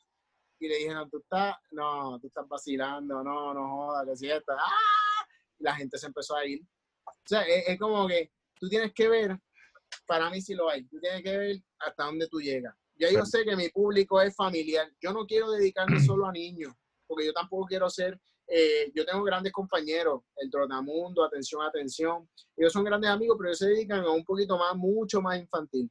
y 0.61 0.69
le 0.69 0.77
dijeron 0.79 1.09
tú 1.11 1.19
estás 1.19 1.57
no 1.71 2.19
tú 2.21 2.27
estás 2.27 2.49
vacilando 2.49 3.23
no 3.23 3.55
no 3.55 3.69
jodas 3.69 4.07
que 4.07 4.17
si 4.17 4.31
¡Ah! 4.31 5.27
y 5.59 5.65
la 5.65 5.75
gente 5.75 5.99
se 5.99 6.07
empezó 6.07 6.37
a 6.37 6.45
ir 6.47 6.63
o 7.09 7.29
sea, 7.29 7.43
es, 7.43 7.79
como 7.79 8.07
que 8.09 8.31
tú 8.59 8.69
tienes 8.69 8.93
que 8.95 9.09
ver, 9.09 9.39
para 10.07 10.31
mí 10.31 10.41
sí 10.41 10.55
lo 10.55 10.69
hay, 10.69 10.85
tú 10.85 10.99
tienes 11.01 11.23
que 11.23 11.37
ver 11.37 11.57
hasta 11.79 12.05
dónde 12.05 12.27
tú 12.29 12.41
llegas. 12.41 12.75
Ya 12.97 13.11
yo 13.11 13.25
sé 13.25 13.45
que 13.45 13.55
mi 13.55 13.69
público 13.69 14.21
es 14.21 14.35
familiar. 14.35 14.91
Yo 15.01 15.13
no 15.13 15.25
quiero 15.25 15.51
dedicarme 15.51 16.01
solo 16.01 16.27
a 16.27 16.33
niños, 16.33 16.73
porque 17.07 17.27
yo 17.27 17.33
tampoco 17.33 17.67
quiero 17.67 17.89
ser, 17.89 18.19
eh, 18.47 18.91
yo 18.95 19.05
tengo 19.05 19.23
grandes 19.23 19.53
compañeros, 19.53 20.23
el 20.37 20.51
Trotamundo, 20.51 21.23
Atención, 21.23 21.63
Atención. 21.63 22.29
Ellos 22.57 22.73
son 22.73 22.85
grandes 22.85 23.11
amigos, 23.11 23.37
pero 23.39 23.51
ellos 23.51 23.59
se 23.59 23.69
dedican 23.69 24.01
a 24.01 24.11
un 24.11 24.25
poquito 24.25 24.59
más, 24.59 24.75
mucho 24.75 25.21
más 25.21 25.39
infantil. 25.39 25.89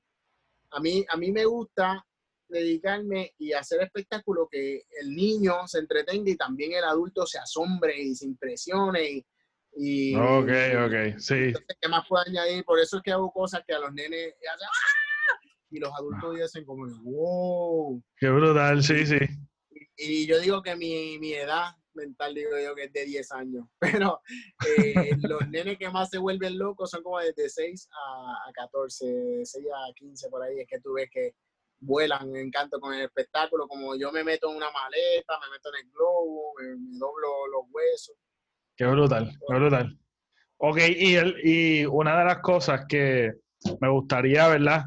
A 0.72 0.80
mí, 0.82 1.06
a 1.08 1.16
mí 1.16 1.32
me 1.32 1.46
gusta 1.46 2.06
dedicarme 2.50 3.34
y 3.38 3.54
hacer 3.54 3.82
espectáculos 3.82 4.48
que 4.50 4.84
el 5.02 5.16
niño 5.16 5.68
se 5.68 5.80
entretenga 5.80 6.30
y 6.30 6.38
también 6.38 6.74
el 6.74 6.84
adulto 6.84 7.26
se 7.26 7.40
asombre 7.40 7.98
y 8.00 8.16
se 8.16 8.26
impresione 8.26 9.12
y, 9.12 9.26
y, 9.80 10.16
ok, 10.16 10.50
ok, 10.86 11.20
sí. 11.20 11.54
¿Qué 11.80 11.88
más 11.88 12.08
puedo 12.08 12.24
añadir? 12.26 12.64
Por 12.66 12.80
eso 12.80 12.98
es 12.98 13.04
que 13.04 13.12
hago 13.12 13.32
cosas 13.32 13.62
que 13.68 13.74
a 13.74 13.80
los 13.80 13.94
nenes 13.94 14.34
hacen 14.34 14.68
¡Ah! 14.68 15.08
y 15.70 15.80
los 15.80 15.92
adultos 15.94 16.36
dicen 16.36 16.66
como, 16.66 16.88
wow. 17.04 18.02
Qué 18.18 18.30
brutal, 18.30 18.82
sí, 18.82 19.06
sí. 19.06 19.20
Y, 19.98 20.26
yo 20.26 20.40
digo 20.40 20.62
que 20.62 20.76
mi, 20.76 21.20
mi, 21.20 21.34
edad 21.34 21.76
mental, 21.94 22.34
digo 22.34 22.52
yo 22.64 22.76
que 22.76 22.86
es 22.86 22.94
de 22.94 23.06
10 23.06 23.32
años, 23.34 23.66
pero 23.80 24.22
eh, 24.78 25.12
los 25.22 25.48
nenes 25.50 25.78
que 25.78 25.90
más 25.90 26.10
se 26.10 26.20
vuelven 26.20 26.58
locos 26.58 26.92
son 26.92 27.04
como 27.04 27.20
desde 27.20 27.50
6 27.50 27.90
a, 27.92 28.50
a 28.50 28.54
14, 28.54 29.42
6 29.44 29.66
a 29.66 29.94
15 29.94 30.30
por 30.30 30.44
ahí, 30.44 30.60
es 30.60 30.68
que 30.68 30.80
tú 30.80 30.94
ves 30.94 31.10
que 31.12 31.34
vuelan 31.80 32.30
en 32.36 32.48
encanto 32.48 32.80
con 32.80 32.94
el 32.94 33.06
espectáculo, 33.06 33.68
como 33.68 33.96
yo 33.96 34.12
me 34.12 34.24
meto 34.24 34.50
en 34.50 34.58
una 34.58 34.72
maleta, 34.72 35.40
me 35.42 35.52
meto 35.52 35.70
en 35.70 35.86
el 35.86 35.92
globo, 35.92 36.54
me 36.60 36.98
doblo 36.98 37.48
los 37.48 37.66
huesos 37.72 38.16
Qué 38.76 38.86
brutal, 38.86 39.32
qué 39.48 39.56
brutal. 39.56 40.00
Ok, 40.58 40.78
y, 40.96 41.16
el, 41.16 41.36
y 41.44 41.86
una 41.86 42.18
de 42.20 42.26
las 42.26 42.40
cosas 42.40 42.86
que 42.88 43.34
me 43.82 43.90
gustaría, 43.90 44.48
¿verdad? 44.48 44.86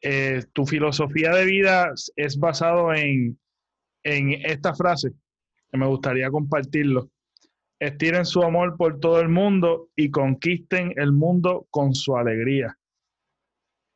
Eh, 0.00 0.42
tu 0.52 0.64
filosofía 0.64 1.32
de 1.32 1.44
vida 1.44 1.92
es 2.16 2.38
basado 2.38 2.94
en, 2.94 3.38
en 4.02 4.32
esta 4.46 4.74
frase, 4.74 5.12
que 5.70 5.78
me 5.78 5.86
gustaría 5.86 6.30
compartirlo. 6.30 7.10
Estiren 7.78 8.24
su 8.24 8.42
amor 8.42 8.76
por 8.76 8.98
todo 8.98 9.20
el 9.20 9.28
mundo 9.28 9.90
y 9.94 10.10
conquisten 10.10 10.94
el 10.96 11.12
mundo 11.12 11.66
con 11.70 11.94
su 11.94 12.16
alegría. 12.16 12.76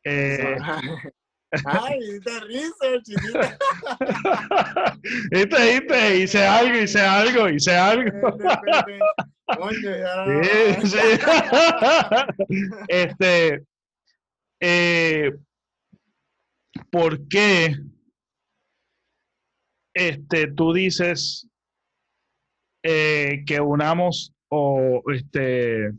Eh, 0.04 0.56
Ay, 1.66 2.18
te 2.20 2.40
risa, 2.40 3.02
chiquita. 3.02 3.58
Viste, 5.30 5.80
viste, 5.80 6.16
hice 6.18 6.46
algo, 6.46 6.78
hice 6.78 7.00
algo, 7.00 7.48
hice 7.48 7.76
algo. 7.76 8.38
sí, 10.82 10.88
sí. 10.88 10.98
este, 12.88 13.64
eh, 14.60 15.32
¿por 16.90 17.28
qué 17.28 17.76
este, 19.94 20.52
tú 20.52 20.72
dices 20.72 21.48
eh, 22.82 23.44
que 23.46 23.60
unamos 23.60 24.32
o 24.48 25.02
este, 25.12 25.92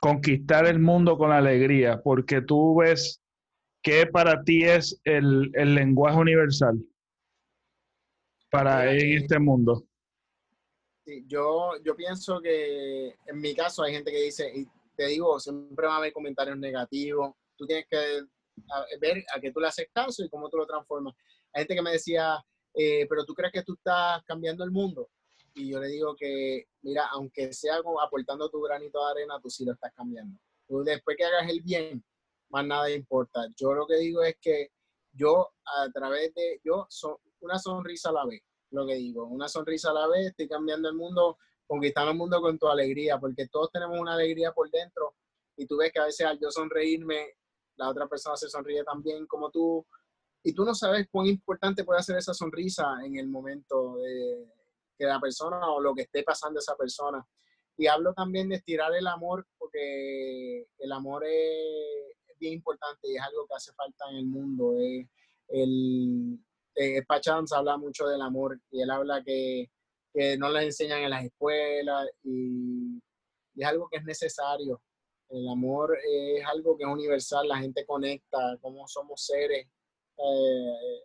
conquistar 0.00 0.66
el 0.66 0.78
mundo 0.78 1.18
con 1.18 1.32
alegría? 1.32 2.00
Porque 2.00 2.42
tú 2.42 2.76
ves 2.76 3.21
¿qué 3.82 4.06
para 4.06 4.42
ti 4.42 4.64
es 4.64 5.00
el, 5.04 5.50
lenguaje 5.52 6.18
universal 6.18 6.78
para 8.50 8.90
este 8.92 9.38
mundo? 9.38 9.84
yo, 11.26 11.72
yo 11.84 11.96
pienso 11.96 12.40
que 12.40 13.16
en 13.26 13.40
mi 13.40 13.54
caso 13.54 13.82
hay 13.82 13.92
gente 13.92 14.12
que 14.12 14.22
dice, 14.22 14.50
y 14.54 14.66
te 14.96 15.06
digo, 15.06 15.38
siempre 15.40 15.86
va 15.86 15.94
a 15.94 15.98
haber 15.98 16.12
comentarios 16.12 16.56
negativos, 16.56 17.34
tú 17.56 17.66
tienes 17.66 17.86
que 17.90 18.22
ver 19.00 19.24
a 19.34 19.40
qué 19.40 19.50
tú 19.50 19.60
le 19.60 19.68
haces 19.68 19.88
caso 19.92 20.24
y 20.24 20.28
cómo 20.28 20.48
tú 20.48 20.58
lo 20.58 20.66
transformas. 20.66 21.14
Hay 21.52 21.62
gente 21.62 21.74
que 21.74 21.82
me 21.82 21.92
decía, 21.92 22.42
eh, 22.74 23.06
pero 23.08 23.24
tú 23.24 23.34
crees 23.34 23.52
que 23.52 23.62
tú 23.62 23.74
estás 23.74 24.22
cambiando 24.24 24.64
el 24.64 24.70
mundo. 24.70 25.10
y 25.54 25.70
yo 25.70 25.80
le 25.80 25.88
digo 25.88 26.16
que, 26.16 26.66
mira, 26.80 27.08
aunque 27.12 27.52
sea 27.52 27.74
aportando 28.02 28.48
tu 28.48 28.60
granito 28.62 29.04
de 29.04 29.10
arena, 29.10 29.40
tú 29.42 29.50
sí 29.50 29.64
lo 29.64 29.72
estás 29.72 29.92
cambiando. 29.94 30.38
Tú 30.66 30.82
después 30.82 31.16
que 31.16 31.24
hagas 31.24 31.50
el 31.50 31.60
bien, 31.60 32.02
más 32.52 32.66
nada 32.66 32.90
importa. 32.90 33.46
Yo 33.56 33.72
lo 33.74 33.86
que 33.86 33.96
digo 33.96 34.22
es 34.22 34.36
que 34.40 34.70
yo 35.12 35.50
a 35.64 35.90
través 35.90 36.32
de, 36.34 36.60
yo, 36.62 36.86
son, 36.88 37.16
una 37.40 37.58
sonrisa 37.58 38.10
a 38.10 38.12
la 38.12 38.26
vez, 38.26 38.42
lo 38.70 38.86
que 38.86 38.94
digo, 38.94 39.24
una 39.26 39.48
sonrisa 39.48 39.90
a 39.90 39.94
la 39.94 40.06
vez, 40.06 40.28
estoy 40.28 40.48
cambiando 40.48 40.88
el 40.88 40.94
mundo, 40.94 41.38
conquistando 41.66 42.12
el 42.12 42.16
mundo 42.16 42.40
con 42.40 42.58
tu 42.58 42.68
alegría, 42.68 43.18
porque 43.18 43.48
todos 43.48 43.70
tenemos 43.72 43.98
una 43.98 44.14
alegría 44.14 44.52
por 44.52 44.70
dentro 44.70 45.14
y 45.56 45.66
tú 45.66 45.78
ves 45.78 45.92
que 45.92 46.00
a 46.00 46.04
veces 46.04 46.26
al 46.26 46.38
yo 46.38 46.50
sonreírme, 46.50 47.34
la 47.76 47.88
otra 47.88 48.06
persona 48.06 48.36
se 48.36 48.48
sonríe 48.48 48.84
también 48.84 49.26
como 49.26 49.50
tú, 49.50 49.84
y 50.42 50.52
tú 50.54 50.64
no 50.64 50.74
sabes 50.74 51.06
cuán 51.10 51.26
importante 51.26 51.84
puede 51.84 52.02
ser 52.02 52.16
esa 52.16 52.34
sonrisa 52.34 52.98
en 53.04 53.16
el 53.16 53.28
momento 53.28 53.96
de 53.98 54.48
que 54.98 55.06
la 55.06 55.20
persona 55.20 55.70
o 55.70 55.80
lo 55.80 55.94
que 55.94 56.02
esté 56.02 56.22
pasando 56.22 56.58
esa 56.58 56.76
persona. 56.76 57.24
Y 57.76 57.86
hablo 57.86 58.12
también 58.12 58.48
de 58.48 58.56
estirar 58.56 58.92
el 58.94 59.06
amor, 59.06 59.46
porque 59.56 60.66
el 60.78 60.92
amor 60.92 61.24
es, 61.24 62.12
bien 62.42 62.54
importante 62.54 63.08
y 63.08 63.16
es 63.16 63.22
algo 63.22 63.46
que 63.46 63.54
hace 63.54 63.72
falta 63.72 64.10
en 64.10 64.16
el 64.16 64.26
mundo. 64.26 64.74
el, 65.48 66.38
eh, 66.74 67.02
habla 67.54 67.76
mucho 67.76 68.06
del 68.06 68.22
amor 68.22 68.58
y 68.70 68.80
él 68.82 68.90
habla 68.90 69.22
que, 69.22 69.70
que 70.12 70.36
no 70.36 70.50
le 70.50 70.64
enseñan 70.64 71.02
en 71.02 71.10
las 71.10 71.24
escuelas 71.24 72.08
y, 72.24 72.98
es 73.54 73.66
algo 73.66 73.88
que 73.90 73.98
es 73.98 74.04
necesario. 74.04 74.80
El 75.28 75.48
amor 75.48 75.96
es 76.04 76.44
algo 76.46 76.76
que 76.76 76.84
es 76.84 76.90
universal, 76.90 77.48
la 77.48 77.58
gente 77.58 77.86
conecta, 77.86 78.56
como 78.60 78.86
somos 78.88 79.24
seres, 79.26 79.66
eh, 80.18 81.02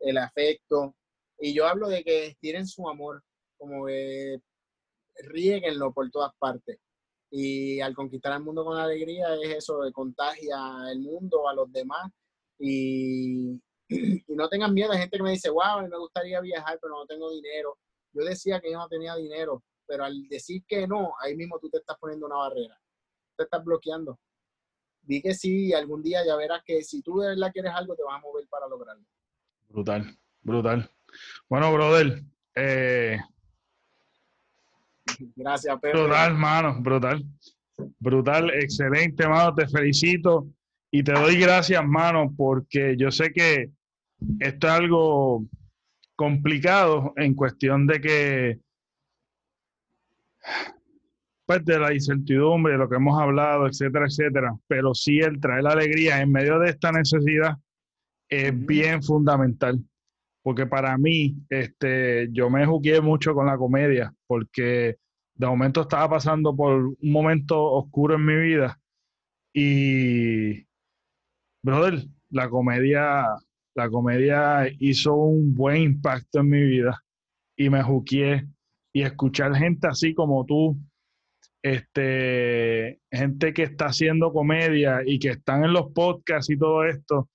el 0.00 0.18
afecto. 0.18 0.94
Y 1.40 1.54
yo 1.54 1.66
hablo 1.66 1.88
de 1.88 2.04
que 2.04 2.26
estiren 2.26 2.66
su 2.66 2.88
amor, 2.88 3.22
como 3.56 3.86
que 3.86 4.40
rieguenlo 5.20 5.92
por 5.92 6.10
todas 6.10 6.32
partes. 6.38 6.78
Y 7.30 7.80
al 7.80 7.94
conquistar 7.94 8.32
el 8.32 8.42
mundo 8.42 8.64
con 8.64 8.78
alegría 8.78 9.34
es 9.42 9.56
eso, 9.58 9.80
de 9.82 9.92
contagia 9.92 10.56
el 10.90 11.00
mundo 11.00 11.48
a 11.48 11.54
los 11.54 11.70
demás. 11.70 12.10
Y, 12.58 13.60
y 13.88 14.34
no 14.34 14.48
tengan 14.48 14.72
miedo. 14.72 14.92
Hay 14.92 14.98
gente 14.98 15.16
que 15.18 15.22
me 15.22 15.32
dice, 15.32 15.50
wow, 15.50 15.86
me 15.88 15.98
gustaría 15.98 16.40
viajar, 16.40 16.78
pero 16.80 16.94
no 16.94 17.06
tengo 17.06 17.30
dinero. 17.30 17.76
Yo 18.12 18.24
decía 18.24 18.60
que 18.60 18.72
yo 18.72 18.78
no 18.78 18.88
tenía 18.88 19.14
dinero, 19.16 19.62
pero 19.86 20.04
al 20.04 20.26
decir 20.28 20.62
que 20.66 20.86
no, 20.86 21.12
ahí 21.20 21.36
mismo 21.36 21.58
tú 21.58 21.68
te 21.68 21.78
estás 21.78 21.96
poniendo 21.98 22.26
una 22.26 22.36
barrera. 22.36 22.80
Te 23.36 23.44
estás 23.44 23.62
bloqueando. 23.64 24.18
Di 25.02 25.22
que 25.22 25.34
sí, 25.34 25.72
algún 25.72 26.02
día 26.02 26.24
ya 26.26 26.36
verás 26.36 26.62
que 26.64 26.82
si 26.82 27.02
tú 27.02 27.18
de 27.20 27.28
verdad 27.28 27.52
quieres 27.52 27.72
algo, 27.74 27.94
te 27.94 28.02
vas 28.02 28.16
a 28.16 28.20
mover 28.20 28.46
para 28.48 28.68
lograrlo. 28.68 29.04
Brutal, 29.68 30.18
brutal. 30.42 30.90
Bueno, 31.48 31.72
brother. 31.72 32.22
Eh... 32.54 33.18
Gracias, 35.36 35.78
Pedro. 35.80 36.04
Brutal, 36.04 36.34
mano, 36.34 36.76
brutal. 36.80 37.24
Brutal, 37.98 38.50
excelente, 38.54 39.28
mano. 39.28 39.54
Te 39.54 39.68
felicito 39.68 40.48
y 40.90 41.02
te 41.02 41.12
doy 41.12 41.38
gracias, 41.38 41.86
mano, 41.86 42.32
porque 42.36 42.96
yo 42.96 43.10
sé 43.10 43.32
que 43.32 43.70
esto 44.40 44.66
es 44.66 44.72
algo 44.72 45.44
complicado 46.16 47.12
en 47.16 47.34
cuestión 47.34 47.86
de 47.86 48.00
que 48.00 48.58
pues 51.46 51.64
de 51.64 51.78
la 51.78 51.94
incertidumbre, 51.94 52.74
de 52.74 52.78
lo 52.78 52.90
que 52.90 52.96
hemos 52.96 53.18
hablado, 53.18 53.66
etcétera, 53.66 54.04
etcétera, 54.06 54.54
pero 54.66 54.92
sí 54.94 55.18
el 55.18 55.40
traer 55.40 55.62
la 55.62 55.70
alegría 55.70 56.20
en 56.20 56.30
medio 56.30 56.58
de 56.58 56.70
esta 56.70 56.92
necesidad 56.92 57.56
es 58.28 58.66
bien 58.66 59.02
fundamental, 59.02 59.82
porque 60.48 60.66
para 60.66 60.96
mí, 60.96 61.36
este, 61.50 62.26
yo 62.32 62.48
me 62.48 62.64
jugué 62.64 63.02
mucho 63.02 63.34
con 63.34 63.44
la 63.44 63.58
comedia, 63.58 64.14
porque 64.26 64.96
de 65.34 65.46
momento 65.46 65.82
estaba 65.82 66.08
pasando 66.08 66.56
por 66.56 66.84
un 66.84 66.96
momento 67.02 67.62
oscuro 67.62 68.14
en 68.14 68.24
mi 68.24 68.34
vida 68.34 68.80
y, 69.52 70.66
brother, 71.62 72.02
la 72.30 72.48
comedia 72.48 73.26
la 73.74 73.90
comedia 73.90 74.66
hizo 74.78 75.16
un 75.16 75.54
buen 75.54 75.82
impacto 75.82 76.40
en 76.40 76.48
mi 76.48 76.62
vida 76.62 76.98
y 77.54 77.68
me 77.68 77.82
juqué 77.82 78.46
y 78.94 79.02
escuchar 79.02 79.54
gente 79.54 79.86
así 79.86 80.14
como 80.14 80.46
tú, 80.46 80.78
este, 81.62 83.02
gente 83.12 83.52
que 83.52 83.64
está 83.64 83.88
haciendo 83.88 84.32
comedia 84.32 85.02
y 85.04 85.18
que 85.18 85.28
están 85.28 85.62
en 85.64 85.74
los 85.74 85.92
podcasts 85.92 86.48
y 86.48 86.56
todo 86.56 86.86
esto. 86.86 87.28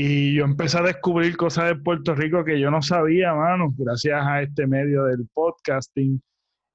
Y 0.00 0.32
yo 0.32 0.44
empecé 0.44 0.78
a 0.78 0.82
descubrir 0.82 1.36
cosas 1.36 1.70
de 1.70 1.74
Puerto 1.74 2.14
Rico 2.14 2.44
que 2.44 2.60
yo 2.60 2.70
no 2.70 2.80
sabía, 2.80 3.34
mano, 3.34 3.74
gracias 3.76 4.24
a 4.24 4.42
este 4.42 4.64
medio 4.64 5.02
del 5.06 5.26
podcasting 5.34 6.22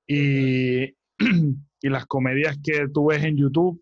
y, 0.05 0.83
y 1.81 1.89
las 1.89 2.05
comedias 2.05 2.59
que 2.61 2.89
tú 2.93 3.05
ves 3.05 3.23
en 3.23 3.37
YouTube 3.37 3.81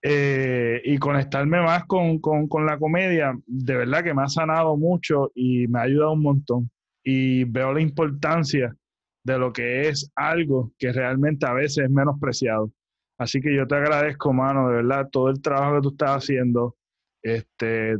eh, 0.00 0.80
y 0.86 0.96
conectarme 0.96 1.60
más 1.60 1.84
con, 1.84 2.18
la 2.64 2.78
comedia, 2.78 3.38
de 3.46 3.76
verdad 3.76 4.02
que 4.02 4.14
me 4.14 4.22
ha 4.22 4.28
sanado 4.28 4.74
mucho 4.78 5.30
y 5.34 5.68
me 5.68 5.80
ha 5.80 5.82
ayudado 5.82 6.12
un 6.12 6.22
montón. 6.22 6.70
Y 7.04 7.44
veo 7.44 7.74
la 7.74 7.82
importancia 7.82 8.74
de 9.22 9.38
lo 9.38 9.52
que 9.52 9.90
es 9.90 10.10
algo 10.14 10.72
que 10.78 10.92
realmente 10.92 11.44
a 11.44 11.52
veces 11.52 11.84
es 11.84 11.90
menospreciado. 11.90 12.72
Así 13.18 13.38
que 13.38 13.54
yo 13.54 13.66
te 13.66 13.74
agradezco, 13.74 14.32
mano, 14.32 14.70
de 14.70 14.76
verdad, 14.76 15.10
todo 15.12 15.28
el 15.28 15.42
trabajo 15.42 15.74
que 15.74 15.82
tú 15.82 15.88
estás 15.90 16.24
haciendo. 16.24 16.74
Este, 17.22 17.98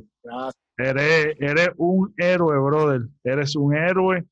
eres, 0.76 1.36
eres 1.38 1.70
un 1.76 2.12
héroe, 2.16 2.58
brother. 2.58 3.02
Eres 3.24 3.56
un 3.56 3.76
héroe. 3.76 4.24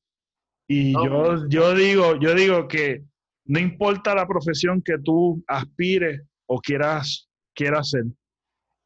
Y 0.67 0.93
yo, 0.93 1.47
yo, 1.47 1.75
digo, 1.75 2.15
yo 2.19 2.33
digo 2.33 2.67
que 2.67 3.03
no 3.45 3.59
importa 3.59 4.15
la 4.15 4.27
profesión 4.27 4.81
que 4.81 4.97
tú 5.03 5.43
aspires 5.47 6.21
o 6.47 6.59
quieras 6.59 7.29
quiera 7.55 7.79
hacer, 7.79 8.05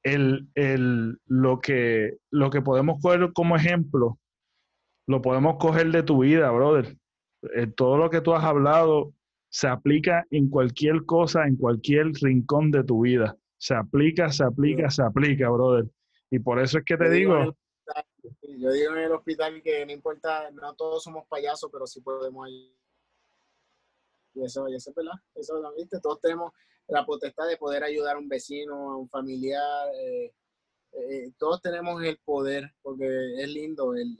el, 0.03 0.47
el, 0.55 1.17
lo, 1.25 1.59
que, 1.59 2.17
lo 2.31 2.49
que 2.49 2.61
podemos 2.61 3.01
coger 3.01 3.33
como 3.33 3.55
ejemplo, 3.55 4.19
lo 5.07 5.21
podemos 5.21 5.57
coger 5.57 5.91
de 5.91 6.03
tu 6.03 6.19
vida, 6.19 6.51
brother. 6.51 6.95
Eh, 7.55 7.67
todo 7.67 7.97
lo 7.97 8.09
que 8.09 8.21
tú 8.21 8.33
has 8.33 8.43
hablado 8.43 9.13
se 9.49 9.67
aplica 9.67 10.25
en 10.29 10.49
cualquier 10.49 11.05
cosa, 11.05 11.47
en 11.47 11.55
cualquier 11.55 12.11
rincón 12.21 12.71
de 12.71 12.83
tu 12.83 13.01
vida. 13.01 13.35
Se 13.57 13.73
aplica, 13.73 14.31
se 14.31 14.43
aplica, 14.43 14.89
se 14.89 15.03
aplica, 15.03 15.49
brother. 15.49 15.85
Y 16.29 16.39
por 16.39 16.59
eso 16.59 16.77
es 16.79 16.85
que 16.85 16.97
te 16.97 17.09
digo... 17.09 17.55
yo 18.43 18.71
digo 18.71 18.91
en 18.93 19.03
el 19.03 19.11
hospital 19.11 19.61
que 19.61 19.85
no 19.85 19.91
importa, 19.91 20.51
no 20.51 20.75
todos 20.75 21.03
somos 21.03 21.25
payasos, 21.27 21.69
pero 21.71 21.87
sí 21.87 22.01
podemos 22.01 22.47
ir. 22.49 22.75
Y 24.35 24.43
eso, 24.43 24.69
y 24.69 24.75
eso 24.75 24.91
es 24.91 24.95
verdad, 24.95 25.19
eso 25.35 25.59
lo 25.59 25.73
viste, 25.75 25.99
todos 25.99 26.21
tenemos, 26.21 26.53
la 26.87 27.05
potestad 27.05 27.47
de 27.47 27.57
poder 27.57 27.83
ayudar 27.83 28.15
a 28.15 28.19
un 28.19 28.29
vecino, 28.29 28.91
a 28.91 28.97
un 28.97 29.09
familiar. 29.09 29.87
Eh, 29.95 30.33
eh, 30.93 31.31
todos 31.37 31.61
tenemos 31.61 32.01
el 32.03 32.17
poder, 32.19 32.71
porque 32.81 33.05
es 33.37 33.49
lindo. 33.49 33.95
El, 33.95 34.17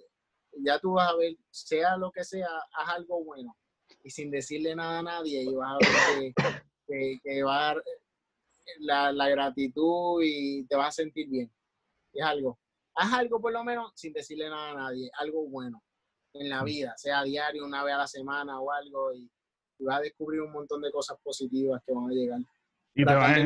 ya 0.63 0.79
tú 0.79 0.93
vas 0.93 1.09
a 1.09 1.15
ver, 1.15 1.35
sea 1.51 1.97
lo 1.97 2.11
que 2.11 2.23
sea, 2.23 2.49
haz 2.73 2.89
algo 2.95 3.23
bueno 3.23 3.55
y 4.03 4.09
sin 4.09 4.31
decirle 4.31 4.75
nada 4.75 4.99
a 4.99 5.03
nadie 5.03 5.43
y 5.43 5.53
vas 5.53 5.73
a 5.73 6.19
ver 6.19 6.33
que, 7.23 7.43
va 7.43 7.57
a 7.57 7.73
dar 7.73 7.83
la, 8.79 9.11
la, 9.11 9.29
gratitud 9.29 10.21
y 10.23 10.65
te 10.65 10.75
vas 10.75 10.89
a 10.89 11.03
sentir 11.03 11.27
bien. 11.29 11.51
Es 12.13 12.23
algo. 12.23 12.59
Haz 12.95 13.13
algo 13.13 13.39
por 13.39 13.53
lo 13.53 13.63
menos 13.63 13.91
sin 13.95 14.13
decirle 14.13 14.49
nada 14.49 14.71
a 14.71 14.75
nadie, 14.75 15.09
algo 15.19 15.47
bueno 15.47 15.81
en 16.33 16.49
la 16.49 16.63
vida, 16.63 16.93
sea 16.97 17.23
diario, 17.23 17.65
una 17.65 17.83
vez 17.83 17.95
a 17.95 17.99
la 17.99 18.07
semana 18.07 18.59
o 18.59 18.71
algo, 18.71 19.13
y, 19.13 19.29
y 19.79 19.83
vas 19.83 19.99
a 19.99 20.01
descubrir 20.01 20.41
un 20.41 20.51
montón 20.51 20.81
de 20.81 20.91
cosas 20.91 21.17
positivas 21.23 21.81
que 21.85 21.93
van 21.93 22.05
a 22.05 22.13
llegar. 22.13 22.39
Y 22.93 23.05
te 23.05 23.13
vas 23.13 23.31
a 23.31 23.39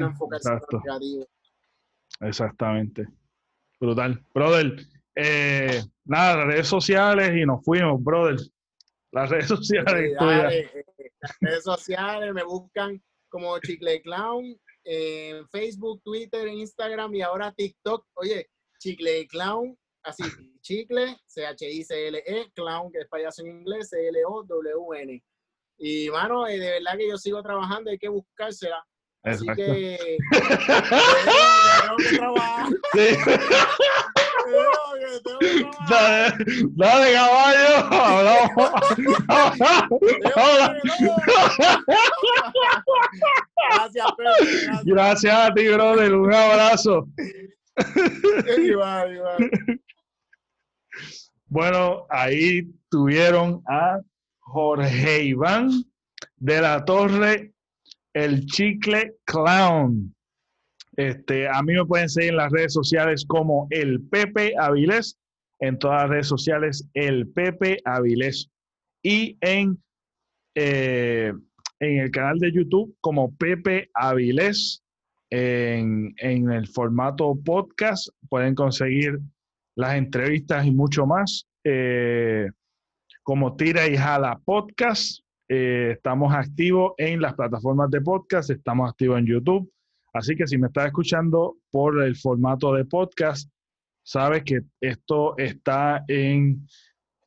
Exactamente. 2.21 3.07
Brutal. 3.79 4.23
Brother, 4.33 4.85
eh, 5.15 5.83
nada, 6.05 6.37
las 6.37 6.47
redes 6.47 6.67
sociales 6.67 7.31
y 7.35 7.45
nos 7.45 7.63
fuimos, 7.63 8.01
brother. 8.03 8.37
Las 9.11 9.29
redes 9.29 9.47
sociales. 9.47 10.11
Eh, 10.19 10.85
las 11.19 11.37
redes 11.39 11.63
sociales 11.63 12.33
me 12.33 12.43
buscan 12.43 13.01
como 13.29 13.59
Chicle 13.59 14.01
Clown 14.01 14.57
en 14.85 15.47
Facebook, 15.49 16.01
Twitter, 16.03 16.47
Instagram 16.47 17.13
y 17.15 17.21
ahora 17.21 17.51
TikTok. 17.51 18.05
Oye, 18.15 18.47
Chicle 18.83 19.25
Clown, 19.27 19.77
así, 20.03 20.23
Chicle, 20.61 21.15
C-H-I-C-L-E, 21.25 22.51
Clown, 22.53 22.91
que 22.91 22.99
es 22.99 23.07
payaso 23.07 23.41
en 23.41 23.59
inglés, 23.59 23.87
C-L-O-W-N. 23.87 25.23
Y, 25.77 26.09
mano, 26.09 26.45
eh, 26.45 26.59
de 26.59 26.69
verdad 26.71 26.97
que 26.97 27.07
yo 27.07 27.17
sigo 27.17 27.41
trabajando, 27.41 27.91
hay 27.91 27.97
que 27.97 28.09
buscársela. 28.09 28.85
Así 29.23 29.45
que 29.55 30.17
tengo 30.31 31.95
que 31.97 32.17
trabajar. 32.17 32.67
Sí. 32.91 33.15
Dale, 35.89 36.35
dale, 36.75 37.13
caballo. 37.13 37.69
Gracias, 43.69 44.11
Pedro. 44.17 44.33
Gracias. 44.39 44.85
gracias 44.85 45.33
a 45.33 45.53
ti, 45.53 45.67
brother. 45.69 46.13
Un 46.13 46.33
abrazo. 46.33 47.07
Bueno, 51.47 52.07
ahí 52.09 52.67
tuvieron 52.89 53.61
a 53.67 53.99
Jorge 54.39 55.23
Iván 55.23 55.69
de 56.37 56.61
la 56.61 56.83
Torre, 56.83 57.53
el 58.13 58.45
Chicle 58.45 59.15
Clown. 59.25 60.15
Este, 60.95 61.47
a 61.47 61.61
mí 61.63 61.73
me 61.73 61.85
pueden 61.85 62.09
seguir 62.09 62.31
en 62.31 62.37
las 62.37 62.51
redes 62.51 62.73
sociales 62.73 63.25
como 63.27 63.67
el 63.71 64.01
Pepe 64.01 64.53
Avilés, 64.59 65.17
en 65.59 65.79
todas 65.79 66.01
las 66.01 66.09
redes 66.09 66.27
sociales 66.27 66.87
el 66.93 67.27
Pepe 67.29 67.79
Avilés 67.85 68.49
y 69.01 69.37
en, 69.41 69.81
eh, 70.55 71.33
en 71.79 71.99
el 71.99 72.11
canal 72.11 72.37
de 72.39 72.51
YouTube 72.51 72.95
como 73.01 73.35
Pepe 73.35 73.89
Avilés. 73.93 74.82
En, 75.35 76.13
el 76.19 76.67
formato 76.67 77.35
podcast 77.43 78.09
pueden 78.29 78.53
conseguir 78.53 79.19
las 79.75 79.95
entrevistas 79.95 80.63
y 80.63 80.71
mucho 80.71 81.07
más. 81.07 81.47
Eh, 81.63 82.51
como 83.23 83.55
Tira 83.55 83.87
y 83.87 83.97
Jala 83.97 84.39
Podcast. 84.45 85.21
Eh, 85.49 85.93
estamos 85.93 86.31
activos 86.35 86.93
en 86.97 87.19
las 87.19 87.33
plataformas 87.33 87.89
de 87.89 88.01
podcast, 88.01 88.51
estamos 88.51 88.87
activos 88.87 89.17
en 89.17 89.25
YouTube. 89.25 89.71
Así 90.13 90.35
que 90.35 90.45
si 90.45 90.59
me 90.59 90.67
estás 90.67 90.85
escuchando 90.85 91.57
por 91.71 92.03
el 92.03 92.15
formato 92.15 92.71
de 92.73 92.85
podcast, 92.85 93.49
sabes 94.03 94.43
que 94.43 94.61
esto 94.81 95.35
está 95.39 96.03
en, 96.07 96.67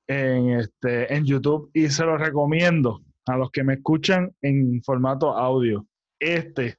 en, 0.07 0.61
este, 0.61 1.13
en 1.13 1.25
YouTube 1.25 1.71
y 1.75 1.89
se 1.89 2.05
lo 2.05 2.17
recomiendo 2.17 3.03
a 3.27 3.37
los 3.37 3.51
que 3.51 3.65
me 3.65 3.75
escuchan 3.75 4.33
en 4.43 4.81
formato 4.85 5.37
audio. 5.37 5.85
Este, 6.21 6.77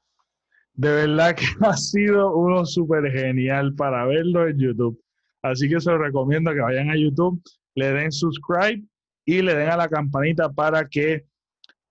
de 0.77 0.89
verdad 0.89 1.35
que 1.35 1.45
ha 1.61 1.75
sido 1.75 2.35
uno 2.35 2.65
súper 2.65 3.11
genial 3.11 3.73
para 3.75 4.05
verlo 4.05 4.47
en 4.47 4.57
YouTube. 4.57 5.01
Así 5.41 5.67
que 5.67 5.81
se 5.81 5.91
lo 5.91 5.97
recomiendo 5.97 6.53
que 6.53 6.61
vayan 6.61 6.89
a 6.89 6.95
YouTube, 6.95 7.41
le 7.75 7.91
den 7.91 8.11
subscribe 8.11 8.83
y 9.25 9.41
le 9.41 9.55
den 9.55 9.69
a 9.69 9.77
la 9.77 9.89
campanita 9.89 10.51
para 10.51 10.87
que 10.87 11.25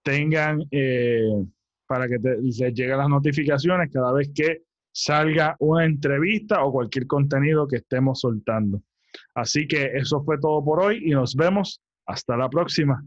tengan, 0.03 0.63
eh, 0.71 1.29
para 1.87 2.09
que 2.09 2.17
les 2.19 2.59
lleguen 2.59 2.99
las 2.99 3.09
notificaciones 3.09 3.91
cada 3.93 4.13
vez 4.13 4.31
que 4.35 4.63
salga 4.93 5.57
una 5.59 5.85
entrevista 5.85 6.65
o 6.65 6.73
cualquier 6.73 7.07
contenido 7.07 7.69
que 7.69 7.77
estemos 7.77 8.21
soltando. 8.21 8.83
Así 9.35 9.67
que 9.67 9.93
eso 9.95 10.23
fue 10.23 10.39
todo 10.39 10.65
por 10.65 10.81
hoy 10.81 11.03
y 11.05 11.11
nos 11.11 11.35
vemos 11.35 11.83
hasta 12.07 12.37
la 12.37 12.49
próxima. 12.49 13.03